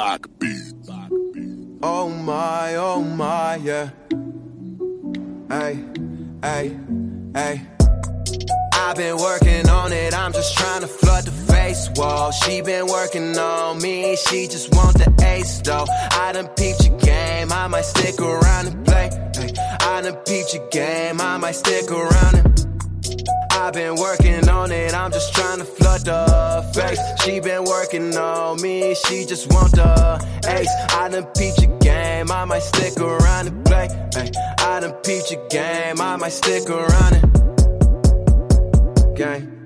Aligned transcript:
Backbeat. 0.00 1.78
Oh 1.82 2.08
my, 2.08 2.74
oh 2.76 3.02
my, 3.02 3.56
yeah. 3.56 3.90
Hey, 5.50 5.84
hey, 6.42 6.78
hey. 7.34 7.60
I've 8.72 8.96
been 8.96 9.18
working 9.18 9.68
on 9.68 9.92
it, 9.92 10.14
I'm 10.14 10.32
just 10.32 10.56
trying 10.56 10.80
to 10.80 10.86
flood 10.86 11.24
the 11.24 11.52
face 11.52 11.90
wall. 11.96 12.30
She 12.32 12.62
been 12.62 12.86
working 12.86 13.36
on 13.36 13.82
me, 13.82 14.16
she 14.16 14.48
just 14.48 14.74
want 14.74 14.96
the 14.96 15.12
ace 15.22 15.60
though. 15.60 15.84
I 16.12 16.32
done 16.32 16.48
peeped 16.48 16.86
your 16.86 16.98
game, 17.00 17.52
I 17.52 17.66
might 17.66 17.84
stick 17.84 18.18
around 18.22 18.68
and 18.68 18.86
play. 18.86 19.10
Hey, 19.34 19.52
I 19.80 20.00
done 20.00 20.16
peeped 20.24 20.54
your 20.54 20.66
game, 20.70 21.20
I 21.20 21.36
might 21.36 21.56
stick 21.56 21.90
around 21.90 22.36
and 22.36 22.69
I've 23.50 23.72
been 23.72 23.96
working 23.96 24.48
on 24.48 24.72
it, 24.72 24.94
I'm 24.94 25.10
just 25.12 25.34
trying 25.34 25.58
to 25.58 25.64
flood 25.64 26.02
the 26.02 26.62
face. 26.74 27.00
She 27.22 27.40
been 27.40 27.64
working 27.64 28.16
on 28.16 28.62
me, 28.62 28.94
she 28.94 29.24
just 29.26 29.52
want 29.52 29.72
the 29.72 30.24
ace. 30.48 30.70
I 30.94 31.08
done 31.08 31.26
peeped 31.36 31.62
your 31.62 31.78
game, 31.78 32.30
I 32.30 32.44
might 32.44 32.62
stick 32.62 32.98
around 32.98 33.48
and 33.48 33.64
play. 33.64 33.88
Ay, 34.16 34.30
I 34.58 34.80
done 34.80 34.92
peeped 35.02 35.30
your 35.32 35.46
game, 35.48 36.00
I 36.00 36.16
might 36.16 36.32
stick 36.32 36.70
around 36.70 37.14
and 37.14 37.30
gang. 39.16 39.56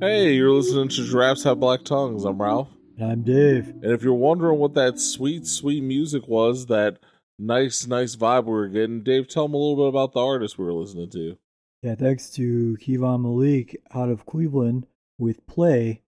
Hey, 0.00 0.32
you're 0.34 0.50
listening 0.50 0.88
to 0.88 1.04
Giraffes 1.04 1.44
Have 1.44 1.60
Black 1.60 1.84
Tongues. 1.84 2.24
I'm 2.24 2.42
Ralph. 2.42 2.73
And 2.96 3.10
I'm 3.10 3.22
Dave. 3.22 3.68
And 3.68 3.92
if 3.92 4.02
you're 4.02 4.14
wondering 4.14 4.58
what 4.58 4.74
that 4.74 5.00
sweet, 5.00 5.46
sweet 5.46 5.82
music 5.82 6.28
was, 6.28 6.66
that 6.66 6.98
nice, 7.38 7.86
nice 7.86 8.14
vibe 8.14 8.44
we 8.44 8.52
were 8.52 8.68
getting, 8.68 9.02
Dave, 9.02 9.26
tell 9.26 9.48
them 9.48 9.54
a 9.54 9.56
little 9.56 9.76
bit 9.76 9.88
about 9.88 10.12
the 10.12 10.24
artist 10.24 10.58
we 10.58 10.64
were 10.64 10.72
listening 10.72 11.10
to. 11.10 11.36
Yeah, 11.82 11.96
thanks 11.96 12.30
to 12.30 12.78
Kevon 12.80 13.22
Malik 13.22 13.82
out 13.92 14.08
of 14.08 14.26
Cleveland 14.26 14.86
with 15.18 15.46
Play. 15.46 16.02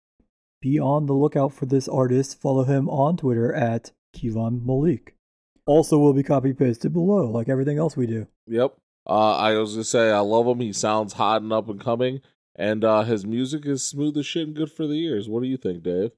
Be 0.62 0.80
on 0.80 1.08
the 1.08 1.14
lookout 1.14 1.54
for 1.54 1.66
this 1.66 1.88
artist. 1.88 2.40
Follow 2.40 2.64
him 2.64 2.88
on 2.90 3.18
Twitter 3.18 3.54
at 3.54 3.92
Kevon 4.16 4.64
Malik. 4.66 5.16
Also, 5.66 5.98
will 5.98 6.14
be 6.14 6.24
copy 6.24 6.54
pasted 6.54 6.94
below, 6.94 7.30
like 7.30 7.50
everything 7.50 7.80
else 7.80 7.98
we 7.98 8.06
do. 8.06 8.28
Yep. 8.48 8.78
Uh, 9.08 9.36
I 9.36 9.58
was 9.58 9.74
gonna 9.74 9.84
say 9.84 10.12
I 10.12 10.20
love 10.20 10.46
him. 10.48 10.60
He 10.60 10.72
sounds 10.74 11.14
hot 11.14 11.42
and 11.42 11.52
up 11.52 11.68
and 11.68 11.80
coming, 11.80 12.22
and 12.56 12.84
uh, 12.84 13.02
his 13.02 13.26
music 13.26 13.66
is 13.66 13.84
smooth 13.84 14.18
as 14.18 14.26
shit 14.26 14.48
and 14.48 14.56
good 14.56 14.72
for 14.72 14.86
the 14.88 14.94
ears. 14.94 15.28
What 15.28 15.42
do 15.42 15.50
you 15.50 15.58
think, 15.58 15.84
Dave? 15.84 16.12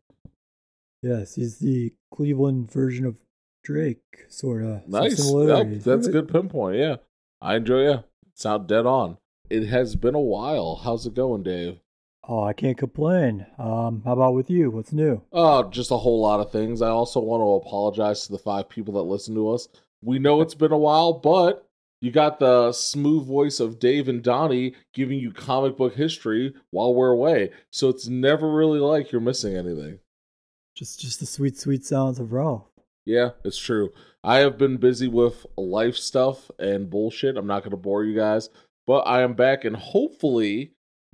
Yes, 1.01 1.35
he's 1.35 1.59
the 1.59 1.93
Cleveland 2.13 2.71
version 2.71 3.05
of 3.05 3.15
Drake, 3.63 4.25
sort 4.29 4.63
of. 4.63 4.87
Nice. 4.87 5.31
Yep, 5.31 5.81
that's 5.83 6.07
a 6.07 6.11
good 6.11 6.29
pinpoint. 6.29 6.77
Yeah, 6.77 6.97
I 7.41 7.55
enjoy 7.55 7.91
it. 7.91 8.03
Sound 8.33 8.67
dead 8.67 8.85
on. 8.85 9.17
It 9.49 9.67
has 9.67 9.95
been 9.95 10.15
a 10.15 10.19
while. 10.19 10.81
How's 10.83 11.05
it 11.05 11.13
going, 11.13 11.43
Dave? 11.43 11.79
Oh, 12.27 12.43
I 12.43 12.53
can't 12.53 12.77
complain. 12.77 13.45
Um, 13.57 14.01
how 14.03 14.13
about 14.13 14.33
with 14.33 14.49
you? 14.49 14.69
What's 14.69 14.91
new? 14.91 15.21
Oh, 15.31 15.69
just 15.69 15.91
a 15.91 15.97
whole 15.97 16.21
lot 16.21 16.41
of 16.41 16.51
things. 16.51 16.81
I 16.81 16.89
also 16.89 17.21
want 17.21 17.41
to 17.41 17.67
apologize 17.67 18.25
to 18.25 18.33
the 18.33 18.37
five 18.37 18.67
people 18.67 18.93
that 18.95 19.03
listen 19.03 19.33
to 19.35 19.49
us. 19.51 19.69
We 20.01 20.19
know 20.19 20.41
it's 20.41 20.55
been 20.55 20.73
a 20.73 20.77
while, 20.77 21.13
but 21.13 21.67
you 22.01 22.11
got 22.11 22.39
the 22.39 22.73
smooth 22.73 23.25
voice 23.25 23.59
of 23.59 23.79
Dave 23.79 24.09
and 24.09 24.21
Donnie 24.21 24.75
giving 24.93 25.19
you 25.19 25.31
comic 25.31 25.77
book 25.77 25.95
history 25.95 26.53
while 26.71 26.93
we're 26.93 27.11
away. 27.11 27.51
So 27.71 27.87
it's 27.89 28.07
never 28.07 28.53
really 28.53 28.79
like 28.79 29.11
you're 29.11 29.21
missing 29.21 29.55
anything. 29.55 29.99
Just 30.77 30.99
just 30.99 31.19
the 31.19 31.25
sweet, 31.25 31.57
sweet 31.57 31.83
sounds 31.83 32.19
of 32.19 32.31
Ralph. 32.31 32.69
Yeah, 33.03 33.31
it's 33.43 33.57
true. 33.57 33.91
I 34.23 34.37
have 34.37 34.59
been 34.59 34.77
busy 34.77 35.07
with 35.07 35.43
life 35.57 35.95
stuff 35.95 36.51
and 36.59 36.87
bullshit. 36.87 37.35
I'm 37.35 37.47
not 37.47 37.63
going 37.63 37.71
to 37.71 37.77
bore 37.77 38.03
you 38.03 38.15
guys, 38.15 38.49
but 38.85 38.99
I 38.99 39.23
am 39.23 39.33
back, 39.33 39.65
and 39.65 39.75
hopefully, 39.75 40.73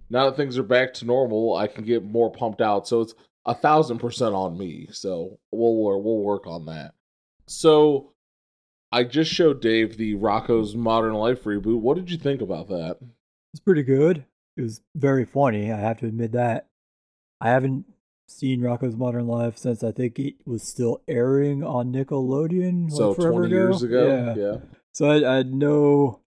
now 0.09 0.25
that 0.25 0.35
things 0.35 0.57
are 0.57 0.63
back 0.63 0.93
to 0.95 1.05
normal, 1.05 1.55
I 1.55 1.67
can 1.67 1.85
get 1.85 2.03
more 2.03 2.29
pumped 2.29 2.59
out. 2.59 2.89
So 2.89 2.99
it's 2.99 3.13
a 3.45 3.55
thousand 3.55 3.99
percent 3.99 4.35
on 4.35 4.57
me. 4.57 4.87
So 4.91 5.39
we'll 5.53 6.01
we'll 6.01 6.23
work 6.23 6.45
on 6.45 6.65
that. 6.65 6.93
So 7.47 8.11
I 8.91 9.05
just 9.05 9.31
showed 9.31 9.61
Dave 9.61 9.95
the 9.95 10.15
Rocko's 10.15 10.75
Modern 10.75 11.13
Life 11.13 11.45
reboot. 11.45 11.79
What 11.79 11.95
did 11.95 12.11
you 12.11 12.17
think 12.17 12.41
about 12.41 12.67
that? 12.67 12.97
It's 13.53 13.63
pretty 13.63 13.83
good. 13.83 14.25
It 14.57 14.61
was 14.61 14.81
very 14.93 15.23
funny. 15.23 15.71
I 15.71 15.77
have 15.77 15.99
to 15.99 16.07
admit 16.07 16.33
that. 16.33 16.67
I 17.39 17.49
haven't 17.49 17.85
seen 18.27 18.61
Rocko's 18.61 18.95
Modern 18.95 19.27
Life 19.27 19.57
since 19.57 19.83
I 19.83 19.91
think 19.91 20.17
it 20.19 20.35
was 20.45 20.63
still 20.63 21.01
airing 21.07 21.63
on 21.63 21.91
Nickelodeon. 21.91 22.91
So 22.91 23.09
like 23.09 23.17
twenty 23.17 23.47
ago. 23.47 23.55
years 23.55 23.83
ago, 23.83 24.07
Yeah. 24.07 24.35
yeah. 24.35 24.57
So 24.91 25.09
I, 25.09 25.33
I 25.33 25.35
had 25.37 25.53
no 25.53 26.19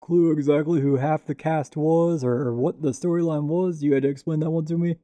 clue 0.00 0.32
exactly 0.32 0.80
who 0.80 0.96
half 0.96 1.26
the 1.26 1.34
cast 1.34 1.76
was 1.76 2.22
or, 2.24 2.32
or 2.32 2.54
what 2.54 2.80
the 2.82 2.90
storyline 2.90 3.44
was. 3.44 3.82
You 3.82 3.94
had 3.94 4.04
to 4.04 4.08
explain 4.08 4.40
that 4.40 4.50
one 4.50 4.64
to 4.66 4.78
me. 4.78 4.96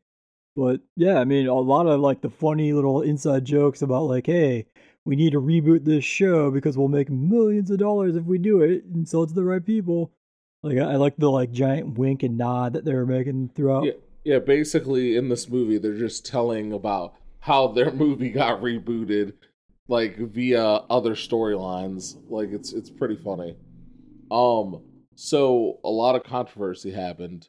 But 0.55 0.81
yeah, 0.97 1.19
I 1.19 1.25
mean, 1.25 1.47
a 1.47 1.55
lot 1.55 1.87
of 1.87 2.01
like 2.01 2.21
the 2.21 2.31
funny 2.31 2.73
little 2.73 3.01
inside 3.03 3.45
jokes 3.45 3.83
about 3.83 4.05
like, 4.05 4.27
hey, 4.27 4.67
we 5.05 5.17
need 5.17 5.33
to 5.33 5.41
reboot 5.41 5.85
this 5.85 6.05
show 6.05 6.51
because 6.51 6.77
we'll 6.79 6.89
make 6.89 7.11
millions 7.11 7.71
of 7.71 7.79
dollars 7.79 8.17
if 8.17 8.25
we 8.25 8.39
do 8.39 8.61
it 8.61 8.85
and 8.85 9.09
sell 9.09 9.23
it 9.25 9.29
to 9.29 9.35
the 9.35 9.45
right 9.45 9.65
people. 9.65 10.13
Like 10.63 10.79
I 10.79 10.93
I 10.93 10.97
like 10.97 11.17
the 11.17 11.31
like 11.31 11.51
giant 11.51 11.99
wink 11.99 12.23
and 12.23 12.39
nod 12.39 12.75
that 12.75 12.85
they 12.85 12.95
were 12.95 13.07
making 13.07 13.51
throughout. 13.55 13.85
Yeah, 13.85 13.93
yeah. 14.25 14.39
Basically, 14.39 15.17
in 15.17 15.29
this 15.29 15.49
movie, 15.49 15.79
they're 15.79 15.99
just 15.99 16.27
telling 16.27 16.73
about 16.73 17.15
how 17.41 17.69
their 17.69 17.91
movie 17.93 18.31
got 18.31 18.61
rebooted, 18.61 19.35
like 19.89 20.17
via 20.17 20.63
other 20.63 21.15
storylines. 21.15 22.17
Like 22.29 22.51
it's 22.51 22.73
it's 22.73 22.91
pretty 22.91 23.17
funny. 23.17 23.57
Um, 24.31 24.83
so 25.15 25.79
a 25.85 25.91
lot 25.91 26.17
of 26.17 26.25
controversy 26.25 26.91
happened 26.91 27.49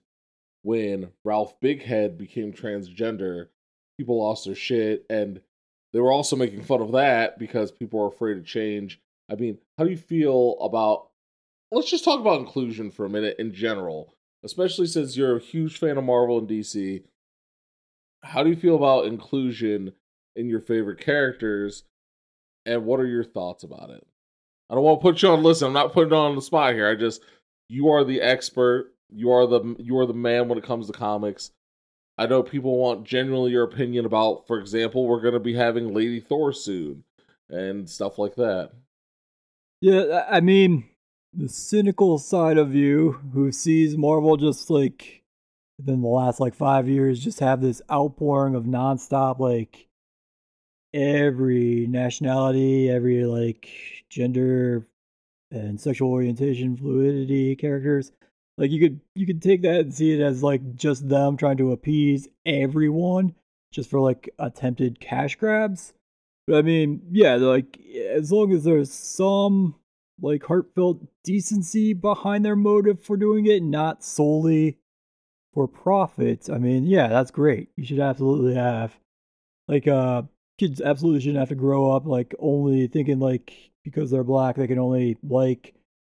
when 0.63 1.11
Ralph 1.23 1.59
Bighead 1.61 2.17
became 2.17 2.51
transgender. 2.51 3.47
People 3.97 4.21
lost 4.21 4.45
their 4.45 4.55
shit, 4.55 5.05
and 5.09 5.41
they 5.93 5.99
were 5.99 6.11
also 6.11 6.35
making 6.35 6.63
fun 6.63 6.81
of 6.81 6.91
that 6.93 7.37
because 7.37 7.71
people 7.71 7.99
were 7.99 8.07
afraid 8.07 8.37
of 8.37 8.45
change. 8.45 8.99
I 9.31 9.35
mean, 9.35 9.59
how 9.77 9.83
do 9.85 9.91
you 9.91 9.97
feel 9.97 10.57
about? 10.59 11.09
Let's 11.71 11.89
just 11.89 12.03
talk 12.03 12.19
about 12.19 12.39
inclusion 12.39 12.91
for 12.91 13.05
a 13.05 13.09
minute 13.09 13.37
in 13.39 13.53
general 13.53 14.13
especially 14.43 14.87
since 14.87 15.15
you're 15.15 15.37
a 15.37 15.41
huge 15.41 15.77
fan 15.77 15.97
of 15.97 16.03
Marvel 16.03 16.37
and 16.37 16.47
DC. 16.47 17.03
How 18.23 18.43
do 18.43 18.49
you 18.49 18.55
feel 18.55 18.75
about 18.75 19.05
inclusion 19.05 19.93
in 20.35 20.47
your 20.47 20.61
favorite 20.61 20.99
characters, 20.99 21.83
and 22.65 22.85
what 22.85 22.99
are 22.99 23.07
your 23.07 23.23
thoughts 23.23 23.63
about 23.63 23.89
it? 23.89 24.05
I 24.69 24.75
don't 24.75 24.83
want 24.83 25.01
to 25.01 25.03
put 25.03 25.21
you 25.21 25.29
on. 25.29 25.43
Listen, 25.43 25.67
I'm 25.67 25.73
not 25.73 25.93
putting 25.93 26.13
on 26.13 26.35
the 26.35 26.41
spot 26.41 26.73
here. 26.73 26.89
I 26.89 26.95
just 26.95 27.21
you 27.69 27.89
are 27.89 28.03
the 28.03 28.21
expert. 28.21 28.93
You 29.09 29.31
are 29.31 29.45
the 29.45 29.75
you 29.79 29.97
are 29.99 30.05
the 30.05 30.13
man 30.13 30.47
when 30.47 30.57
it 30.57 30.63
comes 30.63 30.87
to 30.87 30.93
comics. 30.93 31.51
I 32.17 32.27
know 32.27 32.43
people 32.43 32.77
want 32.77 33.05
genuinely 33.05 33.51
your 33.51 33.63
opinion 33.63 34.05
about, 34.05 34.45
for 34.47 34.59
example, 34.59 35.07
we're 35.07 35.21
going 35.21 35.33
to 35.33 35.39
be 35.39 35.55
having 35.55 35.93
Lady 35.93 36.19
Thor 36.19 36.53
soon 36.53 37.03
and 37.49 37.89
stuff 37.89 38.19
like 38.19 38.35
that. 38.35 38.71
Yeah, 39.81 40.23
I 40.29 40.39
mean, 40.39 40.85
the 41.35 41.49
cynical 41.49 42.17
side 42.17 42.57
of 42.57 42.75
you 42.75 43.19
who 43.33 43.51
sees 43.51 43.97
Marvel 43.97 44.37
just 44.37 44.69
like 44.69 45.23
within 45.77 46.01
the 46.01 46.07
last 46.07 46.39
like 46.39 46.53
five 46.53 46.87
years 46.87 47.23
just 47.23 47.39
have 47.39 47.61
this 47.61 47.81
outpouring 47.91 48.55
of 48.55 48.65
nonstop 48.65 49.39
like 49.39 49.87
every 50.93 51.87
nationality, 51.87 52.89
every 52.89 53.25
like 53.25 53.67
gender 54.09 54.87
and 55.51 55.79
sexual 55.79 56.11
orientation 56.11 56.77
fluidity 56.77 57.55
characters. 57.55 58.11
Like 58.57 58.71
you 58.71 58.79
could 58.79 58.99
you 59.15 59.25
could 59.25 59.41
take 59.41 59.63
that 59.63 59.81
and 59.81 59.93
see 59.93 60.13
it 60.13 60.21
as 60.21 60.43
like 60.43 60.75
just 60.75 61.09
them 61.09 61.37
trying 61.37 61.57
to 61.57 61.71
appease 61.71 62.27
everyone 62.45 63.33
just 63.71 63.89
for 63.89 63.99
like 63.99 64.29
attempted 64.37 64.99
cash 64.99 65.35
grabs. 65.35 65.93
But 66.45 66.57
I 66.57 66.61
mean, 66.61 67.01
yeah, 67.11 67.35
like 67.35 67.79
as 68.11 68.31
long 68.31 68.53
as 68.53 68.63
there's 68.63 68.91
some 68.91 69.75
like 70.21 70.43
heartfelt 70.43 71.01
decency 71.23 71.93
behind 71.93 72.45
their 72.45 72.55
motive 72.55 73.01
for 73.01 73.17
doing 73.17 73.45
it, 73.45 73.63
not 73.63 74.03
solely 74.03 74.77
for 75.53 75.67
profit. 75.67 76.49
I 76.51 76.57
mean, 76.57 76.85
yeah, 76.85 77.07
that's 77.07 77.31
great. 77.31 77.69
You 77.77 77.85
should 77.85 77.99
absolutely 77.99 78.55
have 78.55 78.95
like 79.67 79.87
uh 79.87 80.23
kids 80.59 80.81
absolutely 80.81 81.21
shouldn't 81.21 81.39
have 81.39 81.49
to 81.49 81.55
grow 81.55 81.91
up 81.91 82.05
like 82.05 82.35
only 82.39 82.87
thinking 82.87 83.19
like 83.19 83.71
because 83.83 84.11
they're 84.11 84.23
black 84.23 84.55
they 84.55 84.67
can 84.67 84.77
only 84.77 85.17
like 85.23 85.73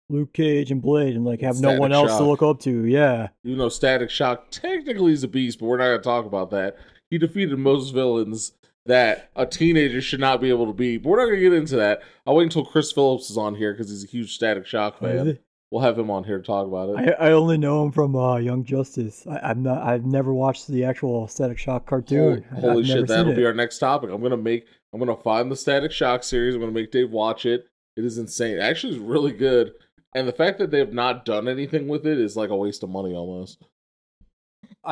Luke 0.10 0.34
Cage 0.34 0.72
and 0.72 0.82
Blade 0.82 1.16
and 1.16 1.24
like 1.24 1.42
have 1.42 1.60
no 1.62 1.78
one 1.78 1.92
else 1.92 2.10
Shock. 2.10 2.20
to 2.20 2.26
look 2.26 2.42
up 2.42 2.60
to. 2.62 2.86
Yeah. 2.86 3.30
You 3.44 3.56
know, 3.56 3.70
Static 3.70 4.10
Shock 4.10 4.50
technically 4.50 5.14
is 5.14 5.24
a 5.24 5.28
beast, 5.28 5.60
but 5.60 5.68
we're 5.68 5.78
not 5.78 5.86
going 5.86 6.00
to 6.00 6.04
talk 6.04 6.26
about 6.26 6.50
that. 6.52 6.78
He 7.10 7.18
defeated 7.18 7.58
most 7.58 7.92
villains 7.92 8.54
that 8.90 9.30
a 9.36 9.46
teenager 9.46 10.02
should 10.02 10.20
not 10.20 10.42
be 10.42 10.50
able 10.50 10.66
to 10.66 10.74
be. 10.74 10.98
but 10.98 11.10
we're 11.10 11.18
not 11.18 11.26
going 11.26 11.38
to 11.38 11.42
get 11.50 11.54
into 11.54 11.76
that. 11.76 12.02
I'll 12.26 12.36
wait 12.36 12.44
until 12.46 12.66
Chris 12.66 12.92
Phillips 12.92 13.30
is 13.30 13.38
on 13.38 13.56
here 13.56 13.74
because 13.74 13.90
he's 13.90 14.04
a 14.04 14.08
huge 14.08 14.34
Static 14.34 14.66
Shock 14.66 15.00
fan. 15.00 15.38
We'll 15.72 15.84
have 15.84 16.00
him 16.00 16.10
on 16.10 16.24
here 16.24 16.40
to 16.40 16.44
talk 16.44 16.66
about 16.66 16.90
it. 16.90 17.16
I, 17.20 17.28
I 17.28 17.32
only 17.34 17.56
know 17.58 17.84
him 17.84 17.92
from 17.92 18.16
uh, 18.16 18.38
Young 18.38 18.64
Justice. 18.64 19.28
I, 19.28 19.38
I'm 19.52 19.62
not. 19.62 19.84
I've 19.84 20.04
never 20.04 20.34
watched 20.34 20.68
the 20.68 20.84
actual 20.84 21.28
Static 21.28 21.60
Shock 21.60 21.86
cartoon. 21.86 22.44
Holy, 22.56 22.62
holy 22.62 22.84
shit! 22.84 23.08
That'll 23.08 23.36
be 23.36 23.46
our 23.46 23.54
next 23.54 23.78
topic. 23.78 24.10
I'm 24.10 24.22
gonna 24.24 24.36
make 24.36 24.66
I'm 24.92 25.00
gonna 25.00 25.16
find 25.16 25.52
the 25.52 25.56
Static 25.56 25.92
Shock 25.92 26.24
series, 26.24 26.56
I'm 26.56 26.62
gonna 26.62 26.72
make 26.72 26.92
Dave 26.92 27.12
watch 27.12 27.46
it. 27.46 27.68
It 27.96 28.04
is 28.04 28.18
insane. 28.18 28.58
It 28.58 28.62
actually 28.62 28.96
it's 28.96 29.04
really 29.04 29.32
good. 29.32 29.74
And 30.16 30.28
the 30.28 30.34
fact 30.34 30.58
that 30.58 30.72
they 30.72 30.80
have 30.80 30.94
not 30.94 31.24
done 31.24 31.48
anything 31.48 31.88
with 31.88 32.08
it 32.08 32.18
is 32.18 32.36
like 32.36 32.50
a 32.50 32.56
waste 32.56 32.82
of 32.82 32.90
money 32.90 33.14
almost. 33.14 33.64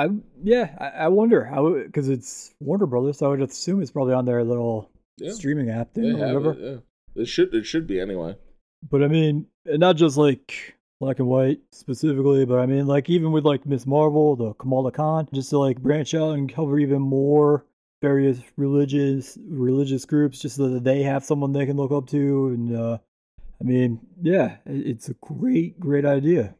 I 0.06 0.10
yeah, 0.44 0.76
I, 0.80 1.06
I 1.06 1.08
wonder 1.08 1.44
how 1.44 1.74
because 1.74 2.10
it's 2.10 2.54
Warner 2.60 2.86
Brothers, 2.86 3.18
so 3.18 3.26
I 3.26 3.30
would 3.30 3.42
assume 3.42 3.82
it's 3.82 3.92
probably 3.92 4.14
on 4.14 4.26
their 4.26 4.44
little 4.44 4.90
Yeah. 5.18 5.32
streaming 5.34 5.70
app 5.70 5.94
They 5.94 6.02
thing 6.04 6.22
or 6.22 6.26
whatever. 6.40 6.52
it, 6.54 6.60
yeah. 7.16 7.22
It 7.24 7.26
should 7.28 7.54
it 7.54 7.66
should 7.66 7.88
be 7.88 8.00
anyway. 8.00 8.36
But 8.90 9.04
I 9.04 9.08
mean, 9.08 9.48
not 9.66 9.96
just 9.96 10.18
like 10.18 10.76
black 11.00 11.20
and 11.20 11.28
white 11.28 11.60
specifically, 11.72 12.46
but 12.46 12.60
I 12.60 12.66
mean, 12.68 12.86
like 12.88 13.10
even 13.10 13.32
with 13.32 13.44
like 13.46 13.66
Miss 13.66 13.86
Marvel, 13.88 14.36
the 14.36 14.54
Kamala 14.54 14.92
Khan, 14.92 15.28
just 15.34 15.50
to 15.50 15.58
like 15.58 15.80
branch 15.82 16.14
out 16.14 16.34
and 16.34 16.52
cover 16.54 16.78
even 16.80 17.02
more 17.02 17.66
various 18.04 18.40
religious 18.56 19.38
religious 19.48 20.06
groups, 20.06 20.40
just 20.40 20.58
so 20.58 20.70
that 20.70 20.84
they 20.84 21.02
have 21.04 21.26
someone 21.26 21.54
they 21.54 21.66
can 21.66 21.78
look 21.78 21.92
up 21.92 22.08
to. 22.10 22.48
And 22.50 22.76
uh 22.76 22.98
I 23.60 23.64
mean, 23.64 24.00
yeah, 24.22 24.58
it- 24.68 24.86
it's 24.88 25.10
a 25.10 25.16
great, 25.16 25.80
great 25.80 26.06
idea. 26.06 26.54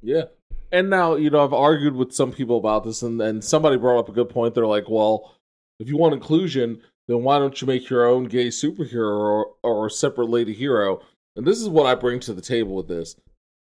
Yeah. 0.00 0.26
And 0.72 0.90
now, 0.90 1.14
you 1.14 1.30
know, 1.30 1.44
I've 1.44 1.52
argued 1.52 1.94
with 1.94 2.12
some 2.12 2.32
people 2.32 2.58
about 2.58 2.84
this, 2.84 3.02
and, 3.02 3.20
and 3.20 3.42
somebody 3.42 3.76
brought 3.76 3.98
up 3.98 4.08
a 4.08 4.12
good 4.12 4.28
point. 4.28 4.54
They're 4.54 4.66
like, 4.66 4.88
well, 4.88 5.36
if 5.78 5.88
you 5.88 5.96
want 5.96 6.14
inclusion, 6.14 6.80
then 7.08 7.22
why 7.22 7.38
don't 7.38 7.60
you 7.60 7.66
make 7.66 7.88
your 7.88 8.06
own 8.06 8.24
gay 8.24 8.48
superhero 8.48 9.18
or, 9.18 9.46
or 9.62 9.86
a 9.86 9.90
separate 9.90 10.28
lady 10.28 10.52
hero? 10.52 11.00
And 11.36 11.46
this 11.46 11.60
is 11.60 11.68
what 11.68 11.86
I 11.86 11.94
bring 11.94 12.20
to 12.20 12.34
the 12.34 12.42
table 12.42 12.74
with 12.74 12.88
this. 12.88 13.16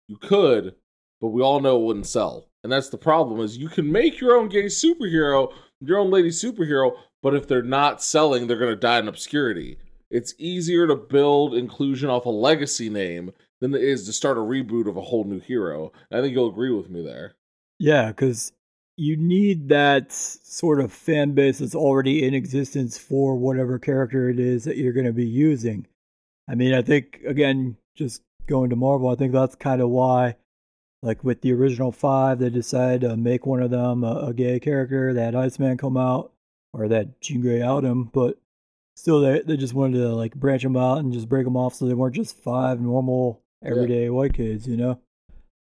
You 0.09 0.17
could, 0.17 0.75
but 1.21 1.29
we 1.29 1.43
all 1.43 1.61
know 1.61 1.77
it 1.77 1.85
wouldn't 1.85 2.07
sell. 2.07 2.49
And 2.63 2.73
that's 2.73 2.89
the 2.89 2.99
problem 2.99 3.41
is 3.41 3.59
you 3.59 3.69
can 3.69 3.91
make 3.91 4.21
your 4.21 4.37
own 4.37 4.49
gay 4.49 4.67
superhero, 4.67 5.53
your 5.81 5.99
own 5.99 6.11
lady 6.11 6.31
superhero, 6.31 6.97
but 7.23 7.35
if 7.35 7.47
they're 7.47 7.63
not 7.63 8.03
selling, 8.03 8.47
they're 8.47 8.57
going 8.57 8.73
to 8.73 8.77
die 8.77 8.99
in 8.99 9.09
obscurity. 9.09 9.79
It's 10.11 10.35
easier 10.39 10.87
to 10.87 10.95
build 10.95 11.55
inclusion 11.55 12.09
off 12.09 12.27
a 12.27 12.31
legacy 12.31 12.89
name 12.89 13.33
than 13.73 13.81
it 13.81 13.89
is 13.89 14.05
to 14.07 14.13
start 14.13 14.39
a 14.39 14.41
reboot 14.41 14.89
of 14.89 14.97
a 14.97 15.03
whole 15.03 15.25
new 15.25 15.41
hero. 15.41 15.93
I 16.11 16.21
think 16.21 16.33
you'll 16.35 16.49
agree 16.51 16.73
with 16.73 16.91
me 16.91 17.03
there. 17.03 17.37
Yeah, 17.79 18.09
because 18.09 18.53
you 18.97 19.17
need 19.17 19.69
that 19.69 20.11
sort 20.11 20.81
of 20.81 20.93
fan 20.93 21.33
base 21.33 21.59
that's 21.59 21.75
already 21.75 22.25
in 22.25 22.33
existence 22.33 22.97
for 22.97 23.37
whatever 23.37 23.79
character 23.79 24.31
it 24.31 24.39
is 24.39 24.65
that 24.65 24.79
you're 24.79 24.95
going 24.95 25.07
to 25.07 25.13
be 25.13 25.27
using. 25.27 25.87
I 26.49 26.55
mean, 26.55 26.73
I 26.73 26.83
think, 26.83 27.21
again, 27.27 27.77
just 27.95 28.23
going 28.47 28.71
to 28.71 28.77
Marvel, 28.77 29.09
I 29.09 29.17
think 29.17 29.33
that's 29.33 29.57
kind 29.57 29.83
of 29.83 29.91
why, 29.91 30.37
like 31.03 31.23
with 31.25 31.43
the 31.43 31.53
original 31.53 31.93
five, 31.93 32.39
they 32.39 32.49
decided 32.49 33.03
to 33.03 33.17
make 33.17 33.45
one 33.45 33.61
of 33.61 33.71
them 33.71 34.05
a, 34.05 34.29
a 34.29 34.35
gay 34.35 34.61
character. 34.61 35.13
Had 35.13 35.35
Iceman 35.35 35.77
come 35.77 35.97
out, 35.97 36.33
or 36.73 36.89
that 36.89 37.21
Jean 37.21 37.41
Grey 37.43 37.61
out 37.61 37.85
him, 37.85 38.05
but 38.05 38.39
still, 38.95 39.21
they, 39.21 39.41
they 39.41 39.57
just 39.57 39.75
wanted 39.75 39.99
to 39.99 40.15
like 40.15 40.35
branch 40.35 40.63
them 40.63 40.77
out 40.77 40.99
and 40.99 41.13
just 41.13 41.29
break 41.29 41.45
them 41.45 41.57
off 41.57 41.75
so 41.75 41.85
they 41.85 41.95
weren't 41.95 42.15
just 42.15 42.43
five 42.43 42.81
normal, 42.81 43.43
everyday 43.65 44.11
white 44.11 44.35
kids, 44.35 44.67
you 44.67 44.77
know? 44.77 45.01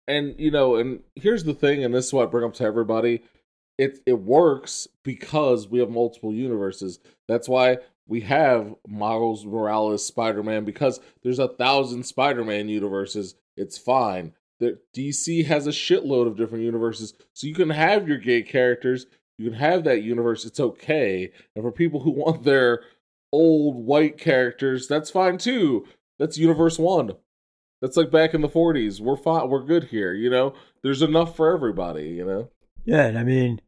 And 0.08 0.34
you 0.38 0.50
know, 0.50 0.76
and 0.76 1.00
here's 1.14 1.44
the 1.44 1.54
thing, 1.54 1.84
and 1.84 1.94
this 1.94 2.06
is 2.06 2.12
what 2.12 2.24
I 2.26 2.30
bring 2.30 2.44
up 2.44 2.54
to 2.54 2.64
everybody. 2.64 3.22
It 3.78 4.00
it 4.04 4.18
works 4.18 4.88
because 5.04 5.68
we 5.68 5.78
have 5.78 5.90
multiple 5.90 6.32
universes. 6.32 6.98
That's 7.28 7.48
why 7.48 7.78
we 8.06 8.20
have 8.22 8.74
Miles 8.86 9.46
Morales 9.46 10.04
Spider 10.04 10.42
Man 10.42 10.64
because 10.64 11.00
there's 11.22 11.38
a 11.38 11.48
thousand 11.48 12.04
Spider 12.04 12.44
Man 12.44 12.68
universes. 12.68 13.36
It's 13.56 13.78
fine. 13.78 14.32
The 14.58 14.78
DC 14.94 15.46
has 15.46 15.66
a 15.66 15.70
shitload 15.70 16.26
of 16.26 16.36
different 16.36 16.64
universes, 16.64 17.14
so 17.32 17.46
you 17.46 17.54
can 17.54 17.70
have 17.70 18.08
your 18.08 18.18
gay 18.18 18.42
characters. 18.42 19.06
You 19.38 19.50
can 19.50 19.58
have 19.58 19.84
that 19.84 20.02
universe. 20.02 20.44
It's 20.44 20.60
okay. 20.60 21.32
And 21.54 21.64
for 21.64 21.72
people 21.72 22.00
who 22.00 22.10
want 22.10 22.42
their 22.42 22.82
old 23.32 23.76
white 23.76 24.18
characters, 24.18 24.88
that's 24.88 25.10
fine 25.10 25.38
too. 25.38 25.86
That's 26.18 26.38
Universe 26.38 26.78
One. 26.78 27.12
That's 27.82 27.96
like 27.96 28.10
back 28.10 28.32
in 28.32 28.40
the 28.40 28.48
40s. 28.48 29.00
We're 29.00 29.16
fine. 29.16 29.50
We're 29.50 29.64
good 29.64 29.84
here. 29.84 30.14
You 30.14 30.30
know, 30.30 30.54
there's 30.82 31.02
enough 31.02 31.36
for 31.36 31.52
everybody. 31.52 32.08
You 32.10 32.24
know. 32.24 32.48
Yeah, 32.84 33.06
and 33.06 33.18
I 33.18 33.24
mean, 33.24 33.60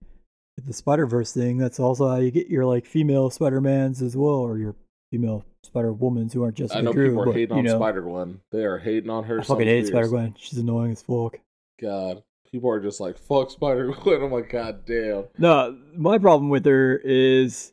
the 0.57 0.73
Spider 0.73 1.07
Verse 1.07 1.33
thing, 1.33 1.59
that's 1.59 1.81
also 1.81 2.09
how 2.09 2.17
you 2.17 2.31
get 2.31 2.49
your 2.49 2.65
like 2.65 2.87
female 2.87 3.29
Spider 3.29 3.61
Mans 3.61 4.01
as 4.01 4.17
well, 4.17 4.29
or 4.29 4.57
your 4.57 4.77
female 5.11 5.45
Spider 5.65 5.93
Womans 5.93 6.33
who 6.33 6.45
aren't 6.45 6.57
just 6.57 6.75
I 6.75 6.81
know 6.81 6.93
Drew, 6.93 7.09
people 7.09 7.23
are 7.23 7.27
but, 7.27 7.35
hating 7.35 7.59
on 7.59 7.65
know, 7.65 7.77
Spider 7.77 8.03
Gwen. 8.03 8.41
They 8.53 8.65
are 8.65 8.79
hating 8.79 9.11
on 9.11 9.25
her. 9.25 9.41
I 9.41 9.43
fucking 9.43 9.67
hate. 9.67 9.89
Spider 9.89 10.09
Gwen. 10.09 10.35
She's 10.39 10.59
annoying 10.59 10.93
as 10.93 11.03
fuck. 11.03 11.39
God, 11.81 12.23
people 12.51 12.71
are 12.71 12.81
just 12.81 13.01
like 13.01 13.19
fuck 13.19 13.51
Spider 13.51 13.93
Gwen. 13.93 14.23
I'm 14.23 14.31
like, 14.33 14.51
God 14.51 14.87
damn. 14.87 15.25
No, 15.39 15.77
my 15.97 16.19
problem 16.19 16.51
with 16.51 16.65
her 16.67 16.97
is 16.97 17.73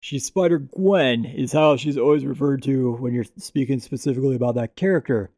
she's 0.00 0.24
Spider 0.24 0.60
Gwen, 0.60 1.24
is 1.24 1.52
how 1.52 1.76
she's 1.76 1.98
always 1.98 2.24
referred 2.24 2.62
to 2.62 2.92
when 2.92 3.12
you're 3.12 3.24
speaking 3.38 3.80
specifically 3.80 4.36
about 4.36 4.54
that 4.54 4.76
character. 4.76 5.30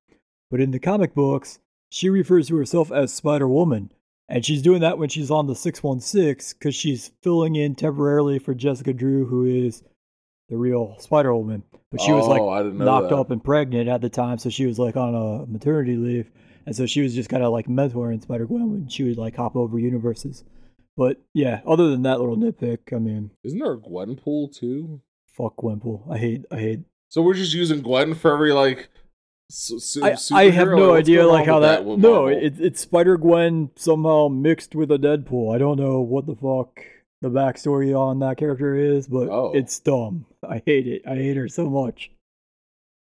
But 0.51 0.61
in 0.61 0.71
the 0.71 0.79
comic 0.79 1.15
books, 1.15 1.59
she 1.91 2.09
refers 2.09 2.49
to 2.49 2.57
herself 2.57 2.91
as 2.93 3.13
Spider 3.13 3.49
Woman. 3.49 3.93
And 4.29 4.45
she's 4.45 4.63
doing 4.63 4.81
that 4.81 4.99
when 4.99 5.09
she's 5.09 5.31
on 5.31 5.47
the 5.47 5.55
616 5.55 6.59
because 6.59 6.75
she's 6.75 7.13
filling 7.23 7.55
in 7.57 7.75
temporarily 7.75 8.39
for 8.39 8.55
Jessica 8.55 8.93
Drew, 8.93 9.27
who 9.27 9.45
is 9.45 9.85
the 10.49 10.57
real 10.57 10.97
Spider 10.99 11.35
Woman. 11.35 11.63
But 11.93 12.01
she 12.01 12.13
was 12.13 12.27
Oh, 12.27 12.31
like 12.31 12.43
I 12.43 12.63
didn't 12.65 12.79
know 12.79 12.85
knocked 12.85 13.11
that. 13.11 13.17
up 13.17 13.31
and 13.31 13.43
pregnant 13.43 13.89
at 13.89 14.01
the 14.01 14.09
time, 14.09 14.39
so 14.39 14.51
she 14.51 14.67
was 14.67 14.79
like 14.79 14.97
on 14.97 15.15
a 15.15 15.47
maternity 15.47 15.97
leave. 15.97 16.31
And 16.67 16.75
so 16.75 16.87
she 16.87 17.01
was 17.01 17.15
just 17.15 17.29
kind 17.29 17.45
of 17.45 17.53
like 17.53 17.67
mentoring 17.69 18.21
Spider 18.21 18.47
Gwen 18.47 18.71
when 18.73 18.89
she 18.89 19.05
would 19.05 19.17
like 19.17 19.37
hop 19.37 19.55
over 19.55 19.79
universes. 19.79 20.43
But 20.97 21.21
yeah, 21.33 21.61
other 21.67 21.91
than 21.91 22.03
that 22.03 22.19
little 22.19 22.37
nitpick, 22.37 22.93
I 22.93 22.99
mean, 22.99 23.31
Isn't 23.45 23.59
there 23.61 23.73
a 23.75 23.79
Gwenpool 23.79 24.53
too? 24.57 25.01
fuck 25.29 25.55
Gwenpool. 25.57 26.11
I 26.11 26.19
hate, 26.19 26.45
I 26.51 26.57
hate. 26.59 26.81
So 27.11 27.23
we're 27.23 27.35
just 27.35 27.55
using 27.55 27.83
Gwen 27.83 28.15
for 28.15 28.33
every 28.33 28.53
like. 28.53 28.89
Su- 29.49 29.79
su- 29.79 30.05
I, 30.05 30.17
I 30.33 30.51
have 30.51 30.69
no 30.69 30.91
What's 30.91 31.01
idea 31.01 31.27
like 31.27 31.47
how 31.47 31.61
that. 31.61 31.85
with 31.85 32.01
no, 32.01 32.27
it, 32.27 32.55
it's 32.59 32.81
Spider 32.81 33.17
Gwen 33.17 33.71
somehow 33.77 34.27
mixed 34.29 34.75
with 34.75 34.91
a 34.91 34.99
Deadpool. 34.99 35.55
I 35.55 35.59
don't 35.59 35.79
know 35.79 36.01
what 36.01 36.27
the 36.27 36.35
fuck 36.35 36.81
the 37.23 37.29
backstory 37.31 37.97
on 37.97 38.19
that 38.21 38.39
character 38.39 38.75
is, 38.75 39.07
but 39.07 39.29
Oh. 39.29 39.53
it's 39.55 39.79
dumb. 39.79 40.27
I 40.49 40.63
hate 40.67 40.89
it. 40.89 41.03
I 41.07 41.15
hate 41.15 41.37
her 41.37 41.49
so 41.49 41.71
much. 41.71 42.11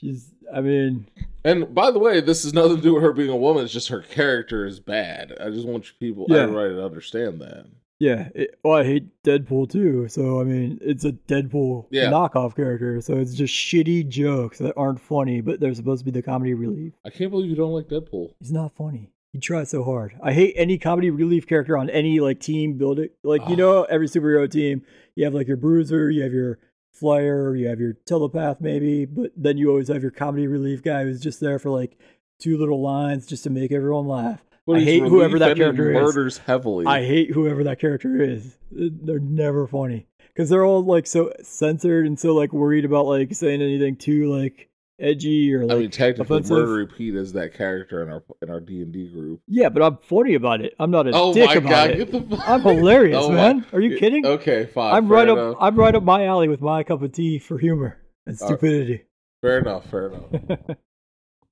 She's. 0.00 0.30
I 0.52 0.60
mean, 0.60 1.06
And 1.44 1.74
by 1.74 1.90
the 1.90 1.98
way, 1.98 2.20
this 2.20 2.42
has 2.42 2.52
nothing 2.52 2.76
to 2.76 2.82
do 2.82 2.94
with 2.94 3.02
her 3.02 3.12
being 3.12 3.30
a 3.30 3.36
woman. 3.36 3.64
It's 3.64 3.72
just 3.72 3.88
her 3.88 4.02
character 4.02 4.66
is 4.66 4.78
bad. 4.80 5.32
I 5.40 5.50
just 5.50 5.66
want 5.66 5.86
you 5.86 5.92
people, 6.00 6.26
Yeah. 6.28 6.42
everybody, 6.42 6.74
to 6.74 6.84
understand 6.84 7.40
that. 7.40 7.66
Yeah. 8.04 8.28
It, 8.34 8.58
well, 8.62 8.74
I 8.78 8.84
hate 8.84 9.06
Deadpool 9.22 9.70
too. 9.70 10.08
So 10.08 10.40
I 10.40 10.44
mean, 10.44 10.78
it's 10.82 11.04
a 11.04 11.12
Deadpool 11.12 11.86
Yeah. 11.90 12.10
knockoff 12.10 12.54
character. 12.56 13.00
So 13.00 13.14
it's 13.16 13.34
just 13.34 13.54
shitty 13.54 14.08
jokes 14.08 14.58
that 14.58 14.74
aren't 14.76 15.00
funny, 15.00 15.40
but 15.40 15.60
they're 15.60 15.74
supposed 15.74 16.00
to 16.00 16.04
be 16.04 16.10
the 16.10 16.22
comedy 16.22 16.54
relief. 16.54 16.92
I 17.04 17.10
can't 17.10 17.30
believe 17.30 17.48
you 17.50 17.56
don't 17.56 17.72
like 17.72 17.88
Deadpool. 17.88 18.34
He's 18.40 18.52
not 18.52 18.74
funny. 18.76 19.10
He 19.32 19.40
tries 19.40 19.70
so 19.70 19.82
hard. 19.82 20.14
I 20.22 20.32
hate 20.32 20.54
any 20.56 20.78
comedy 20.78 21.10
relief 21.10 21.46
character 21.46 21.76
on 21.76 21.90
any 21.90 22.20
like 22.20 22.38
team 22.40 22.78
building. 22.78 23.08
Like 23.24 23.40
you 23.48 23.54
Ah. 23.54 23.62
know, 23.62 23.82
every 23.84 24.06
superhero 24.06 24.48
team, 24.50 24.82
you 25.16 25.24
have 25.24 25.34
like 25.34 25.48
your 25.48 25.56
bruiser, 25.56 26.10
you 26.10 26.22
have 26.22 26.32
your 26.32 26.58
flyer, 26.92 27.56
you 27.56 27.66
have 27.66 27.80
your 27.80 27.94
telepath 28.06 28.60
maybe, 28.60 29.04
but 29.04 29.32
then 29.36 29.58
you 29.58 29.68
always 29.70 29.88
have 29.88 30.02
your 30.02 30.12
comedy 30.12 30.46
relief 30.46 30.82
guy 30.82 31.02
who's 31.04 31.20
just 31.20 31.40
there 31.40 31.58
for 31.58 31.70
like 31.70 31.96
two 32.38 32.56
little 32.56 32.80
lines 32.80 33.26
just 33.26 33.42
to 33.44 33.50
make 33.50 33.72
everyone 33.72 34.06
laugh. 34.06 34.44
I 34.72 34.80
hate 34.80 35.02
whoever 35.02 35.38
that 35.40 35.56
character 35.56 35.90
is. 35.92 36.02
murders 36.02 36.38
heavily. 36.38 36.86
I 36.86 37.04
hate 37.04 37.30
whoever 37.32 37.64
that 37.64 37.78
character 37.80 38.22
is. 38.22 38.56
They're 38.70 39.18
never 39.18 39.66
funny 39.66 40.06
because 40.28 40.48
they're 40.50 40.64
all 40.64 40.82
like 40.84 41.06
so 41.06 41.32
censored 41.42 42.06
and 42.06 42.18
so 42.18 42.34
like 42.34 42.52
worried 42.52 42.84
about 42.84 43.06
like 43.06 43.34
saying 43.34 43.60
anything 43.62 43.96
too 43.96 44.32
like 44.34 44.68
edgy 45.00 45.52
or 45.52 45.66
like 45.66 45.76
I 45.76 45.80
mean, 45.80 45.90
technically, 45.90 46.36
offensive. 46.36 46.56
Murder 46.56 46.72
repeat 46.72 47.14
is 47.14 47.32
that 47.34 47.52
character 47.54 48.02
in 48.02 48.08
our 48.10 48.22
in 48.42 48.48
our 48.50 48.60
D 48.60 48.80
and 48.80 48.92
D 48.92 49.08
group. 49.12 49.40
Yeah, 49.48 49.68
but 49.68 49.82
I'm 49.82 49.98
funny 49.98 50.34
about 50.34 50.60
it. 50.62 50.74
I'm 50.78 50.90
not 50.90 51.06
a 51.06 51.10
Oh 51.12 51.34
dick 51.34 51.46
my 51.46 51.54
about 51.54 51.68
god, 51.70 51.90
it. 51.90 52.10
the! 52.30 52.42
I'm 52.46 52.62
hilarious, 52.62 53.18
Oh 53.20 53.28
my- 53.28 53.34
man. 53.34 53.66
Are 53.72 53.80
you 53.80 53.98
kidding? 53.98 54.24
Okay, 54.24 54.66
fine. 54.66 54.94
I'm 54.94 55.08
right 55.08 55.28
enough. 55.28 55.56
up. 55.56 55.58
I'm 55.60 55.76
right 55.76 55.94
up 55.94 56.02
my 56.04 56.24
alley 56.26 56.48
with 56.48 56.60
my 56.62 56.84
cup 56.84 57.02
of 57.02 57.12
tea 57.12 57.38
for 57.38 57.58
humor 57.58 57.98
and 58.26 58.40
All 58.40 58.48
right. 58.48 58.58
stupidity. 58.58 59.04
Fair 59.42 59.58
enough. 59.58 59.84
Fair 59.90 60.06
enough. 60.08 60.60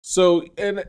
So 0.04 0.44
and 0.58 0.84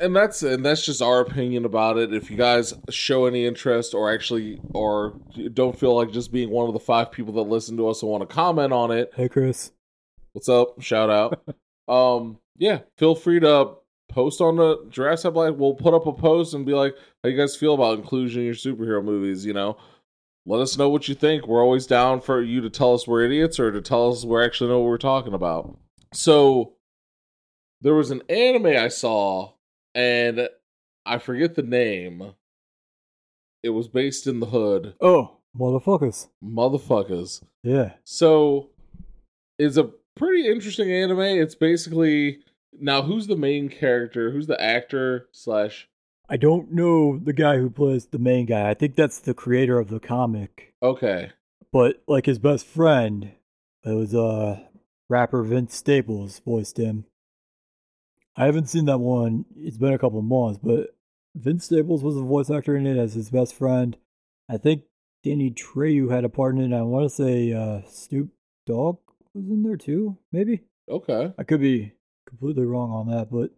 and 0.00 0.14
that's 0.14 0.42
and 0.42 0.64
that's 0.64 0.84
just 0.84 1.02
our 1.02 1.20
opinion 1.20 1.64
about 1.64 1.98
it. 1.98 2.12
If 2.12 2.30
you 2.30 2.36
guys 2.36 2.74
show 2.90 3.26
any 3.26 3.46
interest 3.46 3.94
or 3.94 4.12
actually 4.12 4.60
or 4.74 5.18
don't 5.54 5.78
feel 5.78 5.96
like 5.96 6.12
just 6.12 6.32
being 6.32 6.50
one 6.50 6.66
of 6.68 6.72
the 6.72 6.80
five 6.80 7.10
people 7.10 7.32
that 7.34 7.42
listen 7.42 7.76
to 7.78 7.88
us 7.88 8.02
and 8.02 8.10
want 8.10 8.28
to 8.28 8.34
comment 8.34 8.72
on 8.72 8.90
it, 8.90 9.12
hey, 9.14 9.28
Chris. 9.28 9.72
what's 10.32 10.48
up? 10.48 10.80
Shout 10.80 11.10
out. 11.10 11.42
um, 11.88 12.38
yeah, 12.56 12.80
feel 12.96 13.14
free 13.14 13.40
to 13.40 13.74
post 14.08 14.40
on 14.40 14.56
the 14.56 14.84
Jurassic 14.90 15.34
Black. 15.34 15.54
We'll 15.56 15.74
put 15.74 15.94
up 15.94 16.06
a 16.06 16.12
post 16.12 16.54
and 16.54 16.64
be 16.64 16.74
like, 16.74 16.94
how 17.22 17.28
you 17.28 17.36
guys 17.36 17.56
feel 17.56 17.74
about 17.74 17.98
inclusion 17.98 18.40
in 18.40 18.46
your 18.46 18.54
superhero 18.54 19.04
movies? 19.04 19.44
You 19.44 19.52
know, 19.52 19.76
let 20.46 20.60
us 20.60 20.78
know 20.78 20.88
what 20.88 21.08
you 21.08 21.14
think. 21.14 21.46
We're 21.46 21.62
always 21.62 21.86
down 21.86 22.20
for 22.20 22.42
you 22.42 22.60
to 22.60 22.70
tell 22.70 22.94
us 22.94 23.06
we're 23.06 23.24
idiots 23.24 23.60
or 23.60 23.70
to 23.70 23.80
tell 23.80 24.10
us 24.10 24.24
we 24.24 24.42
actually 24.42 24.70
know 24.70 24.80
what 24.80 24.88
we're 24.88 24.98
talking 24.98 25.34
about. 25.34 25.76
So 26.12 26.74
there 27.80 27.94
was 27.94 28.10
an 28.10 28.22
anime 28.28 28.66
I 28.66 28.88
saw, 28.88 29.52
and 29.94 30.48
I 31.06 31.18
forget 31.18 31.54
the 31.54 31.62
name. 31.62 32.34
It 33.62 33.70
was 33.70 33.88
based 33.88 34.26
in 34.26 34.40
the 34.40 34.46
hood, 34.46 34.94
Oh, 35.00 35.38
motherfuckers. 35.58 36.28
motherfuckers. 36.44 37.42
Yeah. 37.64 37.94
So 38.04 38.70
it's 39.58 39.76
a 39.76 39.90
pretty 40.16 40.46
interesting 40.46 40.92
anime. 40.92 41.20
It's 41.20 41.54
basically 41.56 42.40
now 42.78 43.02
who's 43.02 43.26
the 43.26 43.36
main 43.36 43.68
character? 43.68 44.30
Who's 44.30 44.46
the 44.46 44.60
actor 44.60 45.28
slash 45.32 45.88
I 46.28 46.36
don't 46.36 46.70
know 46.72 47.18
the 47.18 47.32
guy 47.32 47.56
who 47.56 47.70
plays 47.70 48.06
the 48.06 48.18
main 48.18 48.46
guy. 48.46 48.68
I 48.70 48.74
think 48.74 48.94
that's 48.94 49.18
the 49.18 49.34
creator 49.34 49.78
of 49.78 49.88
the 49.88 49.98
comic. 50.00 50.74
Okay. 50.82 51.30
But 51.72 52.02
like 52.06 52.26
his 52.26 52.38
best 52.38 52.64
friend, 52.66 53.32
it 53.84 53.92
was 53.92 54.14
uh 54.14 54.60
rapper 55.08 55.42
Vince 55.42 55.74
Staples 55.74 56.38
voiced 56.44 56.76
him. 56.78 57.06
I 58.38 58.46
haven't 58.46 58.68
seen 58.68 58.84
that 58.84 58.98
one. 58.98 59.46
It's 59.56 59.78
been 59.78 59.92
a 59.92 59.98
couple 59.98 60.22
months, 60.22 60.60
but 60.62 60.96
Vince 61.34 61.64
Staples 61.64 62.04
was 62.04 62.16
a 62.16 62.22
voice 62.22 62.50
actor 62.50 62.76
in 62.76 62.86
it 62.86 62.96
as 62.96 63.14
his 63.14 63.30
best 63.30 63.52
friend. 63.52 63.96
I 64.48 64.58
think 64.58 64.84
Danny 65.24 65.50
Trejo 65.50 66.08
had 66.08 66.24
a 66.24 66.28
part 66.28 66.54
in 66.54 66.72
it. 66.72 66.76
I 66.76 66.82
want 66.82 67.04
to 67.04 67.14
say 67.14 67.52
uh, 67.52 67.80
Snoop 67.90 68.28
Dogg 68.64 68.98
was 69.34 69.48
in 69.50 69.64
there 69.64 69.76
too, 69.76 70.18
maybe. 70.30 70.60
Okay. 70.88 71.32
I 71.36 71.42
could 71.42 71.60
be 71.60 71.94
completely 72.28 72.64
wrong 72.64 72.92
on 72.92 73.10
that, 73.10 73.28
but 73.28 73.50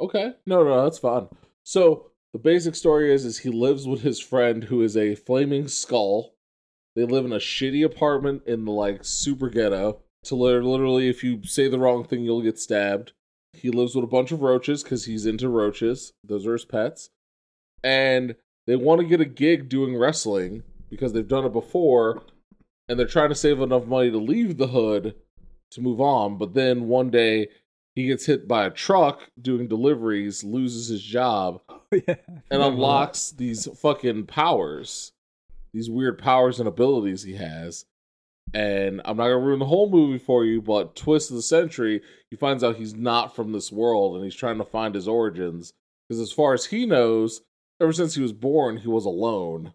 Okay. 0.00 0.32
No, 0.46 0.64
no, 0.64 0.82
that's 0.82 0.98
fine. 0.98 1.28
So 1.62 2.10
the 2.32 2.40
basic 2.40 2.74
story 2.74 3.14
is 3.14 3.24
is 3.24 3.38
he 3.38 3.50
lives 3.50 3.86
with 3.86 4.02
his 4.02 4.18
friend 4.18 4.64
who 4.64 4.82
is 4.82 4.96
a 4.96 5.14
flaming 5.14 5.68
skull. 5.68 6.34
They 6.96 7.04
live 7.04 7.24
in 7.24 7.32
a 7.32 7.36
shitty 7.36 7.84
apartment 7.84 8.42
in 8.46 8.64
the 8.64 8.72
like 8.72 9.04
super 9.04 9.48
ghetto. 9.48 10.00
To 10.24 10.34
literally, 10.34 11.08
if 11.08 11.22
you 11.22 11.44
say 11.44 11.68
the 11.68 11.78
wrong 11.78 12.04
thing, 12.04 12.24
you'll 12.24 12.42
get 12.42 12.58
stabbed. 12.58 13.12
He 13.52 13.70
lives 13.70 13.94
with 13.94 14.04
a 14.04 14.08
bunch 14.08 14.32
of 14.32 14.42
roaches 14.42 14.82
because 14.82 15.04
he's 15.04 15.26
into 15.26 15.48
roaches. 15.48 16.12
Those 16.24 16.46
are 16.46 16.52
his 16.52 16.64
pets. 16.64 17.10
And 17.84 18.36
they 18.66 18.76
want 18.76 19.00
to 19.00 19.06
get 19.06 19.20
a 19.20 19.26
gig 19.26 19.68
doing 19.68 19.96
wrestling 19.96 20.62
because 20.88 21.12
they've 21.12 21.26
done 21.26 21.44
it 21.44 21.52
before, 21.52 22.22
and 22.88 22.98
they're 22.98 23.06
trying 23.06 23.30
to 23.30 23.34
save 23.34 23.60
enough 23.60 23.86
money 23.86 24.10
to 24.10 24.18
leave 24.18 24.58
the 24.58 24.68
hood 24.68 25.14
to 25.72 25.80
move 25.80 26.00
on. 26.00 26.38
But 26.38 26.54
then 26.54 26.86
one 26.86 27.10
day 27.10 27.48
he 27.94 28.06
gets 28.06 28.26
hit 28.26 28.46
by 28.46 28.66
a 28.66 28.70
truck 28.70 29.30
doing 29.40 29.68
deliveries, 29.68 30.44
loses 30.44 30.88
his 30.88 31.02
job, 31.02 31.60
oh, 31.68 31.82
yeah, 31.92 32.16
and 32.50 32.62
unlocks 32.62 33.30
these 33.30 33.66
fucking 33.80 34.26
powers, 34.26 35.12
these 35.72 35.90
weird 35.90 36.18
powers 36.18 36.58
and 36.58 36.68
abilities 36.68 37.22
he 37.22 37.34
has. 37.34 37.84
And 38.54 39.00
I'm 39.04 39.16
not 39.16 39.24
gonna 39.24 39.38
ruin 39.38 39.58
the 39.58 39.66
whole 39.66 39.88
movie 39.88 40.18
for 40.18 40.44
you, 40.44 40.60
but 40.60 40.94
twist 40.94 41.30
of 41.30 41.36
the 41.36 41.42
century, 41.42 42.02
he 42.30 42.36
finds 42.36 42.62
out 42.62 42.76
he's 42.76 42.94
not 42.94 43.34
from 43.34 43.52
this 43.52 43.72
world, 43.72 44.14
and 44.14 44.24
he's 44.24 44.34
trying 44.34 44.58
to 44.58 44.64
find 44.64 44.94
his 44.94 45.08
origins. 45.08 45.72
Because 46.08 46.20
as 46.20 46.32
far 46.32 46.52
as 46.52 46.66
he 46.66 46.84
knows, 46.84 47.42
ever 47.80 47.92
since 47.92 48.14
he 48.14 48.22
was 48.22 48.32
born, 48.32 48.78
he 48.78 48.88
was 48.88 49.06
alone, 49.06 49.72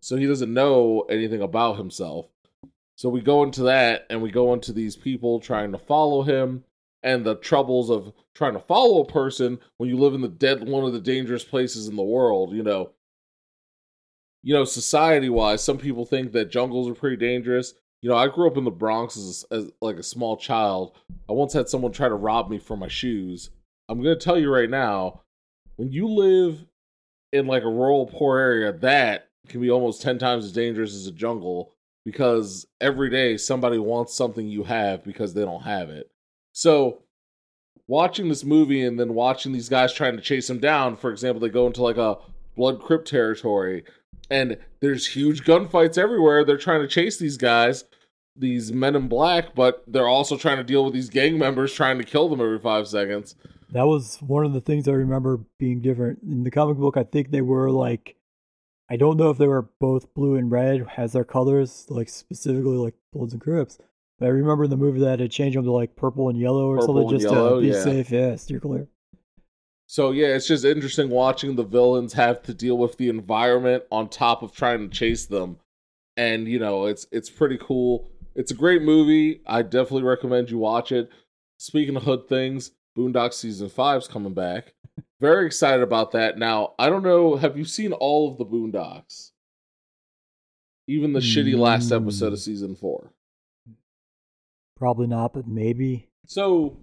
so 0.00 0.16
he 0.16 0.26
doesn't 0.26 0.54
know 0.54 1.02
anything 1.08 1.42
about 1.42 1.78
himself. 1.78 2.26
So 2.94 3.08
we 3.08 3.20
go 3.20 3.42
into 3.42 3.62
that, 3.64 4.06
and 4.08 4.22
we 4.22 4.30
go 4.30 4.52
into 4.52 4.72
these 4.72 4.96
people 4.96 5.40
trying 5.40 5.72
to 5.72 5.78
follow 5.78 6.22
him, 6.22 6.64
and 7.02 7.24
the 7.24 7.34
troubles 7.34 7.90
of 7.90 8.12
trying 8.34 8.54
to 8.54 8.60
follow 8.60 9.02
a 9.02 9.06
person 9.06 9.58
when 9.76 9.88
you 9.88 9.98
live 9.98 10.14
in 10.14 10.20
the 10.20 10.28
dead 10.28 10.66
one 10.66 10.84
of 10.84 10.92
the 10.92 11.00
dangerous 11.00 11.44
places 11.44 11.88
in 11.88 11.96
the 11.96 12.02
world 12.02 12.52
you 12.54 12.62
know 12.62 12.90
you 14.42 14.54
know 14.54 14.64
society 14.64 15.28
wise 15.28 15.62
some 15.62 15.78
people 15.78 16.04
think 16.04 16.32
that 16.32 16.50
jungles 16.50 16.88
are 16.88 16.94
pretty 16.94 17.16
dangerous 17.16 17.74
you 18.02 18.10
know 18.10 18.16
i 18.16 18.28
grew 18.28 18.46
up 18.46 18.56
in 18.56 18.64
the 18.64 18.70
bronx 18.70 19.16
as, 19.16 19.46
as 19.50 19.70
like 19.80 19.96
a 19.96 20.02
small 20.02 20.36
child. 20.36 20.92
I 21.28 21.32
once 21.32 21.52
had 21.52 21.68
someone 21.68 21.92
try 21.92 22.08
to 22.08 22.14
rob 22.14 22.50
me 22.50 22.58
for 22.58 22.76
my 22.76 22.88
shoes. 22.88 23.50
I'm 23.88 24.02
going 24.02 24.18
to 24.18 24.24
tell 24.24 24.38
you 24.38 24.52
right 24.52 24.70
now 24.70 25.22
when 25.76 25.90
you 25.90 26.08
live 26.08 26.66
in 27.32 27.46
like 27.46 27.62
a 27.62 27.68
rural 27.68 28.06
poor 28.06 28.38
area 28.38 28.72
that 28.72 29.28
can 29.48 29.60
be 29.60 29.70
almost 29.70 30.02
10 30.02 30.18
times 30.18 30.44
as 30.44 30.52
dangerous 30.52 30.94
as 30.94 31.06
a 31.06 31.12
jungle 31.12 31.72
because 32.04 32.66
every 32.80 33.10
day 33.10 33.36
somebody 33.36 33.78
wants 33.78 34.14
something 34.14 34.48
you 34.48 34.64
have 34.64 35.04
because 35.04 35.34
they 35.34 35.44
don't 35.44 35.62
have 35.62 35.88
it. 35.88 36.10
So 36.52 36.98
watching 37.86 38.28
this 38.28 38.44
movie 38.44 38.82
and 38.82 38.98
then 38.98 39.14
watching 39.14 39.52
these 39.52 39.68
guys 39.68 39.92
trying 39.92 40.16
to 40.16 40.22
chase 40.22 40.48
him 40.48 40.58
down, 40.58 40.96
for 40.96 41.10
example, 41.10 41.40
they 41.40 41.48
go 41.48 41.66
into 41.66 41.82
like 41.82 41.96
a 41.96 42.18
blood 42.56 42.80
crypt 42.80 43.08
territory 43.08 43.84
and 44.32 44.56
there's 44.80 45.06
huge 45.08 45.44
gunfights 45.44 45.98
everywhere. 45.98 46.44
They're 46.44 46.56
trying 46.56 46.80
to 46.80 46.88
chase 46.88 47.18
these 47.18 47.36
guys, 47.36 47.84
these 48.34 48.72
men 48.72 48.96
in 48.96 49.08
black, 49.08 49.54
but 49.54 49.84
they're 49.86 50.08
also 50.08 50.36
trying 50.36 50.56
to 50.56 50.64
deal 50.64 50.84
with 50.84 50.94
these 50.94 51.10
gang 51.10 51.38
members 51.38 51.72
trying 51.74 51.98
to 51.98 52.04
kill 52.04 52.28
them 52.28 52.40
every 52.40 52.58
five 52.58 52.88
seconds. 52.88 53.34
That 53.70 53.86
was 53.86 54.16
one 54.20 54.44
of 54.44 54.52
the 54.52 54.60
things 54.60 54.88
I 54.88 54.92
remember 54.92 55.40
being 55.58 55.80
different. 55.80 56.20
In 56.22 56.44
the 56.44 56.50
comic 56.50 56.78
book, 56.78 56.96
I 56.96 57.04
think 57.04 57.30
they 57.30 57.42
were 57.42 57.70
like 57.70 58.16
I 58.90 58.96
don't 58.96 59.16
know 59.16 59.30
if 59.30 59.38
they 59.38 59.46
were 59.46 59.70
both 59.80 60.12
blue 60.12 60.34
and 60.36 60.50
red 60.50 60.86
as 60.98 61.12
their 61.12 61.24
colors, 61.24 61.86
like 61.88 62.10
specifically 62.10 62.76
like 62.76 62.94
Bloods 63.12 63.32
and 63.32 63.40
Crips. 63.40 63.78
But 64.18 64.26
I 64.26 64.28
remember 64.28 64.64
in 64.64 64.70
the 64.70 64.76
movie 64.76 65.00
that 65.00 65.20
it 65.20 65.30
changed 65.30 65.56
them 65.56 65.64
to 65.64 65.72
like 65.72 65.96
purple 65.96 66.28
and 66.28 66.38
yellow 66.38 66.66
or 66.66 66.76
Purple 66.76 66.94
something 66.96 67.18
just 67.18 67.32
yellow, 67.32 67.56
to 67.56 67.66
be 67.66 67.72
yeah. 67.72 67.82
safe. 67.82 68.10
Yeah, 68.10 68.36
steer 68.36 68.60
clear. 68.60 68.88
So 69.92 70.10
yeah, 70.12 70.28
it's 70.28 70.46
just 70.46 70.64
interesting 70.64 71.10
watching 71.10 71.54
the 71.54 71.64
villains 71.64 72.14
have 72.14 72.42
to 72.44 72.54
deal 72.54 72.78
with 72.78 72.96
the 72.96 73.10
environment 73.10 73.84
on 73.92 74.08
top 74.08 74.42
of 74.42 74.50
trying 74.50 74.88
to 74.88 74.88
chase 74.88 75.26
them. 75.26 75.58
And 76.16 76.48
you 76.48 76.58
know, 76.58 76.86
it's 76.86 77.06
it's 77.12 77.28
pretty 77.28 77.58
cool. 77.60 78.08
It's 78.34 78.50
a 78.50 78.54
great 78.54 78.80
movie. 78.80 79.42
I 79.46 79.60
definitely 79.60 80.04
recommend 80.04 80.50
you 80.50 80.56
watch 80.56 80.92
it. 80.92 81.10
Speaking 81.58 81.94
of 81.94 82.04
hood 82.04 82.26
things, 82.26 82.70
Boondock 82.96 83.34
season 83.34 83.68
5's 83.68 84.08
coming 84.08 84.32
back. 84.32 84.72
Very 85.20 85.44
excited 85.44 85.82
about 85.82 86.12
that. 86.12 86.38
Now, 86.38 86.72
I 86.78 86.88
don't 86.88 87.02
know, 87.02 87.36
have 87.36 87.58
you 87.58 87.66
seen 87.66 87.92
all 87.92 88.30
of 88.32 88.38
the 88.38 88.46
Boondocks? 88.46 89.32
Even 90.88 91.12
the 91.12 91.20
shitty 91.20 91.54
last 91.54 91.92
episode 91.92 92.32
of 92.32 92.38
Mm. 92.38 92.42
season 92.42 92.76
4. 92.76 93.12
Probably 94.78 95.06
not, 95.06 95.34
but 95.34 95.46
maybe. 95.46 96.08
So, 96.26 96.78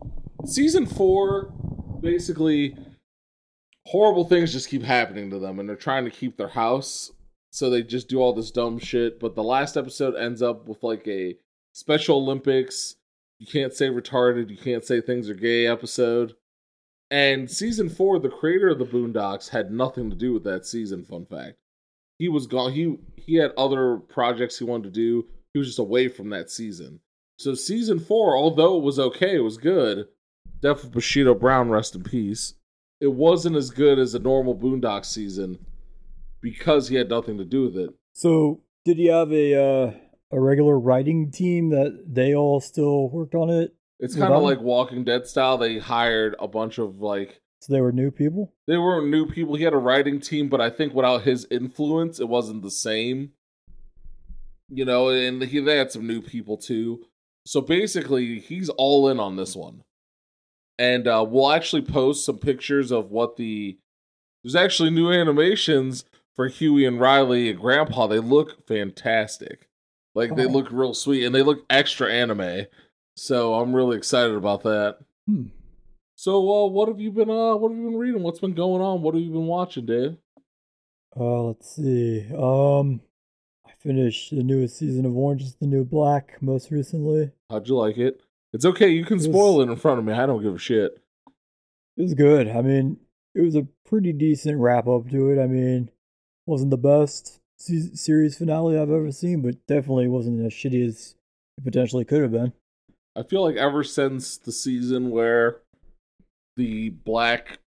season 0.45 0.85
four, 0.85 1.51
basically, 2.01 2.77
horrible 3.85 4.25
things 4.25 4.51
just 4.51 4.69
keep 4.69 4.83
happening 4.83 5.29
to 5.31 5.39
them, 5.39 5.59
and 5.59 5.67
they're 5.67 5.75
trying 5.75 6.05
to 6.05 6.11
keep 6.11 6.37
their 6.37 6.49
house. 6.49 7.11
So 7.51 7.69
they 7.69 7.81
just 7.81 8.07
do 8.09 8.19
all 8.19 8.33
this 8.33 8.51
dumb 8.51 8.77
shit. 8.77 9.19
But 9.19 9.35
the 9.35 9.43
last 9.43 9.75
episode 9.75 10.15
ends 10.15 10.41
up 10.41 10.67
with 10.67 10.83
like 10.83 11.07
a 11.07 11.37
Special 11.73 12.17
Olympics. 12.17 12.95
You 13.39 13.47
can't 13.47 13.73
say 13.73 13.87
retarded. 13.87 14.49
You 14.49 14.57
can't 14.57 14.83
say 14.85 15.01
things 15.01 15.29
are 15.29 15.33
gay 15.33 15.65
episode. 15.65 16.35
And 17.09 17.49
season 17.49 17.89
four, 17.89 18.19
the 18.19 18.29
creator 18.29 18.69
of 18.69 18.77
the 18.77 18.85
Boondocks 18.85 19.49
had 19.49 19.71
nothing 19.71 20.09
to 20.11 20.15
do 20.15 20.33
with 20.33 20.43
that 20.43 20.65
season. 20.65 21.03
Fun 21.03 21.25
fact: 21.25 21.57
he 22.19 22.27
was 22.29 22.45
gone. 22.47 22.73
He 22.73 22.97
he 23.15 23.35
had 23.35 23.51
other 23.57 23.97
projects 23.97 24.59
he 24.59 24.65
wanted 24.65 24.83
to 24.83 24.89
do. 24.91 25.25
He 25.53 25.59
was 25.59 25.69
just 25.69 25.79
away 25.79 26.07
from 26.07 26.29
that 26.29 26.51
season. 26.51 26.99
So 27.39 27.55
season 27.55 27.99
four, 27.99 28.37
although 28.37 28.77
it 28.77 28.83
was 28.83 28.99
okay, 28.99 29.37
it 29.37 29.43
was 29.43 29.57
good. 29.57 30.07
death 30.61 30.83
of 30.83 30.91
Bushido 30.91 31.33
Brown, 31.33 31.69
rest 31.69 31.95
in 31.95 32.03
peace. 32.03 32.53
It 33.01 33.13
wasn't 33.13 33.55
as 33.55 33.69
good 33.69 33.97
as 33.99 34.13
a 34.13 34.19
normal 34.19 34.55
Boondock 34.55 35.05
season 35.05 35.59
because 36.41 36.87
he 36.89 36.95
had 36.95 37.09
nothing 37.09 37.37
to 37.37 37.45
do 37.45 37.63
with 37.63 37.77
it. 37.77 37.91
So, 38.13 38.61
did 38.85 38.97
he 38.97 39.07
have 39.07 39.31
a 39.31 39.55
uh, 39.55 39.91
a 40.31 40.39
regular 40.39 40.77
writing 40.79 41.31
team 41.31 41.69
that 41.69 42.03
they 42.07 42.35
all 42.35 42.59
still 42.59 43.09
worked 43.09 43.35
on 43.35 43.49
it? 43.49 43.73
It's 43.99 44.15
kind 44.15 44.33
of 44.33 44.43
like 44.43 44.61
Walking 44.61 45.03
Dead 45.03 45.27
style. 45.27 45.57
They 45.57 45.77
hired 45.77 46.35
a 46.39 46.47
bunch 46.47 46.77
of 46.77 46.99
like 47.01 47.41
So 47.59 47.73
they 47.73 47.81
were 47.81 47.91
new 47.91 48.11
people. 48.11 48.53
they 48.67 48.77
weren't 48.77 49.09
new 49.09 49.25
people. 49.25 49.55
He 49.55 49.63
had 49.63 49.73
a 49.73 49.77
writing 49.77 50.19
team, 50.21 50.47
but 50.49 50.61
I 50.61 50.69
think 50.69 50.93
without 50.93 51.23
his 51.23 51.45
influence, 51.51 52.19
it 52.19 52.29
wasn't 52.29 52.63
the 52.63 52.71
same. 52.71 53.31
You 54.69 54.85
know, 54.85 55.09
and 55.09 55.41
he 55.41 55.59
they 55.59 55.77
had 55.77 55.91
some 55.91 56.05
new 56.07 56.21
people 56.21 56.57
too. 56.57 57.05
So 57.45 57.59
basically, 57.61 58.39
he's 58.39 58.69
all 58.69 59.09
in 59.09 59.19
on 59.19 59.35
this 59.35 59.55
one, 59.55 59.81
and 60.79 61.07
uh, 61.07 61.23
we'll 61.27 61.51
actually 61.51 61.83
post 61.83 62.25
some 62.25 62.39
pictures 62.39 62.91
of 62.91 63.11
what 63.11 63.35
the. 63.35 63.77
There's 64.43 64.55
actually 64.55 64.89
new 64.89 65.11
animations 65.11 66.05
for 66.35 66.47
Huey 66.47 66.85
and 66.85 66.99
Riley 66.99 67.49
and 67.49 67.59
Grandpa. 67.59 68.07
They 68.07 68.19
look 68.19 68.65
fantastic, 68.65 69.67
like 70.15 70.35
they 70.35 70.45
Oh. 70.45 70.49
look 70.49 70.71
real 70.71 70.93
sweet, 70.93 71.25
and 71.25 71.35
they 71.35 71.43
look 71.43 71.65
extra 71.69 72.11
anime. 72.11 72.65
So 73.17 73.55
I'm 73.55 73.75
really 73.75 73.97
excited 73.97 74.35
about 74.35 74.63
that. 74.63 74.99
Hmm. 75.27 75.47
So, 76.15 76.37
uh, 76.51 76.67
what 76.67 76.87
have 76.87 76.99
you 76.99 77.11
been, 77.11 77.29
uh, 77.29 77.55
what 77.55 77.69
have 77.71 77.77
you 77.77 77.85
been 77.89 77.97
reading? 77.97 78.23
What's 78.23 78.39
been 78.39 78.53
going 78.53 78.81
on? 78.81 79.01
What 79.01 79.13
have 79.13 79.23
you 79.23 79.29
been 79.31 79.47
watching, 79.47 79.85
Dave? 79.85 80.17
Uh, 81.19 81.43
let's 81.43 81.75
see. 81.75 82.25
Um, 82.37 83.01
I 83.65 83.71
finished 83.79 84.31
the 84.31 84.43
newest 84.43 84.77
season 84.77 85.05
of 85.05 85.15
Orange 85.17 85.41
is 85.43 85.55
the 85.55 85.65
New 85.67 85.83
Black 85.85 86.37
most 86.41 86.71
recently. 86.71 87.31
How'd 87.49 87.67
you 87.67 87.75
like 87.75 87.97
it? 87.97 88.21
It's 88.53 88.65
okay. 88.65 88.89
You 88.89 89.03
can 89.05 89.15
It 89.15 89.17
was- 89.17 89.25
spoil 89.25 89.61
it 89.61 89.69
in 89.69 89.75
front 89.75 89.99
of 89.99 90.05
me. 90.05 90.13
I 90.13 90.25
don't 90.25 90.41
give 90.41 90.55
a 90.55 90.59
shit. 90.59 91.01
It 91.97 92.01
was 92.03 92.13
good. 92.13 92.47
I 92.47 92.61
mean, 92.61 92.97
it 93.35 93.41
was 93.41 93.55
a 93.55 93.67
pretty 93.85 94.13
decent 94.13 94.57
wrap 94.59 94.87
up 94.87 95.09
to 95.09 95.29
it. 95.31 95.41
I 95.41 95.47
mean, 95.47 95.91
wasn't 96.47 96.71
the 96.71 96.77
best 96.77 97.39
se- 97.57 97.93
series 97.95 98.37
finale 98.37 98.77
I've 98.77 98.89
ever 98.89 99.11
seen, 99.11 99.41
but 99.41 99.65
definitely 99.67 100.07
wasn't 100.07 100.43
as 100.45 100.53
shitty 100.53 100.85
as 100.87 101.15
it 101.57 101.63
potentially 101.63 102.05
could 102.05 102.21
have 102.21 102.31
been. 102.31 102.53
I 103.15 103.23
feel 103.23 103.43
like 103.43 103.55
ever 103.57 103.83
since 103.83 104.37
the 104.37 104.51
season 104.51 105.09
where 105.11 105.61
the 106.55 106.89
black 106.89 107.59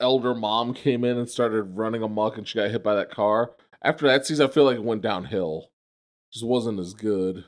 elder 0.00 0.34
mom 0.34 0.74
came 0.74 1.04
in 1.04 1.18
and 1.18 1.28
started 1.28 1.76
running 1.76 2.02
amok 2.02 2.38
and 2.38 2.48
she 2.48 2.56
got 2.58 2.70
hit 2.70 2.82
by 2.82 2.94
that 2.94 3.10
car, 3.10 3.52
after 3.82 4.06
that 4.06 4.24
season, 4.26 4.48
I 4.48 4.50
feel 4.52 4.64
like 4.64 4.76
it 4.76 4.84
went 4.84 5.02
downhill. 5.02 5.70
Just 6.32 6.46
wasn't 6.46 6.80
as 6.80 6.94
good. 6.94 7.44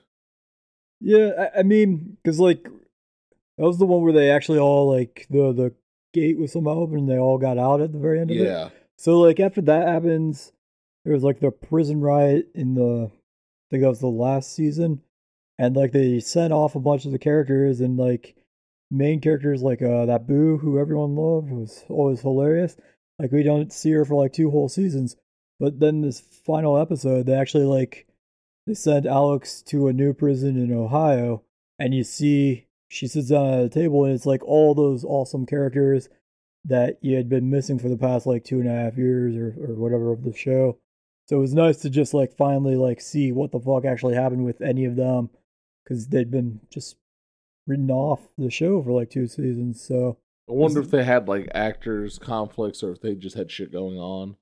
Yeah, 1.00 1.30
I, 1.54 1.60
I 1.60 1.62
mean, 1.62 2.16
because 2.22 2.40
like 2.40 2.68
that 3.58 3.64
was 3.64 3.78
the 3.78 3.86
one 3.86 4.02
where 4.02 4.12
they 4.12 4.30
actually 4.30 4.58
all 4.58 4.90
like 4.90 5.26
the 5.30 5.52
the 5.52 5.74
gate 6.12 6.38
was 6.38 6.52
somehow 6.52 6.72
open 6.72 6.98
and 6.98 7.08
they 7.08 7.18
all 7.18 7.38
got 7.38 7.58
out 7.58 7.80
at 7.80 7.92
the 7.92 7.98
very 7.98 8.20
end 8.20 8.30
of 8.30 8.36
it. 8.36 8.44
Yeah. 8.44 8.70
So 8.96 9.20
like 9.20 9.40
after 9.40 9.60
that 9.62 9.88
happens, 9.88 10.52
there 11.04 11.14
was 11.14 11.22
like 11.22 11.40
the 11.40 11.50
prison 11.50 12.00
riot 12.00 12.48
in 12.54 12.74
the 12.74 13.10
I 13.10 13.66
think 13.70 13.82
that 13.82 13.88
was 13.88 14.00
the 14.00 14.06
last 14.06 14.54
season. 14.54 15.02
And 15.58 15.74
like 15.76 15.92
they 15.92 16.20
sent 16.20 16.52
off 16.52 16.74
a 16.74 16.80
bunch 16.80 17.06
of 17.06 17.12
the 17.12 17.18
characters 17.18 17.80
and 17.80 17.96
like 17.96 18.36
main 18.90 19.20
characters 19.20 19.62
like 19.62 19.82
uh 19.82 20.06
that 20.06 20.26
Boo 20.26 20.58
who 20.58 20.78
everyone 20.78 21.16
loved 21.16 21.50
was 21.50 21.84
always 21.88 22.20
hilarious. 22.20 22.76
Like 23.18 23.32
we 23.32 23.42
don't 23.42 23.72
see 23.72 23.92
her 23.92 24.04
for 24.04 24.14
like 24.14 24.32
two 24.32 24.50
whole 24.50 24.68
seasons. 24.68 25.16
But 25.58 25.80
then 25.80 26.02
this 26.02 26.20
final 26.20 26.78
episode 26.78 27.26
they 27.26 27.34
actually 27.34 27.64
like 27.64 28.05
they 28.66 28.74
send 28.74 29.06
Alex 29.06 29.62
to 29.62 29.88
a 29.88 29.92
new 29.92 30.12
prison 30.12 30.56
in 30.56 30.72
Ohio 30.72 31.42
and 31.78 31.94
you 31.94 32.04
see 32.04 32.66
she 32.88 33.06
sits 33.06 33.28
down 33.28 33.52
at 33.52 33.64
a 33.64 33.68
table 33.68 34.04
and 34.04 34.14
it's 34.14 34.26
like 34.26 34.44
all 34.44 34.74
those 34.74 35.04
awesome 35.04 35.46
characters 35.46 36.08
that 36.64 36.98
you 37.00 37.16
had 37.16 37.28
been 37.28 37.50
missing 37.50 37.78
for 37.78 37.88
the 37.88 37.96
past 37.96 38.26
like 38.26 38.44
two 38.44 38.60
and 38.60 38.68
a 38.68 38.72
half 38.72 38.96
years 38.96 39.36
or, 39.36 39.54
or 39.64 39.74
whatever 39.74 40.12
of 40.12 40.24
the 40.24 40.32
show. 40.32 40.78
So 41.28 41.36
it 41.36 41.40
was 41.40 41.54
nice 41.54 41.78
to 41.78 41.90
just 41.90 42.14
like 42.14 42.36
finally 42.36 42.76
like 42.76 43.00
see 43.00 43.32
what 43.32 43.52
the 43.52 43.60
fuck 43.60 43.84
actually 43.84 44.14
happened 44.14 44.44
with 44.44 44.60
any 44.60 44.84
of 44.84 44.96
them 44.96 45.30
because 45.84 46.08
they'd 46.08 46.30
been 46.30 46.60
just 46.70 46.96
written 47.66 47.90
off 47.90 48.28
the 48.38 48.50
show 48.50 48.82
for 48.82 48.92
like 48.92 49.10
two 49.10 49.26
seasons. 49.26 49.82
So 49.82 50.18
I 50.48 50.52
wonder 50.52 50.80
if 50.80 50.90
they 50.90 51.04
had 51.04 51.28
like 51.28 51.48
actors 51.54 52.18
conflicts 52.18 52.82
or 52.82 52.92
if 52.92 53.00
they 53.00 53.14
just 53.14 53.36
had 53.36 53.50
shit 53.50 53.72
going 53.72 53.98
on. 53.98 54.36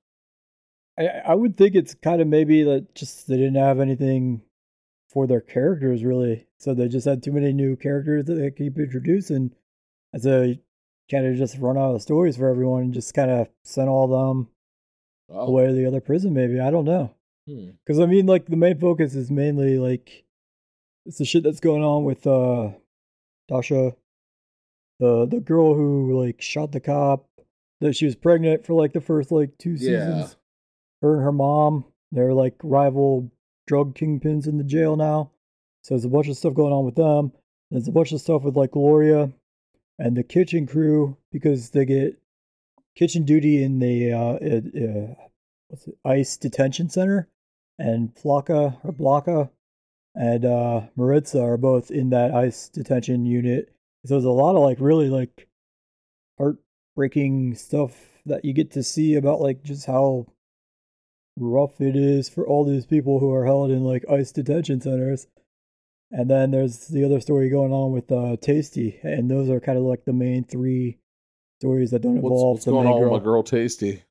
I 0.98 1.06
I 1.08 1.34
would 1.34 1.56
think 1.56 1.74
it's 1.74 1.94
kind 1.94 2.20
of 2.20 2.28
maybe 2.28 2.62
that 2.64 2.94
just 2.94 3.26
they 3.28 3.36
didn't 3.36 3.56
have 3.56 3.80
anything 3.80 4.42
for 5.08 5.26
their 5.26 5.40
characters 5.40 6.04
really, 6.04 6.46
so 6.58 6.74
they 6.74 6.88
just 6.88 7.06
had 7.06 7.22
too 7.22 7.32
many 7.32 7.52
new 7.52 7.76
characters 7.76 8.24
that 8.26 8.34
they 8.34 8.50
keep 8.50 8.78
introducing, 8.78 9.52
and 10.12 10.22
so 10.22 10.54
kind 11.10 11.26
of 11.26 11.36
just 11.36 11.58
run 11.58 11.76
out 11.76 11.94
of 11.94 12.02
stories 12.02 12.36
for 12.36 12.48
everyone 12.48 12.82
and 12.84 12.94
just 12.94 13.12
kind 13.14 13.30
of 13.30 13.48
sent 13.62 13.88
all 13.88 14.08
them 14.08 14.48
Oh, 15.28 15.46
away 15.46 15.66
to 15.66 15.72
the 15.72 15.86
other 15.86 16.00
prison. 16.00 16.34
Maybe 16.34 16.60
I 16.60 16.70
don't 16.70 16.84
know. 16.84 17.14
hmm. 17.46 17.70
Because 17.84 17.98
I 18.00 18.06
mean, 18.06 18.26
like 18.26 18.46
the 18.46 18.56
main 18.56 18.78
focus 18.78 19.14
is 19.14 19.30
mainly 19.30 19.78
like 19.78 20.24
it's 21.06 21.18
the 21.18 21.24
shit 21.24 21.42
that's 21.42 21.60
going 21.60 21.82
on 21.82 22.04
with 22.04 22.26
uh 22.26 22.70
Dasha, 23.48 23.94
the 25.00 25.26
the 25.26 25.40
girl 25.40 25.74
who 25.74 26.18
like 26.20 26.40
shot 26.40 26.72
the 26.72 26.80
cop. 26.80 27.26
That 27.80 27.94
she 27.96 28.06
was 28.06 28.14
pregnant 28.16 28.64
for 28.64 28.72
like 28.74 28.92
the 28.92 29.00
first 29.00 29.30
like 29.32 29.58
two 29.58 29.72
Yeah. 29.72 29.76
seasons. 29.78 30.36
Her 31.04 31.16
and 31.16 31.22
her 31.22 31.32
mom, 31.32 31.84
they're 32.12 32.32
like 32.32 32.54
rival 32.62 33.30
drug 33.66 33.94
kingpins 33.94 34.46
in 34.46 34.56
the 34.56 34.64
jail 34.64 34.96
now. 34.96 35.32
So 35.82 35.92
there's 35.92 36.06
a 36.06 36.08
bunch 36.08 36.28
of 36.28 36.36
stuff 36.38 36.54
going 36.54 36.72
on 36.72 36.86
with 36.86 36.94
them. 36.94 37.30
There's 37.70 37.88
a 37.88 37.92
bunch 37.92 38.12
of 38.12 38.22
stuff 38.22 38.42
with 38.42 38.56
like 38.56 38.70
Gloria 38.70 39.30
and 39.98 40.16
the 40.16 40.22
kitchen 40.22 40.66
crew 40.66 41.18
because 41.30 41.68
they 41.68 41.84
get 41.84 42.18
kitchen 42.96 43.24
duty 43.24 43.62
in 43.62 43.80
the 43.80 44.12
uh, 44.12 44.18
uh, 44.18 45.24
what's 45.68 45.86
it, 45.86 45.98
ice 46.06 46.38
detention 46.38 46.88
center, 46.88 47.28
and 47.78 48.14
Flaca 48.14 48.78
or 48.82 48.92
Blocka 48.94 49.50
and 50.14 50.46
uh, 50.46 50.86
Maritza 50.96 51.42
are 51.42 51.58
both 51.58 51.90
in 51.90 52.08
that 52.10 52.34
ice 52.34 52.70
detention 52.70 53.26
unit. 53.26 53.68
So 54.06 54.14
there's 54.14 54.24
a 54.24 54.30
lot 54.30 54.56
of 54.56 54.62
like 54.62 54.78
really 54.80 55.10
like 55.10 55.48
heartbreaking 56.38 57.56
stuff 57.56 57.92
that 58.24 58.46
you 58.46 58.54
get 58.54 58.70
to 58.70 58.82
see 58.82 59.16
about 59.16 59.42
like 59.42 59.62
just 59.62 59.84
how 59.84 60.28
rough 61.36 61.80
it 61.80 61.96
is 61.96 62.28
for 62.28 62.46
all 62.46 62.64
these 62.64 62.86
people 62.86 63.18
who 63.18 63.32
are 63.32 63.44
held 63.44 63.70
in 63.70 63.84
like 63.84 64.04
ice 64.10 64.32
detention 64.32 64.80
centers. 64.80 65.26
And 66.10 66.30
then 66.30 66.52
there's 66.52 66.86
the 66.88 67.04
other 67.04 67.20
story 67.20 67.48
going 67.50 67.72
on 67.72 67.90
with 67.90 68.12
uh, 68.12 68.36
Taystee, 68.36 69.02
and 69.02 69.28
those 69.28 69.50
are 69.50 69.58
kind 69.58 69.78
of 69.78 69.84
like 69.84 70.04
the 70.04 70.12
main 70.12 70.44
three 70.44 70.98
stories 71.60 71.90
that 71.90 72.02
don't 72.02 72.22
What's, 72.22 72.32
involve 72.32 72.54
what's 72.56 72.64
the 72.66 72.70
going 72.70 72.84
main 72.84 72.92
on 72.94 73.00
girl. 73.00 73.12
with 73.12 73.22
my 73.22 73.24
girl 73.24 73.42
Taystee? 73.42 74.02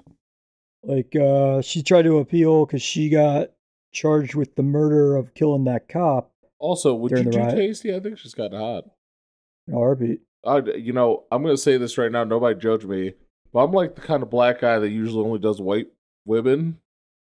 Like, 0.84 1.16
uh, 1.16 1.62
she 1.62 1.82
tried 1.82 2.02
to 2.02 2.18
appeal 2.18 2.66
because 2.66 2.82
she 2.82 3.10
got 3.10 3.52
charged 3.94 4.36
with 4.36 4.56
the 4.56 4.64
murder 4.64 5.16
of 5.16 5.34
killing 5.34 5.64
that 5.66 5.88
cop. 5.88 6.32
Also, 6.60 6.94
would 6.94 7.12
you 7.12 7.24
do 7.24 7.40
riot. 7.40 7.56
Taystee? 7.56 7.96
I 7.96 8.02
think 8.02 8.18
she's 8.18 8.34
of 8.34 8.52
hot. 8.52 8.84
In 9.68 9.74
a 9.74 9.78
heartbeat. 9.78 10.22
I, 10.46 10.58
you 10.76 10.92
know, 10.92 11.24
I'm 11.32 11.42
gonna 11.44 11.56
say 11.56 11.78
this 11.78 11.98
right 11.98 12.12
now. 12.12 12.26
Nobody 12.26 12.60
judge 12.60 12.84
me, 12.84 13.14
but 13.54 13.64
I'm 13.64 13.72
like 13.72 13.96
the 13.96 14.02
kind 14.02 14.24
of 14.24 14.30
black 14.30 14.60
guy 14.60 14.80
that 14.80 14.90
usually 14.90 15.24
only 15.24 15.40
does 15.40 15.62
white 15.62 15.88
women. 16.26 16.80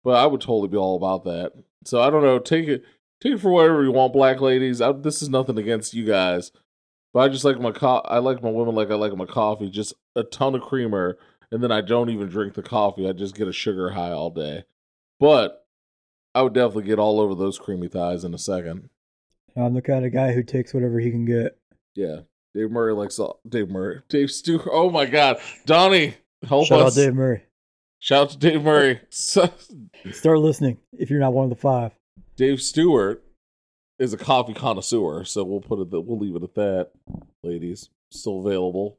But 0.05 0.17
I 0.17 0.27
would 0.27 0.41
totally 0.41 0.69
be 0.69 0.77
all 0.77 0.97
about 0.97 1.25
that. 1.25 1.53
So 1.85 2.01
I 2.01 2.11
don't 2.11 2.23
know. 2.23 2.39
Take 2.39 2.69
it, 2.69 2.85
take 3.21 3.33
it 3.33 3.41
for 3.41 3.51
whatever 3.51 3.83
you 3.83 3.91
want, 3.91 4.13
black 4.13 4.41
ladies. 4.41 4.81
I, 4.81 4.93
this 4.93 5.23
is 5.23 5.29
nothing 5.29 5.59
against 5.59 5.95
you 5.95 6.05
guys, 6.05 6.53
but 7.13 7.21
I 7.21 7.29
just 7.29 7.45
like 7.45 7.59
my 7.59 7.73
co- 7.73 8.03
I 8.05 8.19
like 8.19 8.43
my 8.43 8.51
women 8.51 8.75
like 8.75 8.91
I 8.91 8.95
like 8.95 9.17
my 9.17 9.27
coffee, 9.27 9.71
just 9.71 9.95
a 10.15 10.23
ton 10.23 10.55
of 10.55 10.61
creamer, 10.63 11.19
and 11.51 11.63
then 11.63 11.73
I 11.73 11.81
don't 11.81 12.11
even 12.11 12.29
drink 12.29 12.55
the 12.55 12.63
coffee. 12.63 13.09
I 13.09 13.13
just 13.13 13.35
get 13.35 13.49
a 13.49 13.53
sugar 13.53 13.91
high 13.91 14.13
all 14.13 14.31
day. 14.31 14.65
But 15.19 15.67
I 16.35 16.43
would 16.43 16.53
definitely 16.53 16.85
get 16.85 16.99
all 16.99 17.21
over 17.21 17.35
those 17.35 17.59
creamy 17.59 17.89
thighs 17.89 18.25
in 18.25 18.35
a 18.35 18.39
second. 18.39 18.91
I'm 19.57 19.75
the 19.75 19.83
kind 19.83 20.05
of 20.05 20.13
guy 20.13 20.33
who 20.33 20.43
takes 20.43 20.75
whatever 20.75 20.99
he 20.99 21.11
can 21.11 21.25
get. 21.25 21.57
Yeah. 21.95 22.21
Dave 22.55 22.71
Murray 22.71 22.93
likes 22.93 23.19
all 23.19 23.41
Dave 23.49 23.69
Murray. 23.71 24.03
Dave 24.09 24.31
Stewart. 24.31 24.69
Oh 24.71 24.91
my 24.91 25.07
God. 25.07 25.39
Donnie, 25.65 26.15
help 26.47 26.67
Shout 26.67 26.81
us. 26.81 26.99
out 26.99 27.01
Dave 27.01 27.15
Murray. 27.15 27.43
Shout 28.05 28.21
out 28.21 28.31
to 28.33 28.37
Dave 28.37 28.63
Murray. 28.63 29.01
Start 29.09 29.55
listening 30.23 30.77
if 30.93 31.09
you're 31.09 31.21
not 31.21 31.33
one 31.33 31.45
of 31.45 31.49
the 31.49 31.57
five. 31.57 31.93
Dave 32.37 32.61
Stewart 32.61 33.25
is 33.99 34.13
a 34.13 34.19
coffee 34.19 34.53
connoisseur, 34.53 35.25
so 35.25 35.43
we'll 35.43 35.63
put 35.63 35.81
it 35.81 35.91
that 35.91 36.03
we'll 36.03 36.19
leave 36.19 36.37
it 36.37 36.43
at 36.43 36.55
that, 36.55 36.91
ladies. 37.43 37.89
Still 38.11 38.47
available. 38.47 38.99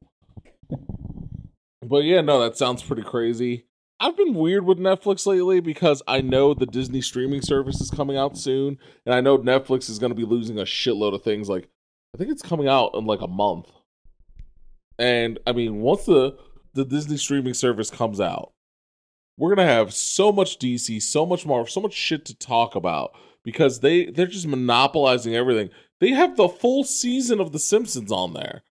But 1.83 2.05
yeah, 2.05 2.21
no, 2.21 2.39
that 2.39 2.57
sounds 2.57 2.81
pretty 2.81 3.03
crazy. 3.03 3.67
I've 3.99 4.17
been 4.17 4.33
weird 4.33 4.65
with 4.65 4.79
Netflix 4.79 5.27
lately 5.27 5.59
because 5.59 6.01
I 6.07 6.21
know 6.21 6.55
the 6.55 6.65
Disney 6.65 7.01
streaming 7.01 7.43
service 7.43 7.79
is 7.81 7.91
coming 7.91 8.17
out 8.17 8.39
soon, 8.39 8.79
and 9.05 9.13
I 9.13 9.21
know 9.21 9.37
Netflix 9.37 9.87
is 9.87 9.99
going 9.99 10.13
to 10.13 10.15
be 10.15 10.25
losing 10.25 10.57
a 10.57 10.63
shitload 10.63 11.13
of 11.13 11.21
things. 11.21 11.47
Like, 11.47 11.69
I 12.15 12.17
think 12.17 12.31
it's 12.31 12.41
coming 12.41 12.67
out 12.67 12.95
in 12.95 13.05
like 13.05 13.21
a 13.21 13.27
month. 13.27 13.67
And 14.97 15.37
I 15.45 15.51
mean, 15.51 15.81
once 15.81 16.05
the 16.05 16.39
the 16.73 16.85
Disney 16.85 17.17
streaming 17.17 17.53
service 17.53 17.91
comes 17.91 18.19
out, 18.19 18.53
we're 19.37 19.53
gonna 19.53 19.67
have 19.67 19.93
so 19.93 20.31
much 20.31 20.57
DC, 20.59 21.01
so 21.01 21.25
much 21.25 21.45
Marvel, 21.45 21.67
so 21.67 21.81
much 21.81 21.93
shit 21.93 22.25
to 22.25 22.35
talk 22.35 22.75
about 22.75 23.13
because 23.43 23.79
they 23.79 24.05
they're 24.05 24.27
just 24.27 24.47
monopolizing 24.47 25.35
everything. 25.35 25.69
They 25.99 26.09
have 26.09 26.35
the 26.35 26.49
full 26.49 26.83
season 26.83 27.39
of 27.39 27.51
The 27.51 27.59
Simpsons 27.59 28.11
on 28.11 28.33
there 28.33 28.63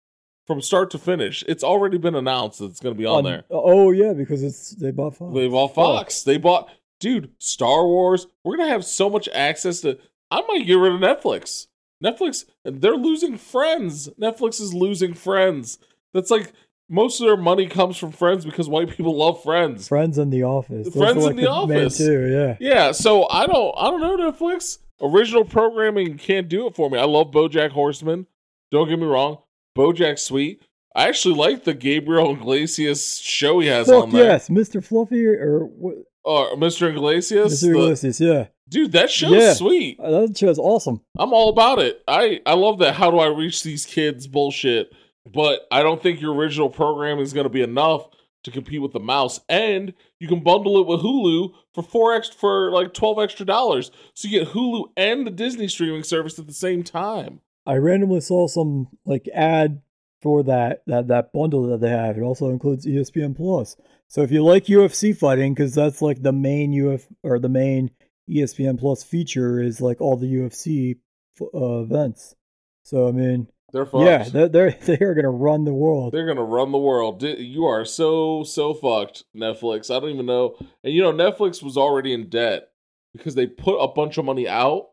from 0.45 0.61
start 0.61 0.91
to 0.91 0.97
finish. 0.97 1.43
It's 1.47 1.63
already 1.63 1.97
been 1.97 2.15
announced 2.15 2.59
that 2.59 2.65
it's 2.65 2.79
gonna 2.79 2.95
be 2.95 3.05
on 3.05 3.23
there. 3.23 3.43
Oh 3.49 3.91
yeah, 3.91 4.13
because 4.13 4.43
it's 4.43 4.71
they 4.71 4.91
bought 4.91 5.15
Fox. 5.15 5.33
They 5.33 5.47
bought 5.47 5.75
Fox. 5.75 6.23
They 6.23 6.37
bought, 6.37 6.69
dude, 6.99 7.31
Star 7.39 7.85
Wars. 7.85 8.27
We're 8.43 8.57
gonna 8.57 8.69
have 8.69 8.85
so 8.85 9.09
much 9.09 9.29
access 9.33 9.81
to. 9.81 9.97
I 10.31 10.41
might 10.47 10.65
get 10.65 10.75
rid 10.75 10.93
of 10.93 10.99
Netflix. 10.99 11.67
Netflix, 12.03 12.45
they're 12.65 12.95
losing 12.95 13.37
friends. 13.37 14.09
Netflix 14.19 14.59
is 14.59 14.73
losing 14.73 15.13
friends. 15.13 15.77
That's 16.13 16.31
like 16.31 16.51
most 16.89 17.19
of 17.21 17.27
their 17.27 17.37
money 17.37 17.67
comes 17.67 17.97
from 17.97 18.11
Friends 18.11 18.45
because 18.45 18.67
white 18.69 18.89
people 18.89 19.15
love 19.15 19.41
Friends. 19.43 19.87
Friends 19.87 20.17
in 20.17 20.29
the 20.29 20.43
Office. 20.43 20.85
Those 20.85 20.93
Friends 20.95 21.17
are, 21.25 21.31
in 21.31 21.35
like, 21.37 21.45
the 21.45 21.49
Office. 21.51 21.97
Two, 21.97 22.29
yeah. 22.31 22.57
Yeah, 22.59 22.91
so 22.91 23.27
I 23.29 23.45
don't, 23.47 23.73
I 23.77 23.89
don't 23.89 24.01
know 24.01 24.17
Netflix. 24.31 24.79
Original 25.01 25.43
programming 25.43 26.17
can't 26.17 26.47
do 26.47 26.67
it 26.67 26.75
for 26.75 26.89
me. 26.89 26.97
I 26.97 27.05
love 27.05 27.31
BoJack 27.31 27.71
Horseman. 27.71 28.27
Don't 28.71 28.87
get 28.89 28.99
me 28.99 29.05
wrong, 29.05 29.37
BoJack's 29.77 30.21
sweet. 30.23 30.61
I 30.95 31.07
actually 31.07 31.35
like 31.35 31.63
the 31.63 31.73
Gabriel 31.73 32.33
Iglesias 32.33 33.17
show 33.19 33.59
he 33.59 33.67
has 33.67 33.87
Fuck 33.87 34.03
on 34.03 34.09
there. 34.11 34.25
yes, 34.25 34.49
Mr. 34.49 34.83
Fluffy 34.83 35.25
or 35.25 35.61
what? 35.65 35.95
Or 36.23 36.55
Mr. 36.55 36.89
Iglesias. 36.89 37.53
Mr. 37.61 37.61
the- 37.61 37.69
Iglesias, 37.71 38.21
yeah. 38.21 38.47
Dude, 38.69 38.91
that 38.93 39.09
show's 39.11 39.31
Yeah. 39.31 39.53
sweet. 39.53 39.99
Uh, 39.99 40.21
That 40.27 40.37
show's 40.37 40.57
awesome. 40.57 41.01
I'm 41.17 41.33
all 41.33 41.49
about 41.49 41.79
it. 41.79 42.01
I 42.07 42.39
I 42.45 42.53
love 42.53 42.79
that. 42.79 42.93
How 42.95 43.11
do 43.11 43.19
I 43.19 43.27
reach 43.27 43.61
these 43.63 43.85
kids? 43.85 44.25
Bullshit. 44.27 44.91
But 45.31 45.67
I 45.71 45.83
don't 45.83 46.01
think 46.01 46.21
your 46.21 46.33
original 46.33 46.69
programming 46.69 47.23
is 47.23 47.33
going 47.33 47.45
to 47.45 47.49
be 47.49 47.61
enough 47.61 48.07
to 48.43 48.51
compete 48.51 48.81
with 48.81 48.91
the 48.91 48.99
mouse. 48.99 49.39
And 49.47 49.93
you 50.19 50.27
can 50.27 50.43
bundle 50.43 50.79
it 50.79 50.87
with 50.87 51.01
Hulu 51.01 51.53
for 51.73 51.83
four 51.83 52.13
extra 52.13 52.37
for 52.37 52.71
like 52.71 52.93
twelve 52.93 53.19
extra 53.19 53.45
dollars. 53.45 53.91
So 54.13 54.27
you 54.27 54.39
get 54.39 54.49
Hulu 54.49 54.89
and 54.97 55.25
the 55.25 55.31
Disney 55.31 55.67
streaming 55.67 56.03
service 56.03 56.37
at 56.39 56.47
the 56.47 56.53
same 56.53 56.83
time. 56.83 57.39
I 57.65 57.75
randomly 57.75 58.21
saw 58.21 58.47
some 58.47 58.89
like 59.05 59.29
ad 59.33 59.81
for 60.21 60.43
that 60.43 60.83
that 60.87 61.07
that 61.07 61.31
bundle 61.33 61.67
that 61.67 61.81
they 61.81 61.89
have. 61.89 62.17
It 62.17 62.21
also 62.21 62.49
includes 62.49 62.85
ESPN 62.85 63.35
Plus. 63.35 63.77
So 64.07 64.21
if 64.21 64.31
you 64.31 64.43
like 64.43 64.65
UFC 64.65 65.15
fighting, 65.15 65.53
because 65.53 65.73
that's 65.73 66.01
like 66.01 66.21
the 66.21 66.33
main 66.33 66.73
UF 66.87 67.07
or 67.23 67.39
the 67.39 67.49
main 67.49 67.91
ESPN 68.29 68.79
Plus 68.79 69.03
feature 69.03 69.61
is 69.61 69.81
like 69.81 70.01
all 70.01 70.17
the 70.17 70.33
UFC 70.33 70.97
uh, 71.41 71.81
events. 71.81 72.35
So 72.83 73.07
I 73.07 73.11
mean, 73.11 73.47
They're 73.73 73.87
fucked. 73.87 74.05
yeah, 74.05 74.23
they're 74.29 74.47
they're 74.47 74.71
they 74.85 75.03
are 75.03 75.15
gonna 75.15 75.31
run 75.31 75.65
the 75.65 75.73
world. 75.73 76.13
They're 76.13 76.27
gonna 76.27 76.43
run 76.43 76.71
the 76.71 76.77
world. 76.77 77.23
You 77.23 77.65
are 77.65 77.83
so 77.83 78.43
so 78.43 78.73
fucked, 78.75 79.23
Netflix. 79.35 79.93
I 79.93 79.99
don't 79.99 80.11
even 80.11 80.27
know. 80.27 80.55
And 80.83 80.93
you 80.93 81.01
know, 81.01 81.11
Netflix 81.11 81.63
was 81.63 81.75
already 81.75 82.13
in 82.13 82.29
debt 82.29 82.69
because 83.13 83.33
they 83.33 83.47
put 83.47 83.77
a 83.77 83.87
bunch 83.87 84.19
of 84.19 84.25
money 84.25 84.47
out 84.47 84.89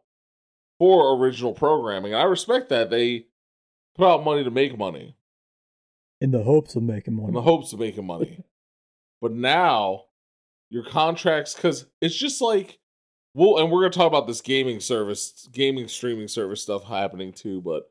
for 0.79 1.15
original 1.19 1.53
programming. 1.53 2.15
I 2.15 2.23
respect 2.23 2.71
that 2.71 2.89
they 2.89 3.27
put 3.97 4.09
out 4.09 4.25
money 4.25 4.45
to 4.45 4.51
make 4.51 4.79
money 4.79 5.15
in 6.23 6.31
the 6.31 6.43
hopes 6.43 6.75
of 6.75 6.83
making 6.83 7.17
money. 7.17 7.29
in 7.29 7.35
the 7.35 7.43
hopes 7.43 7.75
of 7.75 7.81
making 7.81 8.07
money. 8.07 8.43
but 9.21 9.33
now 9.33 10.05
your 10.71 10.85
contracts 10.85 11.53
because 11.55 11.85
it's 12.01 12.17
just 12.17 12.41
like 12.41 12.79
well, 13.35 13.59
and 13.59 13.71
we're 13.71 13.83
gonna 13.83 13.91
talk 13.91 14.07
about 14.07 14.27
this 14.27 14.41
gaming 14.41 14.81
service, 14.81 15.47
gaming 15.53 15.87
streaming 15.87 16.29
service 16.29 16.63
stuff 16.63 16.85
happening 16.85 17.35
too, 17.35 17.61
but 17.61 17.91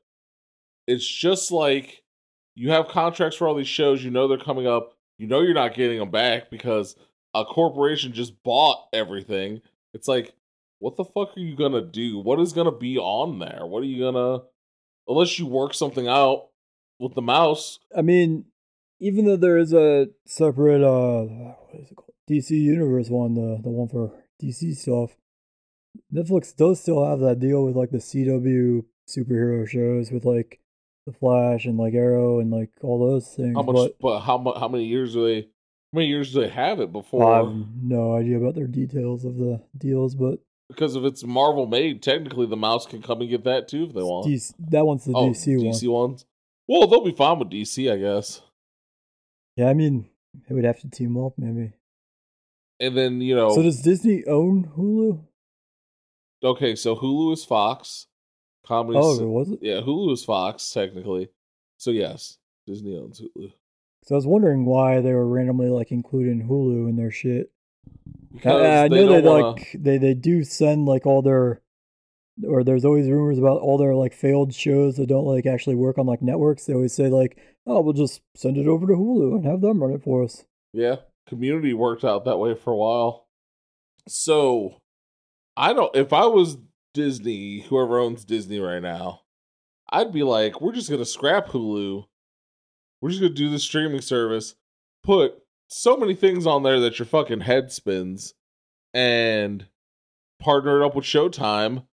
it's 0.90 1.08
just 1.08 1.52
like 1.52 2.02
you 2.56 2.72
have 2.72 2.88
contracts 2.88 3.38
for 3.38 3.48
all 3.48 3.56
these 3.56 3.68
shows. 3.68 4.04
You 4.04 4.10
know 4.10 4.28
they're 4.28 4.38
coming 4.38 4.66
up. 4.68 4.94
You 5.20 5.28
know 5.28 5.42
you're 5.42 5.54
not 5.54 5.76
getting 5.76 6.00
them 6.00 6.10
back 6.10 6.50
because 6.50 6.96
a 7.36 7.46
corporation 7.46 8.12
just 8.12 8.42
bought 8.44 8.88
everything. 8.92 9.62
It's 9.94 10.08
like, 10.08 10.34
what 10.80 10.96
the 10.96 11.06
fuck 11.06 11.38
are 11.38 11.40
you 11.40 11.56
gonna 11.56 11.86
do? 11.86 12.20
What 12.20 12.40
is 12.40 12.54
gonna 12.54 12.72
be 12.72 12.98
on 12.98 13.38
there? 13.38 13.66
What 13.66 13.84
are 13.84 13.86
you 13.86 14.04
gonna, 14.04 14.44
unless 15.08 15.38
you 15.38 15.46
work 15.46 15.76
something 15.76 16.08
out 16.08 16.48
with 16.98 17.14
the 17.14 17.22
mouse? 17.22 17.80
I 17.96 18.02
mean, 18.02 18.46
even 19.00 19.26
though 19.26 19.38
there 19.38 19.60
is 19.60 19.74
a 19.74 20.08
separate 20.26 20.84
uh, 20.84 21.24
what 21.24 21.82
is 21.84 21.92
it 21.92 21.96
called? 21.96 22.14
DC 22.28 22.50
Universe 22.50 23.10
one, 23.10 23.36
the 23.36 23.60
the 23.62 23.70
one 23.70 23.90
for 23.90 24.12
DC 24.42 24.76
stuff. 24.76 25.16
Netflix 26.12 26.56
does 26.56 26.80
still 26.80 27.06
have 27.06 27.20
that 27.20 27.40
deal 27.40 27.64
with 27.64 27.76
like 27.76 27.92
the 27.92 27.98
CW 27.98 28.86
superhero 29.08 29.68
shows 29.68 30.12
with 30.12 30.26
like 30.26 30.60
the 31.12 31.18
Flash 31.18 31.66
and 31.66 31.78
like 31.78 31.94
Arrow 31.94 32.40
and 32.40 32.52
like 32.52 32.70
all 32.82 33.00
those 33.00 33.28
things. 33.36 33.56
How 33.56 33.64
much? 33.64 33.76
but 33.76 34.00
But, 34.00 34.20
how 34.22 34.38
much? 34.38 34.58
How 34.58 34.68
many 34.68 34.86
years 34.86 35.14
do 35.14 35.26
they? 35.26 35.42
How 35.42 35.98
many 35.98 36.08
years 36.08 36.34
do 36.34 36.42
they 36.42 36.50
have 36.50 36.80
it 36.80 36.92
before? 36.92 37.34
I 37.34 37.38
have 37.38 37.54
no 37.82 38.16
idea 38.16 38.38
about 38.38 38.56
their 38.56 38.68
details 38.68 39.26
of 39.26 39.38
the 39.38 39.62
deals, 39.78 40.16
but 40.16 40.40
because 40.70 40.96
if 40.96 41.04
it's 41.04 41.24
Marvel 41.24 41.66
made, 41.66 42.04
technically 42.04 42.46
the 42.46 42.56
mouse 42.56 42.86
can 42.86 43.02
come 43.02 43.22
and 43.22 43.30
get 43.30 43.44
that 43.46 43.68
too 43.68 43.86
if 43.86 43.94
they 43.94 44.04
want. 44.04 44.28
DC, 44.28 44.54
that 44.70 44.86
one's 44.86 45.06
the 45.06 45.14
oh, 45.14 45.32
DC, 45.32 45.58
one. 45.58 45.74
DC 45.74 45.88
ones. 45.88 46.26
Well, 46.68 46.88
they'll 46.88 47.04
be 47.04 47.12
fine 47.12 47.40
with 47.40 47.50
DC, 47.50 47.92
I 47.92 47.98
guess. 47.98 48.42
Yeah, 49.56 49.70
I 49.70 49.74
mean, 49.74 50.08
it 50.48 50.54
would 50.54 50.66
have 50.66 50.80
to 50.82 50.90
team 50.90 51.18
up 51.18 51.34
maybe. 51.38 51.74
And 52.80 52.96
then 52.96 53.20
you 53.20 53.36
know, 53.36 53.56
So 53.56 53.64
does 53.64 53.82
Disney 53.82 54.24
own 54.26 54.72
Hulu? 54.78 55.26
okay, 56.44 56.76
so 56.76 56.96
Hulu 56.96 57.34
is 57.34 57.44
Fox. 57.44 58.06
Comedy. 58.70 59.00
Oh, 59.02 59.28
was 59.28 59.50
it? 59.50 59.60
yeah, 59.64 59.82
Hulu 59.82 60.14
is 60.14 60.24
Fox 60.24 60.70
technically. 60.70 61.30
So 61.80 61.90
yes, 61.92 62.38
Disney 62.68 62.96
owns 62.98 63.20
Hulu. 63.20 63.52
So 64.06 64.14
I 64.14 64.18
was 64.18 64.28
wondering 64.28 64.64
why 64.66 65.02
they 65.02 65.12
were 65.12 65.28
randomly 65.28 65.70
like 65.70 65.92
including 65.92 66.48
Hulu 66.48 66.88
in 66.88 66.96
their 66.96 67.10
shit. 67.12 67.52
I, 68.46 68.84
I 68.84 68.88
know 68.88 69.08
they 69.08 69.22
wanna- 69.28 69.48
like 69.50 69.72
they 69.74 69.98
they 69.98 70.14
do 70.14 70.44
send 70.44 70.86
like 70.86 71.08
all 71.08 71.24
their 71.24 71.62
or 72.48 72.64
there's 72.64 72.86
always 72.86 73.10
rumors 73.10 73.40
about 73.40 73.60
all 73.60 73.78
their 73.80 73.96
like 73.96 74.14
failed 74.14 74.54
shows 74.54 74.98
that 74.98 75.08
don't 75.08 75.26
like 75.26 75.48
actually 75.48 75.76
work 75.76 75.98
on 75.98 76.06
like 76.06 76.22
networks. 76.22 76.66
They 76.66 76.74
always 76.76 76.94
say 76.94 77.10
like, 77.10 77.38
"Oh, 77.66 77.82
we'll 77.82 77.94
just 77.94 78.22
send 78.36 78.56
it 78.58 78.68
over 78.68 78.86
to 78.86 78.94
Hulu 78.94 79.36
and 79.36 79.46
have 79.46 79.62
them 79.62 79.82
run 79.82 79.92
it 79.94 80.04
for 80.04 80.24
us." 80.24 80.46
Yeah, 80.74 80.98
community 81.28 81.74
worked 81.74 82.06
out 82.06 82.26
that 82.26 82.38
way 82.38 82.54
for 82.54 82.72
a 82.72 82.78
while. 82.78 83.26
So, 84.08 84.76
I 85.58 85.74
don't. 85.74 85.94
If 85.96 86.14
I 86.14 86.26
was 86.28 86.58
Disney, 86.94 87.62
whoever 87.62 88.00
owns 88.00 88.26
Disney 88.26 88.60
right 88.60 88.82
now, 88.82 89.22
I'd 89.92 90.12
be 90.12 90.24
like, 90.24 90.62
we're 90.62 90.74
just 90.74 90.90
gonna 90.90 91.06
scrap 91.06 91.48
Hulu. 91.48 92.06
We're 93.02 93.10
just 93.10 93.22
gonna 93.22 93.34
do 93.34 93.50
the 93.50 93.60
streaming 93.60 94.02
service. 94.02 94.56
Put 95.04 95.42
so 95.68 95.98
many 95.98 96.16
things 96.16 96.46
on 96.46 96.64
there 96.64 96.80
that 96.80 97.00
your 97.00 97.06
fucking 97.06 97.42
head 97.42 97.72
spins, 97.72 98.34
and 98.94 99.68
partner 100.40 100.82
it 100.82 100.86
up 100.86 100.96
with 100.96 101.06
Showtime. 101.06 101.86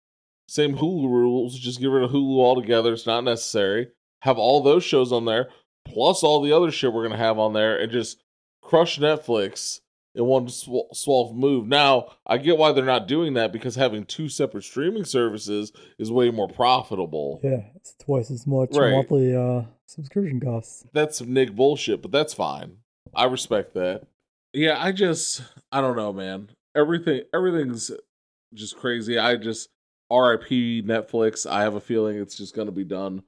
Same 0.48 0.76
Hulu 0.76 1.08
rules. 1.08 1.58
Just 1.58 1.80
get 1.80 1.86
rid 1.86 2.04
of 2.04 2.10
Hulu 2.10 2.38
altogether. 2.38 2.92
It's 2.92 3.06
not 3.06 3.24
necessary. 3.24 3.88
Have 4.22 4.38
all 4.38 4.62
those 4.62 4.84
shows 4.84 5.12
on 5.12 5.24
there, 5.24 5.48
plus 5.84 6.22
all 6.22 6.40
the 6.40 6.52
other 6.52 6.70
shit 6.70 6.92
we're 6.92 7.02
gonna 7.02 7.16
have 7.16 7.38
on 7.38 7.52
there, 7.52 7.78
and 7.78 7.92
just 7.92 8.22
crush 8.62 8.98
Netflix 8.98 9.80
in 10.16 10.24
one 10.24 10.48
sw- 10.48 10.90
swell 10.92 11.32
move. 11.34 11.66
Now, 11.68 12.08
I 12.26 12.38
get 12.38 12.56
why 12.58 12.72
they're 12.72 12.84
not 12.84 13.06
doing 13.06 13.34
that 13.34 13.52
because 13.52 13.76
having 13.76 14.04
two 14.04 14.28
separate 14.28 14.64
streaming 14.64 15.04
services 15.04 15.72
is 15.98 16.10
way 16.10 16.30
more 16.30 16.48
profitable. 16.48 17.40
Yeah, 17.44 17.64
it's 17.76 17.94
twice 18.02 18.30
as 18.30 18.46
much 18.46 18.70
Right. 18.74 18.92
monthly 18.92 19.36
uh 19.36 19.62
subscription 19.86 20.40
costs. 20.40 20.84
That's 20.92 21.18
some 21.18 21.32
Nick 21.32 21.54
bullshit, 21.54 22.02
but 22.02 22.10
that's 22.10 22.34
fine. 22.34 22.78
I 23.14 23.24
respect 23.26 23.74
that. 23.74 24.02
Yeah, 24.52 24.82
I 24.82 24.90
just 24.92 25.42
I 25.70 25.80
don't 25.80 25.96
know, 25.96 26.12
man. 26.12 26.48
Everything 26.74 27.22
everything's 27.34 27.90
just 28.54 28.76
crazy. 28.76 29.18
I 29.18 29.36
just 29.36 29.68
RIP 30.10 30.48
Netflix. 30.84 31.46
I 31.48 31.62
have 31.62 31.74
a 31.74 31.80
feeling 31.80 32.16
it's 32.16 32.36
just 32.36 32.56
gonna 32.56 32.72
be 32.72 32.84
done. 32.84 33.22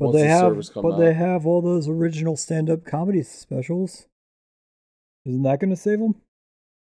But 0.00 0.06
once 0.06 0.16
they 0.16 0.22
the 0.22 0.28
have 0.28 0.56
but 0.74 0.92
out. 0.94 0.98
they 0.98 1.12
have 1.12 1.46
all 1.46 1.62
those 1.62 1.88
original 1.88 2.36
stand-up 2.36 2.84
comedy 2.84 3.22
specials. 3.22 4.06
Isn't 5.24 5.42
that 5.44 5.60
going 5.60 5.70
to 5.70 5.76
save 5.76 6.00
them? 6.00 6.16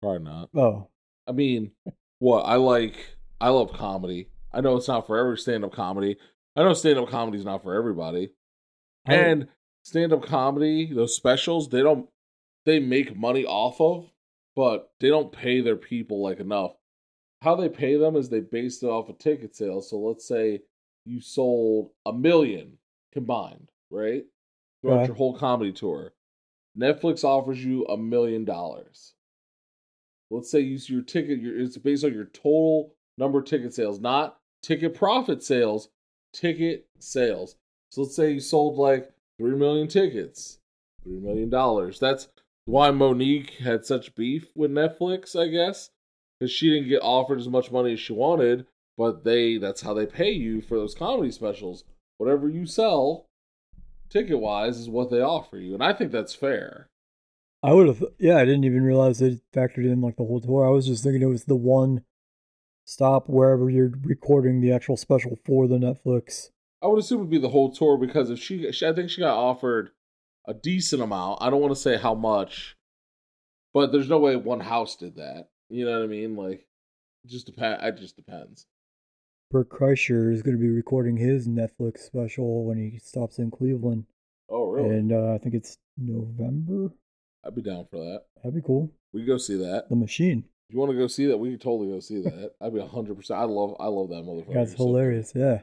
Probably 0.01 0.23
not. 0.23 0.49
Oh, 0.55 0.87
I 1.27 1.31
mean, 1.31 1.71
what 2.19 2.41
I 2.43 2.55
like, 2.55 2.95
I 3.41 3.49
love 3.49 3.73
comedy. 3.73 4.29
I 4.53 4.61
know 4.61 4.77
it's 4.77 4.87
not 4.87 5.07
for 5.07 5.17
every 5.17 5.37
stand 5.37 5.63
up 5.65 5.73
comedy. 5.73 6.17
I 6.55 6.63
know 6.63 6.73
stand 6.73 6.97
up 6.99 7.09
comedy 7.09 7.37
is 7.37 7.45
not 7.45 7.63
for 7.63 7.73
everybody. 7.75 8.31
I- 9.07 9.13
And 9.15 9.47
stand 9.83 10.13
up 10.13 10.23
comedy, 10.23 10.91
those 10.93 11.15
specials, 11.15 11.69
they 11.69 11.81
don't, 11.81 12.09
they 12.65 12.79
make 12.79 13.15
money 13.17 13.45
off 13.45 13.79
of, 13.81 14.09
but 14.55 14.91
they 14.99 15.09
don't 15.09 15.31
pay 15.31 15.61
their 15.61 15.75
people 15.75 16.21
like 16.21 16.39
enough. 16.39 16.73
How 17.41 17.55
they 17.55 17.69
pay 17.69 17.97
them 17.97 18.15
is 18.15 18.29
they 18.29 18.39
base 18.39 18.81
it 18.81 18.87
off 18.87 19.09
of 19.09 19.19
ticket 19.19 19.55
sales. 19.55 19.89
So 19.89 19.99
let's 19.99 20.27
say 20.27 20.61
you 21.05 21.21
sold 21.21 21.91
a 22.05 22.11
million 22.13 22.77
combined, 23.13 23.69
right? 23.91 24.25
Throughout 24.81 24.97
Okay. 25.01 25.07
your 25.07 25.15
whole 25.15 25.37
comedy 25.37 25.71
tour. 25.71 26.13
Netflix 26.77 27.23
offers 27.23 27.63
you 27.63 27.85
a 27.85 27.97
million 27.97 28.43
dollars 28.45 29.13
let's 30.31 30.51
say 30.51 30.59
you 30.59 30.77
your 30.87 31.01
ticket 31.01 31.39
your 31.39 31.59
it's 31.59 31.77
based 31.77 32.03
on 32.03 32.13
your 32.13 32.25
total 32.25 32.93
number 33.17 33.39
of 33.39 33.45
ticket 33.45 33.73
sales 33.73 33.99
not 33.99 34.37
ticket 34.61 34.93
profit 34.93 35.43
sales 35.43 35.89
ticket 36.33 36.87
sales. 36.99 37.55
So 37.91 38.01
let's 38.01 38.15
say 38.15 38.33
you 38.33 38.39
sold 38.39 38.77
like 38.77 39.11
3 39.39 39.55
million 39.55 39.87
tickets 39.87 40.59
3 41.03 41.19
million 41.19 41.49
dollars. 41.49 41.99
That's 41.99 42.27
why 42.65 42.91
Mo'Nique 42.91 43.57
had 43.57 43.85
such 43.85 44.13
beef 44.13 44.49
with 44.53 44.69
netflix 44.69 45.39
i 45.39 45.47
guess 45.47 45.89
because 46.37 46.51
she 46.51 46.69
didn't 46.69 46.89
get 46.89 47.01
offered 47.01 47.39
as 47.39 47.47
much 47.47 47.71
money 47.71 47.93
as 47.93 47.99
she 47.99 48.11
wanted 48.11 48.65
but 48.97 49.23
they 49.23 49.57
that's 49.57 49.81
how 49.81 49.93
they 49.93 50.05
pay 50.05 50.31
you 50.31 50.59
for 50.59 50.75
those 50.75 50.95
comedy 50.95 51.31
specials. 51.31 51.83
Whatever 52.17 52.49
you 52.49 52.65
sell 52.65 53.27
ticket 54.09 54.39
wise 54.39 54.79
is 54.79 54.89
what 54.89 55.09
they 55.11 55.21
offer 55.21 55.57
you 55.57 55.73
and 55.73 55.83
i 55.83 55.93
think 55.93 56.11
that's 56.11 56.33
fair 56.33 56.87
I 57.67 57.73
would 57.73 57.87
have. 57.87 58.01
Yeah, 58.17 58.37
I 58.37 58.45
didn't 58.45 58.63
even 58.63 58.81
realize 58.83 59.19
they 59.19 59.41
factored 59.53 59.91
in 59.91 59.99
like 59.99 60.15
the 60.15 60.23
whole 60.23 60.39
tour. 60.39 60.65
I 60.65 60.69
was 60.69 60.87
just 60.87 61.03
thinking 61.03 61.21
it 61.21 61.25
was 61.25 61.43
the 61.43 61.55
one 61.57 62.05
stop 62.85 63.27
wherever 63.27 63.69
you're 63.69 63.91
recording 64.03 64.61
the 64.61 64.71
actual 64.71 64.95
special 64.95 65.37
for 65.45 65.67
the 65.67 65.75
Netflix. 65.77 66.49
I 66.81 66.87
would 66.87 66.99
assume 66.99 67.19
it'd 67.19 67.29
be 67.29 67.39
the 67.39 67.49
whole 67.49 67.69
tour 67.73 67.97
because 67.97 68.29
if 68.29 68.39
she, 68.39 68.71
she 68.71 68.87
I 68.87 68.93
think 68.93 69.09
she 69.09 69.19
got 69.19 69.35
offered 69.37 69.89
a 70.47 70.53
decent 70.53 71.01
amount. 71.01 71.39
I 71.41 71.49
don't 71.49 71.59
want 71.59 71.75
to 71.75 71.81
say 71.81 71.97
how 71.97 72.15
much, 72.15 72.77
but 73.73 73.91
there's 73.91 74.07
no 74.07 74.19
way 74.19 74.37
one 74.37 74.61
house 74.61 74.95
did 74.95 75.17
that. 75.17 75.49
You 75.69 75.83
know 75.83 75.99
what 75.99 76.05
I 76.05 76.07
mean? 76.07 76.37
Like, 76.37 76.65
it 77.25 77.27
just 77.27 77.47
depend. 77.47 77.83
It 77.83 77.97
just 77.97 78.15
depends. 78.15 78.65
Bert 79.51 79.67
Kreischer 79.69 80.33
is 80.33 80.41
going 80.41 80.55
to 80.55 80.61
be 80.61 80.69
recording 80.69 81.17
his 81.17 81.49
Netflix 81.49 81.99
special 81.99 82.63
when 82.63 82.77
he 82.77 82.97
stops 82.99 83.39
in 83.39 83.51
Cleveland, 83.51 84.05
Oh, 84.49 84.69
really? 84.71 84.89
and 84.95 85.11
uh, 85.11 85.33
I 85.33 85.37
think 85.37 85.53
it's 85.55 85.77
November. 85.97 86.93
I'd 87.45 87.55
be 87.55 87.61
down 87.61 87.87
for 87.89 87.97
that. 87.97 88.23
That'd 88.37 88.55
be 88.55 88.61
cool. 88.61 88.91
We 89.13 89.21
could 89.21 89.27
go 89.27 89.37
see 89.37 89.57
that. 89.57 89.85
The 89.89 89.95
Machine. 89.95 90.43
If 90.69 90.73
you 90.73 90.79
want 90.79 90.91
to 90.91 90.97
go 90.97 91.07
see 91.07 91.27
that, 91.27 91.37
we 91.37 91.51
could 91.51 91.61
totally 91.61 91.89
go 91.89 91.99
see 91.99 92.21
that. 92.21 92.51
I'd 92.61 92.73
be 92.73 92.81
hundred 92.81 93.15
percent. 93.15 93.39
I 93.39 93.43
love. 93.43 93.75
I 93.79 93.87
love 93.87 94.09
that 94.09 94.23
motherfucker. 94.23 94.53
That's 94.53 94.73
hilarious. 94.73 95.31
Yeah. 95.33 95.61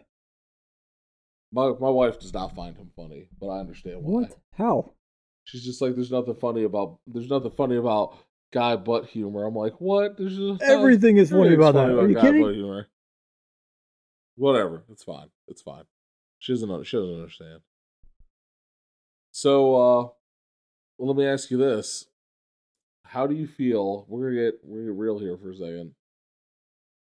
My 1.53 1.73
my 1.79 1.91
wife 1.91 2.19
does 2.19 2.33
not 2.33 2.57
find 2.57 2.77
him 2.77 2.91
funny, 2.97 3.29
but 3.39 3.49
I 3.49 3.61
understand 3.61 4.03
why. 4.03 4.23
What? 4.23 4.37
How? 4.57 4.93
She's 5.45 5.63
just 5.63 5.83
like, 5.83 5.95
there's 5.95 6.11
nothing 6.11 6.37
funny 6.37 6.65
about. 6.65 6.99
There's 7.07 7.29
nothing 7.29 7.51
funny 7.51 7.77
about 7.77 8.17
guy 8.53 8.77
butt 8.77 9.07
humor. 9.07 9.45
I'm 9.45 9.55
like, 9.55 9.79
what? 9.79 10.17
There's 10.17 10.37
just 10.37 10.63
Everything 10.63 11.19
is 11.19 11.31
funny 11.31 11.55
about 11.55 11.75
that. 11.75 11.91
Are 11.91 12.09
you 12.09 12.15
guy 12.15 12.23
kidding? 12.23 12.43
butt 12.43 12.55
humor. 12.55 12.89
Whatever. 14.37 14.85
It's 14.91 15.05
fine. 15.05 15.29
It's 15.49 15.61
fine. 15.61 15.85
She 16.39 16.55
doesn't. 16.55 16.87
She 16.87 16.97
doesn't 16.97 17.15
understand. 17.15 17.61
So, 19.33 19.75
uh, 19.75 20.09
well, 20.99 21.09
let 21.09 21.17
me 21.17 21.27
ask 21.27 21.51
you 21.51 21.57
this: 21.59 22.07
How 23.05 23.27
do 23.27 23.35
you 23.35 23.47
feel? 23.47 24.07
We're 24.09 24.31
gonna 24.31 24.43
get 24.51 24.55
we're 24.63 24.81
gonna 24.81 24.93
get 24.93 24.99
real 25.01 25.19
here 25.19 25.37
for 25.37 25.51
a 25.51 25.57
second. 25.57 25.93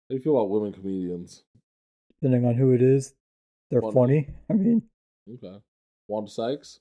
How 0.08 0.10
do 0.10 0.16
you 0.16 0.20
feel 0.20 0.36
about 0.36 0.50
women 0.50 0.72
comedians? 0.72 1.44
Depending 2.20 2.46
on 2.46 2.54
who 2.54 2.72
it 2.72 2.82
is, 2.82 3.14
they're 3.70 3.80
Funny. 3.80 3.94
funny. 3.94 4.28
I 4.50 4.52
mean, 4.54 4.82
Okay, 5.32 5.58
Wanda 6.08 6.30
Sykes. 6.30 6.80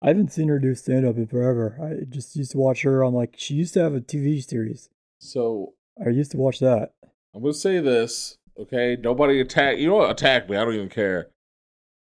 I 0.00 0.08
haven't 0.08 0.32
seen 0.32 0.48
her 0.48 0.60
do 0.60 0.74
stand 0.76 1.04
up 1.04 1.16
in 1.16 1.26
forever. 1.26 1.76
I 1.82 2.04
just 2.08 2.36
used 2.36 2.52
to 2.52 2.58
watch 2.58 2.82
her 2.82 3.02
on 3.02 3.12
like 3.14 3.34
she 3.36 3.54
used 3.54 3.74
to 3.74 3.80
have 3.82 3.94
a 3.94 4.00
TV 4.00 4.42
series. 4.42 4.88
So 5.18 5.74
I 6.04 6.10
used 6.10 6.30
to 6.30 6.36
watch 6.36 6.60
that. 6.60 6.92
I'm 7.34 7.42
gonna 7.42 7.52
say 7.52 7.80
this, 7.80 8.38
okay? 8.58 8.96
Nobody 8.98 9.40
attack. 9.40 9.78
You 9.78 9.88
know 9.88 9.96
what? 9.96 10.10
Attack 10.10 10.48
me. 10.48 10.56
I 10.56 10.64
don't 10.64 10.74
even 10.74 10.88
care. 10.88 11.28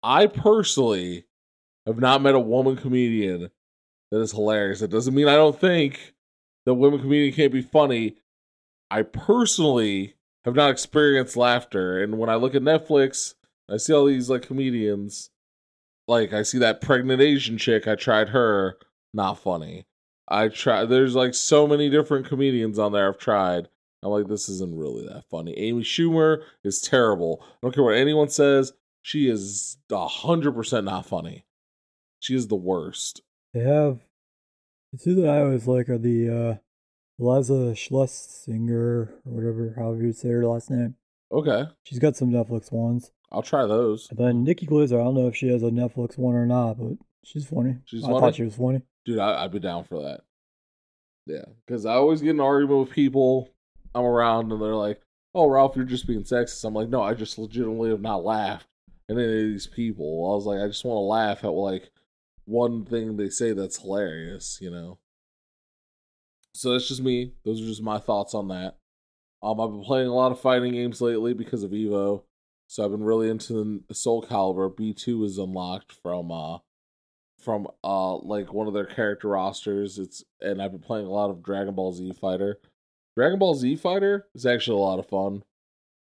I 0.04 0.28
personally 0.28 1.26
have 1.88 1.98
not 2.00 2.22
met 2.22 2.36
a 2.36 2.39
woman 2.39 2.76
comedian 2.76 3.50
that 4.12 4.19
is 4.19 4.32
hilarious. 4.32 4.80
That 4.82 4.91
doesn't 4.91 5.15
mean 5.15 5.28
I 5.28 5.36
don't 5.36 5.60
think 5.60 6.13
the 6.65 6.74
women 6.74 7.00
comedian 7.00 7.34
can't 7.34 7.54
be 7.54 7.62
funny. 7.62 8.17
I 8.89 9.04
personally 9.04 10.15
have 10.45 10.56
not 10.56 10.71
experienced 10.71 11.38
laughter, 11.38 12.02
and 12.04 12.17
when 12.17 12.30
I 12.30 12.36
look 12.36 12.56
at 12.56 12.62
Netflix, 12.62 13.36
I 13.69 13.78
see 13.78 13.93
all 13.93 14.06
these 14.06 14.30
like 14.30 14.41
comedians. 14.43 15.30
Like 16.08 16.34
I 16.34 16.43
see 16.43 16.58
that 16.60 16.82
pregnant 16.82 17.21
Asian 17.21 17.58
chick. 17.58 17.88
I 17.88 17.95
tried 17.95 18.30
her. 18.30 18.78
Not 19.13 19.39
funny. 19.39 19.86
I 20.28 20.47
try. 20.50 20.86
There's 20.86 21.15
like 21.15 21.34
so 21.34 21.67
many 21.67 21.89
different 21.89 22.26
comedians 22.28 22.80
on 22.80 22.91
there. 22.91 23.08
I've 23.08 23.17
tried. 23.17 23.69
I'm 24.04 24.10
like, 24.10 24.28
this 24.28 24.50
isn't 24.50 24.78
really 24.78 25.06
that 25.08 25.26
funny. 25.30 25.58
Amy 25.58 25.84
Schumer 25.84 26.41
is 26.63 26.82
terrible. 26.82 27.43
I 27.43 27.58
don't 27.62 27.76
care 27.76 27.84
what 27.84 27.95
anyone 27.95 28.30
says. 28.30 28.74
She 29.04 29.30
is 29.30 29.78
hundred 29.91 30.54
percent 30.54 30.86
not 30.86 31.06
funny. 31.06 31.45
She 32.19 32.36
is 32.36 32.47
the 32.47 32.56
worst. 32.56 33.21
They 33.53 33.61
have 33.61 33.99
the 34.91 34.97
two 34.97 35.15
that 35.15 35.29
I 35.29 35.41
always 35.41 35.67
like 35.67 35.89
are 35.89 35.97
the 35.97 36.29
uh 36.29 36.55
Liza 37.19 37.73
Shlesinger 37.75 38.71
or 38.71 39.13
whatever, 39.23 39.73
however 39.77 40.01
you 40.03 40.13
say 40.13 40.29
her 40.29 40.45
last 40.45 40.71
name. 40.71 40.95
Okay, 41.31 41.65
She's 41.83 41.99
got 41.99 42.15
some 42.17 42.29
Netflix 42.31 42.71
ones. 42.71 43.11
I'll 43.31 43.41
try 43.41 43.65
those. 43.65 44.09
And 44.09 44.19
then 44.19 44.43
Nikki 44.43 44.65
Glazer, 44.67 44.99
I 44.99 45.03
don't 45.03 45.15
know 45.15 45.27
if 45.27 45.35
she 45.35 45.47
has 45.49 45.63
a 45.63 45.67
Netflix 45.69 46.17
one 46.17 46.35
or 46.35 46.45
not, 46.45 46.77
but 46.77 46.97
she's 47.23 47.45
funny. 47.47 47.77
She's 47.85 48.03
I 48.03 48.07
funny? 48.07 48.19
thought 48.19 48.35
she 48.35 48.43
was 48.43 48.55
funny. 48.55 48.81
Dude, 49.05 49.19
I, 49.19 49.43
I'd 49.43 49.51
be 49.51 49.59
down 49.59 49.85
for 49.85 50.01
that. 50.01 50.21
Yeah, 51.27 51.45
because 51.65 51.85
I 51.85 51.93
always 51.93 52.19
get 52.21 52.31
in 52.31 52.37
an 52.41 52.45
argument 52.45 52.81
with 52.81 52.89
people 52.95 53.49
I'm 53.95 54.03
around, 54.03 54.51
and 54.51 54.61
they're 54.61 54.75
like, 54.75 54.99
"Oh, 55.35 55.47
Ralph, 55.47 55.75
you're 55.75 55.85
just 55.85 56.07
being 56.07 56.23
sexist." 56.23 56.65
I'm 56.65 56.73
like, 56.73 56.89
"No, 56.89 57.01
I 57.01 57.13
just 57.13 57.37
legitimately 57.37 57.91
have 57.91 58.01
not 58.01 58.25
laughed 58.25 58.67
at 59.09 59.15
any 59.17 59.23
of 59.23 59.31
these 59.31 59.67
people." 59.67 60.29
I 60.31 60.35
was 60.35 60.45
like, 60.45 60.59
"I 60.59 60.67
just 60.67 60.83
want 60.83 60.97
to 60.97 61.01
laugh 61.01 61.43
at 61.43 61.51
like 61.51 61.89
one 62.51 62.85
thing 62.85 63.17
they 63.17 63.29
say 63.29 63.53
that's 63.53 63.79
hilarious," 63.79 64.59
you 64.61 64.69
know. 64.69 64.99
So 66.53 66.73
that's 66.73 66.87
just 66.87 67.01
me. 67.01 67.33
Those 67.45 67.61
are 67.61 67.65
just 67.65 67.81
my 67.81 67.97
thoughts 67.97 68.33
on 68.33 68.49
that. 68.49 68.77
Um, 69.41 69.59
I've 69.59 69.71
been 69.71 69.83
playing 69.83 70.07
a 70.07 70.13
lot 70.13 70.31
of 70.31 70.39
fighting 70.39 70.73
games 70.73 71.01
lately 71.01 71.33
because 71.33 71.63
of 71.63 71.71
Evo, 71.71 72.23
so 72.67 72.83
I've 72.83 72.91
been 72.91 73.03
really 73.03 73.29
into 73.29 73.83
the 73.87 73.95
Soul 73.95 74.21
Calibur. 74.23 74.75
B 74.75 74.93
two 74.93 75.23
is 75.23 75.37
unlocked 75.37 75.93
from 75.93 76.31
uh 76.31 76.59
from 77.39 77.67
uh 77.83 78.17
like 78.17 78.53
one 78.53 78.67
of 78.67 78.73
their 78.73 78.85
character 78.85 79.29
rosters. 79.29 79.97
It's 79.97 80.23
and 80.41 80.61
I've 80.61 80.71
been 80.71 80.81
playing 80.81 81.07
a 81.07 81.11
lot 81.11 81.29
of 81.31 81.41
Dragon 81.41 81.73
Ball 81.73 81.93
Z 81.93 82.13
Fighter. 82.19 82.59
Dragon 83.17 83.39
Ball 83.39 83.55
Z 83.55 83.77
Fighter 83.77 84.27
is 84.35 84.45
actually 84.45 84.77
a 84.77 84.85
lot 84.85 84.99
of 84.99 85.07
fun. 85.07 85.43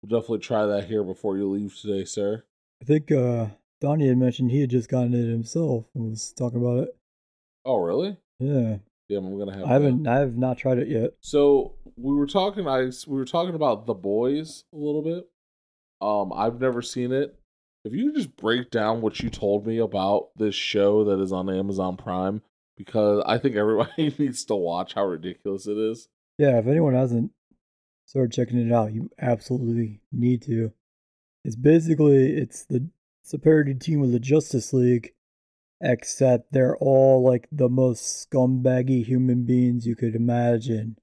We'll 0.01 0.19
definitely 0.19 0.39
try 0.39 0.65
that 0.65 0.85
here 0.85 1.03
before 1.03 1.37
you 1.37 1.49
leave 1.49 1.77
today, 1.77 2.05
sir. 2.05 2.43
I 2.81 2.85
think 2.85 3.11
uh 3.11 3.47
Donnie 3.81 4.07
had 4.07 4.17
mentioned 4.17 4.51
he 4.51 4.61
had 4.61 4.69
just 4.69 4.89
gotten 4.89 5.13
it 5.13 5.29
himself 5.29 5.85
and 5.95 6.09
was 6.09 6.33
talking 6.33 6.59
about 6.59 6.83
it. 6.83 6.95
Oh, 7.65 7.77
really? 7.77 8.17
Yeah. 8.39 8.77
Yeah, 9.07 9.17
I'm 9.17 9.37
gonna 9.39 9.57
have. 9.57 9.65
I 9.65 9.73
haven't 9.73 10.07
I 10.07 10.19
have 10.19 10.37
not 10.37 10.59
tried 10.59 10.77
it 10.77 10.87
yet. 10.87 11.13
So 11.21 11.73
we 11.97 12.13
were 12.13 12.27
talking. 12.27 12.67
I 12.67 12.91
we 13.07 13.17
were 13.17 13.25
talking 13.25 13.55
about 13.55 13.87
the 13.87 13.95
boys 13.95 14.65
a 14.71 14.77
little 14.77 15.01
bit. 15.01 15.27
Um, 15.99 16.31
I've 16.31 16.61
never 16.61 16.83
seen 16.83 17.11
it. 17.11 17.35
If 17.83 17.93
you 17.93 18.07
could 18.07 18.15
just 18.15 18.37
break 18.37 18.69
down 18.69 19.01
what 19.01 19.19
you 19.19 19.29
told 19.31 19.65
me 19.65 19.79
about 19.79 20.29
this 20.37 20.53
show 20.53 21.05
that 21.05 21.19
is 21.19 21.31
on 21.31 21.49
Amazon 21.49 21.97
Prime, 21.97 22.43
because 22.77 23.23
I 23.25 23.39
think 23.39 23.55
everybody 23.55 24.13
needs 24.19 24.45
to 24.45 24.55
watch 24.55 24.93
how 24.93 25.05
ridiculous 25.05 25.65
it 25.65 25.77
is. 25.77 26.07
Yeah, 26.37 26.59
if 26.59 26.67
anyone 26.67 26.93
hasn't 26.93 27.31
started 28.05 28.31
checking 28.31 28.59
it 28.59 28.71
out, 28.71 28.93
you 28.93 29.09
absolutely 29.19 30.01
need 30.11 30.43
to. 30.43 30.71
It's 31.43 31.55
basically 31.55 32.33
it's 32.33 32.65
the 32.65 32.87
it's 33.29 33.33
a 33.35 33.37
parody 33.37 33.75
team 33.75 34.01
of 34.01 34.11
the 34.11 34.19
Justice 34.19 34.73
League, 34.73 35.13
except 35.79 36.51
they're 36.51 36.75
all 36.77 37.23
like 37.23 37.47
the 37.51 37.69
most 37.69 38.27
scumbaggy 38.27 39.05
human 39.05 39.43
beings 39.43 39.85
you 39.85 39.95
could 39.95 40.15
imagine. 40.15 40.97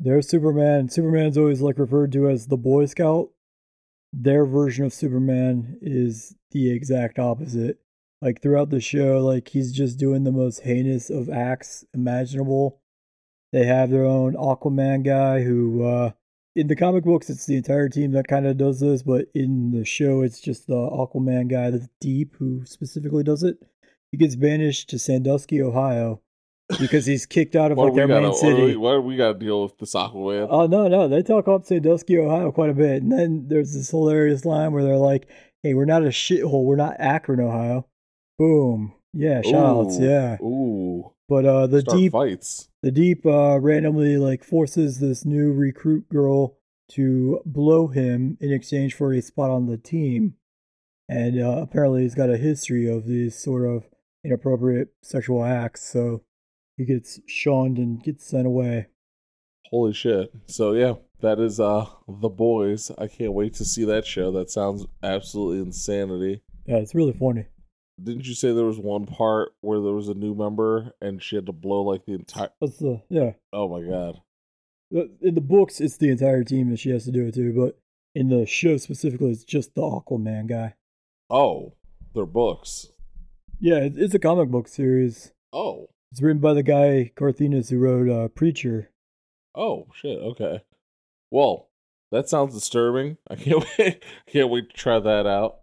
Their 0.00 0.22
Superman, 0.22 0.88
Superman's 0.88 1.36
always 1.36 1.60
like 1.60 1.78
referred 1.78 2.10
to 2.12 2.30
as 2.30 2.46
the 2.46 2.56
Boy 2.56 2.86
Scout. 2.86 3.28
Their 4.14 4.46
version 4.46 4.86
of 4.86 4.94
Superman 4.94 5.76
is 5.82 6.34
the 6.52 6.72
exact 6.72 7.18
opposite. 7.18 7.76
Like 8.22 8.40
throughout 8.40 8.70
the 8.70 8.80
show, 8.80 9.22
like 9.22 9.48
he's 9.48 9.70
just 9.70 9.98
doing 9.98 10.24
the 10.24 10.32
most 10.32 10.60
heinous 10.60 11.10
of 11.10 11.28
acts 11.28 11.84
imaginable. 11.92 12.80
They 13.52 13.66
have 13.66 13.90
their 13.90 14.06
own 14.06 14.32
Aquaman 14.32 15.04
guy 15.04 15.42
who 15.42 15.84
uh 15.84 16.12
in 16.58 16.66
the 16.66 16.76
comic 16.76 17.04
books 17.04 17.30
it's 17.30 17.46
the 17.46 17.56
entire 17.56 17.88
team 17.88 18.12
that 18.12 18.26
kind 18.26 18.46
of 18.46 18.56
does 18.56 18.80
this, 18.80 19.02
but 19.02 19.26
in 19.34 19.70
the 19.70 19.84
show 19.84 20.22
it's 20.22 20.40
just 20.40 20.66
the 20.66 20.74
Aquaman 20.74 21.48
guy 21.48 21.70
that's 21.70 21.88
deep 22.00 22.34
who 22.38 22.64
specifically 22.64 23.22
does 23.22 23.42
it. 23.42 23.58
He 24.10 24.18
gets 24.18 24.36
banished 24.36 24.90
to 24.90 24.98
Sandusky, 24.98 25.62
Ohio 25.62 26.20
because 26.80 27.06
he's 27.06 27.26
kicked 27.26 27.54
out 27.54 27.70
of 27.70 27.78
like 27.78 27.94
their 27.94 28.08
gotta, 28.08 28.22
main 28.22 28.34
city. 28.34 28.76
what 28.76 28.94
do 28.94 29.00
we 29.02 29.16
got 29.16 29.34
to 29.34 29.38
deal 29.38 29.62
with 29.62 29.78
this 29.78 29.94
Aquaman? 29.94 30.48
Oh 30.50 30.66
no, 30.66 30.88
no, 30.88 31.08
they 31.08 31.22
talk 31.22 31.46
up 31.46 31.64
Sandusky, 31.64 32.18
Ohio 32.18 32.50
quite 32.50 32.70
a 32.70 32.74
bit. 32.74 33.02
And 33.02 33.12
then 33.12 33.46
there's 33.48 33.74
this 33.74 33.90
hilarious 33.90 34.44
line 34.44 34.72
where 34.72 34.82
they're 34.82 34.96
like, 34.96 35.28
Hey, 35.62 35.74
we're 35.74 35.84
not 35.84 36.02
a 36.02 36.08
shithole, 36.08 36.64
we're 36.64 36.76
not 36.76 36.96
Akron, 36.98 37.40
Ohio. 37.40 37.86
Boom. 38.38 38.94
Yeah, 39.12 39.42
shoutouts, 39.42 40.00
yeah. 40.00 40.36
Ooh, 40.44 41.12
But 41.28 41.44
uh 41.44 41.66
the 41.66 41.80
start 41.80 41.98
deep 41.98 42.12
fights. 42.12 42.68
the 42.82 42.90
deep 42.90 43.26
uh 43.26 43.58
randomly 43.60 44.16
like 44.16 44.42
forces 44.44 44.98
this 44.98 45.24
new 45.24 45.52
recruit 45.52 46.08
girl 46.08 46.56
to 46.92 47.40
blow 47.44 47.88
him 47.88 48.38
in 48.40 48.50
exchange 48.52 48.94
for 48.94 49.12
a 49.12 49.20
spot 49.20 49.50
on 49.50 49.66
the 49.66 49.76
team. 49.76 50.34
And 51.08 51.40
uh, 51.40 51.58
apparently 51.62 52.02
he's 52.02 52.14
got 52.14 52.30
a 52.30 52.36
history 52.36 52.88
of 52.90 53.06
these 53.06 53.38
sort 53.38 53.66
of 53.66 53.84
inappropriate 54.24 54.88
sexual 55.02 55.42
acts, 55.44 55.82
so 55.90 56.22
he 56.76 56.84
gets 56.84 57.20
shunned 57.26 57.78
and 57.78 58.02
gets 58.02 58.26
sent 58.26 58.46
away. 58.46 58.86
Holy 59.70 59.92
shit! 59.92 60.30
So 60.46 60.72
yeah, 60.72 60.94
that 61.20 61.38
is 61.38 61.60
uh 61.60 61.86
the 62.06 62.28
boys. 62.30 62.90
I 62.98 63.06
can't 63.06 63.32
wait 63.34 63.54
to 63.54 63.64
see 63.64 63.84
that 63.84 64.06
show. 64.06 64.30
That 64.32 64.50
sounds 64.50 64.86
absolutely 65.02 65.60
insanity. 65.60 66.42
Yeah, 66.66 66.76
it's 66.76 66.94
really 66.94 67.12
funny. 67.12 67.46
Didn't 68.02 68.26
you 68.26 68.34
say 68.34 68.52
there 68.52 68.64
was 68.64 68.78
one 68.78 69.06
part 69.06 69.52
where 69.60 69.80
there 69.80 69.92
was 69.94 70.08
a 70.08 70.14
new 70.14 70.34
member 70.34 70.92
and 71.00 71.22
she 71.22 71.36
had 71.36 71.46
to 71.46 71.52
blow 71.52 71.82
like 71.82 72.04
the 72.06 72.12
entire? 72.14 72.50
That's 72.60 72.78
the 72.78 73.02
yeah. 73.08 73.32
Oh 73.52 73.68
my 73.68 73.82
god! 73.88 74.20
In 74.90 75.34
the 75.34 75.40
books, 75.40 75.80
it's 75.80 75.96
the 75.96 76.10
entire 76.10 76.44
team 76.44 76.70
that 76.70 76.78
she 76.78 76.90
has 76.90 77.04
to 77.06 77.12
do 77.12 77.26
it 77.26 77.34
too, 77.34 77.52
but 77.52 77.78
in 78.14 78.28
the 78.28 78.46
show 78.46 78.76
specifically, 78.76 79.30
it's 79.30 79.44
just 79.44 79.74
the 79.74 79.82
Aquaman 79.82 80.46
guy. 80.48 80.74
Oh, 81.30 81.74
they're 82.14 82.24
books. 82.26 82.86
Yeah, 83.60 83.80
it's 83.82 84.14
a 84.14 84.18
comic 84.18 84.48
book 84.50 84.68
series. 84.68 85.32
Oh, 85.52 85.88
It's 86.12 86.22
written 86.22 86.40
by 86.40 86.54
the 86.54 86.62
guy 86.62 87.10
Garth 87.16 87.40
Ennis 87.40 87.70
who 87.70 87.78
wrote 87.78 88.08
uh, 88.08 88.28
Preacher. 88.28 88.90
oh 89.54 89.88
shit. 89.94 90.18
Okay. 90.20 90.62
Well, 91.30 91.68
that 92.12 92.28
sounds 92.28 92.54
disturbing. 92.54 93.18
I 93.28 93.34
can't 93.36 93.64
wait. 93.78 94.02
Can't 94.28 94.48
wait 94.50 94.70
to 94.70 94.76
try 94.76 94.98
that 95.00 95.26
out. 95.26 95.58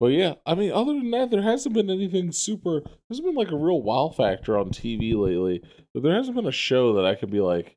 But 0.00 0.08
yeah, 0.08 0.34
I 0.46 0.54
mean, 0.54 0.72
other 0.72 0.94
than 0.94 1.10
that, 1.10 1.30
there 1.30 1.42
hasn't 1.42 1.74
been 1.74 1.90
anything 1.90 2.32
super. 2.32 2.80
There's 3.08 3.20
been 3.20 3.34
like 3.34 3.50
a 3.50 3.56
real 3.56 3.82
wow 3.82 4.08
factor 4.08 4.58
on 4.58 4.70
TV 4.70 5.14
lately, 5.14 5.62
but 5.92 6.02
there 6.02 6.14
hasn't 6.14 6.36
been 6.36 6.46
a 6.46 6.52
show 6.52 6.94
that 6.94 7.04
I 7.04 7.14
could 7.14 7.30
be 7.30 7.40
like, 7.40 7.76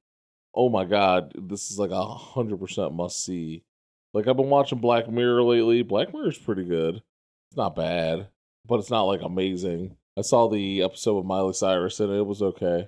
"Oh 0.56 0.70
my 0.70 0.86
god, 0.86 1.34
this 1.36 1.70
is 1.70 1.78
like 1.78 1.92
a 1.92 2.06
hundred 2.06 2.62
percent 2.62 2.94
must 2.94 3.24
see." 3.26 3.66
Like 4.14 4.28
I've 4.28 4.38
been 4.38 4.50
watching 4.50 4.80
Black 4.80 5.10
Mirror 5.10 5.44
lately. 5.44 5.84
Black 5.84 6.14
Mirror's 6.14 6.38
pretty 6.38 6.64
good. 6.64 7.02
It's 7.50 7.58
not 7.58 7.76
bad, 7.76 8.30
but 8.66 8.80
it's 8.80 8.92
not 8.92 9.04
like 9.04 9.22
amazing. 9.22 9.98
I 10.18 10.22
saw 10.22 10.48
the 10.48 10.82
episode 10.82 11.16
with 11.16 11.26
Miley 11.26 11.54
Cyrus 11.54 12.00
and 12.00 12.14
it 12.14 12.26
was 12.26 12.42
okay. 12.42 12.88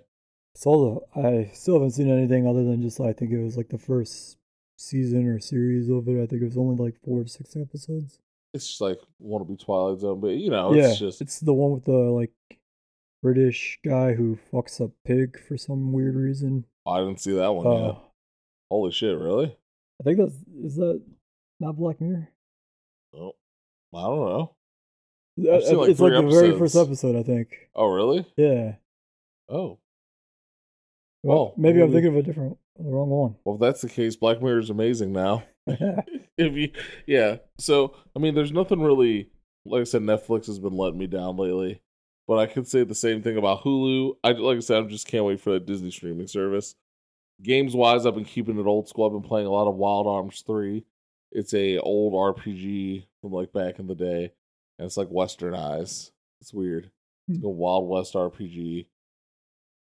So 0.53 1.07
I 1.15 1.51
still 1.53 1.75
haven't 1.75 1.91
seen 1.91 2.09
anything 2.09 2.47
other 2.47 2.63
than 2.63 2.81
just 2.81 3.01
I 3.01 3.11
think 3.11 3.31
it 3.31 3.43
was 3.43 3.57
like 3.57 3.69
the 3.69 3.77
first 3.77 4.37
season 4.77 5.27
or 5.27 5.39
series 5.39 5.89
of 5.89 6.07
it. 6.07 6.23
I 6.23 6.27
think 6.27 6.41
it 6.41 6.45
was 6.45 6.57
only 6.57 6.77
like 6.77 6.95
four 7.03 7.21
or 7.21 7.27
six 7.27 7.55
episodes. 7.57 8.19
It's 8.55 8.67
just 8.67 8.81
like 8.81 8.99
want 9.19 9.45
to 9.45 9.51
be 9.53 9.57
Twilight 9.57 9.99
Zone, 9.99 10.19
but 10.21 10.29
you 10.29 10.49
know, 10.49 10.73
yeah, 10.73 10.89
it's 10.89 10.99
just 10.99 11.21
it's 11.21 11.39
the 11.39 11.53
one 11.53 11.71
with 11.71 11.85
the 11.85 11.91
like 11.91 12.31
British 13.21 13.79
guy 13.85 14.13
who 14.13 14.37
fucks 14.51 14.79
a 14.79 14.89
pig 15.05 15.39
for 15.47 15.57
some 15.57 15.91
weird 15.91 16.15
reason. 16.15 16.65
I 16.87 16.99
didn't 16.99 17.19
see 17.19 17.33
that 17.35 17.51
one 17.53 17.67
Uh, 17.67 17.85
yet. 17.87 17.95
Holy 18.71 18.91
shit, 18.91 19.17
really? 19.19 19.55
I 19.99 20.03
think 20.03 20.17
that's 20.19 20.35
is 20.63 20.75
that 20.77 21.01
not 21.59 21.75
Black 21.77 21.99
Mirror? 22.01 22.29
Oh, 23.15 23.33
I 23.93 24.01
don't 24.01 24.25
know. 24.25 24.51
Uh, 25.37 25.61
seen, 25.61 25.77
like, 25.77 25.89
it's 25.89 25.99
like 25.99 26.13
the 26.13 26.21
very 26.29 26.57
first 26.57 26.75
episode, 26.75 27.15
I 27.17 27.23
think. 27.23 27.49
Oh, 27.75 27.87
really? 27.87 28.25
Yeah. 28.37 28.75
Oh, 29.49 29.79
Well, 31.23 31.37
Well, 31.37 31.53
maybe 31.57 31.81
I'm 31.81 31.91
thinking 31.91 32.11
of 32.11 32.17
a 32.17 32.23
different, 32.23 32.57
the 32.77 32.89
wrong 32.89 33.09
one. 33.09 33.35
well, 33.43 33.55
if 33.55 33.61
that's 33.61 33.81
the 33.81 33.89
case, 33.89 34.15
Black 34.15 34.41
Mirror 34.41 34.59
is 34.59 34.69
amazing 34.69 35.11
now. 35.11 35.43
if 36.37 36.53
you, 36.53 36.71
yeah. 37.07 37.37
So, 37.57 37.95
I 38.15 38.19
mean, 38.19 38.35
there's 38.35 38.51
nothing 38.51 38.81
really. 38.81 39.29
Like 39.65 39.81
I 39.81 39.85
said, 39.85 40.03
Netflix 40.03 40.45
has 40.45 40.59
been 40.59 40.77
letting 40.77 40.99
me 40.99 41.07
down 41.07 41.37
lately, 41.37 41.81
but 42.27 42.37
I 42.37 42.45
could 42.45 42.67
say 42.67 42.83
the 42.83 42.93
same 42.93 43.23
thing 43.23 43.37
about 43.37 43.63
Hulu. 43.63 44.15
I 44.23 44.31
like 44.33 44.57
I 44.57 44.59
said, 44.59 44.83
I 44.83 44.87
just 44.87 45.07
can't 45.07 45.25
wait 45.25 45.41
for 45.41 45.53
that 45.53 45.65
Disney 45.65 45.91
streaming 45.91 46.27
service. 46.27 46.75
Games 47.41 47.75
wise, 47.75 48.05
I've 48.05 48.15
been 48.15 48.25
keeping 48.25 48.59
it 48.59 48.67
old 48.67 48.87
school. 48.87 49.07
I've 49.07 49.11
been 49.11 49.27
playing 49.27 49.47
a 49.47 49.51
lot 49.51 49.67
of 49.67 49.75
Wild 49.75 50.07
Arms 50.07 50.43
Three. 50.45 50.85
It's 51.31 51.53
a 51.53 51.79
old 51.79 52.13
RPG 52.13 53.07
from 53.21 53.31
like 53.31 53.51
back 53.51 53.79
in 53.79 53.87
the 53.87 53.95
day, 53.95 54.31
and 54.77 54.85
it's 54.85 54.97
like 54.97 55.09
westernized. 55.09 56.11
It's 56.41 56.53
weird. 56.53 56.91
It's 57.27 57.39
like 57.39 57.45
a 57.45 57.53
hmm. 57.53 57.57
Wild 57.57 57.89
West 57.89 58.13
RPG. 58.13 58.85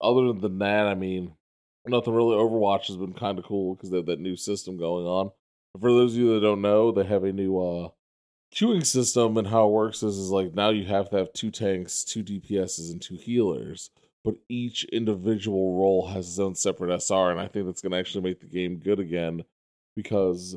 Other 0.00 0.33
than 0.33 0.59
that, 0.61 0.87
I 0.87 0.94
mean, 0.94 1.35
Nothing 1.88 2.14
really. 2.14 2.37
Overwatch 2.37 2.87
has 2.88 2.96
been 2.96 3.14
kind 3.14 3.38
of 3.38 3.44
cool 3.44 3.74
because 3.74 3.90
they 3.90 3.96
have 3.96 4.07
that 4.07 4.20
new 4.20 4.37
system 4.37 4.76
going 4.76 5.07
on. 5.07 5.31
For 5.81 5.92
those 5.92 6.14
of 6.14 6.18
you 6.18 6.35
that 6.35 6.40
don't 6.40 6.62
know, 6.62 6.90
they 6.90 7.04
have 7.04 7.24
a 7.24 7.33
new 7.33 7.59
uh 7.59 7.88
queuing 8.54 8.87
system, 8.87 9.37
and 9.37 9.48
how 9.48 9.68
it 9.68 9.72
works 9.72 10.02
is 10.02 10.18
is 10.18 10.31
like 10.31 10.54
now 10.54 10.70
you 10.70 10.85
have 10.85 11.11
to 11.11 11.16
have 11.16 11.33
two 11.33 11.50
tanks, 11.50 12.04
two 12.04 12.22
DPSs, 12.24 12.90
and 12.90 13.00
two 13.00 13.16
healers. 13.16 13.90
But 14.24 14.37
each 14.48 14.85
individual 14.85 15.78
role 15.78 16.09
has 16.09 16.28
its 16.28 16.38
own 16.38 16.54
separate 16.54 17.00
SR, 17.00 17.31
and 17.31 17.40
I 17.40 17.46
think 17.46 17.66
that's 17.66 17.81
going 17.81 17.92
to 17.92 17.98
actually 17.98 18.24
make 18.24 18.40
the 18.40 18.46
game 18.46 18.78
good 18.78 18.98
again 18.98 19.44
because 19.94 20.57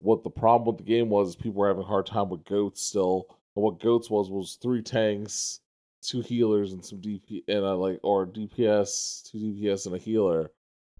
what 0.00 0.24
the 0.24 0.30
problem 0.30 0.66
with 0.66 0.84
the 0.84 0.90
game 0.90 1.08
was 1.08 1.36
people 1.36 1.60
were 1.60 1.68
having 1.68 1.82
a 1.82 1.86
hard 1.86 2.06
time 2.06 2.28
with 2.28 2.44
goats 2.44 2.82
still. 2.82 3.26
And 3.54 3.62
what 3.62 3.80
goats 3.80 4.10
was 4.10 4.30
was 4.30 4.58
three 4.60 4.82
tanks, 4.82 5.60
two 6.02 6.20
healers, 6.20 6.72
and 6.72 6.84
some 6.84 7.00
DP 7.00 7.44
and 7.48 7.58
a 7.58 7.74
like 7.74 8.00
or 8.02 8.26
DPS, 8.26 9.30
two 9.30 9.38
DPS 9.38 9.86
and 9.86 9.94
a 9.94 9.98
healer, 9.98 10.50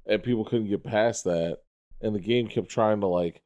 and 0.07 0.23
people 0.23 0.45
couldn't 0.45 0.69
get 0.69 0.85
past 0.85 1.25
that. 1.25 1.59
And 2.01 2.15
the 2.15 2.21
game 2.21 2.49
kept 2.49 2.69
trying 2.69 3.01
to 3.01 3.07
like 3.07 3.43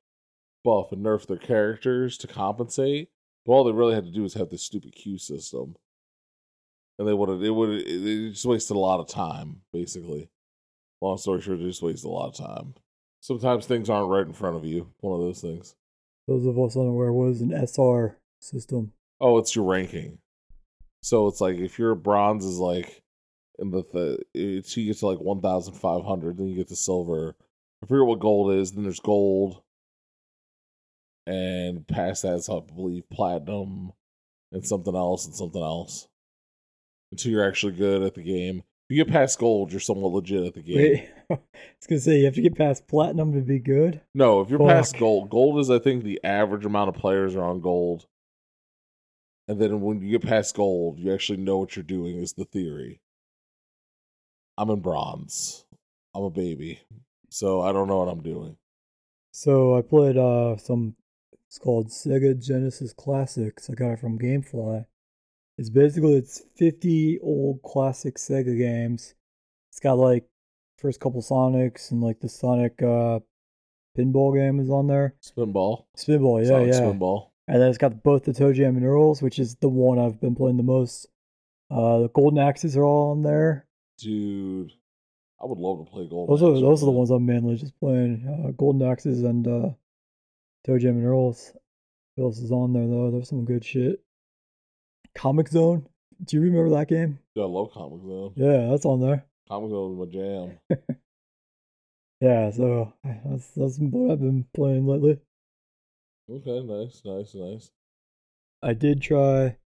buff 0.66 0.90
and 0.90 1.05
nerf 1.05 1.26
their 1.26 1.37
characters 1.38 2.18
to 2.18 2.26
compensate. 2.26 3.09
But 3.46 3.52
all 3.52 3.64
they 3.64 3.72
really 3.72 3.94
had 3.94 4.05
to 4.05 4.11
do 4.11 4.22
was 4.22 4.35
have 4.35 4.50
this 4.50 4.64
stupid 4.64 4.92
queue 4.92 5.18
system, 5.18 5.76
and 6.98 7.07
they 7.07 7.14
would 7.14 7.40
it 7.40 7.50
would 7.50 7.70
it 7.70 8.31
just 8.33 8.44
wasted 8.44 8.76
a 8.76 8.81
lot 8.81 8.98
of 8.98 9.09
time. 9.09 9.62
Basically, 9.72 10.29
long 11.00 11.16
story 11.16 11.40
short, 11.40 11.61
it 11.61 11.66
just 11.66 11.83
wasted 11.83 12.09
a 12.09 12.12
lot 12.12 12.29
of 12.29 12.35
time. 12.35 12.74
Sometimes 13.20 13.64
things 13.66 13.88
aren't 13.88 14.11
right 14.11 14.26
in 14.26 14.33
front 14.33 14.57
of 14.57 14.64
you. 14.64 14.88
One 15.00 15.14
of 15.14 15.24
those 15.24 15.40
things. 15.40 15.76
Those 16.26 16.44
of 16.44 16.59
us 16.59 16.76
unaware 16.76 17.12
was 17.12 17.40
an 17.40 17.52
SR 17.52 18.18
system. 18.40 18.92
Oh, 19.20 19.38
it's 19.38 19.55
your 19.55 19.64
ranking. 19.64 20.18
So 21.02 21.29
it's 21.29 21.40
like 21.40 21.57
if 21.57 21.79
your 21.79 21.94
bronze 21.94 22.44
is 22.44 22.59
like 22.59 23.02
in 23.61 23.70
the 23.70 23.85
th- 23.85 24.20
you 24.35 24.87
get 24.87 24.98
to 24.98 25.07
like 25.07 25.20
one 25.20 25.40
thousand 25.40 25.74
five 25.74 26.05
hundred, 26.05 26.37
then 26.37 26.48
you 26.48 26.57
get 26.57 26.68
to 26.68 26.76
silver. 26.76 27.37
I 27.83 27.87
forget 27.87 28.07
what 28.07 28.18
gold 28.18 28.52
is. 28.55 28.72
Then 28.72 28.83
there's 28.83 28.98
gold, 28.98 29.62
and 31.26 31.86
past 31.86 32.22
that's 32.22 32.48
I 32.48 32.60
believe 32.60 33.08
platinum, 33.10 33.92
and 34.52 34.66
something 34.66 34.94
else 34.94 35.26
and 35.26 35.34
something 35.34 35.62
else. 35.62 36.08
Until 37.12 37.32
you're 37.32 37.48
actually 37.48 37.72
good 37.72 38.02
at 38.02 38.14
the 38.14 38.22
game. 38.22 38.62
If 38.88 38.96
you 38.96 39.04
get 39.04 39.12
past 39.12 39.38
gold, 39.38 39.72
you're 39.72 39.80
somewhat 39.80 40.12
legit 40.12 40.44
at 40.44 40.54
the 40.54 40.62
game. 40.62 40.76
Wait, 40.76 41.10
I 41.30 41.34
was 41.34 41.86
gonna 41.88 42.00
say 42.00 42.18
you 42.18 42.24
have 42.26 42.34
to 42.34 42.42
get 42.42 42.56
past 42.56 42.86
platinum 42.86 43.32
to 43.32 43.40
be 43.40 43.58
good. 43.58 44.00
No, 44.14 44.40
if 44.40 44.50
you're 44.50 44.60
past 44.60 44.96
gold, 44.96 45.30
gold 45.30 45.58
is 45.58 45.70
I 45.70 45.78
think 45.78 46.04
the 46.04 46.20
average 46.22 46.64
amount 46.64 46.90
of 46.90 46.94
players 46.94 47.34
are 47.34 47.44
on 47.44 47.60
gold. 47.60 48.06
And 49.48 49.60
then 49.60 49.80
when 49.80 50.00
you 50.00 50.18
get 50.18 50.28
past 50.28 50.56
gold, 50.56 50.98
you 50.98 51.12
actually 51.12 51.38
know 51.38 51.58
what 51.58 51.76
you're 51.76 51.82
doing 51.84 52.16
is 52.16 52.32
the 52.32 52.44
theory. 52.44 53.00
I'm 54.58 54.70
in 54.70 54.80
bronze. 54.80 55.64
I'm 56.14 56.24
a 56.24 56.30
baby. 56.30 56.80
So 57.28 57.60
I 57.60 57.72
don't 57.72 57.88
know 57.88 57.98
what 57.98 58.08
I'm 58.08 58.22
doing. 58.22 58.56
So 59.32 59.76
I 59.76 59.82
played 59.82 60.16
uh 60.16 60.56
some. 60.56 60.96
It's 61.48 61.59
called 61.59 61.88
Sega 61.88 62.42
Genesis 62.42 62.92
Classics. 62.92 63.70
I 63.70 63.74
got 63.74 63.92
it 63.92 64.00
from 64.00 64.18
GameFly. 64.18 64.87
It's 65.59 65.70
basically 65.70 66.16
it's 66.16 66.42
50 66.56 67.20
old 67.22 67.62
classic 67.62 68.16
Sega 68.16 68.56
games. 68.59 69.14
It's 69.70 69.80
got 69.80 69.94
like 69.94 70.24
first 70.78 71.00
couple 71.00 71.22
Sonics 71.22 71.90
and 71.90 72.02
like 72.02 72.20
the 72.20 72.28
Sonic 72.28 72.82
uh 72.82 73.20
pinball 73.96 74.35
game 74.35 74.61
is 74.61 74.70
on 74.70 74.87
there. 74.87 75.14
Spinball. 75.22 75.87
Spinball, 75.96 76.42
yeah, 76.42 76.48
Sonic 76.48 76.74
yeah. 76.74 76.80
Spinball. 76.80 77.30
And 77.48 77.62
then 77.62 77.68
it's 77.68 77.78
got 77.78 78.02
both 78.02 78.24
the 78.24 78.32
ToeJam 78.32 78.76
and 78.76 78.85
Earls, 78.85 79.22
which 79.22 79.38
is 79.38 79.54
the 79.56 79.68
one 79.68 79.98
I've 79.98 80.20
been 80.20 80.35
playing 80.35 80.56
the 80.56 80.62
most. 80.62 81.06
Uh, 81.70 82.00
the 82.00 82.09
Golden 82.09 82.38
Axes 82.38 82.76
are 82.76 82.85
all 82.85 83.12
on 83.12 83.22
there. 83.22 83.66
Dude. 83.98 84.72
I 85.40 85.46
would 85.46 85.59
love 85.59 85.85
to 85.85 85.90
play 85.90 86.09
Golden. 86.09 86.35
Those 86.35 86.42
are 86.42 86.61
those 86.61 86.82
are 86.82 86.87
the 86.87 86.92
ones 86.92 87.11
I'm 87.11 87.26
mainly 87.26 87.56
just 87.56 87.78
playing. 87.78 88.26
Uh, 88.26 88.50
Golden 88.52 88.90
Axes 88.90 89.22
and 89.22 89.46
uh, 89.46 89.70
ToeJam 90.66 90.90
and 90.90 91.07
Earls. 91.07 91.52
What 92.14 92.26
else 92.26 92.38
is 92.38 92.50
on 92.50 92.72
there 92.72 92.87
though? 92.87 93.11
There's 93.11 93.29
some 93.29 93.44
good 93.44 93.64
shit. 93.64 94.00
Comix 95.16 95.50
Zone. 95.50 95.87
Do 96.24 96.37
you 96.37 96.42
remember 96.42 96.70
that 96.70 96.88
game? 96.88 97.18
Yeah, 97.35 97.44
I 97.44 97.46
love 97.46 97.72
Comix 97.72 98.02
Zone. 98.02 98.33
Yeah, 98.37 98.68
that's 98.70 98.85
on 98.85 99.00
there. 99.00 99.24
Comix 99.50 99.70
Zone 99.70 99.92
is 99.92 99.98
my 99.98 100.12
jam. 100.12 100.79
Yeah, 102.20 102.50
so 102.50 102.94
that's 103.05 103.48
that's 103.48 103.76
what 103.79 104.12
I've 104.12 104.20
been 104.20 104.46
playing 104.55 104.87
lately. 104.87 105.18
Okay, 106.31 106.62
nice, 106.62 107.02
nice, 107.05 107.35
nice. 107.35 107.70
I 108.62 108.72
did 108.72 109.02
try 109.02 109.59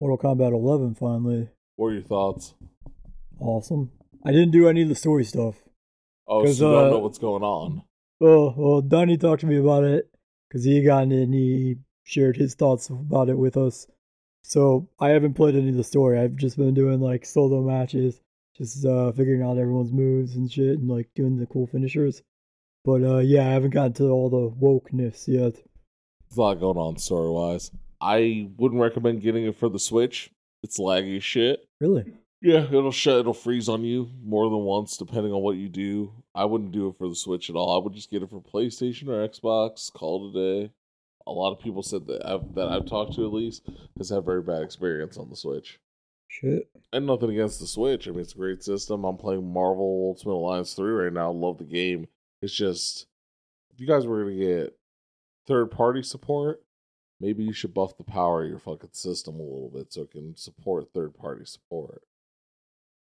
Mortal 0.00 0.18
Kombat 0.18 0.52
11 0.52 0.94
finally. 0.96 1.48
What 1.76 1.86
are 1.88 1.94
your 1.94 2.02
thoughts? 2.02 2.54
Awesome. 3.38 3.90
I 4.24 4.30
didn't 4.30 4.50
do 4.50 4.68
any 4.68 4.82
of 4.82 4.90
the 4.90 4.94
story 4.94 5.24
stuff. 5.24 5.56
Oh, 6.28 6.44
so 6.44 6.50
you 6.50 6.74
don't 6.74 6.86
uh, 6.86 6.90
know 6.90 6.98
what's 6.98 7.18
going 7.18 7.42
on. 7.42 7.82
Well, 8.20 8.54
well, 8.56 8.82
Donnie 8.82 9.16
talked 9.16 9.40
to 9.40 9.46
me 9.46 9.56
about 9.56 9.84
it 9.84 10.09
because 10.50 10.64
he 10.64 10.82
got 10.82 11.04
in 11.04 11.12
and 11.12 11.34
he 11.34 11.76
shared 12.02 12.36
his 12.36 12.54
thoughts 12.54 12.88
about 12.88 13.28
it 13.28 13.38
with 13.38 13.56
us. 13.56 13.86
So 14.42 14.88
I 14.98 15.10
haven't 15.10 15.34
played 15.34 15.54
any 15.54 15.68
of 15.68 15.76
the 15.76 15.84
story. 15.84 16.18
I've 16.18 16.36
just 16.36 16.56
been 16.56 16.74
doing 16.74 17.00
like 17.00 17.24
solo 17.24 17.62
matches, 17.62 18.20
just 18.56 18.84
uh, 18.84 19.12
figuring 19.12 19.42
out 19.42 19.58
everyone's 19.58 19.92
moves 19.92 20.34
and 20.34 20.50
shit, 20.50 20.78
and 20.78 20.88
like 20.88 21.08
doing 21.14 21.38
the 21.38 21.46
cool 21.46 21.66
finishers. 21.66 22.22
But 22.84 23.02
uh, 23.02 23.18
yeah, 23.18 23.46
I 23.46 23.52
haven't 23.52 23.70
gotten 23.70 23.92
to 23.94 24.10
all 24.10 24.30
the 24.30 24.50
wokeness 24.50 25.28
yet. 25.28 25.54
There's 25.54 26.36
a 26.36 26.40
lot 26.40 26.60
going 26.60 26.78
on 26.78 26.96
story 26.96 27.30
wise. 27.30 27.70
I 28.00 28.48
wouldn't 28.56 28.80
recommend 28.80 29.20
getting 29.20 29.44
it 29.44 29.56
for 29.56 29.68
the 29.68 29.78
Switch. 29.78 30.30
It's 30.62 30.78
laggy 30.78 31.18
as 31.18 31.24
shit. 31.24 31.60
Really? 31.80 32.04
Yeah, 32.42 32.64
it'll 32.64 32.90
shut. 32.90 33.20
It'll 33.20 33.34
freeze 33.34 33.68
on 33.68 33.84
you 33.84 34.08
more 34.24 34.48
than 34.48 34.60
once, 34.60 34.96
depending 34.96 35.32
on 35.32 35.42
what 35.42 35.56
you 35.56 35.68
do. 35.68 36.12
I 36.40 36.46
wouldn't 36.46 36.72
do 36.72 36.88
it 36.88 36.96
for 36.96 37.06
the 37.06 37.14
Switch 37.14 37.50
at 37.50 37.56
all. 37.56 37.78
I 37.78 37.84
would 37.84 37.92
just 37.92 38.10
get 38.10 38.22
it 38.22 38.30
for 38.30 38.40
PlayStation 38.40 39.08
or 39.08 39.28
Xbox. 39.28 39.92
Call 39.92 40.24
it 40.24 40.38
a 40.38 40.64
day. 40.64 40.72
A 41.26 41.30
lot 41.30 41.52
of 41.52 41.60
people 41.60 41.82
said 41.82 42.06
that 42.06 42.26
I've, 42.26 42.54
that 42.54 42.66
I've 42.66 42.86
talked 42.86 43.14
to 43.16 43.26
at 43.26 43.32
least 43.34 43.68
has 43.98 44.08
had 44.08 44.24
very 44.24 44.40
bad 44.40 44.62
experience 44.62 45.18
on 45.18 45.28
the 45.28 45.36
Switch. 45.36 45.78
Shit. 46.28 46.70
And 46.94 47.06
nothing 47.06 47.28
against 47.28 47.60
the 47.60 47.66
Switch. 47.66 48.08
I 48.08 48.12
mean, 48.12 48.20
it's 48.20 48.32
a 48.32 48.38
great 48.38 48.62
system. 48.62 49.04
I'm 49.04 49.18
playing 49.18 49.52
Marvel 49.52 50.14
Ultimate 50.16 50.32
Alliance 50.32 50.72
3 50.72 50.90
right 50.90 51.12
now. 51.12 51.30
Love 51.30 51.58
the 51.58 51.64
game. 51.64 52.08
It's 52.40 52.54
just, 52.54 53.06
if 53.74 53.78
you 53.78 53.86
guys 53.86 54.06
were 54.06 54.24
going 54.24 54.38
to 54.38 54.46
get 54.46 54.78
third 55.46 55.70
party 55.70 56.02
support, 56.02 56.62
maybe 57.20 57.44
you 57.44 57.52
should 57.52 57.74
buff 57.74 57.98
the 57.98 58.04
power 58.04 58.44
of 58.44 58.48
your 58.48 58.58
fucking 58.58 58.90
system 58.92 59.34
a 59.34 59.42
little 59.42 59.70
bit 59.74 59.92
so 59.92 60.02
it 60.02 60.12
can 60.12 60.34
support 60.36 60.94
third 60.94 61.14
party 61.14 61.44
support. 61.44 62.00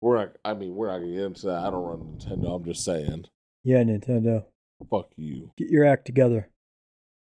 We're 0.01 0.19
not, 0.19 0.37
I 0.45 0.55
mean, 0.55 0.75
we're 0.75 0.89
not 0.89 0.99
to 1.05 1.07
get 1.13 1.23
into 1.25 1.47
that. 1.47 1.65
I 1.65 1.71
don't 1.71 1.83
run 1.83 1.99
Nintendo. 2.19 2.55
I'm 2.57 2.65
just 2.65 2.85
saying. 2.85 3.27
Yeah, 3.65 3.83
Nintendo, 3.83 4.45
Fuck 4.91 5.11
you. 5.17 5.51
get 5.57 5.71
your 5.71 5.85
act 5.85 6.05
together. 6.07 6.49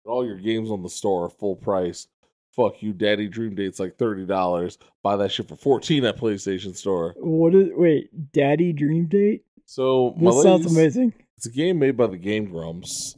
All 0.07 0.25
your 0.25 0.39
games 0.39 0.71
on 0.71 0.83
the 0.83 0.89
store 0.89 1.25
are 1.25 1.31
full 1.31 1.57
price. 1.57 2.07
Fuck 2.55 2.83
you. 2.83 2.93
Daddy 2.93 3.29
Dream 3.29 3.55
Date's 3.55 3.79
like 3.81 3.99
$30. 3.99 4.79
Buy 5.03 5.17
that 5.17 5.31
shit 5.33 5.49
for 5.49 5.57
14 5.57 6.05
at 6.05 6.17
PlayStation 6.17 6.75
Store. 6.75 7.15
What 7.19 7.55
is? 7.55 7.69
Wait, 7.73 8.33
Daddy 8.33 8.73
Dream 8.73 9.07
Date? 9.07 9.45
So, 9.67 10.15
This 10.19 10.43
sounds 10.43 10.65
amazing. 10.67 11.13
It's 11.37 11.47
a 11.47 11.51
game 11.51 11.79
made 11.79 11.97
by 11.97 12.07
the 12.07 12.17
Game 12.17 12.47
Grumps, 12.47 13.17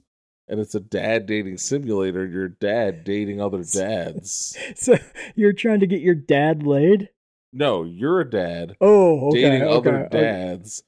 and 0.49 0.59
it's 0.59 0.75
a 0.75 0.81
dad 0.81 1.27
dating 1.27 1.59
simulator. 1.59 2.27
Your 2.27 2.49
dad 2.49 3.05
dating 3.05 3.40
other 3.40 3.62
dads. 3.73 4.57
So 4.75 4.96
you're 5.37 5.53
trying 5.53 5.81
to 5.81 5.87
get 5.87 6.01
your 6.01 6.16
dad 6.16 6.66
laid? 6.66 7.09
No, 7.52 7.84
you're 7.84 8.20
a 8.20 8.30
dad 8.30 8.76
Oh, 8.80 9.28
okay. 9.28 9.42
dating 9.42 9.62
okay, 9.62 9.76
other 9.76 10.04
okay. 10.06 10.20
dads. 10.20 10.82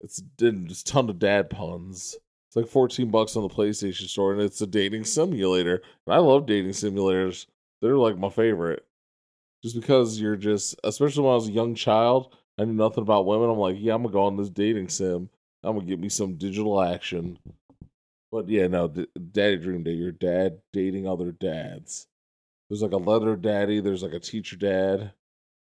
It's 0.00 0.22
just 0.38 0.88
a 0.88 0.92
ton 0.92 1.10
of 1.10 1.18
dad 1.18 1.50
puns. 1.50 2.16
It's 2.48 2.56
like 2.56 2.68
14 2.68 3.10
bucks 3.10 3.36
on 3.36 3.42
the 3.42 3.48
PlayStation 3.48 4.08
Store, 4.08 4.32
and 4.32 4.40
it's 4.40 4.60
a 4.60 4.66
dating 4.66 5.04
simulator. 5.04 5.82
And 6.06 6.14
I 6.14 6.18
love 6.18 6.46
dating 6.46 6.72
simulators. 6.72 7.46
They're 7.82 7.96
like 7.96 8.18
my 8.18 8.30
favorite. 8.30 8.84
Just 9.64 9.74
because 9.80 10.20
you're 10.20 10.36
just, 10.36 10.78
especially 10.84 11.24
when 11.24 11.32
I 11.32 11.36
was 11.36 11.48
a 11.48 11.52
young 11.52 11.74
child, 11.74 12.36
I 12.58 12.64
knew 12.64 12.72
nothing 12.74 13.02
about 13.02 13.26
women. 13.26 13.50
I'm 13.50 13.58
like, 13.58 13.76
yeah, 13.78 13.94
I'm 13.94 14.02
gonna 14.02 14.12
go 14.12 14.24
on 14.24 14.36
this 14.36 14.50
dating 14.50 14.88
sim. 14.88 15.28
I'm 15.64 15.74
gonna 15.76 15.88
get 15.88 15.98
me 15.98 16.08
some 16.08 16.34
digital 16.36 16.80
action. 16.80 17.38
But 18.30 18.48
yeah, 18.48 18.66
no, 18.68 18.88
D- 18.88 19.08
Daddy 19.32 19.56
Dream 19.56 19.82
Day, 19.82 19.92
your 19.92 20.12
dad 20.12 20.60
dating 20.72 21.08
other 21.08 21.32
dads. 21.32 22.06
There's 22.68 22.82
like 22.82 22.92
a 22.92 22.96
leather 22.96 23.34
daddy. 23.34 23.80
There's 23.80 24.02
like 24.02 24.12
a 24.12 24.20
teacher 24.20 24.56
dad. 24.56 25.12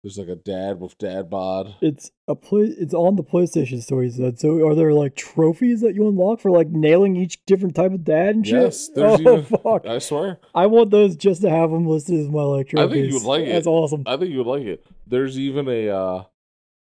There's 0.02 0.18
like 0.18 0.30
a 0.30 0.36
dad 0.36 0.80
with 0.80 0.97
dad 0.97 1.30
bod. 1.30 1.76
It's 1.82 2.10
a 2.28 2.34
play. 2.34 2.74
It's 2.80 2.93
on 2.93 3.18
the 3.18 3.24
PlayStation 3.24 3.82
Store. 3.82 4.02
You 4.04 4.12
said. 4.12 4.39
So, 4.39 4.66
are 4.66 4.74
there 4.74 4.93
like 4.93 5.16
trophies 5.16 5.82
that 5.82 5.93
you 5.93 6.08
unlock 6.08 6.39
for 6.39 6.52
like 6.52 6.70
nailing 6.70 7.18
each 7.18 7.45
different 7.45 7.76
type 7.76 7.91
of 7.91 8.06
dad 8.06 8.36
and 8.36 8.47
shit? 8.47 8.62
Yes, 8.62 8.89
there's 8.95 9.20
oh 9.20 9.39
even- 9.39 9.43
fuck! 9.43 9.86
I 9.86 10.00
swear. 10.00 10.39
I 10.56 10.68
want 10.68 10.91
those 10.91 11.18
just 11.18 11.41
to 11.41 11.50
have 11.50 11.72
them 11.72 11.86
listed 11.86 12.18
as 12.18 12.30
my 12.30 12.43
like 12.43 12.74
I 12.78 12.88
think 12.88 13.08
you 13.08 13.16
would 13.16 13.24
like 13.24 13.43
it. 13.43 13.52
That's 13.52 13.68
awesome. 13.68 14.04
I 14.06 14.16
think 14.16 14.32
you 14.32 14.38
would 14.38 14.47
like 14.47 14.66
it. 14.66 14.86
There's 15.06 15.38
even 15.38 15.68
a 15.68 15.89
uh, 15.89 16.24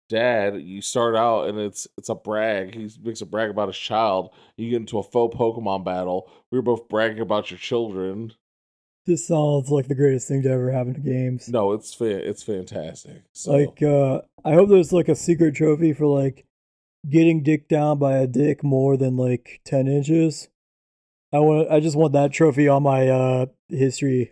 dad. 0.10 0.60
You 0.62 0.82
start 0.82 1.16
out 1.16 1.50
and 1.50 1.60
it's 1.60 1.88
it's 2.00 2.10
a 2.10 2.16
brag. 2.16 2.74
He 2.74 2.90
makes 3.04 3.22
a 3.22 3.28
brag 3.28 3.52
about 3.52 3.68
his 3.68 3.78
child. 3.78 4.32
You 4.58 4.72
get 4.72 4.78
into 4.78 4.98
a 4.98 5.04
faux 5.04 5.36
Pokemon 5.36 5.86
battle. 5.86 6.32
We 6.50 6.58
were 6.58 6.64
both 6.64 6.90
bragging 6.90 7.20
about 7.20 7.52
your 7.52 7.60
children. 7.60 8.34
This 9.06 9.28
sounds 9.28 9.70
like 9.70 9.88
the 9.88 9.96
greatest 9.96 10.28
thing 10.28 10.44
to 10.44 10.50
ever 10.52 10.72
happen 10.72 10.94
to 10.94 11.00
games. 11.02 11.50
No, 11.50 11.74
it's 11.74 11.94
fa- 11.94 12.28
it's 12.30 12.42
fantastic. 12.44 13.24
So 13.34 13.52
Like, 13.52 13.84
uh, 13.84 14.22
I 14.46 14.54
hope 14.54 14.70
there's 14.70 14.94
like 14.94 15.10
a 15.10 15.16
secret 15.16 15.56
trophy 15.56 15.92
for 15.94 16.06
like 16.06 16.46
getting 17.10 17.44
dick 17.44 17.68
down 17.68 18.00
by 18.00 18.18
a 18.18 18.28
dick 18.28 18.64
more 18.64 18.96
than 18.96 19.18
like 19.18 19.60
ten 19.66 19.88
inches. 19.88 20.48
I 21.34 21.40
want. 21.40 21.70
I 21.72 21.80
just 21.82 21.98
want 21.98 22.14
that 22.14 22.32
trophy 22.32 22.68
on 22.70 22.84
my 22.84 23.10
uh 23.10 23.46
history. 23.68 24.32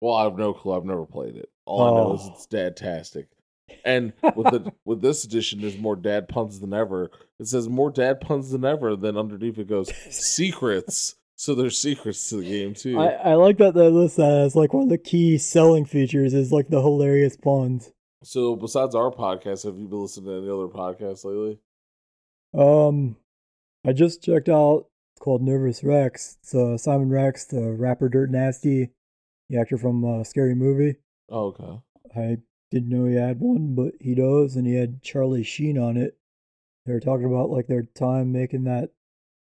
Well, 0.00 0.14
I 0.14 0.24
have 0.24 0.38
no 0.38 0.54
clue. 0.54 0.74
I've 0.76 0.84
never 0.84 1.04
played 1.04 1.36
it. 1.36 1.50
All 1.66 1.82
I 1.82 1.90
know 2.00 2.14
is 2.14 2.20
Oh. 2.24 2.32
it's 2.34 2.46
dadtastic. 2.46 3.26
And 3.84 4.12
with 4.36 4.46
the 4.52 4.72
with 4.86 5.02
this 5.02 5.24
edition, 5.24 5.60
there's 5.60 5.76
more 5.76 5.96
dad 5.96 6.28
puns 6.28 6.60
than 6.60 6.72
ever. 6.72 7.10
It 7.38 7.48
says 7.48 7.68
more 7.68 7.90
dad 7.90 8.20
puns 8.22 8.50
than 8.50 8.64
ever. 8.64 8.96
Then 8.96 9.16
underneath 9.18 9.58
it 9.58 9.68
goes 9.68 9.90
secrets. 10.10 11.16
So 11.38 11.54
there's 11.54 11.78
secrets 11.78 12.30
to 12.30 12.36
the 12.38 12.48
game 12.48 12.72
too. 12.74 12.98
I, 12.98 13.08
I 13.08 13.34
like 13.34 13.58
that 13.58 13.74
they 13.74 13.88
list 13.88 14.16
that 14.16 14.32
as 14.32 14.56
like 14.56 14.72
one 14.72 14.84
of 14.84 14.88
the 14.88 14.96
key 14.98 15.36
selling 15.36 15.84
features 15.84 16.32
is 16.32 16.50
like 16.50 16.68
the 16.68 16.80
hilarious 16.80 17.36
puns. 17.36 17.92
so 18.22 18.56
besides 18.56 18.94
our 18.94 19.10
podcast, 19.10 19.64
have 19.64 19.76
you 19.78 19.86
been 19.86 20.00
listening 20.00 20.26
to 20.26 20.38
any 20.38 20.50
other 20.50 20.68
podcasts 20.68 21.24
lately? 21.24 21.58
Um, 22.56 23.16
I 23.86 23.92
just 23.92 24.22
checked 24.24 24.48
out. 24.48 24.86
It's 25.14 25.20
called 25.22 25.42
Nervous 25.42 25.84
Rex. 25.84 26.38
It's 26.42 26.54
uh, 26.54 26.78
Simon 26.78 27.10
Rex, 27.10 27.44
the 27.44 27.70
rapper 27.72 28.08
Dirt 28.08 28.30
Nasty, 28.30 28.90
the 29.50 29.58
actor 29.58 29.76
from 29.76 30.04
uh, 30.04 30.24
Scary 30.24 30.54
Movie. 30.54 30.96
Oh, 31.28 31.54
okay. 31.58 31.80
I 32.16 32.36
didn't 32.70 32.88
know 32.88 33.04
he 33.04 33.14
had 33.14 33.40
one, 33.40 33.74
but 33.74 33.92
he 34.00 34.14
does, 34.14 34.56
and 34.56 34.66
he 34.66 34.74
had 34.74 35.02
Charlie 35.02 35.42
Sheen 35.44 35.76
on 35.78 35.96
it. 35.98 36.16
They 36.86 36.92
were 36.94 37.00
talking 37.00 37.26
about 37.26 37.50
like 37.50 37.66
their 37.66 37.82
time 37.82 38.32
making 38.32 38.64
that 38.64 38.90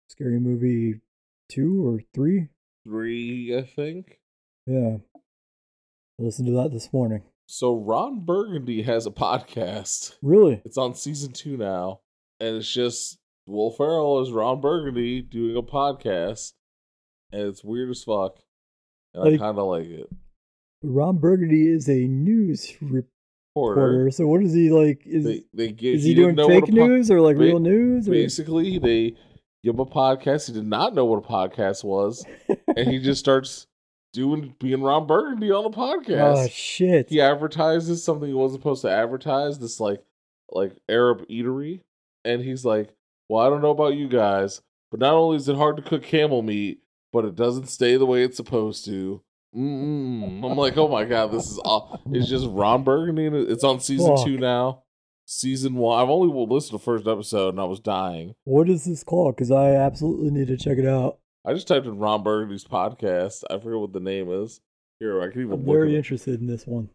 Scary 0.08 0.38
Movie 0.38 1.00
two 1.48 1.86
or 1.86 2.00
three. 2.14 2.48
Three, 2.86 3.56
I 3.56 3.62
think. 3.62 4.18
Yeah, 4.66 4.98
I 5.14 6.22
listened 6.22 6.46
to 6.48 6.54
that 6.54 6.72
this 6.72 6.92
morning. 6.92 7.22
So 7.46 7.74
Ron 7.74 8.24
Burgundy 8.24 8.82
has 8.82 9.06
a 9.06 9.10
podcast. 9.10 10.16
Really? 10.22 10.60
It's 10.64 10.78
on 10.78 10.94
season 10.94 11.32
two 11.32 11.56
now, 11.56 12.00
and 12.40 12.56
it's 12.56 12.70
just 12.72 13.18
Will 13.46 13.70
Ferrell 13.70 14.20
as 14.20 14.30
Ron 14.30 14.60
Burgundy 14.60 15.22
doing 15.22 15.56
a 15.56 15.62
podcast, 15.62 16.52
and 17.32 17.42
it's 17.42 17.64
weird 17.64 17.90
as 17.90 18.02
fuck, 18.04 18.38
and 19.14 19.24
Like- 19.24 19.34
I 19.34 19.38
kind 19.38 19.58
of 19.58 19.66
like 19.68 19.86
it. 19.86 20.08
Ron 20.82 21.18
Burgundy 21.18 21.66
is 21.68 21.88
a 21.88 22.06
news 22.06 22.76
reporter. 22.80 23.08
Porter, 23.54 24.10
So 24.12 24.24
what 24.28 24.40
is 24.44 24.52
he 24.54 24.70
like? 24.70 25.02
Is 25.04 25.24
they 25.24 25.42
they 25.52 25.72
give 25.72 25.96
is 25.96 26.04
he 26.04 26.14
didn't 26.14 26.36
doing 26.36 26.48
fake 26.60 26.70
po- 26.70 26.86
news 26.86 27.10
or 27.10 27.20
like 27.20 27.34
ba- 27.36 27.42
real 27.42 27.58
news? 27.58 28.06
Or? 28.06 28.12
Basically, 28.12 28.78
they 28.78 29.16
give 29.64 29.74
him 29.74 29.80
a 29.80 29.86
podcast. 29.86 30.46
He 30.46 30.52
did 30.52 30.66
not 30.66 30.94
know 30.94 31.04
what 31.04 31.24
a 31.24 31.28
podcast 31.28 31.84
was, 31.84 32.24
and 32.76 32.88
he 32.88 32.98
just 32.98 33.20
starts 33.20 33.66
doing 34.12 34.54
being 34.58 34.82
Ron 34.82 35.06
Burgundy 35.06 35.50
on 35.50 35.64
the 35.64 35.76
podcast. 35.76 36.44
Oh 36.44 36.48
shit! 36.48 37.08
he 37.10 37.20
advertises 37.20 38.02
something 38.02 38.28
he 38.28 38.34
wasn't 38.34 38.60
supposed 38.62 38.82
to 38.82 38.90
advertise 38.90 39.58
this 39.58 39.80
like 39.80 40.02
like 40.50 40.72
arab 40.88 41.26
eatery 41.28 41.80
and 42.24 42.42
he's 42.42 42.64
like 42.64 42.88
well 43.28 43.46
i 43.46 43.50
don't 43.50 43.60
know 43.60 43.70
about 43.70 43.94
you 43.94 44.08
guys 44.08 44.62
but 44.90 44.98
not 44.98 45.12
only 45.12 45.36
is 45.36 45.46
it 45.46 45.56
hard 45.56 45.76
to 45.76 45.82
cook 45.82 46.02
camel 46.02 46.40
meat 46.40 46.80
but 47.12 47.26
it 47.26 47.34
doesn't 47.36 47.68
stay 47.68 47.98
the 47.98 48.06
way 48.06 48.22
it's 48.22 48.38
supposed 48.38 48.84
to 48.86 49.22
Mm-mm. 49.54 50.42
i'm 50.42 50.56
like 50.56 50.78
oh 50.78 50.88
my 50.88 51.04
god 51.04 51.32
this 51.32 51.50
is 51.50 51.58
all 51.58 52.00
it's 52.12 52.28
just 52.30 52.46
ron 52.48 52.82
burgundy 52.82 53.26
it's 53.26 53.62
on 53.62 53.78
season 53.78 54.16
two 54.24 54.38
now 54.38 54.84
season 55.30 55.74
one 55.74 56.00
i've 56.02 56.08
only 56.08 56.32
listened 56.32 56.70
to 56.70 56.76
the 56.78 56.82
first 56.82 57.06
episode 57.06 57.50
and 57.50 57.60
i 57.60 57.64
was 57.64 57.80
dying 57.80 58.34
What 58.44 58.68
is 58.70 58.84
this 58.86 59.04
called? 59.04 59.36
Because 59.36 59.50
I 59.50 59.72
absolutely 59.74 60.30
need 60.30 60.48
to 60.48 60.56
check 60.56 60.78
it 60.78 60.86
out. 60.86 61.18
i 61.44 61.52
just 61.52 61.68
typed 61.68 61.86
in 61.86 61.98
ron 61.98 62.22
burgundy's 62.22 62.64
podcast 62.64 63.44
i 63.50 63.58
forget 63.58 63.78
what 63.78 63.92
the 63.92 64.00
name 64.00 64.30
is 64.30 64.60
here 65.00 65.20
i 65.20 65.28
can 65.30 65.42
even 65.42 65.52
I'm 65.52 65.64
very 65.66 65.94
interested 65.96 66.40
in 66.40 66.46
this 66.46 66.66
one. 66.66 66.88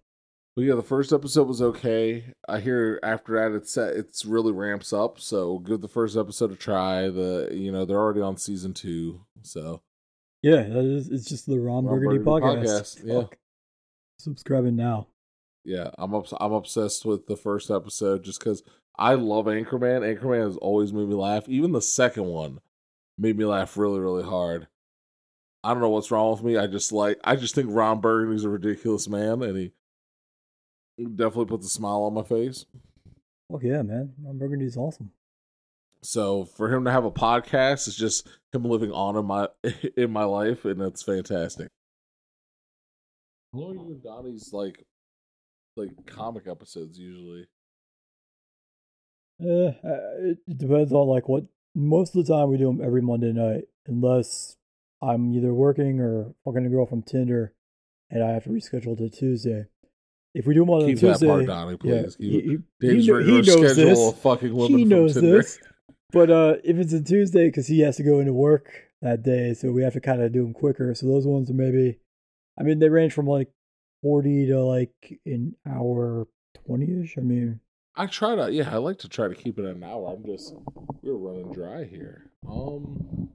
But 0.56 0.66
yeah, 0.66 0.76
the 0.76 0.84
first 0.84 1.12
episode 1.12 1.48
was 1.48 1.64
okay. 1.64 2.26
I 2.48 2.60
hear 2.60 3.00
after 3.02 3.34
that 3.38 3.56
it's 3.56 3.72
set, 3.72 3.96
it's 3.96 4.24
really 4.24 4.52
ramps 4.52 4.94
up. 4.94 5.20
So 5.20 5.58
give 5.58 5.82
the 5.82 5.88
first 5.88 6.16
episode 6.16 6.52
a 6.52 6.56
try. 6.56 7.10
The 7.10 7.50
you 7.52 7.72
know 7.72 7.86
they're 7.86 7.98
already 7.98 8.22
on 8.22 8.38
season 8.38 8.72
two, 8.76 9.22
so 9.42 9.82
Yeah, 10.44 10.62
that 10.62 10.86
is, 10.86 11.10
it's 11.10 11.28
just 11.28 11.48
the 11.48 11.58
Ron, 11.58 11.86
Ron 11.86 11.96
Burgundy, 12.00 12.24
Burgundy 12.24 12.68
podcast. 12.68 13.02
podcast, 13.02 13.02
yeah. 13.04 13.24
Subscribing 14.20 14.76
now. 14.76 15.08
Yeah, 15.64 15.90
I'm 15.98 16.14
ups- 16.14 16.34
I'm 16.40 16.54
obsessed 16.54 17.06
with 17.06 17.28
the 17.28 17.38
first 17.38 17.72
episode 17.72 18.24
just 18.24 18.40
because 18.40 18.64
I 18.98 19.14
love 19.16 19.46
Anchorman. 19.46 20.02
Anchorman 20.02 20.46
has 20.46 20.58
always 20.58 20.94
made 20.94 21.08
me 21.08 21.16
laugh. 21.16 21.48
Even 21.48 21.72
the 21.72 21.82
second 21.82 22.26
one 22.26 22.60
made 23.18 23.38
me 23.38 23.46
laugh 23.46 23.78
really 23.78 24.00
really 24.00 24.24
hard. 24.24 24.68
I 25.64 25.72
don't 25.72 25.82
know 25.82 25.90
what's 25.90 26.12
wrong 26.12 26.32
with 26.32 26.44
me. 26.44 26.58
I 26.58 26.68
just 26.68 26.92
like 26.92 27.20
I 27.24 27.36
just 27.36 27.56
think 27.56 27.68
Ron 27.72 28.02
Burgundy's 28.02 28.44
a 28.44 28.50
ridiculous 28.50 29.08
man, 29.08 29.42
and 29.42 29.58
he 29.58 29.72
definitely 30.98 31.46
puts 31.46 31.66
a 31.66 31.70
smile 31.70 32.04
on 32.04 32.14
my 32.14 32.24
face. 32.24 32.66
Fuck 33.52 33.64
yeah, 33.64 33.82
man. 33.82 34.14
Ron 34.22 34.38
Burgundy's 34.38 34.78
awesome. 34.78 35.12
So 36.02 36.44
for 36.44 36.74
him 36.74 36.84
to 36.84 36.92
have 36.92 37.06
a 37.06 37.12
podcast 37.12 37.88
is 37.88 37.96
just 37.96 38.28
him 38.52 38.66
living 38.66 38.92
on 38.92 39.16
in 39.16 39.26
my 39.26 39.48
in 39.98 40.12
my 40.12 40.26
life, 40.26 40.66
and 40.66 40.82
it's 40.82 41.04
fantastic. 41.04 41.70
How 43.54 43.60
long 43.60 43.76
you 43.76 43.86
and 43.86 44.04
Donnie's 44.04 44.52
like 44.52 44.86
like 45.76 45.90
comic 46.06 46.48
episodes 46.48 46.98
usually? 46.98 47.48
Eh, 49.42 49.46
uh, 49.84 50.32
it 50.48 50.58
depends 50.58 50.92
on 50.94 51.08
like 51.08 51.28
what. 51.28 51.44
Most 51.76 52.16
of 52.16 52.24
the 52.24 52.32
time, 52.32 52.50
we 52.50 52.58
do 52.58 52.68
them 52.68 52.82
every 52.86 53.02
Monday 53.02 53.32
night, 53.32 53.64
unless 53.88 54.58
I'm 55.02 55.34
either 55.34 55.54
working 55.54 56.00
or 56.00 56.36
fucking 56.46 56.66
a 56.66 56.70
girl 56.70 56.86
from 56.86 57.02
Tinder, 57.02 57.54
and 58.12 58.24
I 58.24 58.30
have 58.30 58.44
to 58.44 58.52
reschedule 58.52 58.96
to 58.98 59.10
Tuesday. 59.10 59.66
If 60.36 60.46
we 60.46 60.54
do 60.54 60.62
them 60.62 60.70
on 60.70 60.86
Keep 60.86 61.00
Tuesday, 61.00 61.26
that 61.26 61.34
part, 61.34 61.46
Donnie, 61.48 61.78
yeah, 61.84 62.02
please. 62.04 62.16
he, 62.20 62.42
Keep 62.42 62.62
he, 62.80 62.88
Dave's 62.88 63.06
he, 63.06 63.12
he 63.12 63.42
knows 63.42 63.76
this. 63.76 64.14
fucking 64.20 64.54
women 64.54 64.78
he 64.78 64.86
knows 64.86 65.16
Tinder. 65.16 65.38
this. 65.38 65.60
But 66.12 66.30
uh, 66.30 66.56
if 66.64 66.78
it's 66.78 66.94
a 66.94 67.02
Tuesday, 67.02 67.48
because 67.48 67.66
he 67.66 67.80
has 67.80 67.98
to 67.98 68.04
go 68.04 68.20
into 68.20 68.34
work 68.34 68.70
that 69.02 69.24
day, 69.24 69.56
so 69.56 69.72
we 69.72 69.82
have 69.82 69.94
to 69.94 70.00
kind 70.00 70.22
of 70.22 70.32
do 70.32 70.44
them 70.44 70.54
quicker. 70.54 70.94
So 70.94 71.08
those 71.08 71.26
ones 71.26 71.50
are 71.50 71.56
maybe, 71.56 71.98
I 72.60 72.62
mean, 72.62 72.78
they 72.78 72.90
range 72.90 73.14
from 73.14 73.26
like 73.26 73.50
forty 74.04 74.46
to 74.48 74.62
like 74.62 75.20
an 75.26 75.56
hour 75.68 76.28
twenty 76.66 77.02
ish. 77.02 77.18
I 77.18 77.22
mean, 77.22 77.60
I 77.96 78.06
try 78.06 78.36
to, 78.36 78.52
yeah, 78.52 78.70
I 78.74 78.78
like 78.78 79.00
to 79.00 79.10
try 79.10 79.28
to 79.28 79.36
keep 79.36 79.58
it 79.58 79.66
an 79.66 79.84
hour. 79.84 80.14
I'm 80.14 80.26
just, 80.26 80.54
we're 81.02 81.14
running 81.14 81.52
dry 81.52 81.84
here. 81.84 82.32
Um, 82.48 83.30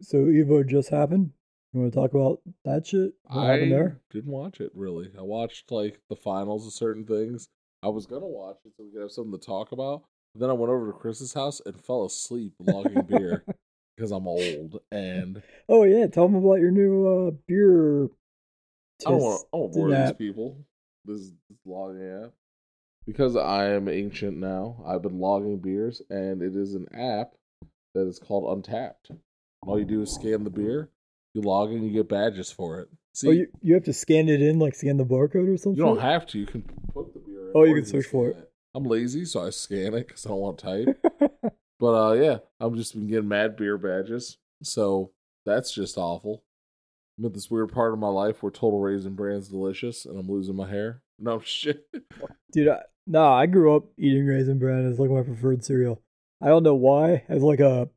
so 0.00 0.18
Evo 0.18 0.66
just 0.66 0.90
happened. 0.90 1.30
You 1.72 1.80
want 1.80 1.92
to 1.92 1.98
talk 1.98 2.12
about 2.12 2.40
that 2.64 2.86
shit? 2.86 3.12
What 3.24 3.44
I 3.44 3.52
happened 3.52 3.72
there? 3.72 4.00
didn't 4.10 4.30
watch 4.30 4.60
it 4.60 4.70
really. 4.74 5.10
I 5.18 5.22
watched 5.22 5.70
like 5.70 6.00
the 6.10 6.16
finals 6.16 6.66
of 6.66 6.72
certain 6.72 7.06
things. 7.06 7.48
I 7.82 7.88
was 7.88 8.06
gonna 8.06 8.26
watch 8.26 8.58
it 8.64 8.72
so 8.76 8.84
we 8.84 8.90
could 8.92 9.00
have 9.00 9.10
something 9.10 9.38
to 9.38 9.44
talk 9.44 9.72
about. 9.72 10.02
But 10.34 10.40
then 10.40 10.50
I 10.50 10.54
went 10.54 10.70
over 10.72 10.86
to 10.88 10.98
Chris's 10.98 11.32
house 11.32 11.60
and 11.64 11.80
fell 11.82 12.04
asleep 12.04 12.52
logging 12.58 13.02
beer 13.02 13.44
because 13.96 14.10
I'm 14.10 14.28
old 14.28 14.80
and 14.90 15.42
Oh 15.68 15.84
yeah, 15.84 16.06
tell 16.08 16.28
them 16.28 16.44
about 16.44 16.60
your 16.60 16.70
new 16.70 17.06
uh, 17.06 17.30
beer. 17.46 18.08
I 19.06 19.10
don't 19.10 19.20
want 19.20 19.44
I 19.52 19.56
don't 19.58 19.72
bore 19.72 19.90
these 19.90 20.12
people. 20.12 20.56
This 21.04 21.16
is 21.18 21.32
this 21.48 21.58
logging 21.64 22.22
app 22.24 22.32
because 23.06 23.36
I 23.36 23.70
am 23.70 23.88
ancient 23.88 24.36
now. 24.38 24.82
I've 24.86 25.02
been 25.02 25.18
logging 25.18 25.58
beers 25.58 26.00
and 26.10 26.42
it 26.42 26.54
is 26.56 26.74
an 26.74 26.86
app 26.94 27.32
that 27.94 28.06
is 28.06 28.18
called 28.18 28.44
Untappd. 28.64 29.18
All 29.66 29.78
you 29.78 29.84
do 29.84 30.02
is 30.02 30.14
scan 30.14 30.44
the 30.44 30.50
beer, 30.50 30.90
you 31.34 31.40
log 31.42 31.70
in, 31.70 31.84
you 31.84 31.90
get 31.92 32.08
badges 32.08 32.50
for 32.50 32.80
it. 32.80 32.88
See, 33.14 33.28
Oh, 33.28 33.30
you 33.32 33.46
you 33.60 33.74
have 33.74 33.84
to 33.84 33.92
scan 33.92 34.28
it 34.28 34.40
in, 34.42 34.58
like 34.58 34.74
scan 34.74 34.96
the 34.96 35.04
barcode 35.04 35.52
or 35.52 35.56
something. 35.56 35.76
You 35.78 35.84
don't 35.84 36.00
have 36.00 36.26
to. 36.28 36.38
You 36.38 36.46
can 36.46 36.62
put 36.94 37.12
the 37.12 37.20
beer 37.20 37.50
in. 37.50 37.52
Oh, 37.54 37.64
you 37.64 37.74
can 37.74 37.84
search 37.84 38.06
for 38.06 38.28
it. 38.30 38.50
I'm 38.74 38.84
lazy, 38.84 39.24
so 39.26 39.44
I 39.46 39.50
scan 39.50 39.94
it 39.94 40.08
because 40.08 40.24
I 40.24 40.30
don't 40.30 40.38
want 40.38 40.58
to 40.58 40.84
type. 40.84 41.52
but 41.78 41.86
uh, 42.08 42.12
yeah, 42.14 42.38
I've 42.58 42.74
just 42.74 42.94
been 42.94 43.06
getting 43.06 43.28
mad 43.28 43.56
beer 43.56 43.76
badges. 43.76 44.38
So 44.62 45.10
that's 45.44 45.72
just 45.74 45.98
awful. 45.98 46.42
I'm 47.18 47.26
at 47.26 47.34
this 47.34 47.50
weird 47.50 47.72
part 47.72 47.92
of 47.92 47.98
my 47.98 48.08
life 48.08 48.42
where 48.42 48.50
Total 48.50 48.80
Raisin 48.80 49.14
Bran's 49.14 49.48
delicious, 49.48 50.06
and 50.06 50.18
I'm 50.18 50.28
losing 50.30 50.56
my 50.56 50.68
hair. 50.68 51.02
No 51.18 51.38
shit. 51.40 51.86
Dude, 52.52 52.66
I, 52.66 52.80
nah, 53.06 53.32
I 53.32 53.46
grew 53.46 53.76
up 53.76 53.84
eating 53.96 54.26
Raisin 54.26 54.58
Bran 54.58 54.90
as 54.90 54.98
like 54.98 55.08
my 55.10 55.22
preferred 55.22 55.64
cereal. 55.64 56.02
I 56.40 56.48
don't 56.48 56.64
know 56.64 56.74
why. 56.74 57.22
As 57.28 57.42
like 57.44 57.60
a 57.60 57.88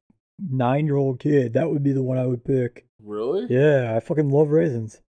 nine 0.47 0.85
year 0.85 0.95
old 0.97 1.19
kid, 1.19 1.53
that 1.53 1.67
would 1.71 1.81
be 1.81 1.91
the 1.91 2.03
one 2.03 2.19
I 2.19 2.27
would 2.27 2.45
pick. 2.45 2.85
really? 3.03 3.47
Yeah, 3.49 3.95
I 3.95 3.99
fucking 3.99 4.29
love 4.29 4.49
raisins. 4.51 5.01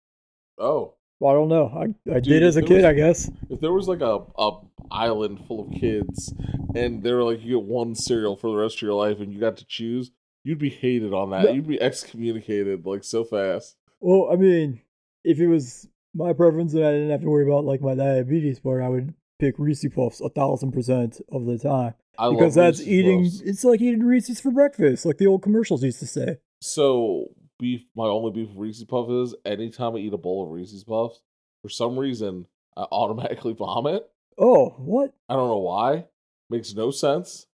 Oh, 0.59 0.95
Well, 1.21 1.31
I 1.31 1.35
don't 1.37 1.49
know. 1.51 1.67
I, 1.77 2.11
I 2.11 2.21
Dude, 2.21 2.25
did 2.25 2.43
as 2.43 2.57
a 2.57 2.63
kid, 2.63 2.77
was- 2.77 2.85
I 2.87 2.93
guess. 2.95 3.31
if 3.51 3.61
there 3.61 3.73
was 3.75 3.87
like 3.89 4.01
a 4.01 4.21
a 4.39 4.51
island 4.91 5.41
full 5.47 5.67
of 5.67 5.79
kids, 5.79 6.33
and 6.75 7.03
they 7.03 7.13
were 7.13 7.25
like, 7.25 7.43
you 7.45 7.59
get 7.59 7.67
one 7.69 7.95
cereal 7.95 8.37
for 8.37 8.51
the 8.51 8.57
rest 8.57 8.77
of 8.77 8.83
your 8.83 8.95
life, 8.95 9.21
and 9.21 9.31
you 9.31 9.39
got 9.41 9.59
to 9.59 9.67
choose, 9.67 10.11
you'd 10.43 10.59
be 10.59 10.71
hated 10.71 11.13
on 11.13 11.29
that. 11.31 11.45
No. 11.45 11.51
You'd 11.51 11.69
be 11.69 11.83
excommunicated 11.83 12.87
like 12.87 13.05
so 13.05 13.25
fast. 13.25 13.77
Well, 14.01 14.29
I 14.33 14.37
mean, 14.37 14.81
if 15.25 15.41
it 15.41 15.47
was 15.49 15.89
my 16.15 16.33
preference 16.33 16.75
and 16.75 16.85
I 16.85 16.93
didn't 16.93 17.11
have 17.11 17.23
to 17.23 17.29
worry 17.29 17.47
about 17.47 17.65
like 17.65 17.81
my 17.81 17.95
diabetes 17.95 18.61
part, 18.61 18.83
I 18.83 18.89
would 18.89 19.15
pick 19.39 19.55
Reese 19.59 19.87
Puffs 19.95 20.21
a 20.21 20.29
thousand 20.29 20.73
percent 20.73 21.21
of 21.31 21.45
the 21.47 21.59
time 21.59 21.95
I 22.19 22.31
because 22.31 22.57
love 22.57 22.67
that's 22.67 22.79
Reese's 22.79 22.93
eating. 22.93 23.25
Puffs. 23.25 23.41
It's 23.43 23.65
like 23.65 23.81
eating 23.81 24.05
Reese's 24.05 24.41
for 24.41 24.51
breakfast, 24.51 25.05
like 25.05 25.19
the 25.19 25.27
old 25.27 25.43
commercials 25.43 25.83
used 25.83 26.01
to 26.01 26.07
say. 26.07 26.39
So 26.61 27.29
beef. 27.59 27.85
My 27.95 28.05
only 28.05 28.33
beef 28.33 28.49
with 28.49 28.59
Reese's 28.59 28.85
Puffs 28.85 29.11
is 29.11 29.35
anytime 29.45 29.95
I 29.95 29.99
eat 29.99 30.13
a 30.13 30.19
bowl 30.19 30.45
of 30.45 30.51
Reese's 30.51 30.85
Puffs, 30.85 31.21
for 31.63 31.69
some 31.69 31.99
reason 31.99 32.47
I 32.77 32.83
automatically 32.91 33.53
vomit. 33.53 34.09
Oh, 34.39 34.71
what? 34.79 35.15
I 35.29 35.35
don't 35.35 35.49
know 35.49 35.59
why. 35.59 36.07
Makes 36.51 36.75
no 36.75 36.91
sense. 36.91 37.47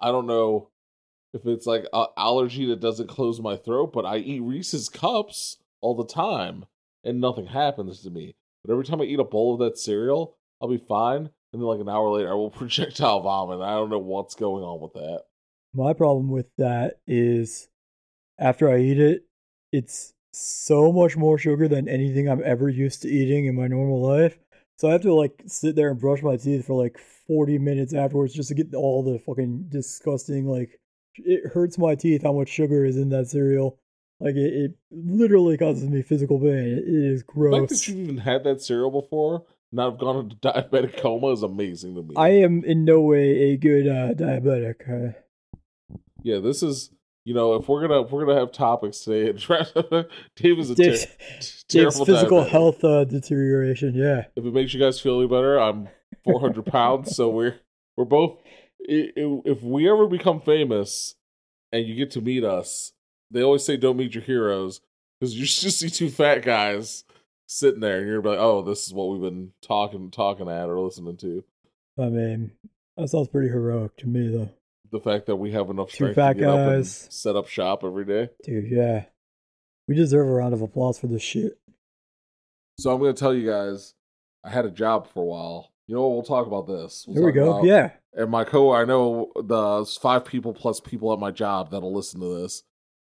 I 0.00 0.10
don't 0.10 0.26
know 0.26 0.70
if 1.34 1.44
it's 1.44 1.66
like 1.66 1.84
an 1.92 2.06
allergy 2.16 2.66
that 2.66 2.80
doesn't 2.80 3.08
close 3.08 3.40
my 3.40 3.56
throat, 3.56 3.92
but 3.92 4.06
I 4.06 4.18
eat 4.18 4.40
Reese's 4.40 4.88
cups 4.88 5.58
all 5.80 5.94
the 5.94 6.06
time 6.06 6.64
and 7.04 7.20
nothing 7.20 7.46
happens 7.46 8.02
to 8.02 8.10
me. 8.10 8.34
But 8.64 8.72
every 8.72 8.84
time 8.84 9.00
I 9.00 9.04
eat 9.04 9.20
a 9.20 9.24
bowl 9.24 9.54
of 9.54 9.60
that 9.60 9.78
cereal, 9.78 10.36
I'll 10.60 10.68
be 10.68 10.78
fine. 10.78 11.30
And 11.52 11.62
then 11.62 11.62
like 11.62 11.80
an 11.80 11.88
hour 11.88 12.10
later, 12.10 12.30
I 12.30 12.34
will 12.34 12.50
projectile 12.62 13.20
vomit. 13.20 13.60
I 13.60 13.70
don't 13.70 13.90
know 13.90 13.98
what's 13.98 14.34
going 14.34 14.64
on 14.64 14.80
with 14.80 14.92
that. 14.94 15.22
My 15.74 15.92
problem 15.92 16.30
with 16.30 16.46
that 16.56 17.00
is 17.06 17.68
after 18.38 18.70
I 18.70 18.80
eat 18.80 19.00
it, 19.00 19.24
it's 19.72 20.12
so 20.32 20.92
much 20.92 21.16
more 21.16 21.38
sugar 21.38 21.68
than 21.68 21.88
anything 21.88 22.28
I'm 22.28 22.42
ever 22.44 22.68
used 22.68 23.02
to 23.02 23.08
eating 23.08 23.46
in 23.46 23.56
my 23.56 23.66
normal 23.66 24.02
life. 24.02 24.38
So 24.78 24.88
I 24.88 24.92
have 24.92 25.02
to 25.02 25.14
like 25.14 25.42
sit 25.46 25.74
there 25.74 25.90
and 25.90 26.00
brush 26.00 26.22
my 26.22 26.36
teeth 26.36 26.66
for 26.66 26.80
like 26.80 26.98
40 27.26 27.58
minutes 27.58 27.94
afterwards 27.94 28.32
just 28.32 28.48
to 28.48 28.54
get 28.54 28.74
all 28.74 29.02
the 29.02 29.18
fucking 29.18 29.66
disgusting 29.68 30.46
like 30.46 30.80
it 31.16 31.50
hurts 31.52 31.78
my 31.78 31.96
teeth 31.96 32.22
how 32.22 32.32
much 32.32 32.48
sugar 32.48 32.84
is 32.84 32.96
in 32.96 33.08
that 33.10 33.28
cereal. 33.28 33.78
Like 34.20 34.34
it, 34.34 34.52
it 34.52 34.74
literally 34.90 35.56
causes 35.56 35.88
me 35.88 36.02
physical 36.02 36.38
pain. 36.38 36.48
It 36.48 36.84
is 36.88 37.22
gross. 37.22 37.54
The 37.54 37.60
fact 37.60 37.70
that 37.70 37.88
you've 37.88 37.98
even 37.98 38.18
had 38.18 38.44
that 38.44 38.60
cereal 38.62 38.90
before, 38.90 39.44
not 39.70 39.90
have 39.92 40.00
gone 40.00 40.16
into 40.24 40.36
diabetic 40.42 41.00
coma, 41.00 41.28
is 41.28 41.42
amazing 41.42 41.94
to 41.94 42.02
me. 42.02 42.14
I 42.16 42.30
am 42.30 42.64
in 42.64 42.84
no 42.84 43.00
way 43.00 43.52
a 43.52 43.56
good 43.56 43.86
uh, 43.86 44.14
diabetic. 44.14 44.88
Uh, 44.88 45.12
yeah, 46.22 46.38
this 46.40 46.62
is 46.64 46.90
you 47.24 47.32
know 47.34 47.54
if 47.54 47.68
we're 47.68 47.86
gonna 47.86 48.02
if 48.02 48.10
we're 48.10 48.26
gonna 48.26 48.40
have 48.40 48.50
topics 48.50 49.00
today, 49.00 49.32
Dave 50.36 50.58
is 50.58 50.70
a 50.70 50.74
Dave's, 50.74 51.06
ter- 51.06 51.68
terrible 51.68 52.04
physical 52.04 52.42
diabetic. 52.42 52.48
health 52.48 52.84
uh, 52.84 53.04
deterioration. 53.04 53.94
Yeah, 53.94 54.24
If 54.34 54.44
it 54.44 54.52
makes 54.52 54.74
you 54.74 54.80
guys 54.80 55.00
feel 55.00 55.18
any 55.20 55.28
better, 55.28 55.60
I'm 55.60 55.88
400 56.24 56.66
pounds, 56.66 57.14
so 57.14 57.28
we're 57.28 57.60
we're 57.96 58.04
both. 58.04 58.38
If 58.80 59.62
we 59.62 59.88
ever 59.88 60.06
become 60.06 60.40
famous, 60.40 61.14
and 61.72 61.86
you 61.86 61.94
get 61.94 62.10
to 62.12 62.20
meet 62.20 62.42
us, 62.42 62.92
they 63.30 63.42
always 63.42 63.64
say 63.64 63.76
don't 63.76 63.96
meet 63.96 64.14
your 64.14 64.24
heroes 64.24 64.80
because 65.20 65.34
you 65.34 65.44
just 65.46 65.78
see 65.78 65.90
two 65.90 66.08
fat 66.10 66.42
guys 66.42 67.04
sitting 67.46 67.80
there, 67.80 67.98
and 67.98 68.06
you're 68.06 68.22
like, 68.22 68.38
oh, 68.38 68.62
this 68.62 68.86
is 68.86 68.92
what 68.92 69.08
we've 69.08 69.20
been 69.22 69.52
talking 69.62 70.10
talking 70.10 70.48
at 70.48 70.68
or 70.68 70.78
listening 70.80 71.16
to. 71.18 71.44
I 71.98 72.08
mean 72.08 72.52
that 72.96 73.08
sounds 73.08 73.28
pretty 73.28 73.48
heroic 73.48 73.96
to 73.98 74.06
me 74.08 74.28
though, 74.28 74.50
The 74.90 75.00
fact 75.00 75.26
that 75.26 75.36
we 75.36 75.52
have 75.52 75.70
enough 75.70 75.88
Two 75.90 75.94
strength 75.94 76.14
fat 76.16 76.32
to 76.34 76.38
get 76.40 76.48
up 76.48 76.72
and 76.72 76.86
set 76.86 77.36
up 77.36 77.48
shop 77.48 77.84
every 77.84 78.04
day. 78.04 78.30
dude. 78.44 78.70
Yeah, 78.70 79.04
we 79.86 79.94
deserve 79.94 80.26
a 80.28 80.30
round 80.32 80.52
of 80.54 80.62
applause 80.62 80.98
for 80.98 81.06
this 81.06 81.22
shit. 81.22 81.58
So 82.78 82.92
I'm 82.92 83.00
going 83.00 83.14
to 83.14 83.18
tell 83.18 83.34
you 83.34 83.48
guys, 83.50 83.94
I 84.44 84.50
had 84.50 84.64
a 84.64 84.70
job 84.70 85.08
for 85.12 85.20
a 85.22 85.26
while. 85.26 85.72
You 85.88 85.94
know 85.96 86.02
what? 86.06 86.10
We'll 86.12 86.22
talk 86.22 86.46
about 86.46 86.66
this. 86.68 87.04
We'll 87.08 87.16
Here 87.16 87.26
we 87.26 87.32
go. 87.32 87.50
about- 87.50 87.64
Yeah, 87.64 87.90
And 88.14 88.30
my 88.30 88.44
co, 88.44 88.72
I 88.72 88.84
know 88.84 89.32
the 89.34 89.84
five 90.00 90.24
people 90.24 90.52
plus 90.52 90.78
people 90.80 91.12
at 91.12 91.18
my 91.18 91.30
job 91.32 91.70
that'll 91.72 91.92
listen 91.94 92.20
to 92.20 92.40
this. 92.40 92.62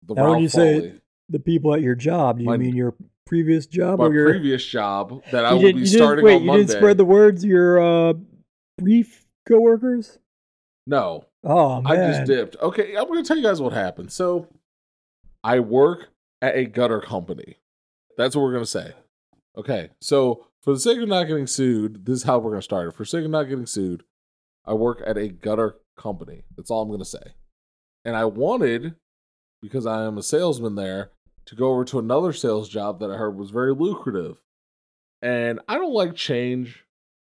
The 0.07 0.15
Now, 0.15 0.31
when 0.31 0.41
you 0.41 0.49
say 0.49 0.95
the 1.29 1.39
people 1.39 1.75
at 1.75 1.83
your 1.83 1.95
job. 1.95 2.39
Do 2.39 2.45
you 2.45 2.51
My- 2.51 2.57
mean 2.57 2.75
your 2.75 2.95
previous 3.27 3.67
job 3.67 3.99
my 3.99 4.07
or 4.07 4.15
your 4.15 4.31
previous 4.31 4.65
job 4.65 5.23
that 5.33 5.45
I 5.45 5.51
you 5.51 5.57
will 5.57 5.61
be 5.63 5.67
you 5.67 5.73
didn't- 5.85 5.89
starting 5.89 6.25
wait, 6.25 6.35
on 6.37 6.41
you 6.43 6.47
Monday. 6.47 6.65
didn't 6.65 6.79
spread 6.79 6.97
the 6.97 7.05
words. 7.05 7.45
Your 7.45 7.79
uh, 7.79 8.15
brief 8.79 9.27
coworkers. 9.47 10.19
no, 10.87 11.25
Oh 11.45 11.81
man, 11.83 11.93
I 11.93 11.97
just 12.13 12.25
dipped. 12.27 12.57
Okay, 12.63 12.97
I'm 12.97 13.07
going 13.07 13.23
to 13.23 13.27
tell 13.29 13.37
you 13.37 13.43
guys 13.43 13.61
what 13.61 13.73
happened. 13.75 14.11
So, 14.11 14.49
I 15.45 15.61
work 15.61 16.09
at 16.43 16.57
a 16.57 16.65
gutter 16.65 17.01
company. 17.01 17.57
That's 18.17 18.35
what 18.35 18.43
we're 18.43 18.53
going 18.53 18.65
to 18.65 18.71
say. 18.71 18.93
Okay, 19.57 19.91
so 20.01 20.47
for 20.63 20.73
the 20.73 20.81
sake 20.81 20.99
of 20.99 21.09
not 21.09 21.25
getting 21.25 21.47
sued, 21.47 22.05
this 22.07 22.19
is 22.19 22.23
how 22.25 22.39
we're 22.39 22.51
going 22.51 22.61
to 22.61 22.65
start 22.65 22.89
it. 22.89 22.93
For 22.95 23.03
the 23.03 23.07
sake 23.09 23.25
of 23.25 23.31
not 23.31 23.45
getting 23.45 23.67
sued, 23.67 24.03
I 24.65 24.73
work 24.75 25.03
at 25.07 25.17
a 25.19 25.29
gutter 25.29 25.77
company. 25.97 26.45
That's 26.57 26.71
all 26.71 26.83
I'm 26.83 26.89
going 26.89 26.99
to 27.01 27.05
say. 27.05 27.35
And 28.05 28.17
I 28.17 28.25
wanted, 28.25 28.95
because 29.63 29.87
I 29.87 30.05
am 30.05 30.19
a 30.19 30.23
salesman 30.23 30.75
there, 30.75 31.11
to 31.47 31.55
go 31.55 31.71
over 31.71 31.85
to 31.87 31.99
another 31.99 32.33
sales 32.33 32.69
job 32.69 33.01
that 33.01 33.11
I 33.11 33.17
heard 33.17 33.37
was 33.37 33.51
very 33.51 33.75
lucrative. 33.75 34.41
And 35.23 35.61
I 35.69 35.75
don't 35.75 35.93
like 35.95 36.15
change. 36.15 36.85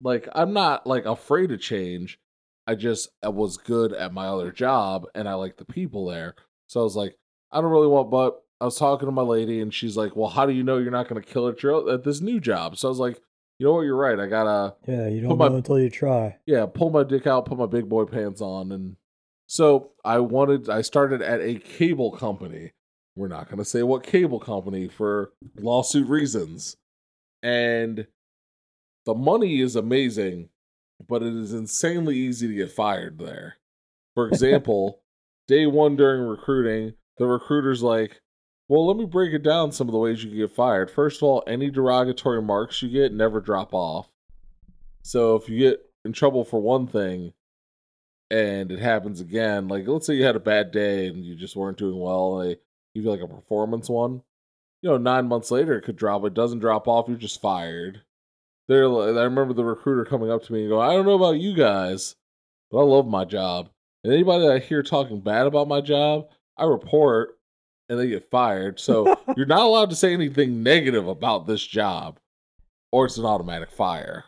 Like, 0.02 0.28
I'm 0.34 0.54
not 0.54 0.86
like 0.88 1.06
afraid 1.06 1.52
of 1.52 1.60
change. 1.62 2.20
I 2.66 2.76
just 2.76 3.10
I 3.22 3.30
was 3.30 3.58
good 3.58 3.92
at 3.92 4.14
my 4.14 4.28
other 4.28 4.52
job 4.52 5.06
and 5.16 5.28
I 5.28 5.34
like 5.34 5.58
the 5.58 5.66
people 5.66 6.06
there. 6.08 6.36
So 6.68 6.80
I 6.80 6.84
was 6.84 6.96
like, 6.96 7.18
I 7.52 7.60
don't 7.62 7.72
really 7.72 7.88
want 7.88 8.10
but 8.10 8.42
I 8.62 8.66
was 8.66 8.78
talking 8.78 9.06
to 9.08 9.12
my 9.12 9.22
lady 9.22 9.60
and 9.60 9.74
she's 9.74 9.98
like, 9.98 10.16
Well, 10.16 10.30
how 10.30 10.46
do 10.46 10.54
you 10.54 10.64
know 10.64 10.78
you're 10.78 10.92
not 10.92 11.10
gonna 11.10 11.22
kill 11.22 11.48
it 11.48 11.62
at 11.90 12.04
this 12.06 12.22
new 12.22 12.40
job? 12.40 12.78
So 12.78 12.88
I 12.88 12.90
was 12.90 13.00
like, 13.00 13.20
you 13.60 13.68
know 13.68 13.74
what, 13.74 13.82
you're 13.82 13.98
right. 13.98 14.18
I 14.20 14.28
gotta 14.28 14.76
yeah, 14.88 15.08
you 15.10 15.22
don't 15.22 15.38
my- 15.38 15.50
know 15.50 15.56
until 15.58 15.78
you 15.80 15.90
try. 15.90 16.38
yeah, 16.46 16.66
pull 16.66 16.90
my 16.90 17.04
dick 17.04 17.28
out, 17.28 17.46
put 17.46 17.58
my 17.58 17.66
big 17.66 17.90
boy 17.90 18.06
pants 18.06 18.40
on 18.40 18.72
and 18.72 18.96
so 19.54 19.92
I 20.04 20.18
wanted 20.18 20.68
I 20.68 20.82
started 20.82 21.22
at 21.22 21.40
a 21.40 21.60
cable 21.60 22.10
company. 22.10 22.72
We're 23.16 23.28
not 23.28 23.52
gonna 23.52 23.64
say 23.64 23.84
what 23.84 24.02
cable 24.02 24.40
company 24.40 24.88
for 24.88 25.32
lawsuit 25.60 26.08
reasons. 26.08 26.76
And 27.44 28.08
the 29.06 29.14
money 29.14 29.62
is 29.62 29.76
amazing, 29.76 30.50
but 31.08 31.22
it 31.22 31.36
is 31.36 31.54
insanely 31.54 32.18
easy 32.18 32.48
to 32.48 32.56
get 32.56 32.72
fired 32.72 33.20
there. 33.20 33.58
For 34.16 34.28
example, 34.28 35.02
day 35.48 35.68
one 35.68 35.98
during 35.98 36.24
recruiting, 36.24 36.96
the 37.20 37.28
recruiter's 37.28 37.84
like, 37.84 38.22
Well, 38.68 38.88
let 38.88 38.98
me 38.98 39.06
break 39.06 39.34
it 39.34 39.44
down 39.44 39.72
some 39.72 39.88
of 39.88 39.92
the 39.92 40.00
ways 40.00 40.24
you 40.24 40.32
can 40.32 40.40
get 40.40 40.56
fired. 40.56 40.90
First 40.90 41.20
of 41.20 41.28
all, 41.28 41.44
any 41.46 41.70
derogatory 41.70 42.42
marks 42.42 42.82
you 42.82 42.90
get 42.90 43.14
never 43.14 43.40
drop 43.40 43.72
off. 43.72 44.10
So 45.04 45.36
if 45.36 45.48
you 45.48 45.60
get 45.60 45.80
in 46.06 46.12
trouble 46.12 46.44
for 46.44 46.60
one 46.60 46.88
thing 46.88 47.34
and 48.34 48.72
it 48.72 48.80
happens 48.80 49.22
again, 49.22 49.68
like 49.68 49.88
let's 49.88 50.08
say 50.08 50.16
you 50.16 50.24
had 50.24 50.36
a 50.36 50.40
bad 50.40 50.72
day 50.72 51.06
and 51.06 51.24
you 51.24 51.36
just 51.36 51.56
weren't 51.56 51.78
doing 51.78 52.00
well, 52.00 52.40
and 52.40 52.50
they 52.50 52.56
give 52.96 53.04
you 53.06 53.12
like 53.12 53.22
a 53.22 53.28
performance 53.28 53.88
one, 53.90 54.24
you 54.82 54.90
know, 54.90 54.98
nine 54.98 55.28
months 55.28 55.52
later 55.52 55.78
it 55.78 55.84
could 55.84 55.96
drop. 55.96 56.26
It 56.26 56.34
doesn't 56.34 56.60
drop 56.60 56.88
off, 56.88 57.08
you're 57.08 57.18
just 57.18 57.42
fired. 57.42 58.02
They're, 58.68 58.88
like- 58.88 59.16
I 59.16 59.24
remember 59.24 59.54
the 59.54 59.64
recruiter 59.64 60.04
coming 60.04 60.32
up 60.32 60.44
to 60.46 60.54
me 60.54 60.62
and 60.62 60.70
going, 60.70 60.90
I 60.90 60.94
don't 60.94 61.06
know 61.06 61.14
about 61.14 61.40
you 61.40 61.54
guys, 61.54 62.16
but 62.72 62.80
I 62.80 62.84
love 62.84 63.08
my 63.08 63.24
job. 63.24 63.70
And 64.04 64.12
anybody 64.12 64.48
that 64.48 64.54
I 64.54 64.60
hear 64.60 64.82
talking 64.82 65.22
bad 65.22 65.46
about 65.46 65.68
my 65.68 65.80
job, 65.82 66.28
I 66.58 66.66
report 66.66 67.38
and 67.88 68.00
they 68.00 68.08
get 68.08 68.32
fired. 68.32 68.80
So 68.80 69.16
you're 69.38 69.46
not 69.46 69.62
allowed 69.62 69.92
to 69.92 69.96
say 69.96 70.12
anything 70.12 70.64
negative 70.64 71.08
about 71.08 71.46
this 71.46 71.66
job 71.66 72.20
or 72.92 73.06
it's 73.06 73.18
an 73.18 73.26
automatic 73.26 73.70
fire. 73.72 74.24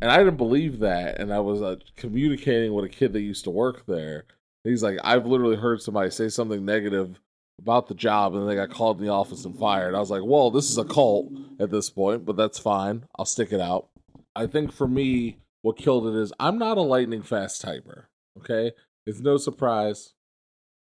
And 0.00 0.10
I 0.10 0.18
didn't 0.18 0.36
believe 0.36 0.78
that. 0.80 1.20
And 1.20 1.32
I 1.32 1.40
was 1.40 1.62
uh, 1.62 1.76
communicating 1.96 2.72
with 2.72 2.84
a 2.84 2.88
kid 2.88 3.12
that 3.12 3.20
used 3.20 3.44
to 3.44 3.50
work 3.50 3.84
there. 3.86 4.24
He's 4.64 4.82
like, 4.82 4.98
I've 5.02 5.26
literally 5.26 5.56
heard 5.56 5.82
somebody 5.82 6.10
say 6.10 6.28
something 6.28 6.64
negative 6.64 7.20
about 7.60 7.88
the 7.88 7.94
job 7.94 8.34
and 8.34 8.48
they 8.48 8.54
got 8.54 8.70
called 8.70 8.98
in 8.98 9.06
the 9.06 9.12
office 9.12 9.44
and 9.44 9.58
fired. 9.58 9.94
I 9.94 10.00
was 10.00 10.10
like, 10.10 10.22
well, 10.24 10.50
this 10.50 10.70
is 10.70 10.78
a 10.78 10.84
cult 10.84 11.32
at 11.58 11.70
this 11.70 11.90
point, 11.90 12.24
but 12.24 12.36
that's 12.36 12.58
fine. 12.58 13.04
I'll 13.18 13.24
stick 13.24 13.52
it 13.52 13.60
out. 13.60 13.88
I 14.36 14.46
think 14.46 14.72
for 14.72 14.86
me, 14.86 15.38
what 15.62 15.76
killed 15.76 16.06
it 16.06 16.14
is 16.14 16.32
I'm 16.38 16.58
not 16.58 16.78
a 16.78 16.82
lightning 16.82 17.22
fast 17.22 17.64
typer. 17.64 18.04
Okay. 18.38 18.72
It's 19.06 19.20
no 19.20 19.36
surprise. 19.36 20.12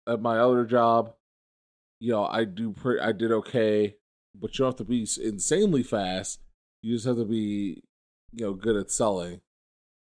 At 0.08 0.22
my 0.22 0.38
other 0.38 0.64
job, 0.64 1.14
you 2.00 2.12
know, 2.12 2.26
I 2.26 2.44
do 2.44 2.74
I 3.00 3.12
did 3.12 3.30
okay, 3.30 3.96
but 4.34 4.52
you 4.52 4.64
don't 4.64 4.72
have 4.72 4.76
to 4.76 4.84
be 4.84 5.06
insanely 5.22 5.82
fast. 5.82 6.40
You 6.82 6.94
just 6.94 7.06
have 7.06 7.16
to 7.16 7.24
be, 7.24 7.84
you 8.32 8.44
know, 8.44 8.54
good 8.54 8.76
at 8.76 8.90
selling. 8.90 9.40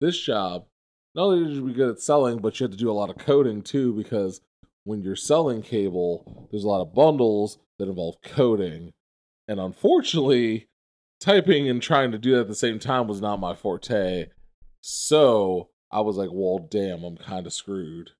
This 0.00 0.18
job, 0.20 0.66
not 1.14 1.24
only 1.24 1.44
did 1.44 1.56
you 1.56 1.66
be 1.66 1.72
good 1.72 1.90
at 1.90 2.00
selling, 2.00 2.38
but 2.38 2.58
you 2.58 2.64
had 2.64 2.72
to 2.72 2.78
do 2.78 2.90
a 2.90 2.92
lot 2.92 3.10
of 3.10 3.18
coding 3.18 3.62
too, 3.62 3.92
because 3.92 4.40
when 4.84 5.02
you're 5.02 5.16
selling 5.16 5.62
cable, 5.62 6.48
there's 6.50 6.64
a 6.64 6.68
lot 6.68 6.80
of 6.82 6.94
bundles 6.94 7.58
that 7.78 7.88
involve 7.88 8.22
coding. 8.22 8.92
And 9.48 9.60
unfortunately, 9.60 10.68
typing 11.20 11.68
and 11.68 11.82
trying 11.82 12.12
to 12.12 12.18
do 12.18 12.32
that 12.32 12.42
at 12.42 12.48
the 12.48 12.54
same 12.54 12.78
time 12.78 13.06
was 13.06 13.20
not 13.20 13.40
my 13.40 13.54
forte. 13.54 14.26
So 14.80 15.68
I 15.90 16.00
was 16.00 16.16
like, 16.16 16.30
well, 16.32 16.66
damn, 16.70 17.04
I'm 17.04 17.16
kind 17.16 17.46
of 17.46 17.52
screwed 17.52 18.10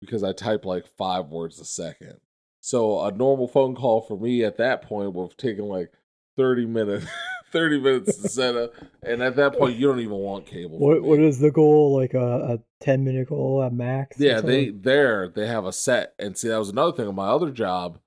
because 0.00 0.24
I 0.24 0.32
type 0.32 0.64
like 0.64 0.86
five 0.96 1.26
words 1.26 1.60
a 1.60 1.64
second. 1.64 2.16
So 2.60 3.02
a 3.04 3.12
normal 3.12 3.46
phone 3.46 3.74
call 3.74 4.00
for 4.00 4.18
me 4.18 4.44
at 4.44 4.58
that 4.58 4.82
point 4.82 5.12
would 5.12 5.30
have 5.30 5.36
taken 5.36 5.66
like 5.66 5.92
30 6.36 6.66
minutes. 6.66 7.06
30 7.52 7.80
minutes 7.80 8.16
to 8.22 8.28
set 8.28 8.54
up 8.54 8.72
and 9.02 9.20
at 9.22 9.34
that 9.34 9.58
point 9.58 9.76
you 9.76 9.84
don't 9.84 9.98
even 9.98 10.14
want 10.14 10.46
cable 10.46 10.78
What 10.78 11.02
what 11.02 11.18
is 11.18 11.40
the 11.40 11.50
goal? 11.50 11.96
Like 11.96 12.14
a, 12.14 12.54
a 12.54 12.58
ten 12.80 13.02
minute 13.04 13.28
goal 13.28 13.62
at 13.62 13.72
max? 13.72 14.20
Yeah, 14.20 14.40
they 14.40 14.70
there 14.70 15.28
they 15.28 15.48
have 15.48 15.64
a 15.64 15.72
set, 15.72 16.14
and 16.18 16.36
see 16.38 16.46
that 16.48 16.58
was 16.58 16.68
another 16.68 16.96
thing 16.96 17.08
on 17.08 17.14
my 17.16 17.26
other 17.26 17.50
job. 17.50 17.98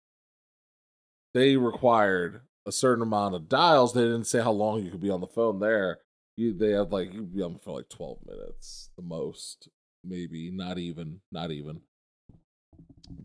They 1.33 1.57
required 1.57 2.41
a 2.65 2.71
certain 2.71 3.03
amount 3.03 3.35
of 3.35 3.49
dials. 3.49 3.93
They 3.93 4.03
didn't 4.03 4.25
say 4.25 4.41
how 4.41 4.51
long 4.51 4.83
you 4.83 4.91
could 4.91 5.01
be 5.01 5.09
on 5.09 5.21
the 5.21 5.27
phone. 5.27 5.59
There, 5.59 5.99
you 6.37 6.53
they 6.53 6.71
have 6.71 6.91
like 6.91 7.13
you 7.13 7.21
could 7.21 7.35
be 7.35 7.41
on 7.41 7.59
for 7.59 7.75
like 7.75 7.89
twelve 7.89 8.19
minutes, 8.25 8.91
the 8.95 9.03
most, 9.03 9.67
maybe 10.03 10.51
not 10.51 10.77
even, 10.77 11.19
not 11.31 11.51
even. 11.51 11.81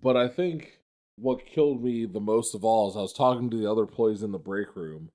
But 0.03 0.17
I 0.17 0.29
think 0.29 0.78
what 1.21 1.47
killed 1.47 1.83
me 1.83 2.07
the 2.07 2.21
most 2.21 2.55
of 2.55 2.65
all 2.65 2.91
is 2.91 2.97
I 2.97 3.01
was 3.01 3.13
talking 3.13 3.51
to 3.51 3.57
the 3.57 3.71
other 3.71 3.83
employees 3.83 4.23
in 4.23 4.33
the 4.33 4.39
break 4.39 4.77
room, 4.77 5.11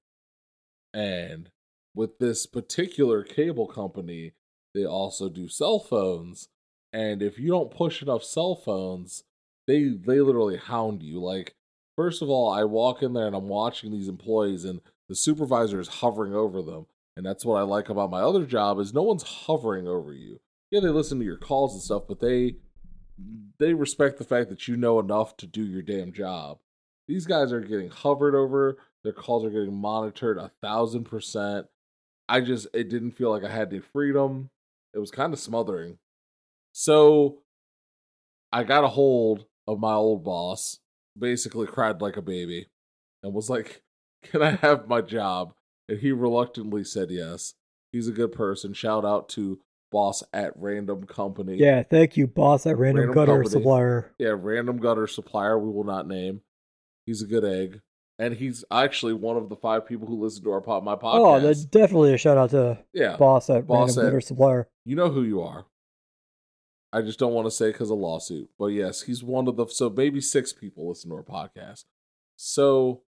and 0.93 1.49
with 1.95 2.20
this 2.20 2.45
particular 2.45 3.24
cable 3.24 3.68
company, 3.68 4.34
they 4.74 4.86
also 4.86 5.30
do 5.30 5.47
cell 5.47 5.80
phones. 5.80 6.49
and 6.91 7.22
if 7.24 7.39
you 7.39 7.49
don't 7.49 7.72
push 7.72 8.01
enough 8.01 8.24
cell 8.24 8.56
phones, 8.56 9.24
they 9.68 9.89
they 9.89 10.20
literally 10.22 10.58
hound 10.58 11.01
you. 11.04 11.20
Like 11.22 11.56
first 11.95 12.22
of 12.22 12.30
all, 12.30 12.49
I 12.51 12.64
walk 12.66 13.01
in 13.01 13.14
there 13.14 13.28
and 13.28 13.36
I'm 13.36 13.47
watching 13.47 13.91
these 13.91 14.08
employees, 14.08 14.66
and 14.66 14.82
the 15.10 15.16
supervisor 15.16 15.80
is 15.80 15.88
hovering 15.88 16.34
over 16.36 16.62
them, 16.62 16.88
and 17.16 17.26
that's 17.26 17.45
what 17.45 17.58
I 17.58 17.64
like 17.64 17.89
about 17.89 18.12
my 18.12 18.22
other 18.22 18.45
job 18.45 18.80
is 18.80 18.93
no 18.93 19.04
one's 19.04 19.24
hovering 19.24 19.88
over 19.88 20.14
you. 20.14 20.39
Yeah, 20.72 20.80
they 20.82 20.89
listen 20.89 21.20
to 21.20 21.26
your 21.26 21.38
calls 21.38 21.74
and 21.74 21.84
stuff, 21.84 22.04
but 22.08 22.20
they 22.20 22.56
they 23.59 23.74
respect 23.74 24.18
the 24.18 24.24
fact 24.24 24.49
that 24.49 24.68
you 24.68 24.76
know 24.76 24.99
enough 24.99 25.38
to 25.38 25.47
do 25.47 25.64
your 25.64 25.82
damn 25.82 26.11
job. 26.11 26.59
These 27.07 27.26
guys 27.26 27.51
are 27.51 27.61
getting 27.61 27.89
hovered 27.89 28.36
over. 28.36 28.78
Their 29.03 29.14
calls 29.14 29.45
are 29.45 29.49
getting 29.49 29.76
monitored 29.76 30.38
a 30.38 30.51
thousand 30.61 31.05
percent. 31.05 31.68
I 32.30 32.41
just 32.41 32.68
it 32.74 32.89
didn't 32.89 33.11
feel 33.11 33.30
like 33.30 33.43
I 33.43 33.51
had 33.51 33.70
any 33.72 33.80
freedom. 33.80 34.49
It 34.93 34.99
was 34.99 35.11
kind 35.11 35.34
of 35.34 35.39
smothering. 35.39 35.97
So 36.72 37.39
I 38.51 38.64
got 38.64 38.84
a 38.84 38.89
hold 38.89 39.45
of 39.68 39.80
my 39.80 39.93
old 39.93 40.24
boss, 40.24 40.80
basically 41.18 41.68
cried 41.68 42.01
like 42.01 42.18
a 42.18 42.22
baby, 42.22 42.68
and 43.22 43.34
was 43.34 43.49
like, 43.49 43.82
Can 44.24 44.41
I 44.41 44.51
have 44.51 44.88
my 44.88 45.01
job? 45.01 45.53
And 45.89 45.99
he 45.99 46.11
reluctantly 46.11 46.84
said 46.84 47.11
yes. 47.11 47.55
He's 47.91 48.07
a 48.07 48.14
good 48.14 48.32
person. 48.32 48.74
Shout 48.74 49.05
out 49.05 49.30
to 49.30 49.59
boss 49.94 50.24
at 50.34 50.52
Random 50.58 51.06
Company. 51.06 51.56
Yeah, 51.56 51.84
thank 51.84 52.18
you, 52.18 52.28
boss 52.28 52.66
at 52.66 52.78
Random, 52.78 53.02
Random 53.02 53.16
Gutter 53.16 53.32
Company. 53.44 53.50
Supplier. 53.52 54.12
Yeah, 54.18 54.36
Random 54.36 54.78
Gutter 54.78 55.08
Supplier, 55.08 55.58
we 55.58 55.72
will 55.72 55.86
not 55.86 56.08
name. 56.08 56.41
He's 57.06 57.22
a 57.22 57.28
good 57.28 57.46
egg. 57.46 57.80
And 58.20 58.36
he's 58.36 58.66
actually 58.72 59.14
one 59.14 59.38
of 59.38 59.50
the 59.50 59.56
five 59.56 59.88
people 59.88 60.08
who 60.08 60.22
listen 60.22 60.44
to 60.44 60.52
our 60.52 60.62
pod, 60.62 60.84
my 60.84 60.94
oh, 60.94 60.98
podcast. 60.98 61.20
Oh, 61.20 61.39
that's 61.39 61.66
definitely 61.66 62.14
a 62.14 62.18
shout 62.18 62.38
out 62.38 62.50
to 62.50 62.80
yeah, 62.94 63.16
boss 63.16 63.50
at 63.50 63.66
Boss 63.66 63.89
Random 63.89 64.06
at- 64.06 64.08
Gutter 64.10 64.22
Supplier. 64.22 64.68
you 64.86 64.96
know 64.96 65.10
who 65.10 65.24
you 65.24 65.41
are. 65.41 65.66
I 66.91 67.02
just 67.02 67.18
don't 67.18 67.34
want 67.34 67.48
to 67.48 67.52
say 67.52 67.72
because 67.72 67.89
of 67.89 67.98
lawsuit. 67.98 68.50
But 68.60 68.68
yes, 68.68 69.04
he's 69.04 69.24
one 69.24 69.48
of 69.48 69.56
the 69.56 69.68
so 69.68 69.89
maybe 69.89 70.22
six 70.22 70.54
people 70.54 70.89
listen 70.89 71.10
to 71.10 71.16
our 71.16 71.24
podcast. 71.24 71.86
So 72.36 73.02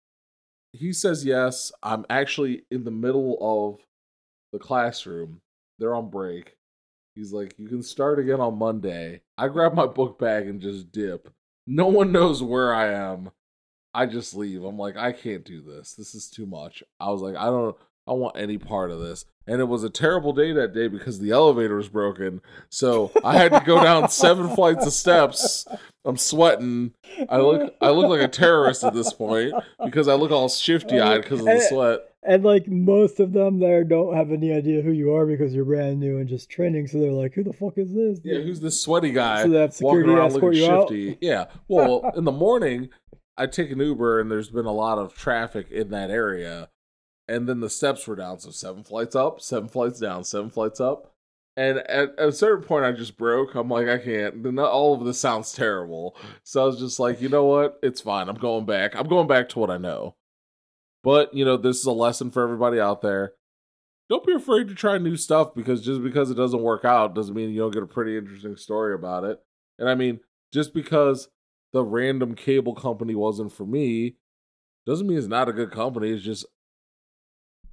he 0.71 0.93
says 0.93 1.25
yes. 1.25 1.71
I'm 1.81 2.05
actually 2.09 2.63
in 2.71 2.85
the 2.85 2.91
middle 2.91 3.37
of 3.41 3.81
the 4.53 4.59
classroom. 4.59 5.41
They're 5.79 5.95
on 5.95 6.09
break. 6.09 6.55
He's 7.15 7.31
like, 7.31 7.53
you 7.57 7.67
can 7.67 7.83
start 7.83 8.19
again 8.19 8.39
on 8.39 8.57
Monday. 8.57 9.21
I 9.37 9.47
grab 9.47 9.73
my 9.73 9.85
book 9.85 10.17
bag 10.19 10.47
and 10.47 10.61
just 10.61 10.91
dip. 10.91 11.31
No 11.67 11.87
one 11.87 12.11
knows 12.11 12.41
where 12.41 12.73
I 12.73 12.91
am. 12.91 13.31
I 13.93 14.07
just 14.07 14.35
leave. 14.35 14.63
I'm 14.63 14.77
like, 14.77 14.97
I 14.97 15.11
can't 15.11 15.45
do 15.45 15.61
this. 15.61 15.93
This 15.93 16.15
is 16.15 16.29
too 16.29 16.45
much. 16.45 16.83
I 16.99 17.11
was 17.11 17.21
like, 17.21 17.35
I 17.35 17.45
don't 17.45 17.75
I 18.07 18.11
want 18.13 18.37
any 18.37 18.57
part 18.57 18.91
of 18.91 18.99
this. 18.99 19.25
And 19.47 19.61
it 19.61 19.65
was 19.65 19.83
a 19.83 19.89
terrible 19.89 20.33
day 20.33 20.53
that 20.53 20.73
day 20.73 20.87
because 20.87 21.19
the 21.19 21.31
elevator 21.31 21.75
was 21.75 21.89
broken. 21.89 22.41
So 22.69 23.11
I 23.23 23.37
had 23.37 23.51
to 23.51 23.61
go 23.65 23.81
down 23.81 24.09
seven 24.09 24.49
flights 24.55 24.85
of 24.85 24.93
steps. 24.93 25.65
I'm 26.05 26.17
sweating. 26.17 26.93
I 27.29 27.37
look 27.37 27.73
I 27.81 27.89
look 27.91 28.09
like 28.09 28.21
a 28.21 28.27
terrorist 28.27 28.83
at 28.83 28.93
this 28.93 29.13
point 29.13 29.53
because 29.83 30.07
I 30.07 30.15
look 30.15 30.31
all 30.31 30.49
shifty 30.49 30.99
eyed 30.99 31.23
because 31.23 31.39
of 31.39 31.45
the 31.45 31.51
eh, 31.51 31.69
sweat. 31.69 31.99
And 32.25 32.43
like 32.43 32.67
most 32.67 33.19
of 33.19 33.33
them 33.33 33.59
there 33.59 33.83
don't 33.83 34.15
have 34.15 34.31
any 34.31 34.53
idea 34.53 34.81
who 34.81 34.91
you 34.91 35.13
are 35.13 35.25
because 35.25 35.53
you're 35.53 35.65
brand 35.65 35.99
new 35.99 36.17
and 36.17 36.27
just 36.27 36.49
training, 36.49 36.87
so 36.87 36.99
they're 36.99 37.11
like, 37.11 37.33
"Who 37.33 37.43
the 37.43 37.53
fuck 37.53 37.77
is 37.77 37.93
this?" 37.93 38.19
Yeah, 38.23 38.39
who's 38.39 38.61
this 38.61 38.81
sweaty 38.81 39.11
guy 39.11 39.43
So 39.43 39.49
they 39.49 39.59
have 39.59 39.75
walking 39.81 40.01
security 40.01 40.11
around 40.11 40.27
escort 40.27 40.55
looking 40.55 40.99
you 40.99 41.11
out? 41.11 41.17
Yeah. 41.21 41.45
Well, 41.67 42.11
in 42.15 42.23
the 42.23 42.31
morning, 42.31 42.89
I 43.37 43.47
take 43.47 43.71
an 43.71 43.79
Uber 43.79 44.19
and 44.19 44.31
there's 44.31 44.49
been 44.49 44.65
a 44.65 44.71
lot 44.71 44.97
of 44.97 45.15
traffic 45.15 45.71
in 45.71 45.89
that 45.89 46.11
area. 46.11 46.69
And 47.27 47.47
then 47.47 47.61
the 47.61 47.69
steps 47.69 48.05
were 48.05 48.15
down. 48.15 48.39
So 48.39 48.51
seven 48.51 48.83
flights 48.83 49.15
up, 49.15 49.41
seven 49.41 49.69
flights 49.69 49.99
down, 49.99 50.23
seven 50.23 50.49
flights 50.49 50.79
up. 50.79 51.13
And 51.55 51.79
at, 51.79 52.17
at 52.17 52.29
a 52.29 52.31
certain 52.31 52.65
point, 52.65 52.85
I 52.85 52.91
just 52.91 53.17
broke. 53.17 53.55
I'm 53.55 53.69
like, 53.69 53.87
I 53.87 53.97
can't. 53.99 54.43
Then 54.43 54.59
all 54.59 54.93
of 54.93 55.05
this 55.05 55.19
sounds 55.19 55.53
terrible. 55.53 56.15
So 56.43 56.63
I 56.63 56.65
was 56.65 56.79
just 56.79 56.99
like, 56.99 57.21
you 57.21 57.29
know 57.29 57.45
what? 57.45 57.79
It's 57.83 58.01
fine. 58.01 58.27
I'm 58.27 58.37
going 58.37 58.65
back. 58.65 58.95
I'm 58.95 59.07
going 59.07 59.27
back 59.27 59.49
to 59.49 59.59
what 59.59 59.69
I 59.69 59.77
know. 59.77 60.15
But, 61.03 61.33
you 61.33 61.43
know, 61.43 61.57
this 61.57 61.79
is 61.79 61.85
a 61.85 61.91
lesson 61.91 62.31
for 62.31 62.43
everybody 62.43 62.79
out 62.79 63.01
there. 63.01 63.33
Don't 64.09 64.25
be 64.25 64.33
afraid 64.33 64.67
to 64.67 64.75
try 64.75 64.97
new 64.97 65.17
stuff 65.17 65.53
because 65.55 65.83
just 65.83 66.03
because 66.03 66.29
it 66.29 66.35
doesn't 66.35 66.61
work 66.61 66.85
out 66.85 67.15
doesn't 67.15 67.35
mean 67.35 67.49
you 67.49 67.59
don't 67.59 67.73
get 67.73 67.83
a 67.83 67.87
pretty 67.87 68.17
interesting 68.17 68.55
story 68.55 68.93
about 68.93 69.23
it. 69.23 69.39
And 69.79 69.89
I 69.89 69.95
mean, 69.95 70.19
just 70.53 70.73
because 70.73 71.29
the 71.71 71.83
random 71.83 72.35
cable 72.35 72.75
company 72.75 73.15
wasn't 73.15 73.51
for 73.51 73.65
me 73.65 74.17
doesn't 74.85 75.07
mean 75.07 75.17
it's 75.17 75.27
not 75.27 75.49
a 75.49 75.53
good 75.53 75.71
company. 75.71 76.11
It's 76.11 76.23
just 76.23 76.45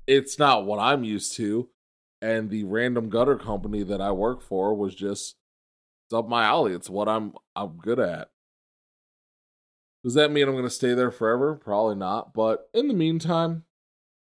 it's 0.07 0.39
not 0.39 0.65
what 0.65 0.79
I'm 0.79 1.05
used 1.05 1.37
to. 1.37 1.69
And 2.23 2.51
the 2.51 2.65
random 2.65 3.09
gutter 3.09 3.37
company 3.37 3.83
that 3.83 4.01
I 4.01 4.13
work 4.13 4.43
for 4.43 4.75
was 4.75 4.95
just 4.95 5.37
it's 6.07 6.15
up 6.15 6.29
my 6.29 6.45
alley. 6.45 6.73
It's 6.73 6.91
what 6.91 7.09
I'm 7.09 7.35
I'm 7.55 7.77
good 7.79 8.01
at. 8.01 8.31
Does 10.03 10.15
that 10.15 10.31
mean 10.31 10.49
I'm 10.49 10.57
gonna 10.57 10.71
stay 10.71 10.95
there 10.95 11.11
forever? 11.11 11.55
Probably 11.55 11.97
not. 11.97 12.33
But 12.33 12.69
in 12.73 12.89
the 12.89 12.95
meantime, 12.95 13.65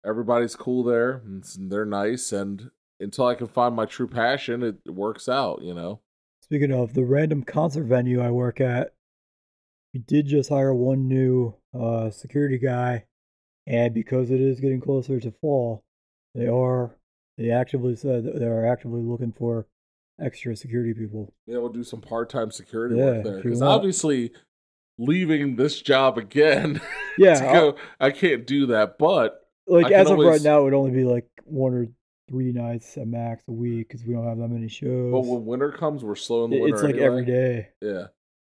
everybody's 0.05 0.55
cool 0.55 0.84
there 0.84 1.21
and 1.26 1.43
they're 1.69 1.86
nice 1.86 2.32
and 2.32 2.71
until 2.99 3.26
I 3.28 3.36
can 3.36 3.47
find 3.47 3.76
my 3.76 3.86
true 3.86 4.07
passion, 4.07 4.63
it, 4.63 4.78
works 4.86 5.28
out, 5.28 5.61
you 5.61 5.73
know. 5.73 6.01
Speaking 6.41 6.71
of 6.71 6.93
the 6.93 7.03
random 7.03 7.43
concert 7.43 7.84
venue 7.84 8.21
I 8.21 8.32
work 8.32 8.61
at, 8.61 8.93
we 9.93 9.99
did 9.99 10.28
just 10.28 10.49
hire 10.49 10.73
one 10.73 11.07
new 11.07 11.55
uh, 11.78 12.09
security 12.09 12.57
guy, 12.57 13.05
and 13.65 13.93
because 13.93 14.30
it 14.30 14.39
is 14.39 14.59
getting 14.59 14.80
closer 14.80 15.19
to 15.19 15.32
fall, 15.41 15.84
they 16.34 16.47
are 16.47 16.95
they 17.38 17.49
actively 17.49 17.95
said 17.95 18.23
that 18.26 18.39
they 18.39 18.45
are 18.45 18.65
actively 18.65 19.01
looking 19.01 19.34
for 19.34 19.67
extra 20.21 20.55
security 20.55 20.93
people. 20.93 21.34
Yeah, 21.47 21.57
we'll 21.57 21.69
do 21.69 21.84
some 21.84 22.01
part 22.01 22.30
time 22.30 22.51
security 22.51 22.95
Yeah, 22.95 23.05
work 23.05 23.23
there. 23.23 23.41
Because 23.41 23.61
obviously, 23.61 24.32
leaving 24.98 25.56
this 25.56 25.82
job 25.82 26.18
again 26.18 26.82
Yeah, 27.18 27.54
go, 27.54 27.76
I 28.00 28.12
can't 28.12 28.46
do 28.46 28.68
that. 28.68 28.98
But 28.98 29.41
like 29.68 29.88
I 29.88 29.93
as 29.93 30.10
of 30.10 30.18
right 30.18 30.41
now, 30.41 30.62
it 30.62 30.64
would 30.66 30.74
only 30.74 30.91
be 30.91 31.04
like 31.04 31.28
one 31.46 31.74
or 31.74 31.88
three 32.30 32.52
nights 32.52 32.98
at 32.98 33.08
max 33.08 33.43
a 33.48 33.52
week 33.52 33.88
because 33.88 34.06
we 34.06 34.14
don't 34.14 34.28
have 34.28 34.38
that 34.38 34.48
many 34.48 34.68
shows. 34.68 35.12
but 35.12 35.22
when 35.22 35.46
winter 35.46 35.72
comes, 35.72 36.04
we're 36.04 36.16
slow 36.16 36.46
in 36.46 36.52
the 36.52 36.60
winter. 36.60 36.76
it's 36.76 36.84
like 36.84 36.96
anyway. 36.96 37.06
every 37.06 37.26
day. 37.26 37.68
Yeah, 37.82 38.08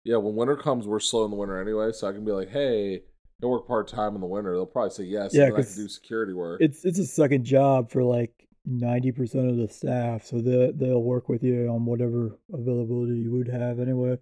yeah. 0.04 0.18
When 0.18 0.36
winter 0.36 0.56
comes, 0.56 0.88
we're 0.88 1.00
slow 1.00 1.26
in 1.26 1.32
the 1.32 1.38
winter 1.38 1.60
anyway. 1.60 1.92
So 1.92 2.08
I 2.08 2.14
can 2.14 2.24
be 2.24 2.32
like, 2.32 2.50
hey, 2.50 3.02
go 3.42 3.50
work 3.50 3.68
part 3.68 3.88
time 3.88 4.16
in 4.16 4.22
the 4.22 4.28
winter. 4.28 4.54
They'll 4.54 4.66
probably 4.66 4.92
say 4.92 5.04
yes. 5.04 5.34
Yeah, 5.34 5.46
and 5.46 5.58
I 5.58 5.64
can 5.64 5.76
do 5.76 5.88
security 5.88 6.34
work. 6.34 6.62
It's 6.62 6.86
it's 6.86 7.00
a 7.00 7.06
second 7.06 7.44
job 7.44 7.92
for 7.92 8.04
like 8.04 8.32
ninety 8.66 9.12
percent 9.12 9.50
of 9.50 9.58
the 9.58 9.68
staff, 9.68 10.26
so 10.26 10.40
they 10.40 10.72
they'll 10.76 11.04
work 11.04 11.30
with 11.30 11.44
you 11.44 11.68
on 11.68 11.86
whatever 11.86 12.40
availability 12.54 13.20
you 13.20 13.32
would 13.32 13.50
have 13.50 13.80
anyway. 13.80 14.18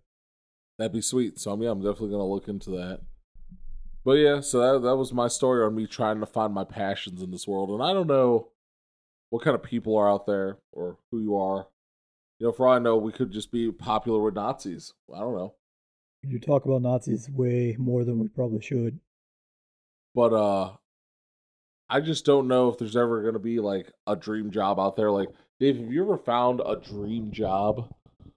That'd 0.83 0.91
be 0.91 1.01
sweet. 1.01 1.39
So 1.39 1.55
yeah, 1.61 1.69
I'm 1.69 1.79
definitely 1.79 2.09
gonna 2.09 2.27
look 2.27 2.49
into 2.49 2.71
that. 2.71 2.99
But 4.03 4.13
yeah, 4.15 4.41
so 4.41 4.59
that 4.59 4.85
that 4.85 4.97
was 4.97 5.13
my 5.13 5.29
story 5.29 5.63
on 5.65 5.73
me 5.75 5.87
trying 5.87 6.19
to 6.19 6.25
find 6.25 6.53
my 6.53 6.65
passions 6.65 7.21
in 7.21 7.31
this 7.31 7.47
world, 7.47 7.69
and 7.69 7.81
I 7.81 7.93
don't 7.93 8.07
know 8.07 8.49
what 9.29 9.45
kind 9.45 9.55
of 9.55 9.63
people 9.63 9.95
are 9.97 10.11
out 10.11 10.25
there 10.25 10.57
or 10.73 10.97
who 11.09 11.21
you 11.21 11.37
are. 11.37 11.67
You 12.37 12.47
know, 12.47 12.51
for 12.51 12.67
all 12.67 12.73
I 12.75 12.79
know, 12.79 12.97
we 12.97 13.13
could 13.13 13.31
just 13.31 13.49
be 13.49 13.71
popular 13.71 14.21
with 14.21 14.35
Nazis. 14.35 14.91
I 15.15 15.19
don't 15.21 15.35
know, 15.37 15.53
You 16.21 16.37
talk 16.37 16.65
about 16.65 16.81
Nazis 16.81 17.29
way 17.29 17.77
more 17.79 18.03
than 18.03 18.19
we 18.19 18.27
probably 18.27 18.59
should. 18.59 18.99
but 20.13 20.33
uh, 20.33 20.71
I 21.89 22.01
just 22.01 22.25
don't 22.25 22.49
know 22.49 22.67
if 22.67 22.77
there's 22.77 22.97
ever 22.97 23.23
gonna 23.23 23.39
be 23.39 23.61
like 23.61 23.89
a 24.05 24.17
dream 24.17 24.51
job 24.51 24.81
out 24.81 24.97
there. 24.97 25.11
Like, 25.11 25.29
Dave, 25.61 25.77
have 25.77 25.89
you 25.93 26.03
ever 26.03 26.17
found 26.17 26.59
a 26.65 26.75
dream 26.75 27.31
job? 27.31 27.89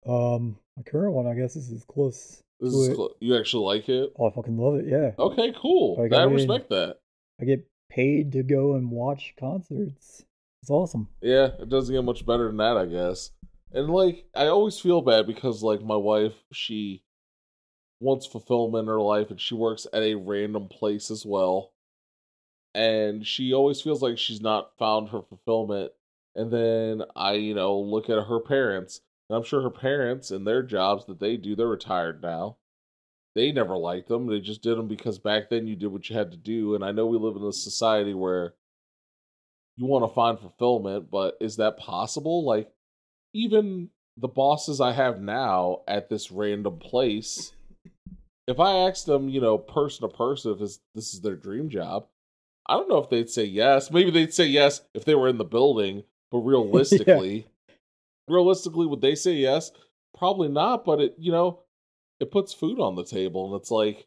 Um, 0.07 0.59
my 0.77 0.83
current 0.83 1.15
one, 1.15 1.27
I 1.27 1.35
guess, 1.35 1.57
is 1.57 1.85
close. 1.89 2.43
This 2.61 2.73
is 2.75 2.89
cl- 2.97 3.15
you 3.21 3.37
actually 3.37 3.65
like 3.67 3.89
it? 3.89 4.13
Oh, 4.19 4.29
I 4.31 4.35
fucking 4.35 4.57
love 4.57 4.77
it. 4.77 4.87
Yeah, 4.87 5.11
Okay, 5.19 5.53
cool. 5.61 5.97
Like, 6.03 6.13
I, 6.13 6.23
I 6.23 6.27
mean- 6.27 6.35
respect 6.37 6.71
that. 6.71 6.97
I 7.41 7.45
get 7.45 7.67
paid 7.91 8.33
to 8.33 8.43
go 8.43 8.75
and 8.75 8.91
watch 8.91 9.35
concerts. 9.39 10.25
It's 10.63 10.71
awesome. 10.71 11.09
Yeah, 11.21 11.51
it 11.61 11.69
doesn't 11.69 11.95
get 11.95 12.03
much 12.03 12.25
better 12.27 12.47
than 12.47 12.57
that, 12.57 12.77
I 12.77 12.87
guess. 12.87 13.31
And 13.73 13.91
like, 13.91 14.25
I 14.35 14.47
always 14.47 14.79
feel 14.79 15.03
bad 15.03 15.27
because 15.27 15.63
like 15.63 15.83
my 15.83 15.97
wife, 15.97 16.33
she 16.53 17.03
wants 18.01 18.27
fulfillment 18.27 18.83
in 18.85 18.89
her 18.89 19.01
life, 19.01 19.31
and 19.31 19.41
she 19.41 19.55
works 19.55 19.87
at 19.93 20.03
a 20.03 20.15
random 20.15 20.69
place 20.69 21.11
as 21.11 21.25
well. 21.27 21.73
And 22.75 23.27
she 23.27 23.53
always 23.53 23.81
feels 23.81 24.03
like 24.03 24.19
she's 24.19 24.41
not 24.41 24.77
found 24.79 25.11
her 25.11 25.23
fulfillment. 25.23 25.93
And 26.35 26.51
then 26.51 27.03
I, 27.15 27.33
you 27.35 27.55
know, 27.55 27.79
look 27.79 28.11
at 28.11 28.27
her 28.27 28.41
parents, 28.41 29.01
and 29.29 29.37
I'm 29.37 29.45
sure 29.45 29.63
her 29.63 29.71
parents 29.71 30.31
and 30.31 30.47
their 30.47 30.63
jobs 30.63 31.07
that 31.07 31.21
they 31.21 31.37
do, 31.37 31.57
they're 31.57 31.67
retired 31.67 32.23
now. 32.23 32.57
They 33.35 33.53
never 33.53 33.77
liked 33.77 34.09
them. 34.09 34.27
They 34.27 34.41
just 34.41 34.63
did 34.63 34.79
them 34.79 34.89
because 34.89 35.19
back 35.19 35.51
then 35.51 35.67
you 35.67 35.77
did 35.77 35.89
what 35.89 36.09
you 36.09 36.17
had 36.17 36.31
to 36.31 36.37
do. 36.37 36.75
And 36.75 36.85
I 36.85 36.93
know 36.93 37.07
we 37.07 37.19
live 37.19 37.37
in 37.37 37.43
a 37.43 37.53
society 37.53 38.15
where 38.15 38.55
you 39.77 39.87
want 39.87 40.09
to 40.09 40.15
find 40.15 40.39
fulfillment, 40.39 41.11
but 41.11 41.37
is 41.41 41.57
that 41.57 41.77
possible? 41.77 42.45
Like, 42.47 42.71
even 43.35 43.91
the 44.17 44.29
bosses 44.29 44.81
I 44.81 44.93
have 44.93 45.21
now 45.21 45.83
at 45.87 46.09
this 46.09 46.31
random 46.31 46.79
place, 46.79 47.53
if 48.47 48.59
I 48.59 48.89
asked 48.89 49.05
them, 49.05 49.29
you 49.29 49.41
know, 49.41 49.59
person 49.59 50.09
to 50.09 50.17
person, 50.17 50.53
if 50.53 50.59
this, 50.61 50.79
this 50.95 51.13
is 51.13 51.21
their 51.21 51.37
dream 51.37 51.69
job, 51.69 52.07
I 52.67 52.75
don't 52.75 52.89
know 52.89 52.99
if 52.99 53.11
they'd 53.11 53.29
say 53.29 53.45
yes. 53.45 53.91
Maybe 53.91 54.11
they'd 54.11 54.33
say 54.33 54.47
yes 54.47 54.81
if 54.95 55.05
they 55.05 55.15
were 55.15 55.29
in 55.29 55.39
the 55.39 55.45
building, 55.45 56.05
but 56.31 56.39
realistically, 56.45 57.49
realistically, 58.29 58.87
would 58.87 59.01
they 59.01 59.15
say 59.15 59.33
yes? 59.35 59.71
probably 60.17 60.49
not, 60.49 60.85
but 60.85 61.01
it 61.01 61.15
you 61.19 61.31
know, 61.31 61.61
it 62.19 62.31
puts 62.31 62.55
food 62.55 62.81
on 62.81 62.97
the 62.97 63.05
table, 63.05 63.47
and 63.53 63.61
it's 63.61 63.71
like, 63.71 64.07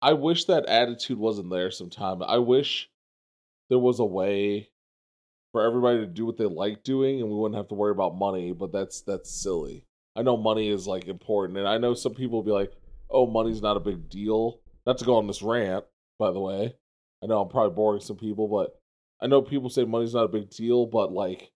I 0.00 0.14
wish 0.14 0.46
that 0.46 0.66
attitude 0.66 1.18
wasn't 1.18 1.50
there. 1.50 1.70
Sometime 1.70 2.22
I 2.22 2.38
wish 2.38 2.90
there 3.68 3.78
was 3.78 4.00
a 4.00 4.04
way 4.04 4.70
for 5.52 5.62
everybody 5.62 5.98
to 5.98 6.06
do 6.06 6.26
what 6.26 6.38
they 6.38 6.46
like 6.46 6.82
doing, 6.82 7.20
and 7.20 7.28
we 7.28 7.36
wouldn't 7.36 7.58
have 7.58 7.68
to 7.68 7.74
worry 7.74 7.92
about 7.92 8.16
money. 8.16 8.52
But 8.52 8.72
that's 8.72 9.02
that's 9.02 9.30
silly. 9.30 9.84
I 10.16 10.22
know 10.22 10.36
money 10.36 10.68
is 10.68 10.86
like 10.86 11.06
important, 11.06 11.58
and 11.58 11.68
I 11.68 11.78
know 11.78 11.94
some 11.94 12.14
people 12.14 12.38
will 12.38 12.44
be 12.44 12.50
like, 12.52 12.72
"Oh, 13.10 13.26
money's 13.26 13.62
not 13.62 13.76
a 13.76 13.80
big 13.80 14.08
deal." 14.08 14.60
Not 14.84 14.98
to 14.98 15.04
go 15.04 15.16
on 15.16 15.28
this 15.28 15.42
rant, 15.42 15.84
by 16.18 16.32
the 16.32 16.40
way. 16.40 16.74
I 17.22 17.26
know 17.26 17.40
I'm 17.40 17.48
probably 17.48 17.76
boring 17.76 18.00
some 18.00 18.16
people, 18.16 18.48
but 18.48 18.76
I 19.20 19.28
know 19.28 19.42
people 19.42 19.70
say 19.70 19.84
money's 19.84 20.14
not 20.14 20.24
a 20.24 20.28
big 20.28 20.50
deal, 20.50 20.86
but 20.86 21.12
like 21.12 21.52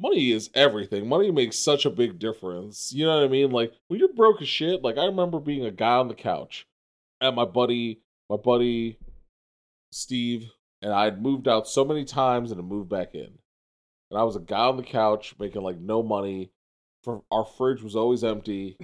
money 0.00 0.32
is 0.32 0.50
everything. 0.54 1.08
Money 1.08 1.30
makes 1.30 1.58
such 1.58 1.84
a 1.84 1.90
big 1.90 2.18
difference. 2.18 2.92
You 2.92 3.06
know 3.06 3.16
what 3.16 3.24
I 3.24 3.28
mean? 3.28 3.50
Like 3.50 3.72
when 3.88 4.00
you're 4.00 4.12
broke 4.12 4.40
as 4.42 4.48
shit, 4.48 4.82
like 4.82 4.98
I 4.98 5.04
remember 5.04 5.38
being 5.38 5.64
a 5.64 5.70
guy 5.70 5.96
on 5.96 6.08
the 6.08 6.14
couch 6.14 6.66
and 7.20 7.36
my 7.36 7.44
buddy, 7.44 8.00
my 8.28 8.36
buddy 8.36 8.98
Steve, 9.92 10.50
and 10.82 10.92
I'd 10.92 11.22
moved 11.22 11.48
out 11.48 11.68
so 11.68 11.84
many 11.84 12.04
times 12.04 12.50
and 12.50 12.60
I 12.60 12.64
moved 12.64 12.88
back 12.88 13.14
in. 13.14 13.38
And 14.10 14.18
I 14.18 14.22
was 14.24 14.36
a 14.36 14.40
guy 14.40 14.66
on 14.66 14.76
the 14.76 14.82
couch 14.82 15.34
making 15.38 15.62
like 15.62 15.78
no 15.78 16.02
money. 16.02 16.50
For 17.02 17.22
our 17.30 17.46
fridge 17.46 17.82
was 17.82 17.96
always 17.96 18.24
empty. 18.24 18.76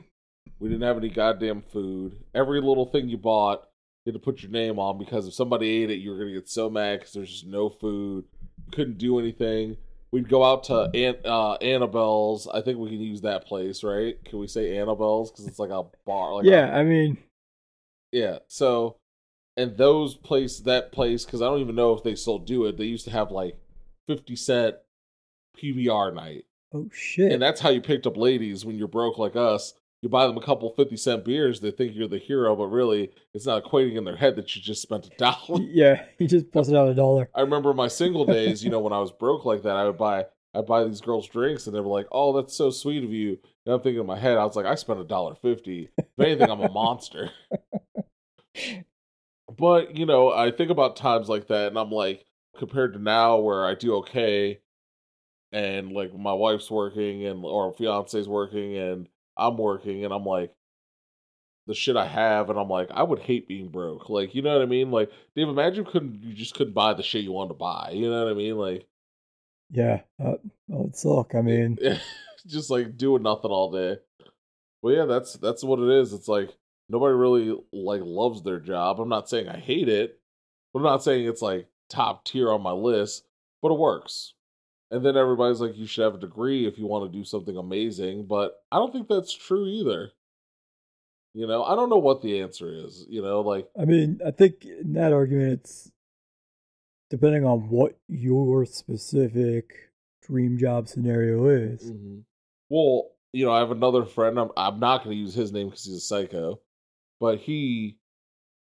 We 0.58 0.70
didn't 0.70 0.86
have 0.86 0.96
any 0.96 1.10
goddamn 1.10 1.62
food. 1.70 2.16
Every 2.34 2.62
little 2.62 2.86
thing 2.86 3.10
you 3.10 3.18
bought, 3.18 3.68
you 4.04 4.12
had 4.12 4.18
to 4.18 4.24
put 4.24 4.42
your 4.42 4.50
name 4.50 4.78
on 4.78 4.98
because 4.98 5.26
if 5.26 5.34
somebody 5.34 5.68
ate 5.68 5.90
it, 5.90 5.98
you 5.98 6.10
were 6.10 6.18
gonna 6.18 6.32
get 6.32 6.48
so 6.48 6.70
mad 6.70 7.00
because 7.00 7.12
there's 7.12 7.30
just 7.30 7.46
no 7.46 7.68
food. 7.68 8.24
Couldn't 8.72 8.96
do 8.98 9.18
anything. 9.18 9.76
We'd 10.12 10.28
go 10.28 10.44
out 10.44 10.64
to 10.64 10.90
Aunt, 10.94 11.24
uh, 11.26 11.54
Annabelle's. 11.54 12.46
I 12.46 12.62
think 12.62 12.78
we 12.78 12.90
can 12.90 13.00
use 13.00 13.22
that 13.22 13.46
place, 13.46 13.82
right? 13.82 14.16
Can 14.24 14.38
we 14.38 14.46
say 14.46 14.78
Annabelle's 14.78 15.30
because 15.30 15.46
it's 15.46 15.58
like 15.58 15.70
a 15.70 15.84
bar? 16.06 16.34
Like 16.34 16.46
yeah, 16.46 16.74
a, 16.74 16.80
I 16.80 16.84
mean, 16.84 17.18
yeah. 18.12 18.38
So, 18.46 18.96
and 19.56 19.76
those 19.76 20.14
place, 20.14 20.60
that 20.60 20.92
place, 20.92 21.24
because 21.24 21.42
I 21.42 21.46
don't 21.46 21.60
even 21.60 21.74
know 21.74 21.92
if 21.92 22.04
they 22.04 22.14
still 22.14 22.38
do 22.38 22.66
it. 22.66 22.76
They 22.76 22.84
used 22.84 23.04
to 23.06 23.10
have 23.10 23.30
like 23.30 23.56
fifty 24.06 24.36
cent 24.36 24.76
PBR 25.58 26.14
night, 26.14 26.44
oh 26.72 26.88
shit. 26.92 27.32
and 27.32 27.42
that's 27.42 27.60
how 27.60 27.70
you 27.70 27.80
picked 27.80 28.06
up 28.06 28.16
ladies 28.16 28.64
when 28.64 28.76
you're 28.76 28.88
broke 28.88 29.18
like 29.18 29.36
us. 29.36 29.74
You 30.02 30.08
buy 30.08 30.26
them 30.26 30.36
a 30.36 30.42
couple 30.42 30.72
fifty 30.74 30.96
cent 30.96 31.24
beers, 31.24 31.60
they 31.60 31.70
think 31.70 31.94
you're 31.94 32.08
the 32.08 32.18
hero, 32.18 32.54
but 32.54 32.66
really, 32.66 33.10
it's 33.34 33.46
not 33.46 33.64
equating 33.64 33.96
in 33.96 34.04
their 34.04 34.16
head 34.16 34.36
that 34.36 34.54
you 34.54 34.62
just 34.62 34.82
spent 34.82 35.06
a 35.06 35.10
dollar. 35.18 35.62
yeah, 35.62 36.04
you 36.18 36.28
just 36.28 36.50
busted 36.52 36.76
out 36.76 36.88
a 36.88 36.94
dollar. 36.94 37.30
I 37.34 37.40
remember 37.40 37.72
my 37.72 37.88
single 37.88 38.24
days, 38.24 38.62
you 38.62 38.70
know, 38.70 38.80
when 38.80 38.92
I 38.92 39.00
was 39.00 39.12
broke 39.12 39.44
like 39.44 39.62
that, 39.62 39.76
I 39.76 39.84
would 39.84 39.98
buy 39.98 40.26
I'd 40.54 40.66
buy 40.66 40.84
these 40.84 41.00
girls 41.00 41.28
drinks 41.28 41.66
and 41.66 41.76
they 41.76 41.80
were 41.80 41.86
like, 41.86 42.06
Oh, 42.12 42.34
that's 42.34 42.56
so 42.56 42.70
sweet 42.70 43.04
of 43.04 43.10
you. 43.12 43.38
And 43.64 43.74
I'm 43.74 43.80
thinking 43.80 44.00
in 44.00 44.06
my 44.06 44.18
head, 44.18 44.38
I 44.38 44.44
was 44.44 44.56
like, 44.56 44.66
I 44.66 44.74
spent 44.74 45.00
a 45.00 45.04
dollar 45.04 45.34
fifty. 45.34 45.90
If 45.98 46.06
anything, 46.18 46.50
I'm 46.50 46.60
a 46.60 46.70
monster. 46.70 47.30
but, 49.58 49.96
you 49.96 50.06
know, 50.06 50.32
I 50.32 50.50
think 50.50 50.70
about 50.70 50.96
times 50.96 51.28
like 51.28 51.48
that 51.48 51.68
and 51.68 51.78
I'm 51.78 51.90
like, 51.90 52.24
compared 52.58 52.94
to 52.94 52.98
now 52.98 53.36
where 53.38 53.66
I 53.66 53.74
do 53.74 53.96
okay 53.96 54.60
and 55.52 55.92
like 55.92 56.14
my 56.14 56.32
wife's 56.32 56.70
working 56.70 57.26
and 57.26 57.44
or 57.44 57.72
fiance's 57.74 58.28
working 58.28 58.76
and 58.76 59.08
I'm 59.36 59.56
working 59.56 60.04
and 60.04 60.12
I'm 60.12 60.24
like 60.24 60.54
the 61.66 61.74
shit 61.74 61.96
I 61.96 62.06
have 62.06 62.50
and 62.50 62.58
I'm 62.58 62.68
like 62.68 62.90
I 62.90 63.02
would 63.02 63.18
hate 63.18 63.48
being 63.48 63.68
broke. 63.68 64.08
Like, 64.08 64.34
you 64.34 64.42
know 64.42 64.52
what 64.52 64.62
I 64.62 64.66
mean? 64.66 64.90
Like, 64.90 65.10
Dave, 65.34 65.48
imagine 65.48 65.84
couldn't 65.84 66.22
you 66.22 66.32
just 66.32 66.54
couldn't 66.54 66.74
buy 66.74 66.94
the 66.94 67.02
shit 67.02 67.24
you 67.24 67.32
wanted 67.32 67.48
to 67.48 67.54
buy. 67.54 67.90
You 67.92 68.10
know 68.10 68.24
what 68.24 68.30
I 68.30 68.34
mean? 68.34 68.56
Like 68.56 68.86
Yeah, 69.70 70.00
uh, 70.24 70.34
oh, 70.72 70.86
it 70.86 70.96
suck. 70.96 71.34
I 71.34 71.42
mean, 71.42 71.78
just 72.46 72.70
like 72.70 72.96
doing 72.96 73.22
nothing 73.22 73.50
all 73.50 73.72
day. 73.72 73.98
But 74.82 74.90
yeah, 74.90 75.04
that's 75.04 75.34
that's 75.34 75.64
what 75.64 75.80
it 75.80 75.88
is. 75.88 76.12
It's 76.12 76.28
like 76.28 76.50
nobody 76.88 77.14
really 77.14 77.58
like 77.72 78.02
loves 78.04 78.42
their 78.42 78.60
job. 78.60 79.00
I'm 79.00 79.08
not 79.08 79.28
saying 79.28 79.48
I 79.48 79.58
hate 79.58 79.88
it, 79.88 80.20
but 80.72 80.80
I'm 80.80 80.84
not 80.84 81.02
saying 81.02 81.26
it's 81.26 81.42
like 81.42 81.68
top 81.88 82.24
tier 82.24 82.50
on 82.52 82.62
my 82.62 82.72
list, 82.72 83.26
but 83.62 83.72
it 83.72 83.78
works. 83.78 84.34
And 84.90 85.04
then 85.04 85.16
everybody's 85.16 85.60
like, 85.60 85.76
you 85.76 85.86
should 85.86 86.04
have 86.04 86.14
a 86.14 86.18
degree 86.18 86.66
if 86.66 86.78
you 86.78 86.86
want 86.86 87.10
to 87.10 87.18
do 87.18 87.24
something 87.24 87.56
amazing. 87.56 88.26
But 88.26 88.62
I 88.70 88.76
don't 88.76 88.92
think 88.92 89.08
that's 89.08 89.34
true 89.34 89.66
either. 89.66 90.12
You 91.34 91.46
know, 91.46 91.64
I 91.64 91.74
don't 91.74 91.90
know 91.90 91.98
what 91.98 92.22
the 92.22 92.40
answer 92.40 92.72
is. 92.72 93.04
You 93.08 93.20
know, 93.20 93.40
like, 93.40 93.68
I 93.78 93.84
mean, 93.84 94.20
I 94.26 94.30
think 94.30 94.64
in 94.64 94.94
that 94.94 95.12
argument, 95.12 95.52
it's 95.52 95.90
depending 97.10 97.44
on 97.44 97.68
what 97.68 97.98
your 98.08 98.64
specific 98.64 99.90
dream 100.22 100.58
job 100.58 100.88
scenario 100.88 101.46
is. 101.46 101.90
mhm. 101.90 102.22
well, 102.68 103.10
you 103.32 103.44
know, 103.44 103.52
I 103.52 103.58
have 103.58 103.70
another 103.70 104.04
friend. 104.04 104.38
I'm, 104.38 104.50
I'm 104.56 104.80
not 104.80 105.04
going 105.04 105.14
to 105.14 105.20
use 105.20 105.34
his 105.34 105.52
name 105.52 105.68
because 105.68 105.84
he's 105.84 105.96
a 105.96 106.00
psycho, 106.00 106.60
but 107.20 107.38
he 107.38 107.98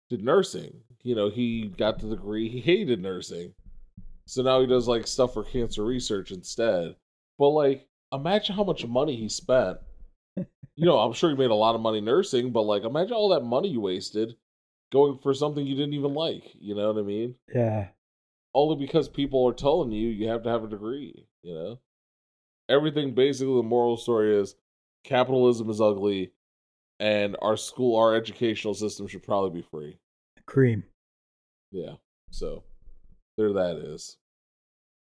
did 0.10 0.24
nursing. 0.24 0.74
You 1.04 1.16
know, 1.16 1.30
he 1.30 1.74
got 1.78 2.00
the 2.00 2.08
degree. 2.08 2.48
He 2.48 2.62
hated 2.62 3.02
nursing. 3.02 3.54
So 4.32 4.44
now 4.44 4.62
he 4.62 4.66
does 4.66 4.88
like 4.88 5.08
stuff 5.08 5.34
for 5.34 5.44
cancer 5.44 5.84
research 5.84 6.32
instead. 6.32 6.96
But 7.38 7.50
like, 7.50 7.90
imagine 8.14 8.56
how 8.56 8.64
much 8.64 8.88
money 8.88 9.18
he 9.18 9.28
spent. 9.28 9.80
you 10.38 10.46
know, 10.86 11.00
I'm 11.00 11.12
sure 11.12 11.32
he 11.32 11.36
made 11.36 11.50
a 11.50 11.54
lot 11.54 11.76
of 11.76 11.82
money 11.82 12.00
nursing, 12.00 12.54
but 12.54 12.62
like, 12.62 12.86
imagine 12.86 13.12
all 13.12 13.28
that 13.32 13.44
money 13.44 13.68
you 13.68 13.82
wasted 13.82 14.38
going 14.90 15.20
for 15.22 15.34
something 15.34 15.68
you 15.68 15.76
didn't 15.76 15.96
even 15.96 16.14
like. 16.14 16.46
You 16.58 16.76
know 16.76 16.94
what 16.94 17.02
I 17.02 17.06
mean? 17.06 17.36
Yeah, 17.54 17.88
Only 18.56 18.78
because 18.78 19.10
people 19.10 19.46
are 19.50 19.54
telling 19.54 19.92
you 19.92 20.08
you 20.08 20.30
have 20.30 20.44
to 20.44 20.50
have 20.50 20.64
a 20.64 20.70
degree. 20.70 21.28
You 21.44 21.54
know, 21.54 21.80
everything 22.70 23.14
basically 23.14 23.58
the 23.58 23.64
moral 23.64 23.98
story 23.98 24.40
is 24.40 24.56
capitalism 25.04 25.70
is 25.70 25.82
ugly, 25.82 26.32
and 27.02 27.36
our 27.42 27.58
school, 27.58 27.98
our 27.98 28.16
educational 28.16 28.76
system 28.76 29.08
should 29.08 29.24
probably 29.24 29.60
be 29.60 29.68
free. 29.70 29.98
cream. 30.46 30.86
Yeah. 31.70 31.96
So 32.30 32.64
there 33.38 33.52
that 33.52 33.76
is. 33.76 34.16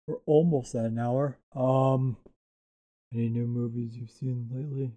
We're 0.08 0.16
almost 0.26 0.74
at 0.76 0.86
an 0.86 1.00
hour. 1.00 1.38
Um, 1.56 2.18
any 3.14 3.30
new 3.30 3.46
movies 3.46 3.96
you've 3.96 4.12
seen 4.12 4.50
lately? 4.52 4.92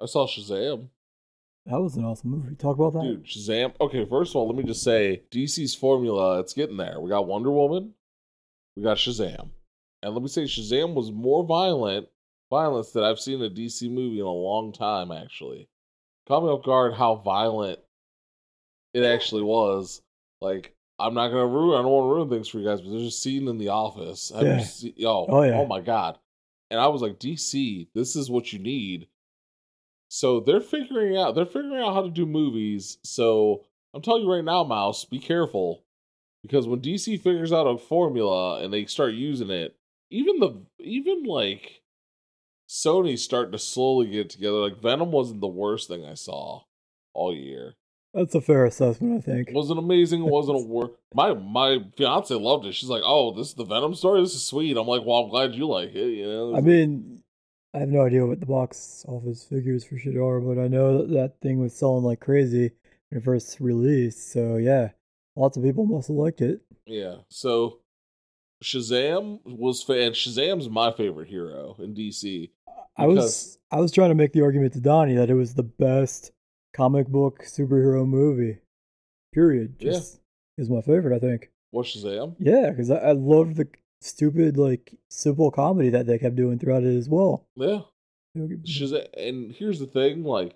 I 0.00 0.06
saw 0.06 0.26
Shazam. 0.26 0.88
That 1.66 1.80
was 1.80 1.96
an 1.96 2.04
awesome 2.04 2.30
movie. 2.30 2.54
Talk 2.56 2.76
about 2.76 2.92
that. 2.94 3.02
Dude, 3.02 3.24
Shazam. 3.24 3.72
Okay, 3.80 4.04
first 4.04 4.32
of 4.32 4.36
all, 4.36 4.48
let 4.48 4.56
me 4.56 4.64
just 4.64 4.82
say 4.82 5.22
DC's 5.30 5.74
formula, 5.74 6.40
it's 6.40 6.52
getting 6.52 6.76
there. 6.76 7.00
We 7.00 7.08
got 7.08 7.26
Wonder 7.26 7.50
Woman, 7.50 7.94
we 8.76 8.82
got 8.82 8.96
Shazam. 8.96 9.50
And 10.02 10.14
let 10.14 10.22
me 10.22 10.28
say 10.28 10.42
Shazam 10.42 10.94
was 10.94 11.10
more 11.12 11.44
violent 11.44 12.08
violence 12.50 12.90
that 12.92 13.04
I've 13.04 13.20
seen 13.20 13.40
a 13.42 13.48
DC 13.48 13.90
movie 13.90 14.18
in 14.18 14.26
a 14.26 14.30
long 14.30 14.72
time, 14.72 15.12
actually. 15.12 15.68
Caught 16.26 16.42
me 16.42 16.48
off 16.50 16.64
guard 16.64 16.94
how 16.94 17.14
violent 17.16 17.78
it 18.92 19.04
actually 19.04 19.42
was. 19.42 20.02
Like, 20.40 20.74
I'm 21.02 21.14
not 21.14 21.28
gonna 21.28 21.46
ruin 21.46 21.78
I 21.78 21.82
don't 21.82 21.90
want 21.90 22.04
to 22.10 22.14
ruin 22.14 22.28
things 22.30 22.48
for 22.48 22.58
you 22.58 22.66
guys, 22.66 22.80
but 22.80 22.90
there's 22.90 23.02
a 23.02 23.10
scene 23.10 23.48
in 23.48 23.58
the 23.58 23.68
office. 23.68 24.32
Yeah. 24.34 24.60
seen- 24.60 24.94
oh, 25.04 25.26
Oh, 25.28 25.42
yeah. 25.42 25.58
oh 25.58 25.66
my 25.66 25.80
god. 25.80 26.18
And 26.70 26.80
I 26.80 26.86
was 26.88 27.02
like, 27.02 27.18
DC, 27.18 27.88
this 27.94 28.16
is 28.16 28.30
what 28.30 28.52
you 28.52 28.58
need. 28.58 29.08
So 30.08 30.40
they're 30.40 30.60
figuring 30.60 31.16
out 31.16 31.34
they're 31.34 31.46
figuring 31.46 31.82
out 31.82 31.94
how 31.94 32.02
to 32.02 32.10
do 32.10 32.26
movies. 32.26 32.98
So 33.02 33.64
I'm 33.94 34.02
telling 34.02 34.22
you 34.22 34.32
right 34.32 34.44
now, 34.44 34.64
Mouse, 34.64 35.04
be 35.04 35.18
careful. 35.18 35.84
Because 36.42 36.66
when 36.66 36.80
DC 36.80 37.20
figures 37.20 37.52
out 37.52 37.66
a 37.66 37.78
formula 37.78 38.62
and 38.62 38.72
they 38.72 38.84
start 38.86 39.12
using 39.14 39.50
it, 39.50 39.76
even 40.10 40.40
the 40.40 40.60
even 40.80 41.22
like 41.24 41.82
Sony's 42.68 43.22
starting 43.22 43.52
to 43.52 43.58
slowly 43.58 44.06
get 44.08 44.30
together. 44.30 44.56
Like 44.58 44.80
Venom 44.80 45.12
wasn't 45.12 45.40
the 45.40 45.46
worst 45.48 45.88
thing 45.88 46.04
I 46.04 46.14
saw 46.14 46.62
all 47.14 47.34
year. 47.34 47.74
That's 48.14 48.34
a 48.34 48.40
fair 48.40 48.66
assessment, 48.66 49.16
I 49.16 49.20
think. 49.20 49.48
It 49.48 49.54
wasn't 49.54 49.78
amazing. 49.78 50.22
It 50.22 50.30
wasn't 50.30 50.58
a 50.58 50.62
war. 50.62 50.90
My 51.14 51.32
my 51.32 51.78
fiance 51.96 52.34
loved 52.34 52.66
it. 52.66 52.74
She's 52.74 52.90
like, 52.90 53.02
"Oh, 53.04 53.32
this 53.32 53.48
is 53.48 53.54
the 53.54 53.64
Venom 53.64 53.94
story. 53.94 54.20
This 54.20 54.34
is 54.34 54.44
sweet." 54.44 54.76
I'm 54.76 54.86
like, 54.86 55.02
"Well, 55.04 55.18
I'm 55.18 55.30
glad 55.30 55.54
you 55.54 55.66
like 55.66 55.94
it." 55.94 56.10
You 56.10 56.26
know. 56.26 56.56
I 56.56 56.60
mean, 56.60 57.22
I 57.74 57.78
have 57.78 57.88
no 57.88 58.02
idea 58.02 58.26
what 58.26 58.40
the 58.40 58.46
box 58.46 59.04
office 59.08 59.44
figures 59.44 59.84
for 59.84 59.96
shit 59.98 60.16
are, 60.16 60.40
but 60.40 60.60
I 60.60 60.68
know 60.68 60.98
that 60.98 61.14
that 61.14 61.40
thing 61.40 61.58
was 61.58 61.74
selling 61.74 62.04
like 62.04 62.20
crazy 62.20 62.72
when 63.08 63.20
it 63.20 63.24
first 63.24 63.60
released. 63.60 64.30
So 64.30 64.56
yeah, 64.56 64.90
lots 65.34 65.56
of 65.56 65.62
people 65.62 65.86
must 65.86 66.08
have 66.08 66.16
liked 66.16 66.42
it. 66.42 66.60
Yeah. 66.86 67.16
So 67.30 67.78
Shazam 68.62 69.40
was 69.44 69.82
fa- 69.82 70.02
and 70.02 70.14
Shazam's 70.14 70.68
my 70.68 70.92
favorite 70.92 71.28
hero 71.28 71.76
in 71.78 71.94
DC. 71.94 72.50
I 72.96 73.06
was 73.06 73.58
I 73.70 73.80
was 73.80 73.90
trying 73.90 74.10
to 74.10 74.14
make 74.14 74.34
the 74.34 74.42
argument 74.42 74.74
to 74.74 74.80
Donnie 74.80 75.14
that 75.14 75.30
it 75.30 75.34
was 75.34 75.54
the 75.54 75.62
best 75.62 76.30
comic 76.74 77.08
book 77.08 77.44
superhero 77.44 78.06
movie. 78.06 78.58
Period. 79.32 79.76
Yeah. 79.78 80.00
Is 80.58 80.68
my 80.68 80.82
favorite, 80.82 81.16
I 81.16 81.18
think. 81.18 81.50
What 81.70 81.86
Shazam? 81.86 82.36
Yeah, 82.38 82.70
because 82.70 82.90
I, 82.90 82.98
I 82.98 83.12
loved 83.12 83.56
the 83.56 83.68
stupid, 84.00 84.58
like 84.58 84.94
simple 85.08 85.50
comedy 85.50 85.88
that 85.90 86.06
they 86.06 86.18
kept 86.18 86.36
doing 86.36 86.58
throughout 86.58 86.82
it 86.82 86.96
as 86.96 87.08
well. 87.08 87.46
Yeah. 87.56 87.80
Shazam. 88.36 89.06
And 89.16 89.52
here's 89.52 89.80
the 89.80 89.86
thing, 89.86 90.24
like, 90.24 90.54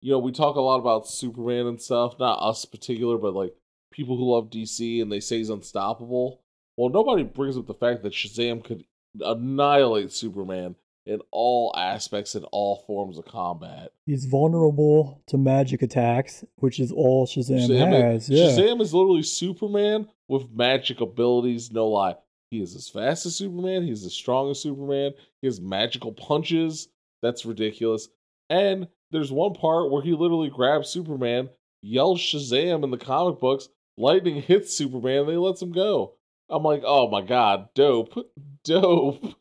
you 0.00 0.12
know, 0.12 0.18
we 0.18 0.32
talk 0.32 0.56
a 0.56 0.60
lot 0.60 0.78
about 0.78 1.08
Superman 1.08 1.66
and 1.66 1.80
stuff. 1.80 2.18
Not 2.18 2.40
us 2.40 2.64
particular, 2.64 3.18
but 3.18 3.34
like 3.34 3.54
people 3.92 4.16
who 4.16 4.32
love 4.32 4.50
DC 4.50 5.00
and 5.02 5.10
they 5.10 5.20
say 5.20 5.38
he's 5.38 5.50
unstoppable. 5.50 6.40
Well, 6.76 6.90
nobody 6.90 7.22
brings 7.22 7.56
up 7.56 7.66
the 7.66 7.74
fact 7.74 8.02
that 8.02 8.12
Shazam 8.12 8.62
could 8.62 8.84
annihilate 9.20 10.12
Superman 10.12 10.76
in 11.06 11.20
all 11.30 11.72
aspects 11.76 12.34
and 12.34 12.44
all 12.50 12.82
forms 12.86 13.16
of 13.16 13.24
combat. 13.24 13.92
He's 14.06 14.24
vulnerable 14.24 15.22
to 15.28 15.38
magic 15.38 15.82
attacks, 15.82 16.44
which 16.56 16.80
is 16.80 16.90
all 16.90 17.26
Shazam, 17.26 17.68
Shazam, 17.68 17.92
has. 17.92 18.28
Yeah. 18.28 18.46
Shazam 18.48 18.80
is 18.80 18.92
literally 18.92 19.22
Superman 19.22 20.08
with 20.28 20.50
magic 20.50 21.00
abilities, 21.00 21.70
no 21.70 21.86
lie. 21.86 22.16
He 22.50 22.60
is 22.60 22.74
as 22.74 22.88
fast 22.88 23.26
as 23.26 23.36
Superman, 23.36 23.84
he's 23.84 24.04
as 24.04 24.12
strong 24.12 24.50
as 24.50 24.60
Superman, 24.60 25.12
he 25.40 25.46
has 25.46 25.60
magical 25.60 26.12
punches. 26.12 26.88
That's 27.22 27.46
ridiculous. 27.46 28.08
And 28.50 28.88
there's 29.10 29.32
one 29.32 29.54
part 29.54 29.90
where 29.90 30.02
he 30.02 30.12
literally 30.12 30.50
grabs 30.50 30.88
Superman, 30.88 31.48
yells 31.82 32.20
Shazam 32.20 32.84
in 32.84 32.90
the 32.90 32.98
comic 32.98 33.38
books, 33.38 33.68
lightning 33.96 34.42
hits 34.42 34.74
Superman, 34.74 35.20
and 35.20 35.28
they 35.28 35.36
lets 35.36 35.62
him 35.62 35.72
go. 35.72 36.14
I'm 36.48 36.62
like, 36.62 36.82
oh 36.84 37.08
my 37.08 37.22
god, 37.22 37.68
dope. 37.74 38.14
Dope. 38.64 39.36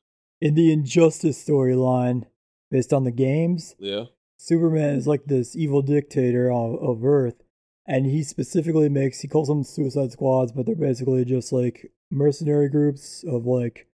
In 0.45 0.53
the 0.53 0.71
Injustice 0.71 1.43
storyline, 1.43 2.25
based 2.69 2.93
on 2.93 3.03
the 3.03 3.11
games, 3.11 3.75
Yeah. 3.79 4.05
Superman 4.37 4.95
is 4.95 5.07
like 5.07 5.25
this 5.25 5.55
evil 5.55 5.81
dictator 5.81 6.51
of, 6.51 6.75
of 6.83 7.03
Earth, 7.03 7.41
and 7.87 8.05
he 8.05 8.21
specifically 8.21 8.87
makes 8.87 9.21
he 9.21 9.27
calls 9.27 9.47
them 9.47 9.63
Suicide 9.63 10.11
Squads, 10.11 10.51
but 10.51 10.67
they're 10.67 10.75
basically 10.75 11.25
just 11.25 11.51
like 11.51 11.91
mercenary 12.11 12.69
groups 12.69 13.23
of 13.23 13.47
like 13.47 13.87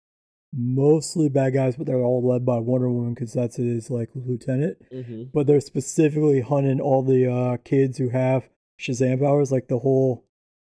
mostly 0.55 1.29
bad 1.29 1.53
guys, 1.53 1.77
but 1.77 1.87
they're 1.87 2.01
all 2.01 2.27
led 2.27 2.47
by 2.47 2.57
Wonder 2.57 2.89
Woman 2.89 3.13
because 3.13 3.35
that's 3.35 3.57
his 3.57 3.91
like 3.91 4.09
lieutenant. 4.15 4.79
Mm-hmm. 4.91 5.25
But 5.35 5.47
they're 5.47 5.61
specifically 5.61 6.41
hunting 6.41 6.81
all 6.81 7.03
the 7.03 7.31
uh, 7.31 7.57
kids 7.59 7.99
who 7.99 8.09
have 8.09 8.49
Shazam 8.81 9.21
powers, 9.21 9.53
like 9.53 9.69
the 9.69 9.81
whole 9.81 10.25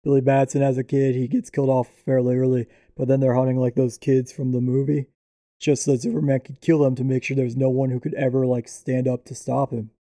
Billy 0.05 0.21
Batson 0.21 0.61
as 0.61 0.77
a 0.77 0.85
kid, 0.85 1.15
he 1.15 1.27
gets 1.27 1.49
killed 1.49 1.69
off 1.69 1.89
fairly 1.89 2.37
early, 2.37 2.67
but 2.95 3.09
then 3.09 3.19
they're 3.19 3.33
hunting 3.33 3.57
like 3.57 3.75
those 3.75 3.97
kids 3.97 4.31
from 4.31 4.51
the 4.51 4.61
movie, 4.61 5.07
just 5.59 5.83
so 5.83 5.91
that 5.91 6.01
Superman 6.01 6.41
could 6.41 6.61
kill 6.61 6.79
them 6.79 6.95
to 6.95 7.03
make 7.03 7.23
sure 7.23 7.35
there's 7.35 7.55
no 7.55 7.69
one 7.69 7.89
who 7.89 7.99
could 7.99 8.13
ever 8.15 8.45
like 8.45 8.67
stand 8.67 9.07
up 9.07 9.25
to 9.25 9.35
stop 9.35 9.71
him. 9.71 9.91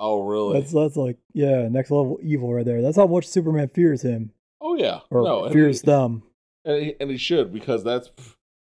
Oh, 0.00 0.22
really? 0.22 0.60
That's 0.60 0.72
that's 0.72 0.96
like 0.96 1.18
yeah, 1.32 1.68
next 1.68 1.90
level 1.90 2.18
evil 2.22 2.52
right 2.52 2.64
there. 2.64 2.82
That's 2.82 2.96
how 2.96 3.06
much 3.06 3.26
Superman 3.26 3.68
fears 3.68 4.02
him 4.02 4.32
oh, 4.60 4.76
yeah. 4.76 5.00
or 5.10 5.22
no, 5.22 5.50
fears 5.50 5.80
he- 5.80 5.86
them. 5.86 6.22
And 6.64 6.84
he, 6.84 6.94
and 7.00 7.10
he 7.10 7.16
should 7.16 7.52
because 7.52 7.82
that's 7.82 8.10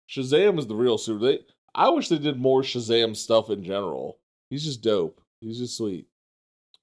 Shazam 0.10 0.58
is 0.60 0.68
the 0.68 0.76
real 0.76 0.98
super. 0.98 1.20
They, 1.20 1.40
I 1.76 1.90
wish 1.90 2.10
they 2.10 2.18
did 2.18 2.40
more 2.40 2.62
Shazam 2.62 3.16
stuff 3.16 3.50
in 3.50 3.64
general. 3.64 4.20
He's 4.50 4.64
just 4.64 4.82
dope. 4.82 5.20
He's 5.42 5.60
just 5.60 5.78
sweet. 5.78 6.08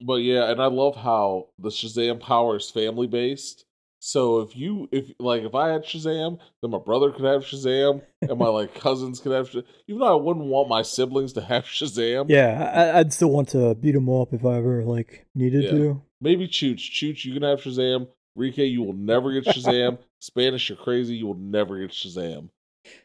But 0.00 0.16
yeah, 0.16 0.50
and 0.50 0.60
I 0.60 0.66
love 0.66 0.96
how 0.96 1.48
the 1.58 1.70
Shazam 1.70 2.20
power 2.20 2.56
is 2.56 2.70
family 2.70 3.06
based. 3.06 3.64
So 4.06 4.40
if 4.40 4.54
you 4.54 4.86
if 4.92 5.10
like 5.18 5.44
if 5.44 5.54
I 5.54 5.70
had 5.70 5.82
Shazam, 5.86 6.38
then 6.60 6.70
my 6.70 6.78
brother 6.78 7.10
could 7.10 7.24
have 7.24 7.40
Shazam, 7.42 8.02
and 8.20 8.38
my 8.38 8.48
like 8.48 8.74
cousins 8.74 9.18
could 9.18 9.32
have. 9.32 9.48
Shazam. 9.48 9.64
Even 9.88 10.00
though 10.00 10.12
I 10.18 10.20
wouldn't 10.22 10.44
want 10.44 10.68
my 10.68 10.82
siblings 10.82 11.32
to 11.32 11.40
have 11.40 11.64
Shazam, 11.64 12.26
Yeah, 12.28 12.92
I, 12.94 12.98
I'd 12.98 13.14
still 13.14 13.30
want 13.30 13.48
to 13.50 13.74
beat 13.74 13.94
him 13.94 14.10
up 14.10 14.34
if 14.34 14.44
I 14.44 14.58
ever 14.58 14.84
like 14.84 15.24
needed 15.34 15.64
Yeah. 15.64 15.70
to. 15.70 16.02
maybe 16.20 16.46
Chooch. 16.46 16.90
Chooch, 16.92 17.24
you 17.24 17.32
can 17.32 17.44
have 17.44 17.60
Shazam. 17.62 18.06
Rike, 18.36 18.58
you 18.58 18.82
will 18.82 18.92
never 18.92 19.32
get 19.32 19.46
Shazam. 19.46 19.96
Spanish, 20.20 20.68
you're 20.68 20.76
crazy. 20.76 21.14
You 21.16 21.28
will 21.28 21.38
never 21.38 21.80
get 21.80 21.90
Shazam. 21.92 22.50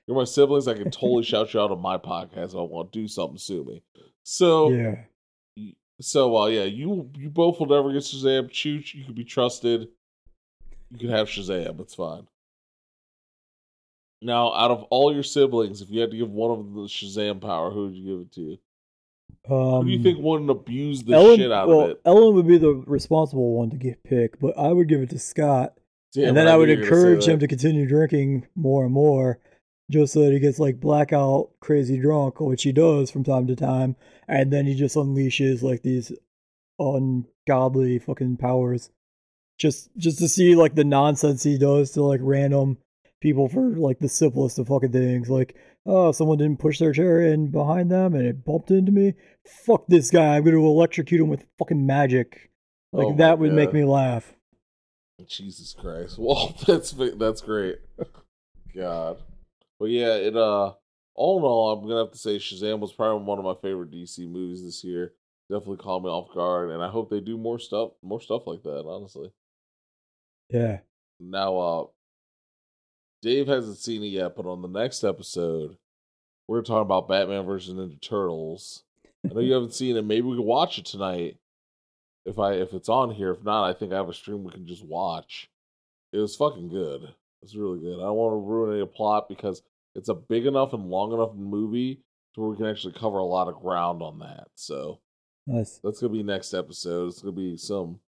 You're 0.06 0.18
my 0.18 0.26
siblings. 0.26 0.68
I 0.68 0.74
can 0.74 0.92
totally 0.92 1.24
shout 1.24 1.54
you 1.54 1.62
out 1.62 1.72
on 1.72 1.82
my 1.82 1.98
podcast 1.98 2.50
if 2.50 2.56
I 2.56 2.62
want 2.64 2.92
to 2.92 3.00
do 3.00 3.08
something. 3.08 3.38
Sue 3.38 3.64
me. 3.64 3.84
So, 4.24 4.70
Yeah, 4.72 4.96
so 6.02 6.36
uh, 6.36 6.48
yeah, 6.48 6.64
you 6.66 7.10
you 7.16 7.30
both 7.30 7.58
will 7.58 7.68
never 7.68 7.94
get 7.94 8.02
Shazam. 8.04 8.50
Chooch, 8.50 8.94
you 8.94 9.06
can 9.06 9.14
be 9.14 9.24
trusted. 9.24 9.88
You 10.92 10.98
can 11.00 11.10
have 11.10 11.28
Shazam. 11.28 11.80
It's 11.80 11.96
fine. 11.96 12.28
Now, 14.22 14.54
out 14.54 14.72
of 14.72 14.84
all 14.84 15.14
your 15.14 15.24
siblings, 15.24 15.82
if 15.82 15.90
you 15.90 16.02
had 16.02 16.12
to 16.12 16.18
give 16.18 16.30
one 16.30 16.52
of 16.52 16.58
them 16.58 16.76
the 16.76 16.90
Shazam 16.90 17.40
power, 17.40 17.72
who 17.72 17.86
would 17.86 17.96
you 17.96 18.06
give 18.06 18.22
it 18.22 18.32
to? 18.34 18.58
um, 19.50 19.82
who 19.82 19.86
do 19.86 19.92
you 19.92 20.04
think 20.04 20.20
wouldn't 20.20 20.50
abuse 20.50 21.04
the 21.04 21.14
Ellen, 21.14 21.38
shit 21.38 21.52
out 21.52 21.68
well, 21.68 21.82
of 21.82 21.90
it? 21.92 22.02
Ellen 22.06 22.36
would 22.36 22.48
be 22.48 22.58
the 22.58 22.84
responsible 22.86 23.54
one 23.54 23.70
to 23.70 23.78
get 23.78 24.04
picked, 24.04 24.40
but 24.40 24.58
I 24.58 24.72
would 24.72 24.88
give 24.88 25.02
it 25.02 25.10
to 25.12 25.20
Scott, 25.20 25.74
Damn 26.14 26.30
and 26.30 26.38
then 26.38 26.48
it, 26.48 26.52
I 26.52 26.58
would 26.58 26.68
knew 26.68 26.76
you 26.76 26.80
were 26.82 26.86
gonna 26.86 26.96
say 26.96 27.08
encourage 27.08 27.28
him 27.28 27.40
to 27.40 27.48
continue 27.48 27.88
drinking 27.88 28.48
more 28.56 28.84
and 28.84 28.94
more, 28.94 29.40
just 29.90 30.14
so 30.14 30.22
that 30.22 30.34
he 30.34 30.40
gets 30.40 30.60
like 30.60 30.80
blackout 30.80 31.52
crazy 31.60 31.98
drunk, 31.98 32.40
which 32.40 32.64
he 32.64 32.72
does 32.72 33.10
from 33.10 33.24
time 33.24 33.48
to 33.48 33.56
time, 33.56 33.96
and 34.28 34.52
then 34.52 34.66
he 34.66 34.76
just 34.76 34.96
unleashes 34.96 35.62
like 35.62 35.82
these 35.82 36.12
ungodly 36.78 38.00
fucking 38.00 38.38
powers, 38.38 38.92
just 39.60 39.90
just 39.98 40.18
to 40.20 40.28
see 40.28 40.56
like 40.56 40.74
the 40.74 40.84
nonsense 40.84 41.44
he 41.44 41.58
does 41.58 41.92
to 41.92 42.02
like 42.02 42.22
random 42.24 42.78
people 43.22 43.50
for 43.50 43.62
like 43.62 44.00
the 44.00 44.10
simplest 44.10 44.58
of 44.58 44.70
fucking 44.70 44.94
things, 44.94 45.30
like 45.30 45.56
oh 45.86 46.12
someone 46.12 46.38
didn't 46.38 46.60
push 46.60 46.80
their 46.80 46.94
chair 46.94 47.22
in 47.22 47.52
behind 47.52 47.92
them 47.92 48.16
and 48.16 48.26
it 48.26 48.46
bumped 48.46 48.72
into 48.72 48.92
me. 48.92 49.14
Fuck 49.66 49.86
this 49.88 50.10
guy! 50.10 50.38
I'm 50.38 50.44
gonna 50.44 50.58
electrocute 50.58 51.22
him 51.22 51.28
with 51.28 51.46
fucking 51.60 51.86
magic. 51.86 52.50
Like 52.92 53.08
Oh 53.08 53.16
that 53.18 53.38
would 53.38 53.54
make 53.54 53.74
me 53.74 53.84
laugh. 53.84 54.34
Jesus 55.28 55.76
Christ. 55.80 56.18
Well, 56.20 56.56
that's 56.66 56.92
that's 56.92 57.42
great. 57.42 57.80
God. 58.74 59.18
But 59.80 59.90
yeah, 59.90 60.16
it 60.16 60.36
uh 60.36 60.74
all 61.16 61.38
in 61.38 61.44
all, 61.44 61.72
I'm 61.74 61.82
gonna 61.88 62.06
have 62.06 62.12
to 62.12 62.18
say 62.18 62.38
Shazam 62.38 62.80
was 62.80 62.94
probably 62.94 63.26
one 63.26 63.40
of 63.40 63.46
my 63.46 63.56
favorite 63.62 63.92
DC 63.92 64.20
movies 64.30 64.64
this 64.64 64.86
year. 64.86 65.14
Definitely 65.52 65.78
caught 65.78 66.04
me 66.04 66.10
off 66.10 66.34
guard, 66.34 66.70
and 66.70 66.82
I 66.82 66.90
hope 66.90 67.10
they 67.10 67.20
do 67.20 67.38
more 67.38 67.60
stuff 67.60 67.92
more 68.02 68.22
stuff 68.22 68.44
like 68.48 68.64
that, 68.64 68.86
honestly. 68.88 69.32
Yeah. 70.50 70.80
Now 71.20 71.58
uh 71.58 71.86
Dave 73.22 73.48
hasn't 73.48 73.78
seen 73.78 74.04
it 74.04 74.08
yet, 74.08 74.36
but 74.36 74.46
on 74.46 74.62
the 74.62 74.68
next 74.70 75.04
episode, 75.04 75.78
we're 76.48 76.62
talking 76.62 76.82
about 76.84 77.10
Batman 77.10 77.46
versus 77.46 77.74
Ninja 77.74 78.00
Turtles. 78.02 78.84
I 79.30 79.34
know 79.34 79.42
you 79.42 79.54
haven't 79.56 79.74
seen 79.74 79.98
it. 79.98 80.06
Maybe 80.06 80.22
we 80.28 80.38
can 80.38 80.46
watch 80.46 80.78
it 80.78 80.86
tonight. 80.86 81.38
If 82.26 82.40
I 82.40 82.54
if 82.54 82.74
it's 82.74 82.90
on 82.90 83.12
here. 83.12 83.32
If 83.32 83.44
not, 83.44 83.66
I 83.70 83.74
think 83.74 83.92
I 83.92 83.98
have 83.98 84.10
a 84.10 84.14
stream 84.14 84.44
we 84.44 84.52
can 84.52 84.68
just 84.68 84.86
watch. 84.86 85.50
It 86.14 86.18
was 86.20 86.36
fucking 86.36 86.70
good. 86.70 87.14
It's 87.42 87.56
really 87.56 87.80
good. 87.80 88.00
I 88.00 88.04
don't 88.04 88.16
want 88.16 88.34
to 88.34 88.48
ruin 88.50 88.78
any 88.78 88.86
plot 88.88 89.30
because 89.30 89.62
it's 89.96 90.10
a 90.10 90.14
big 90.14 90.46
enough 90.46 90.74
and 90.74 90.90
long 90.90 91.12
enough 91.14 91.34
movie 91.36 92.02
to 92.36 92.42
where 92.42 92.50
we 92.50 92.58
can 92.58 92.66
actually 92.68 92.94
cover 92.94 93.18
a 93.18 93.26
lot 93.26 93.48
of 93.48 93.62
ground 93.62 94.02
on 94.02 94.20
that. 94.20 94.48
So 94.56 95.00
Nice. 95.48 95.80
that's 95.84 96.00
gonna 96.00 96.14
be 96.14 96.24
next 96.24 96.54
episode. 96.54 97.08
It's 97.08 97.22
gonna 97.22 97.32
be 97.36 97.58
some 97.58 98.00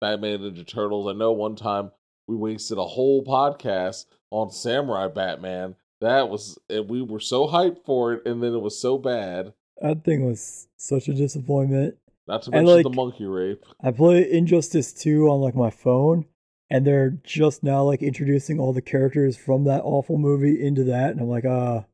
Batman 0.00 0.40
Ninja 0.40 0.66
Turtles. 0.66 1.08
I 1.08 1.12
know 1.16 1.32
one 1.32 1.56
time 1.56 1.90
we 2.26 2.36
wasted 2.36 2.78
a 2.78 2.84
whole 2.84 3.24
podcast 3.24 4.06
on 4.30 4.50
Samurai 4.50 5.08
Batman. 5.08 5.76
That 6.00 6.28
was 6.28 6.58
and 6.68 6.88
we 6.88 7.02
were 7.02 7.20
so 7.20 7.46
hyped 7.46 7.84
for 7.84 8.12
it, 8.12 8.26
and 8.26 8.42
then 8.42 8.52
it 8.52 8.60
was 8.60 8.80
so 8.80 8.98
bad. 8.98 9.54
That 9.80 10.04
thing 10.04 10.26
was 10.26 10.68
such 10.76 11.08
a 11.08 11.14
disappointment. 11.14 11.96
Not 12.26 12.42
to 12.42 12.50
mention 12.50 12.82
the 12.82 12.90
monkey 12.90 13.24
rape. 13.24 13.64
I 13.82 13.92
play 13.92 14.30
Injustice 14.30 14.92
2 14.92 15.28
on 15.28 15.40
like 15.40 15.54
my 15.54 15.70
phone, 15.70 16.26
and 16.68 16.86
they're 16.86 17.18
just 17.22 17.62
now 17.62 17.84
like 17.84 18.02
introducing 18.02 18.58
all 18.58 18.72
the 18.72 18.82
characters 18.82 19.36
from 19.36 19.64
that 19.64 19.82
awful 19.84 20.18
movie 20.18 20.62
into 20.62 20.84
that, 20.84 21.10
and 21.12 21.20
I'm 21.20 21.28
like, 21.28 21.44
ah, 21.46 21.84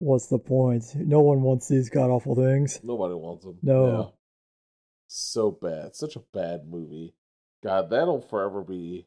what's 0.00 0.26
the 0.26 0.38
point? 0.38 0.84
No 0.96 1.20
one 1.20 1.42
wants 1.42 1.68
these 1.68 1.88
god 1.88 2.10
awful 2.10 2.34
things. 2.34 2.80
Nobody 2.82 3.14
wants 3.14 3.44
them. 3.44 3.58
No. 3.62 3.86
Yeah. 3.86 4.04
So 5.06 5.50
bad. 5.50 5.94
Such 5.94 6.16
a 6.16 6.22
bad 6.32 6.68
movie. 6.68 7.14
God, 7.62 7.90
that'll 7.90 8.20
forever 8.22 8.62
be 8.62 9.06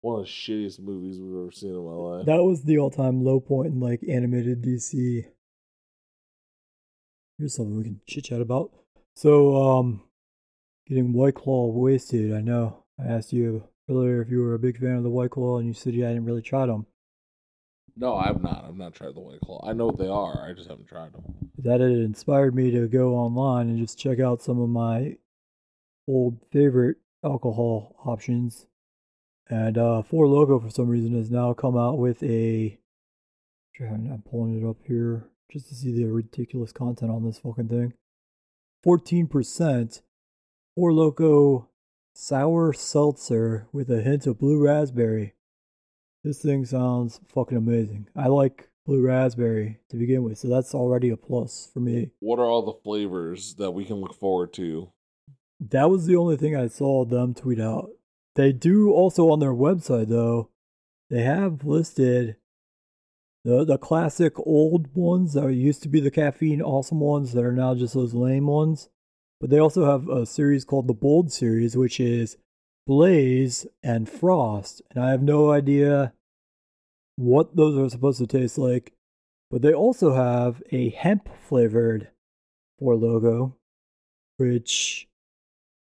one 0.00 0.20
of 0.20 0.26
the 0.26 0.30
shittiest 0.30 0.78
movies 0.80 1.18
we've 1.20 1.34
ever 1.36 1.50
seen 1.50 1.70
in 1.70 1.84
my 1.84 1.92
life. 1.92 2.26
That 2.26 2.42
was 2.44 2.62
the 2.62 2.78
all 2.78 2.90
time 2.90 3.22
low 3.24 3.40
point 3.40 3.72
in 3.72 3.80
like 3.80 4.00
animated 4.08 4.62
DC. 4.62 5.24
Here's 7.38 7.54
something 7.56 7.76
we 7.76 7.84
can 7.84 8.00
chit 8.06 8.24
chat 8.24 8.40
about. 8.40 8.70
So, 9.14 9.56
um, 9.56 10.02
getting 10.86 11.12
White 11.12 11.34
Claw 11.34 11.66
wasted. 11.66 12.32
I 12.32 12.40
know 12.40 12.84
I 13.00 13.06
asked 13.06 13.32
you 13.32 13.64
earlier 13.90 14.22
if 14.22 14.30
you 14.30 14.40
were 14.40 14.54
a 14.54 14.58
big 14.58 14.78
fan 14.78 14.96
of 14.96 15.02
the 15.02 15.10
White 15.10 15.30
Claw, 15.30 15.58
and 15.58 15.66
you 15.66 15.74
said 15.74 15.94
you 15.94 16.04
hadn't 16.04 16.24
really 16.24 16.42
tried 16.42 16.66
them. 16.66 16.86
no, 17.96 18.16
I'm 18.16 18.42
not. 18.42 18.64
I've 18.64 18.76
not 18.76 18.94
tried 18.94 19.14
the 19.14 19.20
White 19.20 19.40
Claw. 19.40 19.64
I 19.68 19.72
know 19.72 19.86
what 19.86 19.98
they 19.98 20.08
are. 20.08 20.48
I 20.48 20.52
just 20.52 20.68
haven't 20.68 20.88
tried 20.88 21.12
them. 21.12 21.22
That 21.58 21.80
had 21.80 21.90
inspired 21.90 22.54
me 22.54 22.70
to 22.70 22.86
go 22.86 23.16
online 23.16 23.68
and 23.68 23.78
just 23.78 23.98
check 23.98 24.20
out 24.20 24.40
some 24.40 24.60
of 24.60 24.68
my 24.68 25.16
old 26.06 26.38
favorite 26.52 26.96
alcohol 27.24 27.96
options. 28.04 28.66
And 29.48 29.78
uh, 29.78 30.02
Four 30.02 30.26
Loco, 30.26 30.58
for 30.60 30.70
some 30.70 30.88
reason, 30.88 31.16
has 31.16 31.30
now 31.30 31.52
come 31.54 31.76
out 31.76 31.98
with 31.98 32.22
a. 32.22 32.78
I'm 33.80 34.24
pulling 34.28 34.60
it 34.60 34.68
up 34.68 34.78
here 34.86 35.28
just 35.52 35.68
to 35.68 35.74
see 35.74 35.92
the 35.92 36.06
ridiculous 36.06 36.72
content 36.72 37.12
on 37.12 37.24
this 37.24 37.38
fucking 37.38 37.68
thing. 37.68 37.92
14% 38.84 40.00
Four 40.74 40.92
Loco 40.92 41.68
sour 42.12 42.72
seltzer 42.72 43.68
with 43.72 43.90
a 43.90 44.02
hint 44.02 44.26
of 44.26 44.38
blue 44.38 44.58
raspberry. 44.58 45.34
This 46.24 46.42
thing 46.42 46.64
sounds 46.64 47.20
fucking 47.28 47.56
amazing. 47.56 48.08
I 48.16 48.26
like 48.26 48.68
blue 48.84 49.06
raspberry 49.06 49.78
to 49.90 49.96
begin 49.96 50.24
with, 50.24 50.38
so 50.38 50.48
that's 50.48 50.74
already 50.74 51.10
a 51.10 51.16
plus 51.16 51.70
for 51.72 51.80
me. 51.80 52.10
What 52.18 52.38
are 52.38 52.46
all 52.46 52.62
the 52.62 52.80
flavors 52.82 53.54
that 53.56 53.70
we 53.70 53.84
can 53.84 53.96
look 53.96 54.14
forward 54.14 54.52
to? 54.54 54.90
That 55.60 55.90
was 55.90 56.06
the 56.06 56.16
only 56.16 56.36
thing 56.36 56.54
I 56.54 56.68
saw 56.68 57.04
them 57.04 57.34
tweet 57.34 57.60
out. 57.60 57.90
They 58.36 58.52
do 58.52 58.92
also 58.92 59.30
on 59.30 59.40
their 59.40 59.52
website 59.52 60.08
though. 60.08 60.50
They 61.10 61.22
have 61.22 61.64
listed 61.64 62.36
the 63.44 63.64
the 63.64 63.78
classic 63.78 64.38
old 64.38 64.94
ones 64.94 65.32
that 65.32 65.52
used 65.52 65.82
to 65.82 65.88
be 65.88 66.00
the 66.00 66.10
caffeine 66.10 66.62
awesome 66.62 67.00
ones 67.00 67.32
that 67.32 67.44
are 67.44 67.52
now 67.52 67.74
just 67.74 67.94
those 67.94 68.14
lame 68.14 68.46
ones. 68.46 68.88
But 69.40 69.50
they 69.50 69.58
also 69.58 69.86
have 69.86 70.08
a 70.08 70.26
series 70.26 70.64
called 70.64 70.86
the 70.88 70.94
Bold 70.94 71.32
series, 71.32 71.76
which 71.76 72.00
is 72.00 72.36
Blaze 72.86 73.66
and 73.82 74.08
Frost, 74.08 74.82
and 74.90 75.02
I 75.02 75.10
have 75.10 75.22
no 75.22 75.52
idea 75.52 76.12
what 77.16 77.56
those 77.56 77.76
are 77.78 77.90
supposed 77.90 78.18
to 78.18 78.26
taste 78.26 78.58
like. 78.58 78.92
But 79.50 79.62
they 79.62 79.72
also 79.72 80.14
have 80.14 80.62
a 80.70 80.90
hemp 80.90 81.28
flavored 81.36 82.08
Four 82.78 82.96
Loco, 82.96 83.56
which 84.36 85.07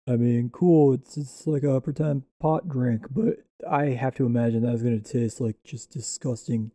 I 0.08 0.16
mean, 0.16 0.50
cool. 0.50 0.94
It's 0.94 1.16
it's 1.16 1.46
like 1.46 1.64
a 1.64 1.80
pretend 1.80 2.22
pot 2.40 2.68
drink, 2.68 3.06
but 3.10 3.38
I 3.68 3.86
have 3.86 4.14
to 4.16 4.26
imagine 4.26 4.62
that's 4.62 4.82
gonna 4.82 5.00
taste 5.00 5.40
like 5.40 5.56
just 5.64 5.90
disgusting 5.90 6.70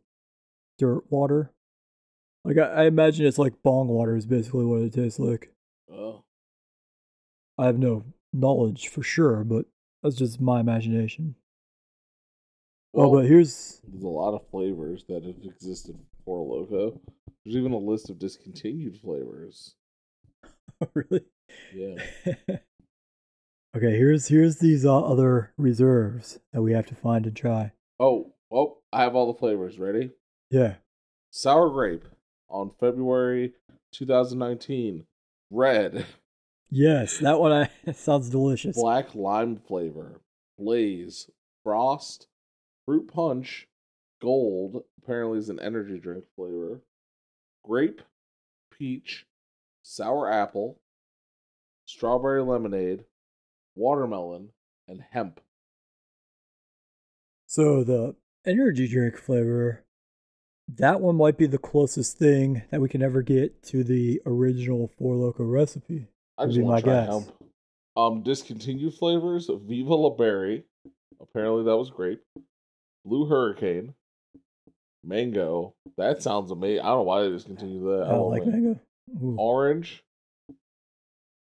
dirt 0.77 1.03
water. 1.09 1.51
Like 2.43 2.57
I, 2.57 2.67
I 2.67 2.83
imagine 2.85 3.25
it's 3.25 3.37
like 3.37 3.61
bong 3.63 3.87
water 3.87 4.15
is 4.15 4.25
basically 4.25 4.65
what 4.65 4.81
it 4.81 4.93
tastes 4.93 5.19
like. 5.19 5.53
Oh, 5.91 6.23
I 7.57 7.67
have 7.67 7.79
no 7.79 8.03
knowledge 8.33 8.87
for 8.89 9.03
sure, 9.03 9.43
but 9.43 9.65
that's 10.03 10.15
just 10.15 10.41
my 10.41 10.59
imagination. 10.59 11.35
oh, 12.93 13.13
but 13.13 13.25
here's 13.25 13.81
there's 13.87 14.03
a 14.03 14.07
lot 14.07 14.33
of 14.33 14.45
flavors 14.49 15.05
that 15.07 15.23
have 15.23 15.35
existed 15.45 15.97
before 16.17 16.43
Loco. 16.45 16.99
There's 17.45 17.55
even 17.55 17.71
a 17.71 17.77
list 17.77 18.09
of 18.09 18.19
discontinued 18.19 18.97
flavors. 18.97 19.75
Oh, 20.83 20.87
really 20.95 21.25
Yeah. 21.75 21.95
okay. 23.75 23.97
Here's 23.97 24.27
here's 24.27 24.57
these 24.57 24.85
uh, 24.85 24.99
other 24.99 25.51
reserves 25.57 26.39
that 26.53 26.61
we 26.61 26.73
have 26.73 26.87
to 26.87 26.95
find 26.95 27.25
and 27.25 27.35
try. 27.35 27.71
Oh, 27.99 28.33
oh, 28.51 28.77
I 28.91 29.03
have 29.03 29.15
all 29.15 29.31
the 29.31 29.39
flavors 29.39 29.79
ready. 29.79 30.11
Yeah. 30.49 30.75
Sour 31.31 31.69
grape 31.69 32.05
on 32.49 32.71
February 32.79 33.53
2019. 33.93 35.05
Red. 35.49 36.05
Yes, 36.69 37.17
that 37.19 37.39
one 37.39 37.51
I 37.51 37.91
sounds 37.91 38.29
delicious. 38.29 38.75
Black 38.77 39.13
lime 39.13 39.57
flavor. 39.57 40.21
Blaze. 40.57 41.29
Frost. 41.63 42.27
Fruit 42.85 43.11
punch. 43.13 43.67
Gold. 44.21 44.83
Apparently 45.03 45.37
is 45.39 45.49
an 45.49 45.59
energy 45.59 45.99
drink 45.99 46.23
flavor. 46.35 46.81
Grape. 47.63 48.01
Peach. 48.71 49.25
Sour 49.83 50.31
apple. 50.31 50.79
Strawberry 51.85 52.41
lemonade. 52.41 53.03
Watermelon. 53.75 54.49
And 54.87 55.03
hemp. 55.11 55.39
So 57.47 57.83
the 57.83 58.15
energy 58.45 58.87
drink 58.89 59.17
flavor, 59.17 59.85
that 60.67 60.99
one 60.99 61.15
might 61.15 61.37
be 61.37 61.47
the 61.47 61.57
closest 61.57 62.17
thing 62.17 62.63
that 62.71 62.81
we 62.81 62.89
can 62.89 63.01
ever 63.01 63.21
get 63.21 63.63
to 63.67 63.83
the 63.83 64.21
original 64.25 64.89
Four 64.97 65.15
Loco 65.15 65.43
recipe. 65.43 66.07
I 66.37 66.45
just 66.47 66.59
want 66.59 66.83
to 66.83 66.87
my 66.87 66.93
try 66.93 67.05
guess. 67.05 67.13
hemp. 67.13 67.33
Um, 67.95 68.23
discontinued 68.23 68.95
flavors: 68.95 69.47
of 69.47 69.61
Viva 69.61 69.95
La 69.95 70.09
Berry. 70.09 70.63
Apparently, 71.21 71.63
that 71.63 71.77
was 71.77 71.89
grape. 71.89 72.21
Blue 73.05 73.27
Hurricane. 73.27 73.93
Mango. 75.03 75.73
That 75.97 76.21
sounds 76.21 76.51
amazing. 76.51 76.81
I 76.81 76.89
don't 76.89 76.99
know 76.99 77.03
why 77.03 77.23
they 77.23 77.29
discontinued 77.29 77.83
that. 77.83 78.07
I 78.07 78.11
don't 78.11 78.29
like 78.29 78.45
mango. 78.45 78.79
Ooh. 79.23 79.35
Orange. 79.37 80.03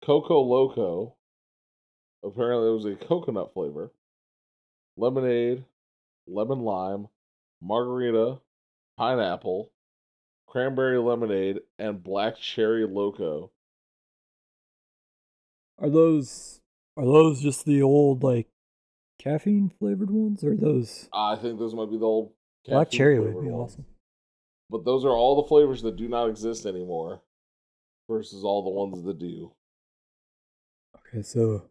Coco 0.04 0.42
Loco. 0.42 1.16
Apparently, 2.26 2.70
it 2.70 2.74
was 2.74 2.86
a 2.86 2.96
coconut 2.96 3.54
flavor. 3.54 3.92
Lemonade. 4.98 5.66
Lemon 6.28 6.62
lime. 6.62 7.08
Margarita. 7.62 8.40
Pineapple. 8.98 9.72
Cranberry 10.48 10.98
lemonade. 10.98 11.60
And 11.78 12.04
black 12.04 12.38
cherry 12.38 12.86
loco. 12.88 13.52
Are 15.78 15.90
those 15.90 16.62
are 16.98 17.06
those 17.06 17.42
just 17.42 17.66
the 17.66 17.82
old 17.82 18.24
like 18.24 18.48
caffeine 19.20 19.70
flavored 19.78 20.10
ones, 20.10 20.44
or 20.44 20.56
those 20.56 21.10
I 21.12 21.36
think 21.36 21.60
those 21.60 21.76
might 21.76 21.92
be 21.92 21.98
the 21.98 22.06
old 22.06 22.32
black 22.66 22.90
cherry 22.90 23.20
would 23.20 23.42
be 23.42 23.50
ones. 23.50 23.74
awesome? 23.74 23.86
But 24.70 24.86
those 24.86 25.04
are 25.04 25.10
all 25.10 25.42
the 25.42 25.48
flavors 25.48 25.82
that 25.82 25.98
do 25.98 26.08
not 26.08 26.30
exist 26.30 26.66
anymore 26.66 27.22
versus 28.10 28.44
all 28.44 28.64
the 28.64 28.70
ones 28.70 29.04
that 29.04 29.20
do. 29.20 29.52
Okay, 30.98 31.22
so 31.22 31.66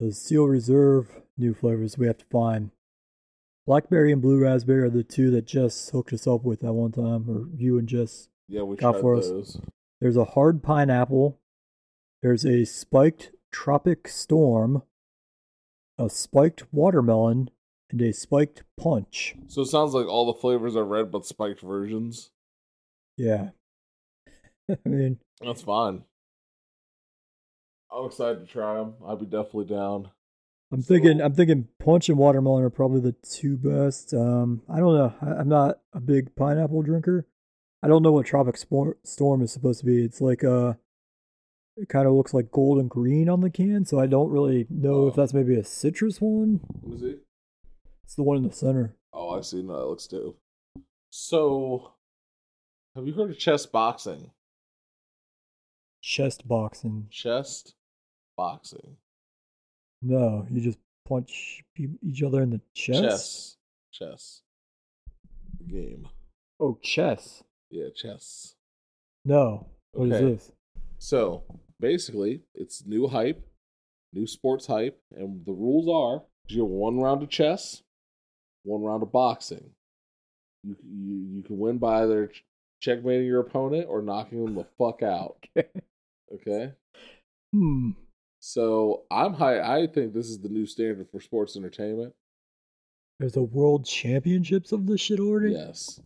the 0.00 0.12
Steel 0.12 0.46
Reserve 0.46 1.20
new 1.36 1.52
flavors 1.52 1.98
we 1.98 2.06
have 2.06 2.18
to 2.18 2.24
find. 2.24 2.70
Blackberry 3.66 4.10
and 4.12 4.22
blue 4.22 4.40
raspberry 4.40 4.82
are 4.82 4.90
the 4.90 5.04
two 5.04 5.30
that 5.30 5.46
Jess 5.46 5.90
hooked 5.90 6.12
us 6.12 6.26
up 6.26 6.42
with 6.42 6.64
at 6.64 6.74
one 6.74 6.90
time, 6.90 7.26
or 7.28 7.46
you 7.54 7.78
and 7.78 7.86
Jess. 7.86 8.28
Yeah, 8.48 8.62
we 8.62 8.76
Got 8.76 9.00
for 9.00 9.16
us. 9.16 9.58
There's 10.00 10.16
a 10.16 10.24
hard 10.24 10.62
pineapple. 10.62 11.38
There's 12.22 12.44
a 12.44 12.64
spiked 12.64 13.32
tropic 13.52 14.08
storm, 14.08 14.82
a 15.98 16.08
spiked 16.08 16.72
watermelon, 16.72 17.50
and 17.90 18.00
a 18.00 18.12
spiked 18.12 18.64
punch. 18.78 19.36
So 19.48 19.62
it 19.62 19.66
sounds 19.66 19.92
like 19.92 20.06
all 20.06 20.26
the 20.26 20.40
flavors 20.40 20.74
are 20.74 20.84
red 20.84 21.10
but 21.10 21.26
spiked 21.26 21.60
versions. 21.60 22.30
Yeah. 23.16 23.50
I 24.70 24.88
mean, 24.88 25.18
That's 25.42 25.62
fine. 25.62 26.04
I'm 27.92 28.06
excited 28.06 28.40
to 28.40 28.46
try 28.46 28.76
them. 28.76 28.94
I'd 29.06 29.18
be 29.18 29.26
definitely 29.26 29.64
down. 29.66 30.10
I'm 30.72 30.82
So- 30.82 30.88
thinking 30.94 31.20
I'm 31.20 31.34
thinking 31.34 31.68
punch 31.78 32.08
and 32.08 32.16
watermelon 32.18 32.62
are 32.64 32.70
probably 32.70 33.00
the 33.00 33.12
two 33.12 33.56
best. 33.56 34.14
Um, 34.14 34.62
I 34.68 34.78
don't 34.78 34.94
know. 34.94 35.14
I, 35.20 35.40
I'm 35.40 35.48
not 35.48 35.80
a 35.92 36.00
big 36.00 36.34
pineapple 36.36 36.82
drinker. 36.82 37.26
I 37.82 37.88
don't 37.88 38.02
know 38.02 38.12
what 38.12 38.26
tropic 38.26 38.56
storm 38.56 39.42
is 39.42 39.52
supposed 39.52 39.80
to 39.80 39.86
be. 39.86 40.04
It's 40.04 40.20
like 40.20 40.44
uh, 40.44 40.74
it 41.76 41.88
kind 41.88 42.06
of 42.06 42.12
looks 42.12 42.32
like 42.34 42.50
gold 42.52 42.78
and 42.78 42.88
green 42.90 43.28
on 43.28 43.40
the 43.40 43.50
can, 43.50 43.84
so 43.86 43.98
I 43.98 44.06
don't 44.06 44.30
really 44.30 44.66
know 44.70 45.06
if 45.08 45.14
Oh. 45.14 45.16
that's 45.22 45.32
maybe 45.34 45.56
a 45.56 45.64
citrus 45.64 46.20
one. 46.20 46.60
Let 46.82 46.92
me 46.92 46.98
see. 46.98 47.16
It's 48.04 48.14
the 48.14 48.22
one 48.22 48.36
in 48.36 48.42
the 48.44 48.52
center. 48.52 48.96
Oh, 49.12 49.30
I 49.30 49.40
see. 49.40 49.62
No, 49.62 49.78
that 49.78 49.86
looks 49.86 50.06
dope. 50.06 50.38
So, 51.08 51.92
have 52.94 53.06
you 53.06 53.14
heard 53.14 53.30
of 53.30 53.38
chess 53.38 53.66
boxing? 53.66 54.30
Chest 56.02 56.46
boxing. 56.46 57.08
Chest 57.10 57.74
boxing. 58.44 58.96
No, 60.00 60.46
you 60.50 60.62
just 60.62 60.78
punch 61.06 61.62
each 62.02 62.22
other 62.22 62.40
in 62.42 62.50
the 62.50 62.60
chest. 62.74 63.02
Chess. 63.02 63.56
Chess. 63.92 64.42
Game. 65.68 66.08
Oh, 66.58 66.78
chess. 66.82 67.42
Yeah, 67.70 67.88
chess. 67.94 68.54
No. 69.26 69.66
What 69.92 70.08
is 70.08 70.14
Okay. 70.14 70.24
this? 70.32 70.52
So 70.98 71.42
basically, 71.80 72.40
it's 72.54 72.86
new 72.86 73.08
hype, 73.08 73.46
new 74.14 74.26
sports 74.26 74.66
hype, 74.66 74.98
and 75.14 75.44
the 75.44 75.52
rules 75.52 75.86
are: 75.88 76.24
you 76.48 76.62
have 76.62 76.70
one 76.70 76.98
round 76.98 77.22
of 77.22 77.28
chess, 77.28 77.82
one 78.64 78.82
round 78.82 79.02
of 79.02 79.12
boxing. 79.12 79.74
You 80.62 80.76
you 80.82 81.16
you 81.36 81.42
can 81.42 81.58
win 81.58 81.76
by 81.78 82.02
either 82.02 82.32
checkmating 82.80 83.26
your 83.26 83.40
opponent 83.40 83.86
or 83.88 84.00
knocking 84.00 84.42
them 84.44 84.54
the 84.54 84.64
fuck 84.78 85.02
out. 85.02 85.44
Okay. 86.32 86.72
Hmm. 87.52 87.90
So 88.40 89.02
I'm 89.10 89.34
high. 89.34 89.60
I 89.60 89.86
think 89.86 90.14
this 90.14 90.26
is 90.26 90.40
the 90.40 90.48
new 90.48 90.66
standard 90.66 91.08
for 91.10 91.20
sports 91.20 91.56
entertainment. 91.56 92.14
There's 93.18 93.36
a 93.36 93.42
world 93.42 93.84
championships 93.84 94.72
of 94.72 94.86
this 94.86 95.00
shit 95.00 95.20
already. 95.20 95.52
Yes. 95.52 96.00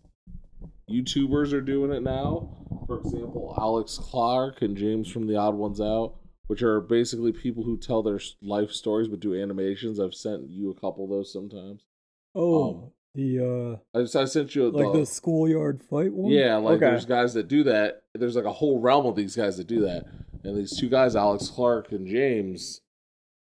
YouTubers 0.90 1.52
are 1.52 1.60
doing 1.60 1.92
it 1.92 2.02
now. 2.02 2.50
For 2.86 2.98
example, 2.98 3.54
Alex 3.56 3.98
Clark 3.98 4.62
and 4.62 4.76
James 4.76 5.08
from 5.10 5.26
TheOdd1sOut, 5.26 6.14
which 6.48 6.62
are 6.62 6.80
basically 6.80 7.32
people 7.32 7.62
who 7.62 7.78
tell 7.78 8.02
their 8.02 8.20
life 8.42 8.72
stories 8.72 9.08
but 9.08 9.20
do 9.20 9.40
animations. 9.40 10.00
I've 10.00 10.14
sent 10.14 10.50
you 10.50 10.70
a 10.70 10.74
couple 10.74 11.04
of 11.04 11.10
those 11.10 11.32
sometimes. 11.32 11.86
Oh, 12.34 12.68
Um, 12.68 12.90
the 13.14 13.78
I 13.94 14.00
just 14.00 14.16
I 14.16 14.24
sent 14.24 14.56
you 14.56 14.66
uh, 14.66 14.70
a, 14.70 14.70
like 14.70 14.92
the 14.92 15.06
schoolyard 15.06 15.82
fight 15.84 16.12
one. 16.12 16.32
yeah, 16.32 16.56
like 16.56 16.78
okay. 16.78 16.86
there's 16.86 17.06
guys 17.06 17.32
that 17.34 17.46
do 17.46 17.62
that. 17.62 18.02
There's 18.12 18.34
like 18.34 18.44
a 18.44 18.52
whole 18.52 18.80
realm 18.80 19.06
of 19.06 19.14
these 19.14 19.36
guys 19.36 19.56
that 19.56 19.68
do 19.68 19.82
that. 19.82 20.04
And 20.44 20.56
these 20.56 20.76
two 20.78 20.90
guys, 20.90 21.16
Alex 21.16 21.48
Clark 21.48 21.90
and 21.92 22.06
James, 22.06 22.82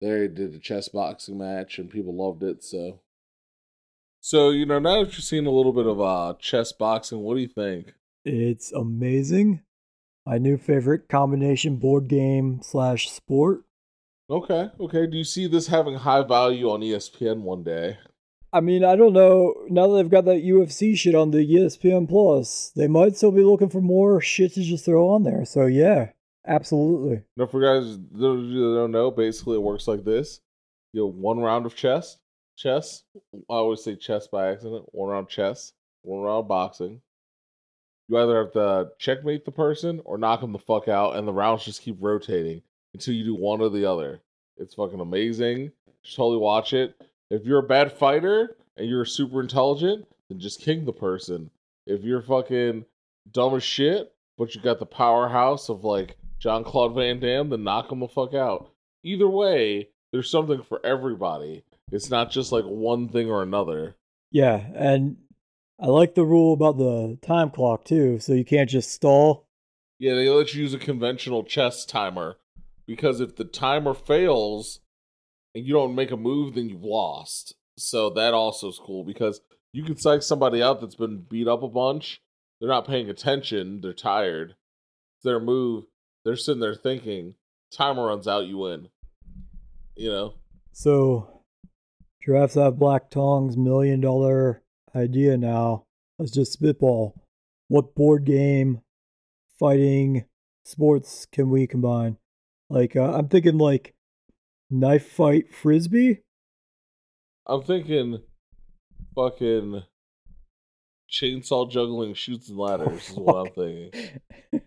they 0.01 0.27
did 0.27 0.55
a 0.55 0.59
chess 0.59 0.87
boxing 0.87 1.37
match 1.37 1.77
and 1.77 1.89
people 1.89 2.15
loved 2.15 2.43
it. 2.43 2.63
So, 2.63 3.01
so 4.21 4.51
you 4.51 4.65
know 4.65 4.79
now 4.79 5.03
that 5.03 5.13
you've 5.13 5.23
seen 5.23 5.45
a 5.45 5.51
little 5.51 5.73
bit 5.73 5.85
of 5.85 5.99
uh 5.99 6.35
chess 6.39 6.71
boxing, 6.71 7.19
what 7.19 7.35
do 7.35 7.41
you 7.41 7.47
think? 7.47 7.93
It's 8.23 8.71
amazing. 8.71 9.61
My 10.25 10.37
new 10.37 10.57
favorite 10.57 11.09
combination 11.09 11.75
board 11.75 12.07
game 12.07 12.61
slash 12.63 13.09
sport. 13.09 13.63
Okay, 14.29 14.69
okay. 14.79 15.05
Do 15.05 15.17
you 15.17 15.25
see 15.25 15.47
this 15.47 15.67
having 15.67 15.95
high 15.95 16.23
value 16.23 16.69
on 16.69 16.79
ESPN 16.79 17.41
one 17.41 17.63
day? 17.63 17.97
I 18.53 18.61
mean, 18.61 18.85
I 18.85 18.95
don't 18.95 19.13
know. 19.13 19.53
Now 19.67 19.87
that 19.87 19.95
they've 19.95 20.11
got 20.11 20.25
that 20.25 20.43
UFC 20.43 20.97
shit 20.97 21.15
on 21.15 21.31
the 21.31 21.39
ESPN 21.39 22.07
Plus, 22.07 22.71
they 22.75 22.87
might 22.87 23.17
still 23.17 23.31
be 23.31 23.43
looking 23.43 23.67
for 23.67 23.81
more 23.81 24.21
shit 24.21 24.53
to 24.53 24.63
just 24.63 24.85
throw 24.85 25.09
on 25.09 25.23
there. 25.23 25.43
So 25.43 25.65
yeah, 25.65 26.09
absolutely. 26.47 27.23
Now, 27.37 27.47
for 27.47 27.61
guys 27.61 27.97
that 27.97 28.17
don't 28.17 28.91
know, 28.91 29.11
basically 29.11 29.55
it 29.55 29.61
works 29.61 29.87
like 29.87 30.03
this: 30.03 30.41
you 30.93 31.05
have 31.05 31.15
one 31.15 31.39
round 31.39 31.65
of 31.65 31.75
chess, 31.75 32.17
chess. 32.57 33.03
I 33.33 33.39
always 33.49 33.83
say 33.83 33.95
chess 33.95 34.27
by 34.27 34.51
accident. 34.51 34.85
One 34.91 35.09
round 35.09 35.29
chess, 35.29 35.73
one 36.01 36.21
round 36.21 36.47
boxing, 36.47 37.01
you 38.07 38.17
either 38.17 38.43
have 38.43 38.53
to 38.53 38.91
checkmate 38.99 39.45
the 39.45 39.51
person 39.51 40.01
or 40.05 40.17
knock 40.17 40.41
them 40.41 40.51
the 40.51 40.59
fuck 40.59 40.87
out, 40.87 41.15
and 41.15 41.27
the 41.27 41.33
rounds 41.33 41.65
just 41.65 41.81
keep 41.81 41.97
rotating 41.99 42.61
until 42.93 43.13
you 43.13 43.23
do 43.23 43.35
one 43.35 43.61
or 43.61 43.69
the 43.69 43.89
other. 43.89 44.21
It's 44.57 44.75
fucking 44.75 44.99
amazing. 44.99 45.71
Just 46.03 46.17
totally 46.17 46.37
watch 46.37 46.73
it. 46.73 46.95
If 47.29 47.45
you're 47.45 47.59
a 47.59 47.63
bad 47.63 47.91
fighter 47.91 48.57
and 48.77 48.87
you're 48.87 49.05
super 49.05 49.41
intelligent, 49.41 50.05
then 50.29 50.39
just 50.39 50.61
king 50.61 50.85
the 50.85 50.93
person. 50.93 51.49
If 51.87 52.03
you're 52.03 52.21
fucking 52.21 52.85
dumb 53.31 53.55
as 53.55 53.63
shit, 53.63 54.13
but 54.37 54.53
you 54.53 54.61
got 54.61 54.79
the 54.79 54.85
powerhouse 54.85 55.69
of 55.69 55.83
like 55.83 56.17
John 56.43 56.65
Claude 56.65 56.93
Van 56.93 57.21
Damme, 57.21 57.49
then 57.49 57.63
knock 57.63 57.89
him 57.89 58.01
the 58.01 58.07
fuck 58.09 58.33
out. 58.33 58.69
Either 59.01 59.29
way, 59.29 59.87
there's 60.11 60.29
something 60.29 60.61
for 60.61 60.85
everybody. 60.85 61.63
It's 61.89 62.09
not 62.09 62.31
just 62.31 62.51
like 62.51 62.65
one 62.65 63.07
thing 63.07 63.29
or 63.31 63.41
another. 63.41 63.95
Yeah, 64.29 64.65
and 64.75 65.15
I 65.79 65.87
like 65.87 66.15
the 66.15 66.25
rule 66.25 66.53
about 66.53 66.77
the 66.77 67.17
time 67.21 67.49
clock 67.49 67.85
too, 67.85 68.19
so 68.19 68.33
you 68.33 68.43
can't 68.43 68.69
just 68.69 68.91
stall. 68.91 69.47
Yeah, 69.99 70.15
they 70.15 70.27
let 70.27 70.53
you 70.53 70.63
use 70.63 70.73
a 70.73 70.79
conventional 70.79 71.45
chess 71.45 71.85
timer 71.85 72.35
because 72.85 73.21
if 73.21 73.37
the 73.37 73.45
timer 73.45 73.93
fails 73.93 74.81
and 75.55 75.65
you 75.65 75.73
don't 75.73 75.95
make 75.95 76.11
a 76.11 76.17
move, 76.17 76.55
then 76.55 76.67
you've 76.67 76.83
lost. 76.83 77.55
So 77.77 78.09
that 78.09 78.33
also 78.33 78.67
is 78.67 78.81
cool 78.83 79.05
because 79.05 79.39
you 79.71 79.83
can 79.83 79.95
psych 79.95 80.21
somebody 80.21 80.61
out 80.61 80.81
that's 80.81 80.95
been 80.95 81.25
beat 81.29 81.47
up 81.47 81.63
a 81.63 81.69
bunch. 81.69 82.21
They're 82.59 82.67
not 82.67 82.85
paying 82.85 83.09
attention. 83.09 83.79
They're 83.79 83.93
tired. 83.93 84.55
It's 85.15 85.23
their 85.23 85.39
move. 85.39 85.85
They're 86.23 86.35
sitting 86.35 86.61
there 86.61 86.75
thinking. 86.75 87.35
Timer 87.71 88.07
runs 88.07 88.27
out, 88.27 88.45
you 88.45 88.57
win. 88.57 88.89
You 89.95 90.09
know. 90.09 90.33
So, 90.71 91.41
giraffes 92.23 92.55
have 92.55 92.79
black 92.79 93.09
tongues. 93.09 93.57
Million 93.57 94.01
dollar 94.01 94.61
idea 94.95 95.37
now. 95.37 95.85
Let's 96.17 96.31
just 96.31 96.53
spitball. 96.53 97.15
What 97.67 97.95
board 97.95 98.25
game, 98.25 98.81
fighting, 99.59 100.25
sports 100.63 101.25
can 101.31 101.49
we 101.49 101.67
combine? 101.67 102.17
Like 102.69 102.95
uh, 102.95 103.13
I'm 103.13 103.27
thinking 103.27 103.57
like 103.57 103.93
knife 104.69 105.07
fight 105.11 105.53
frisbee. 105.53 106.19
I'm 107.45 107.63
thinking 107.63 108.21
fucking 109.15 109.83
chainsaw 111.11 111.69
juggling 111.69 112.13
Chutes 112.13 112.49
and 112.49 112.57
Ladders 112.57 113.09
is 113.09 113.15
what 113.15 113.47
I'm 113.47 113.53
thinking. 113.55 114.61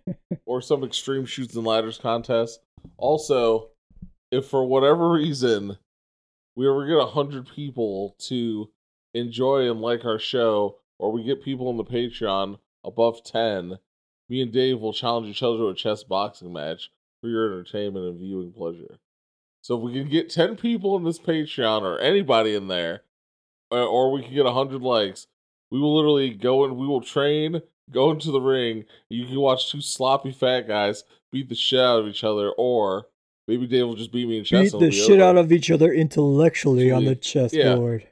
Or 0.46 0.62
some 0.62 0.84
extreme 0.84 1.26
Chutes 1.26 1.56
and 1.56 1.66
Ladders 1.66 1.98
contest. 1.98 2.60
Also, 2.96 3.70
if 4.30 4.46
for 4.46 4.64
whatever 4.64 5.10
reason 5.10 5.76
we 6.54 6.68
ever 6.68 6.86
get 6.86 6.96
a 6.96 7.06
hundred 7.06 7.48
people 7.48 8.14
to 8.20 8.70
enjoy 9.12 9.70
and 9.70 9.80
like 9.80 10.04
our 10.04 10.18
show, 10.20 10.78
or 10.98 11.12
we 11.12 11.24
get 11.24 11.42
people 11.44 11.68
on 11.68 11.76
the 11.76 11.84
Patreon 11.84 12.58
above 12.84 13.24
ten, 13.24 13.78
me 14.28 14.40
and 14.40 14.52
Dave 14.52 14.80
will 14.80 14.92
challenge 14.92 15.26
each 15.26 15.42
other 15.42 15.58
to 15.58 15.68
a 15.68 15.74
chess 15.74 16.04
boxing 16.04 16.52
match 16.52 16.90
for 17.20 17.28
your 17.28 17.46
entertainment 17.46 18.06
and 18.06 18.18
viewing 18.18 18.52
pleasure. 18.52 18.98
So 19.62 19.76
if 19.76 19.82
we 19.82 19.92
can 19.94 20.08
get 20.08 20.30
ten 20.30 20.56
people 20.56 20.96
in 20.96 21.02
this 21.02 21.18
Patreon 21.18 21.82
or 21.82 21.98
anybody 21.98 22.54
in 22.54 22.68
there, 22.68 23.02
or, 23.70 23.80
or 23.80 24.12
we 24.12 24.22
can 24.22 24.32
get 24.32 24.46
a 24.46 24.52
hundred 24.52 24.80
likes, 24.80 25.26
we 25.70 25.80
will 25.80 25.96
literally 25.96 26.30
go 26.30 26.64
and 26.64 26.76
we 26.76 26.86
will 26.86 27.00
train, 27.00 27.62
go 27.90 28.10
into 28.10 28.30
the 28.30 28.40
ring. 28.40 28.84
You 29.08 29.26
can 29.26 29.36
watch 29.36 29.70
two 29.70 29.80
sloppy 29.80 30.32
fat 30.32 30.68
guys 30.68 31.04
beat 31.32 31.48
the 31.48 31.54
shit 31.54 31.80
out 31.80 32.00
of 32.00 32.08
each 32.08 32.24
other, 32.24 32.50
or 32.50 33.06
maybe 33.48 33.66
Dave 33.66 33.86
will 33.86 33.94
just 33.94 34.12
beat 34.12 34.28
me 34.28 34.38
in 34.38 34.44
chess. 34.44 34.72
Beat 34.72 34.80
the 34.80 34.90
shit 34.90 35.20
out 35.20 35.36
of 35.36 35.52
each 35.52 35.70
other 35.70 35.92
intellectually 35.92 36.90
on 36.90 37.04
the 37.04 37.14
chessboard. 37.14 38.02
Yeah. 38.02 38.08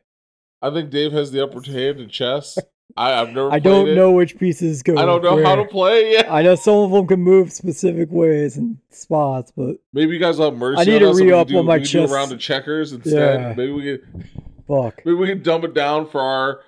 I 0.68 0.72
think 0.72 0.90
Dave 0.90 1.12
has 1.12 1.30
the 1.30 1.42
upper 1.42 1.60
hand 1.60 2.00
in 2.00 2.08
chess. 2.08 2.58
I, 2.96 3.10
have 3.10 3.28
never. 3.28 3.50
I 3.52 3.58
don't 3.58 3.88
it. 3.88 3.94
know 3.94 4.12
which 4.12 4.38
pieces 4.38 4.82
go. 4.82 4.96
I 4.96 5.04
don't 5.04 5.22
know 5.22 5.34
where. 5.34 5.44
how 5.44 5.56
to 5.56 5.64
play. 5.64 6.12
Yeah, 6.12 6.32
I 6.32 6.42
know 6.42 6.54
some 6.54 6.76
of 6.76 6.90
them 6.90 7.06
can 7.06 7.20
move 7.20 7.52
specific 7.52 8.08
ways 8.10 8.56
and 8.56 8.78
spots, 8.90 9.52
but 9.56 9.76
maybe 9.92 10.14
you 10.14 10.20
guys 10.20 10.38
have 10.38 10.54
mercy. 10.54 10.80
I 10.80 10.84
need 10.84 11.02
on 11.02 11.16
to 11.16 11.24
re 11.24 11.32
up 11.32 11.50
on 11.52 11.66
my 11.66 11.80
chess. 11.80 12.08
Do 12.08 12.14
a 12.14 12.16
round 12.16 12.32
of 12.32 12.38
checkers 12.38 12.92
instead. 12.92 13.40
Yeah. 13.40 13.54
Maybe 13.56 13.72
we 13.72 13.82
can. 13.98 14.44
Fuck. 14.68 15.02
Maybe 15.04 15.14
we 15.14 15.26
can 15.26 15.42
dumb 15.42 15.64
it 15.64 15.74
down 15.74 16.08
for 16.08 16.20
our 16.20 16.60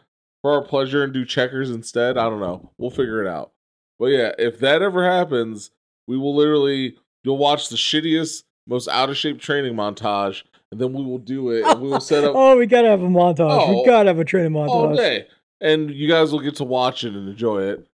for 0.46 0.52
our 0.52 0.62
pleasure 0.62 1.02
and 1.02 1.12
do 1.12 1.24
checkers 1.24 1.70
instead. 1.70 2.16
I 2.16 2.30
don't 2.30 2.38
know. 2.38 2.70
We'll 2.78 2.90
figure 2.90 3.20
it 3.20 3.26
out. 3.26 3.50
But 3.98 4.06
yeah, 4.06 4.30
if 4.38 4.60
that 4.60 4.80
ever 4.80 5.04
happens, 5.04 5.72
we 6.06 6.16
will 6.16 6.36
literally 6.36 6.96
you'll 7.24 7.36
watch 7.36 7.68
the 7.68 7.74
shittiest, 7.74 8.44
most 8.64 8.86
out 8.86 9.10
of 9.10 9.16
shape 9.16 9.40
training 9.40 9.74
montage, 9.74 10.44
and 10.70 10.80
then 10.80 10.92
we 10.92 11.04
will 11.04 11.18
do 11.18 11.50
it. 11.50 11.64
And 11.64 11.80
we 11.80 11.88
will 11.88 11.98
set 11.98 12.22
up 12.22 12.32
oh, 12.36 12.56
we 12.56 12.66
gotta 12.66 12.86
have 12.86 13.02
a 13.02 13.08
montage. 13.08 13.40
Oh, 13.40 13.80
we 13.80 13.86
gotta 13.86 14.08
have 14.08 14.20
a 14.20 14.24
training 14.24 14.52
montage. 14.52 14.68
all 14.68 14.94
day, 14.94 15.26
and 15.60 15.90
you 15.90 16.08
guys 16.08 16.30
will 16.30 16.38
get 16.38 16.54
to 16.56 16.64
watch 16.64 17.02
it 17.02 17.14
and 17.14 17.28
enjoy 17.28 17.62
it. 17.62 17.88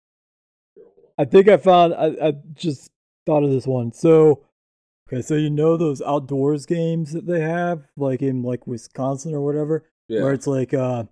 I 1.17 1.23
think 1.23 1.47
I 1.47 1.55
found. 1.55 1.93
I, 1.93 2.07
I 2.21 2.33
just 2.53 2.91
thought 3.25 3.45
of 3.45 3.49
this 3.49 3.65
one. 3.65 3.93
So, 3.93 4.43
okay, 5.07 5.21
so 5.21 5.35
you 5.35 5.49
know 5.49 5.77
those 5.77 6.01
outdoors 6.01 6.65
games 6.65 7.13
that 7.13 7.25
they 7.27 7.39
have, 7.39 7.87
like 7.95 8.21
in 8.21 8.43
like 8.43 8.67
Wisconsin 8.67 9.33
or 9.33 9.39
whatever, 9.39 9.85
Yeah, 10.09 10.23
where 10.23 10.33
it's 10.33 10.47
like 10.47 10.73
uh, 10.73 11.05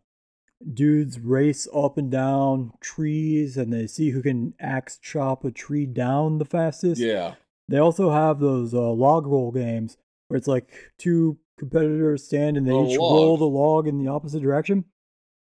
dudes 0.74 1.20
race 1.20 1.68
up 1.74 1.98
and 1.98 2.12
down 2.12 2.74
trees, 2.82 3.58
and 3.58 3.72
they 3.72 3.88
see 3.88 4.10
who 4.10 4.22
can 4.22 4.54
axe 4.60 4.98
chop 4.98 5.44
a 5.46 5.52
tree 5.52 5.86
down 5.86 6.38
the 6.38 6.46
fastest. 6.46 7.02
yeah. 7.02 7.36
They 7.68 7.78
also 7.78 8.10
have 8.10 8.40
those 8.40 8.74
uh, 8.74 8.82
log 8.92 9.28
roll 9.28 9.52
games 9.52 9.98
where 10.28 10.38
it's 10.38 10.48
like 10.48 10.92
two 10.98 11.38
competitors 11.60 12.24
stand 12.24 12.58
and 12.58 12.68
they 12.68 12.72
A 12.74 12.84
each 12.88 12.98
log. 12.98 13.14
roll 13.14 13.38
the 13.38 13.46
log 13.46 13.88
in 13.88 14.04
the 14.04 14.10
opposite 14.10 14.42
direction. 14.42 14.86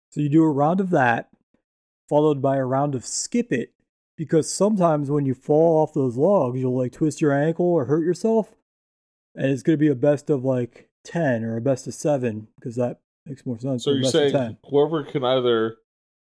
So 0.09 0.21
you 0.21 0.29
do 0.29 0.43
a 0.43 0.49
round 0.49 0.79
of 0.79 0.89
that, 0.89 1.29
followed 2.09 2.41
by 2.41 2.57
a 2.57 2.65
round 2.65 2.95
of 2.95 3.05
skip 3.05 3.51
it, 3.51 3.73
because 4.17 4.51
sometimes 4.51 5.11
when 5.11 5.25
you 5.25 5.35
fall 5.35 5.83
off 5.83 5.93
those 5.93 6.17
logs, 6.17 6.59
you'll 6.59 6.77
like 6.77 6.93
twist 6.93 7.21
your 7.21 7.31
ankle 7.31 7.67
or 7.67 7.85
hurt 7.85 8.03
yourself, 8.03 8.55
and 9.35 9.51
it's 9.51 9.61
going 9.61 9.77
to 9.77 9.85
be 9.85 9.87
a 9.89 9.95
best 9.95 10.29
of 10.29 10.43
like 10.43 10.89
ten 11.03 11.43
or 11.43 11.57
a 11.57 11.61
best 11.61 11.85
of 11.85 11.93
seven 11.93 12.47
because 12.55 12.75
that 12.75 13.01
makes 13.25 13.45
more 13.45 13.59
sense. 13.59 13.83
So 13.83 13.91
you're 13.91 14.03
saying 14.03 14.31
10. 14.31 14.57
whoever 14.69 15.03
can 15.03 15.23
either 15.23 15.77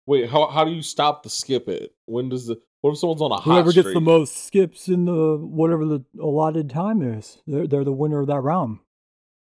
wait? 0.05 0.29
How 0.29 0.47
how 0.47 0.63
do 0.63 0.71
you 0.71 0.81
stop 0.81 1.23
the 1.23 1.29
skip 1.29 1.67
it? 1.67 1.93
When 2.05 2.29
does 2.29 2.47
the 2.47 2.59
what 2.81 2.91
if 2.91 2.97
someone's 2.97 3.21
on 3.21 3.31
a 3.31 3.35
hot 3.35 3.43
Whoever 3.43 3.71
gets 3.71 3.93
the 3.93 4.01
most 4.01 4.45
skips 4.45 4.87
in 4.87 5.05
the 5.05 5.37
whatever 5.37 5.85
the 5.85 6.03
allotted 6.19 6.69
time 6.69 7.01
is, 7.01 7.39
they're 7.45 7.67
they're 7.67 7.83
the 7.83 7.91
winner 7.91 8.21
of 8.21 8.27
that 8.27 8.41
round. 8.41 8.79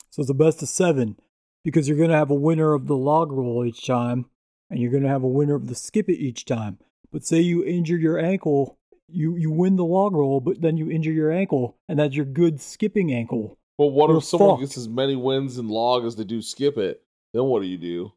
So 0.09 0.21
it's 0.21 0.31
a 0.31 0.35
best 0.35 0.61
of 0.63 0.69
seven 0.69 1.17
because 1.63 1.87
you're 1.87 1.97
gonna 1.97 2.17
have 2.17 2.31
a 2.31 2.35
winner 2.35 2.73
of 2.73 2.87
the 2.87 2.97
log 2.97 3.31
roll 3.31 3.65
each 3.65 3.85
time, 3.85 4.25
and 4.69 4.79
you're 4.79 4.91
gonna 4.91 5.09
have 5.09 5.23
a 5.23 5.27
winner 5.27 5.55
of 5.55 5.67
the 5.67 5.75
skip 5.75 6.09
it 6.09 6.17
each 6.17 6.45
time. 6.45 6.79
But 7.11 7.25
say 7.25 7.39
you 7.39 7.63
injure 7.63 7.97
your 7.97 8.17
ankle, 8.17 8.77
you 9.07 9.35
you 9.35 9.51
win 9.51 9.75
the 9.75 9.85
log 9.85 10.13
roll, 10.13 10.39
but 10.39 10.61
then 10.61 10.77
you 10.77 10.89
injure 10.89 11.11
your 11.11 11.31
ankle, 11.31 11.77
and 11.87 11.99
that's 11.99 12.15
your 12.15 12.25
good 12.25 12.61
skipping 12.61 13.13
ankle. 13.13 13.57
But 13.77 13.87
what 13.87 14.09
You're 14.09 14.17
if 14.17 14.25
someone 14.25 14.51
fucked. 14.51 14.61
gets 14.61 14.77
as 14.77 14.89
many 14.89 15.15
wins 15.15 15.57
in 15.57 15.69
log 15.69 16.05
as 16.05 16.15
they 16.15 16.25
do 16.25 16.41
skip 16.41 16.77
it? 16.77 17.01
Then 17.33 17.43
what 17.45 17.61
do 17.61 17.67
you 17.67 17.77
do? 17.77 18.11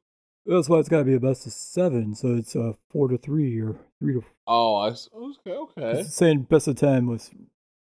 That's 0.46 0.68
why 0.68 0.78
it's 0.78 0.88
got 0.88 0.98
to 0.98 1.04
be 1.04 1.14
a 1.14 1.20
best 1.20 1.46
of 1.46 1.52
seven. 1.52 2.14
So 2.14 2.34
it's 2.34 2.54
a 2.56 2.74
four 2.90 3.08
to 3.08 3.16
three 3.18 3.60
or 3.60 3.76
three 4.00 4.14
to. 4.14 4.24
Oh, 4.46 4.74
I 4.76 4.88
okay, 5.14 5.52
okay. 5.52 6.02
Saying 6.04 6.42
best 6.50 6.66
of 6.68 6.76
ten 6.76 7.06
was 7.06 7.30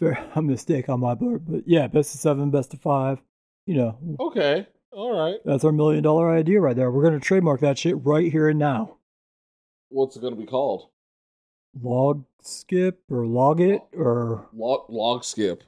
a 0.35 0.41
mistake 0.41 0.89
on 0.89 1.01
my 1.01 1.15
part, 1.15 1.41
but 1.47 1.67
yeah, 1.67 1.87
best 1.87 2.15
of 2.15 2.21
seven, 2.21 2.49
best 2.49 2.73
of 2.73 2.81
five. 2.81 3.19
You 3.67 3.75
know, 3.75 4.17
Okay. 4.19 4.65
All 4.91 5.15
right. 5.15 5.35
That's 5.45 5.63
our 5.63 5.71
million 5.71 6.03
dollar 6.03 6.31
idea 6.31 6.59
right 6.59 6.75
there. 6.75 6.89
We're 6.89 7.03
going 7.03 7.19
to 7.19 7.25
trademark 7.25 7.61
that 7.61 7.77
shit 7.77 8.03
right 8.03 8.31
here 8.31 8.49
and 8.49 8.57
now. 8.57 8.97
What's 9.89 10.15
it 10.17 10.21
going 10.21 10.33
to 10.33 10.39
be 10.39 10.47
called? 10.47 10.89
Log 11.79 12.25
skip 12.41 13.01
or 13.11 13.27
log 13.27 13.61
it 13.61 13.81
or 13.93 14.47
Log, 14.53 14.89
log 14.89 15.23
skip. 15.23 15.63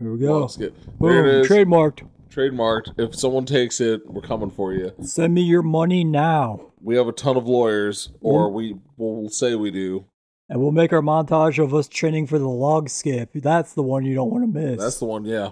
here 0.00 0.12
we 0.12 0.18
go. 0.18 0.40
Log 0.40 0.50
skip. 0.50 0.74
Boom, 0.98 1.12
There 1.12 1.26
it 1.26 1.34
is. 1.42 1.48
trademarked. 1.48 2.02
Trademarked. 2.34 2.98
If 2.98 3.14
someone 3.14 3.44
takes 3.44 3.80
it, 3.80 4.02
we're 4.06 4.20
coming 4.22 4.50
for 4.50 4.72
you. 4.72 4.92
Send 5.02 5.34
me 5.34 5.42
your 5.42 5.62
money 5.62 6.02
now, 6.04 6.72
We 6.80 6.96
have 6.96 7.06
a 7.06 7.12
ton 7.12 7.36
of 7.36 7.46
lawyers, 7.46 8.10
or 8.20 8.50
we 8.50 8.76
will 8.96 9.28
say 9.28 9.54
we 9.54 9.70
do. 9.70 10.06
and 10.48 10.60
we'll 10.60 10.72
make 10.72 10.92
our 10.92 11.00
montage 11.00 11.62
of 11.62 11.72
us 11.74 11.88
training 11.88 12.26
for 12.26 12.38
the 12.38 12.48
log 12.48 12.88
skip. 12.90 13.30
That's 13.34 13.72
the 13.74 13.82
one 13.82 14.04
you 14.04 14.14
don't 14.14 14.30
want 14.30 14.44
to 14.52 14.60
miss. 14.60 14.80
That's 14.80 14.98
the 14.98 15.04
one, 15.06 15.24
yeah. 15.24 15.50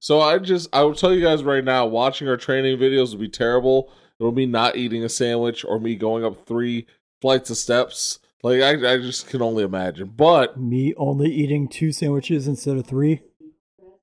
So 0.00 0.20
I 0.20 0.38
just 0.38 0.68
I 0.72 0.82
will 0.82 0.94
tell 0.94 1.14
you 1.14 1.22
guys 1.22 1.44
right 1.44 1.64
now, 1.64 1.86
watching 1.86 2.28
our 2.28 2.36
training 2.36 2.76
videos 2.78 3.12
will 3.12 3.20
be 3.20 3.28
terrible. 3.28 3.92
It'll 4.18 4.32
be 4.32 4.46
not 4.46 4.76
eating 4.76 5.04
a 5.04 5.08
sandwich 5.08 5.64
or 5.64 5.78
me 5.78 5.94
going 5.94 6.24
up 6.24 6.46
three 6.46 6.86
flights 7.20 7.50
of 7.50 7.56
steps. 7.56 8.18
Like 8.42 8.60
I, 8.60 8.94
I 8.94 8.96
just 8.98 9.28
can 9.28 9.40
only 9.40 9.62
imagine. 9.62 10.12
But 10.16 10.58
me 10.60 10.92
only 10.96 11.30
eating 11.32 11.68
two 11.68 11.92
sandwiches 11.92 12.48
instead 12.48 12.76
of 12.76 12.84
three. 12.86 13.20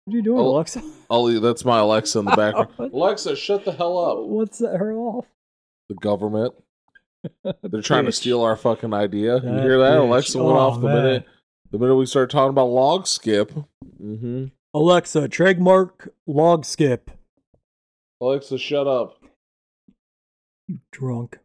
What 0.10 0.14
are 0.16 0.18
you 0.18 0.24
doing, 0.24 0.40
Oh. 0.40 0.48
Alexa? 0.56 0.82
I'll, 1.12 1.40
that's 1.40 1.64
my 1.64 1.78
Alexa 1.80 2.18
in 2.18 2.26
the 2.26 2.32
background. 2.36 2.70
Alexa, 2.80 3.36
shut 3.36 3.64
the 3.64 3.72
hell 3.72 3.98
up. 4.00 4.26
What's 4.28 4.58
that 4.58 4.78
her 4.78 4.94
off? 4.94 5.28
The 5.88 5.94
government. 5.96 6.56
They're 7.64 7.82
trying 7.84 8.06
to 8.06 8.12
steal 8.12 8.42
our 8.42 8.56
fucking 8.56 8.92
idea. 8.94 9.36
You 9.36 9.42
hear 9.62 9.78
that? 9.78 10.00
bitch. 10.00 10.08
Alexa 10.08 10.38
went 10.44 10.58
Oh, 10.58 10.60
off 10.60 10.82
the 10.82 10.88
man. 10.88 10.96
minute 11.04 11.26
the 11.72 11.78
minute 11.78 11.96
we 11.96 12.08
started 12.08 12.32
talking 12.32 12.50
about 12.50 12.70
log 12.70 13.06
skip. 13.06 13.52
Mm-hmm. 14.02 14.46
Alexa, 14.74 15.28
trademark 15.28 16.10
log 16.26 16.66
skip. 16.66 17.12
Alexa, 18.20 18.58
shut 18.58 18.88
up. 18.88 19.22
You 20.68 20.80
drunk. 20.92 21.38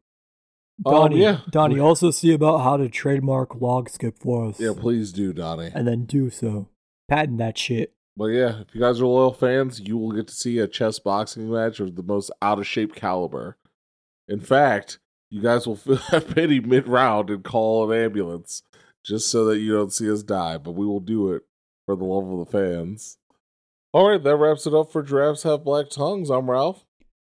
Donnie, 0.82 1.16
Um, 1.16 1.20
yeah. 1.20 1.40
Donnie, 1.50 1.78
also 1.80 2.10
see 2.10 2.32
about 2.32 2.58
how 2.58 2.78
to 2.78 2.88
trademark 2.88 3.60
log 3.60 3.90
skip 3.90 4.18
for 4.18 4.46
us. 4.46 4.58
Yeah, 4.58 4.72
please 4.74 5.12
do, 5.12 5.34
Donnie. 5.34 5.70
and 5.74 5.86
then 5.86 6.04
do 6.06 6.30
so. 6.30 6.68
Patent 7.08 7.36
that 7.38 7.58
shit. 7.58 7.92
But 8.16 8.26
yeah, 8.26 8.60
if 8.60 8.74
you 8.74 8.80
guys 8.80 9.00
are 9.00 9.06
loyal 9.06 9.32
fans, 9.32 9.80
you 9.80 9.98
will 9.98 10.12
get 10.12 10.28
to 10.28 10.34
see 10.34 10.58
a 10.58 10.68
chess 10.68 10.98
boxing 10.98 11.50
match 11.50 11.80
of 11.80 11.96
the 11.96 12.02
most 12.02 12.30
out 12.40 12.58
of 12.58 12.66
shape 12.66 12.94
caliber. 12.94 13.56
In 14.28 14.40
fact, 14.40 14.98
you 15.30 15.42
guys 15.42 15.66
will 15.66 15.76
feel 15.76 15.98
pity 16.20 16.60
mid 16.60 16.86
round 16.86 17.28
and 17.30 17.42
call 17.42 17.90
an 17.90 17.98
ambulance 17.98 18.62
just 19.04 19.28
so 19.28 19.44
that 19.46 19.58
you 19.58 19.72
don't 19.72 19.92
see 19.92 20.10
us 20.10 20.22
die. 20.22 20.58
But 20.58 20.72
we 20.72 20.86
will 20.86 21.00
do 21.00 21.32
it 21.32 21.42
for 21.86 21.96
the 21.96 22.04
love 22.04 22.30
of 22.30 22.38
the 22.38 22.52
fans. 22.52 23.18
All 23.92 24.10
right, 24.10 24.22
that 24.22 24.36
wraps 24.36 24.66
it 24.66 24.74
up 24.74 24.92
for 24.92 25.02
Giraffes 25.02 25.42
Have 25.42 25.64
Black 25.64 25.90
Tongues. 25.90 26.30
I'm 26.30 26.50
Ralph. 26.50 26.84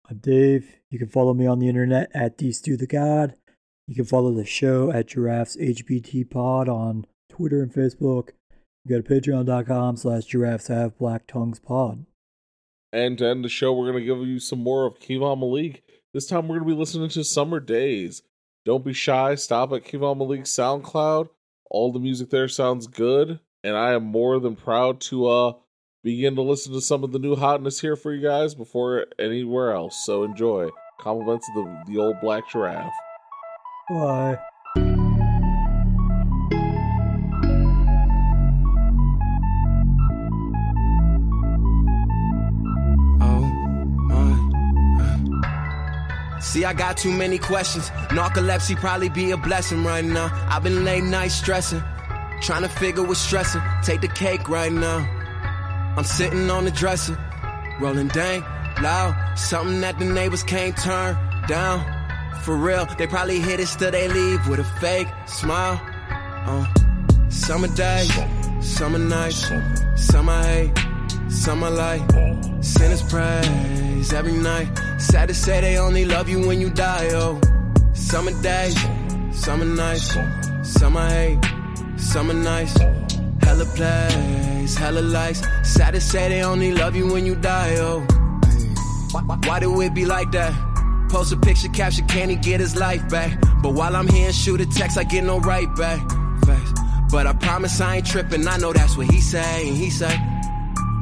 I'm 0.09 0.19
Dave. 0.19 0.77
You 0.91 0.99
can 0.99 1.09
follow 1.09 1.35
me 1.35 1.47
on 1.47 1.59
the 1.59 1.69
internet 1.69 2.11
at 2.15 2.39
DStew 2.39 2.79
the 2.79 2.87
God. 2.87 3.35
You 3.87 3.95
can 3.95 4.05
follow 4.05 4.33
the 4.33 4.45
show 4.45 4.91
at 4.91 5.09
Giraffes 5.09 5.57
HBT 5.57 6.31
Pod 6.31 6.69
on 6.69 7.07
Twitter 7.29 7.63
and 7.63 7.73
Facebook. 7.73 8.31
Go 8.89 9.01
to 9.01 9.03
patreon.com 9.03 9.97
slash 9.97 10.25
giraffes 10.25 10.69
have 10.69 10.99
black 10.99 11.27
tongues 11.27 11.59
pod. 11.59 12.07
And 12.93 13.19
to 13.19 13.27
end 13.27 13.45
the 13.45 13.49
show, 13.49 13.73
we're 13.73 13.91
going 13.91 14.05
to 14.05 14.07
give 14.07 14.27
you 14.27 14.39
some 14.39 14.61
more 14.61 14.87
of 14.87 15.01
Kevon 15.01 15.41
Malik. 15.41 15.83
This 16.15 16.27
time 16.27 16.47
we're 16.47 16.59
going 16.59 16.69
to 16.69 16.75
be 16.75 16.79
listening 16.79 17.09
to 17.11 17.25
Summer 17.25 17.61
Days. 17.61 18.23
Don't 18.65 18.85
be 18.85 18.93
shy. 18.93 19.35
Stop 19.35 19.73
at 19.73 19.85
Kevon 19.85 20.19
Malik's 20.19 20.51
SoundCloud. 20.51 21.29
All 21.71 21.93
the 21.93 21.99
music 21.99 22.31
there 22.31 22.49
sounds 22.49 22.87
good. 22.87 23.41
And 23.65 23.77
I 23.77 23.93
am 23.93 24.05
more 24.05 24.39
than 24.39 24.55
proud 24.55 25.01
to 25.03 25.27
uh 25.27 25.53
begin 26.05 26.37
to 26.37 26.43
listen 26.43 26.73
to 26.73 26.81
some 26.81 27.03
of 27.03 27.11
the 27.11 27.19
new 27.19 27.35
hotness 27.35 27.81
here 27.81 27.97
for 27.97 28.15
you 28.15 28.23
guys 28.23 28.55
before 28.55 29.07
anywhere 29.19 29.73
else. 29.73 30.07
So 30.07 30.23
enjoy. 30.23 30.69
Compliments 31.01 31.49
of 31.49 31.65
the, 31.65 31.83
the 31.89 31.99
old 31.99 32.21
black 32.21 32.49
giraffe. 32.49 32.93
Bye. 33.91 34.39
See, 46.47 46.65
I 46.65 46.73
got 46.75 46.97
too 46.97 47.11
many 47.11 47.39
questions. 47.39 47.91
Narcolepsy 48.15 48.77
probably 48.77 49.09
be 49.09 49.33
a 49.33 49.37
blessing 49.37 49.83
right 49.83 50.05
now. 50.05 50.31
I've 50.49 50.63
been 50.63 50.85
late 50.85 51.03
night 51.03 51.33
stressing, 51.33 51.83
trying 52.41 52.63
to 52.63 52.69
figure 52.69 53.03
what's 53.03 53.19
stressing. 53.19 53.61
Take 53.83 54.01
the 54.01 54.09
cake 54.09 54.49
right 54.49 54.73
now. 54.73 54.99
I'm 55.97 56.05
sitting 56.05 56.49
on 56.49 56.65
the 56.65 56.71
dresser, 56.71 57.19
rolling 57.81 58.09
dank, 58.09 58.45
loud. 58.81 59.37
Something 59.37 59.81
that 59.81 59.99
the 59.99 60.05
neighbors 60.05 60.45
can't 60.45 60.77
turn 60.77 61.17
down. 61.49 61.85
For 62.43 62.57
real, 62.57 62.87
they 62.97 63.09
probably 63.09 63.41
hit 63.41 63.59
it 63.59 63.67
still 63.67 63.91
they 63.91 64.07
leave 64.07 64.47
with 64.47 64.61
a 64.61 64.65
fake 64.81 65.09
smile. 65.27 65.81
Uh, 66.47 66.65
summer 67.29 67.69
days, 67.69 68.13
summer 68.61 69.01
nights, 69.01 69.51
summer 69.97 70.43
hate, 70.45 70.73
summer 71.29 71.71
light. 71.71 72.07
Sinners 72.61 73.03
every 74.13 74.33
night. 74.33 74.69
Sad 74.99 75.29
to 75.29 75.35
say 75.35 75.61
they 75.61 75.79
only 75.79 76.05
love 76.05 76.29
you 76.29 76.47
when 76.47 76.61
you 76.61 76.71
die, 76.71 77.09
oh. 77.13 77.41
Summer 77.95 78.33
days, 78.43 78.77
summer 79.33 79.65
nights, 79.65 80.17
summer 80.63 81.09
hate, 81.09 81.41
summer 81.97 82.35
nights. 82.35 82.77
Hella 83.43 83.65
plays, 83.77 84.77
hella 84.77 85.01
lights. 85.01 85.43
Sad 85.63 85.95
to 85.95 86.01
say 86.01 86.29
they 86.29 86.43
only 86.43 86.73
love 86.73 86.95
you 86.95 87.07
when 87.13 87.27
you 87.27 87.35
die, 87.35 87.77
oh. 87.79 88.01
Why, 89.47 89.61
do 89.61 89.81
it 89.81 89.95
be 89.95 90.05
like 90.05 90.31
that? 90.33 90.53
Post 91.11 91.33
a 91.33 91.37
picture, 91.37 91.69
caption, 91.69 92.07
can 92.07 92.29
he 92.29 92.37
get 92.37 92.61
his 92.61 92.77
life 92.77 93.09
back? 93.09 93.41
But 93.63 93.73
while 93.75 93.97
I'm 93.97 94.09
here 94.09 94.27
and 94.27 94.35
shoot 94.35 94.61
a 94.61 94.67
text, 94.67 94.99
I 94.99 95.05
get 95.05 95.25
no 95.25 95.39
right 95.41 95.75
back. 95.77 96.01
But 97.11 97.27
I 97.27 97.33
promise 97.35 97.81
I 97.81 97.97
ain't 97.97 98.07
tripping. 98.07 98.47
I 98.47 98.57
know 98.59 98.73
that's 98.73 98.97
what 98.97 99.07
he 99.07 99.21
say, 99.21 99.71
he 99.73 99.91
say. 99.91 100.15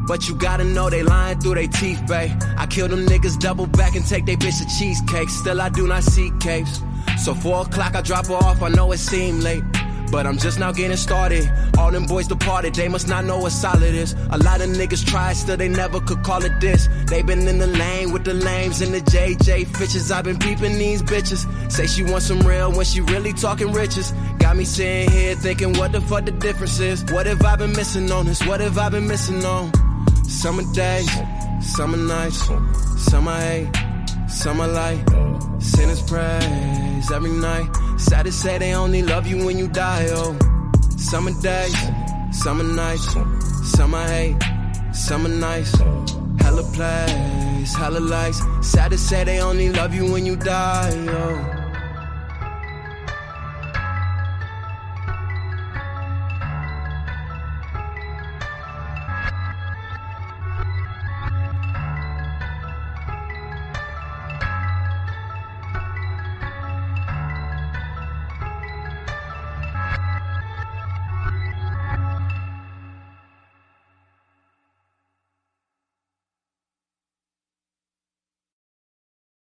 But 0.07 0.29
you 0.29 0.35
gotta 0.35 0.65
know 0.65 0.91
they 0.91 1.03
lying 1.03 1.41
through 1.41 1.55
their 1.55 1.67
teeth, 1.67 2.07
babe. 2.07 2.31
I 2.57 2.67
kill 2.67 2.89
them 2.89 3.07
niggas, 3.07 3.39
double 3.39 3.67
back 3.67 3.95
and 3.95 4.07
take 4.07 4.27
they 4.27 4.37
bitch 4.37 4.59
to 4.59 4.79
cheesecake. 4.79 5.31
Still, 5.31 5.61
I 5.61 5.69
do 5.71 5.87
not 5.87 6.03
see 6.03 6.31
capes. 6.41 6.81
So 7.19 7.35
four 7.35 7.63
o'clock, 7.63 7.95
I 7.95 8.03
drop 8.03 8.27
her 8.27 8.35
off. 8.35 8.63
I 8.63 8.69
know 8.69 8.93
it 8.93 8.99
seemed 8.99 9.43
late. 9.43 9.65
But 10.11 10.27
I'm 10.27 10.39
just 10.39 10.61
now 10.61 10.71
getting 10.71 10.97
started. 10.97 11.51
All 11.79 11.91
them 11.91 12.07
boys 12.07 12.29
departed, 12.29 12.75
they 12.75 12.89
must 12.89 13.09
not 13.09 13.25
know 13.25 13.39
what 13.39 13.51
solid 13.51 13.95
is. 13.95 14.15
A 14.31 14.39
lot 14.39 14.61
of 14.61 14.69
niggas 14.69 15.05
tried, 15.05 15.35
still 15.35 15.57
they 15.57 15.69
never 15.69 15.99
could 16.01 16.23
call 16.23 16.45
it 16.45 16.61
this. 16.61 16.89
They 17.07 17.23
been 17.23 17.49
in 17.49 17.59
the 17.59 17.67
lane 17.67 18.13
with 18.13 18.25
the 18.25 18.35
lames 18.35 18.81
and 18.81 18.95
the 18.95 19.01
JJ 19.01 19.77
Fitches. 19.77 20.13
I've 20.13 20.25
been 20.25 20.39
peeping 20.39 20.79
these 20.79 21.03
bitches. 21.03 21.73
Say 21.73 21.87
she 21.87 22.05
wants 22.05 22.27
some 22.27 22.41
real 22.41 22.71
when 22.71 22.85
she 22.85 23.01
really 23.01 23.33
talking 23.33 23.73
riches. 23.73 24.13
Got 24.39 24.57
me 24.57 24.65
sitting 24.65 25.11
here 25.11 25.35
thinking 25.35 25.73
what 25.73 25.93
the 25.93 26.01
fuck 26.03 26.27
the 26.27 26.33
difference 26.33 26.79
is. 26.79 27.05
What 27.07 27.27
have 27.27 27.43
I 27.43 27.57
been 27.57 27.73
missing 27.73 28.13
on 28.13 28.27
this? 28.27 28.45
What 28.47 28.61
have 28.61 28.79
I 28.79 28.91
been 28.91 29.09
missing 29.09 29.45
on? 29.45 29.73
Summer 30.29 30.65
days, 30.73 31.11
summer 31.61 31.97
nights, 31.97 32.49
summer 32.99 33.37
hate, 33.41 33.69
summer 34.29 34.67
light. 34.67 35.05
Sinners 35.59 36.03
praise 36.03 37.11
every 37.11 37.31
night. 37.31 37.69
Sad 37.99 38.27
to 38.27 38.33
say 38.33 38.59
they 38.59 38.75
only 38.75 39.03
love 39.03 39.27
you 39.27 39.45
when 39.45 39.57
you 39.59 39.69
die, 39.69 40.07
oh. 40.11 40.37
Summer 40.97 41.33
days, 41.41 41.77
summer 42.33 42.65
nights, 42.65 43.17
summer 43.63 44.07
hate, 44.09 44.37
summer 44.93 45.29
nights. 45.29 45.73
Hella 46.41 46.63
plays, 46.73 47.75
hella 47.75 48.01
lights. 48.01 48.43
Sad 48.63 48.91
to 48.91 48.99
say 48.99 49.25
they 49.25 49.41
only 49.41 49.71
love 49.71 49.95
you 49.95 50.11
when 50.13 50.27
you 50.27 50.37
die, 50.37 51.07
oh. 51.09 51.54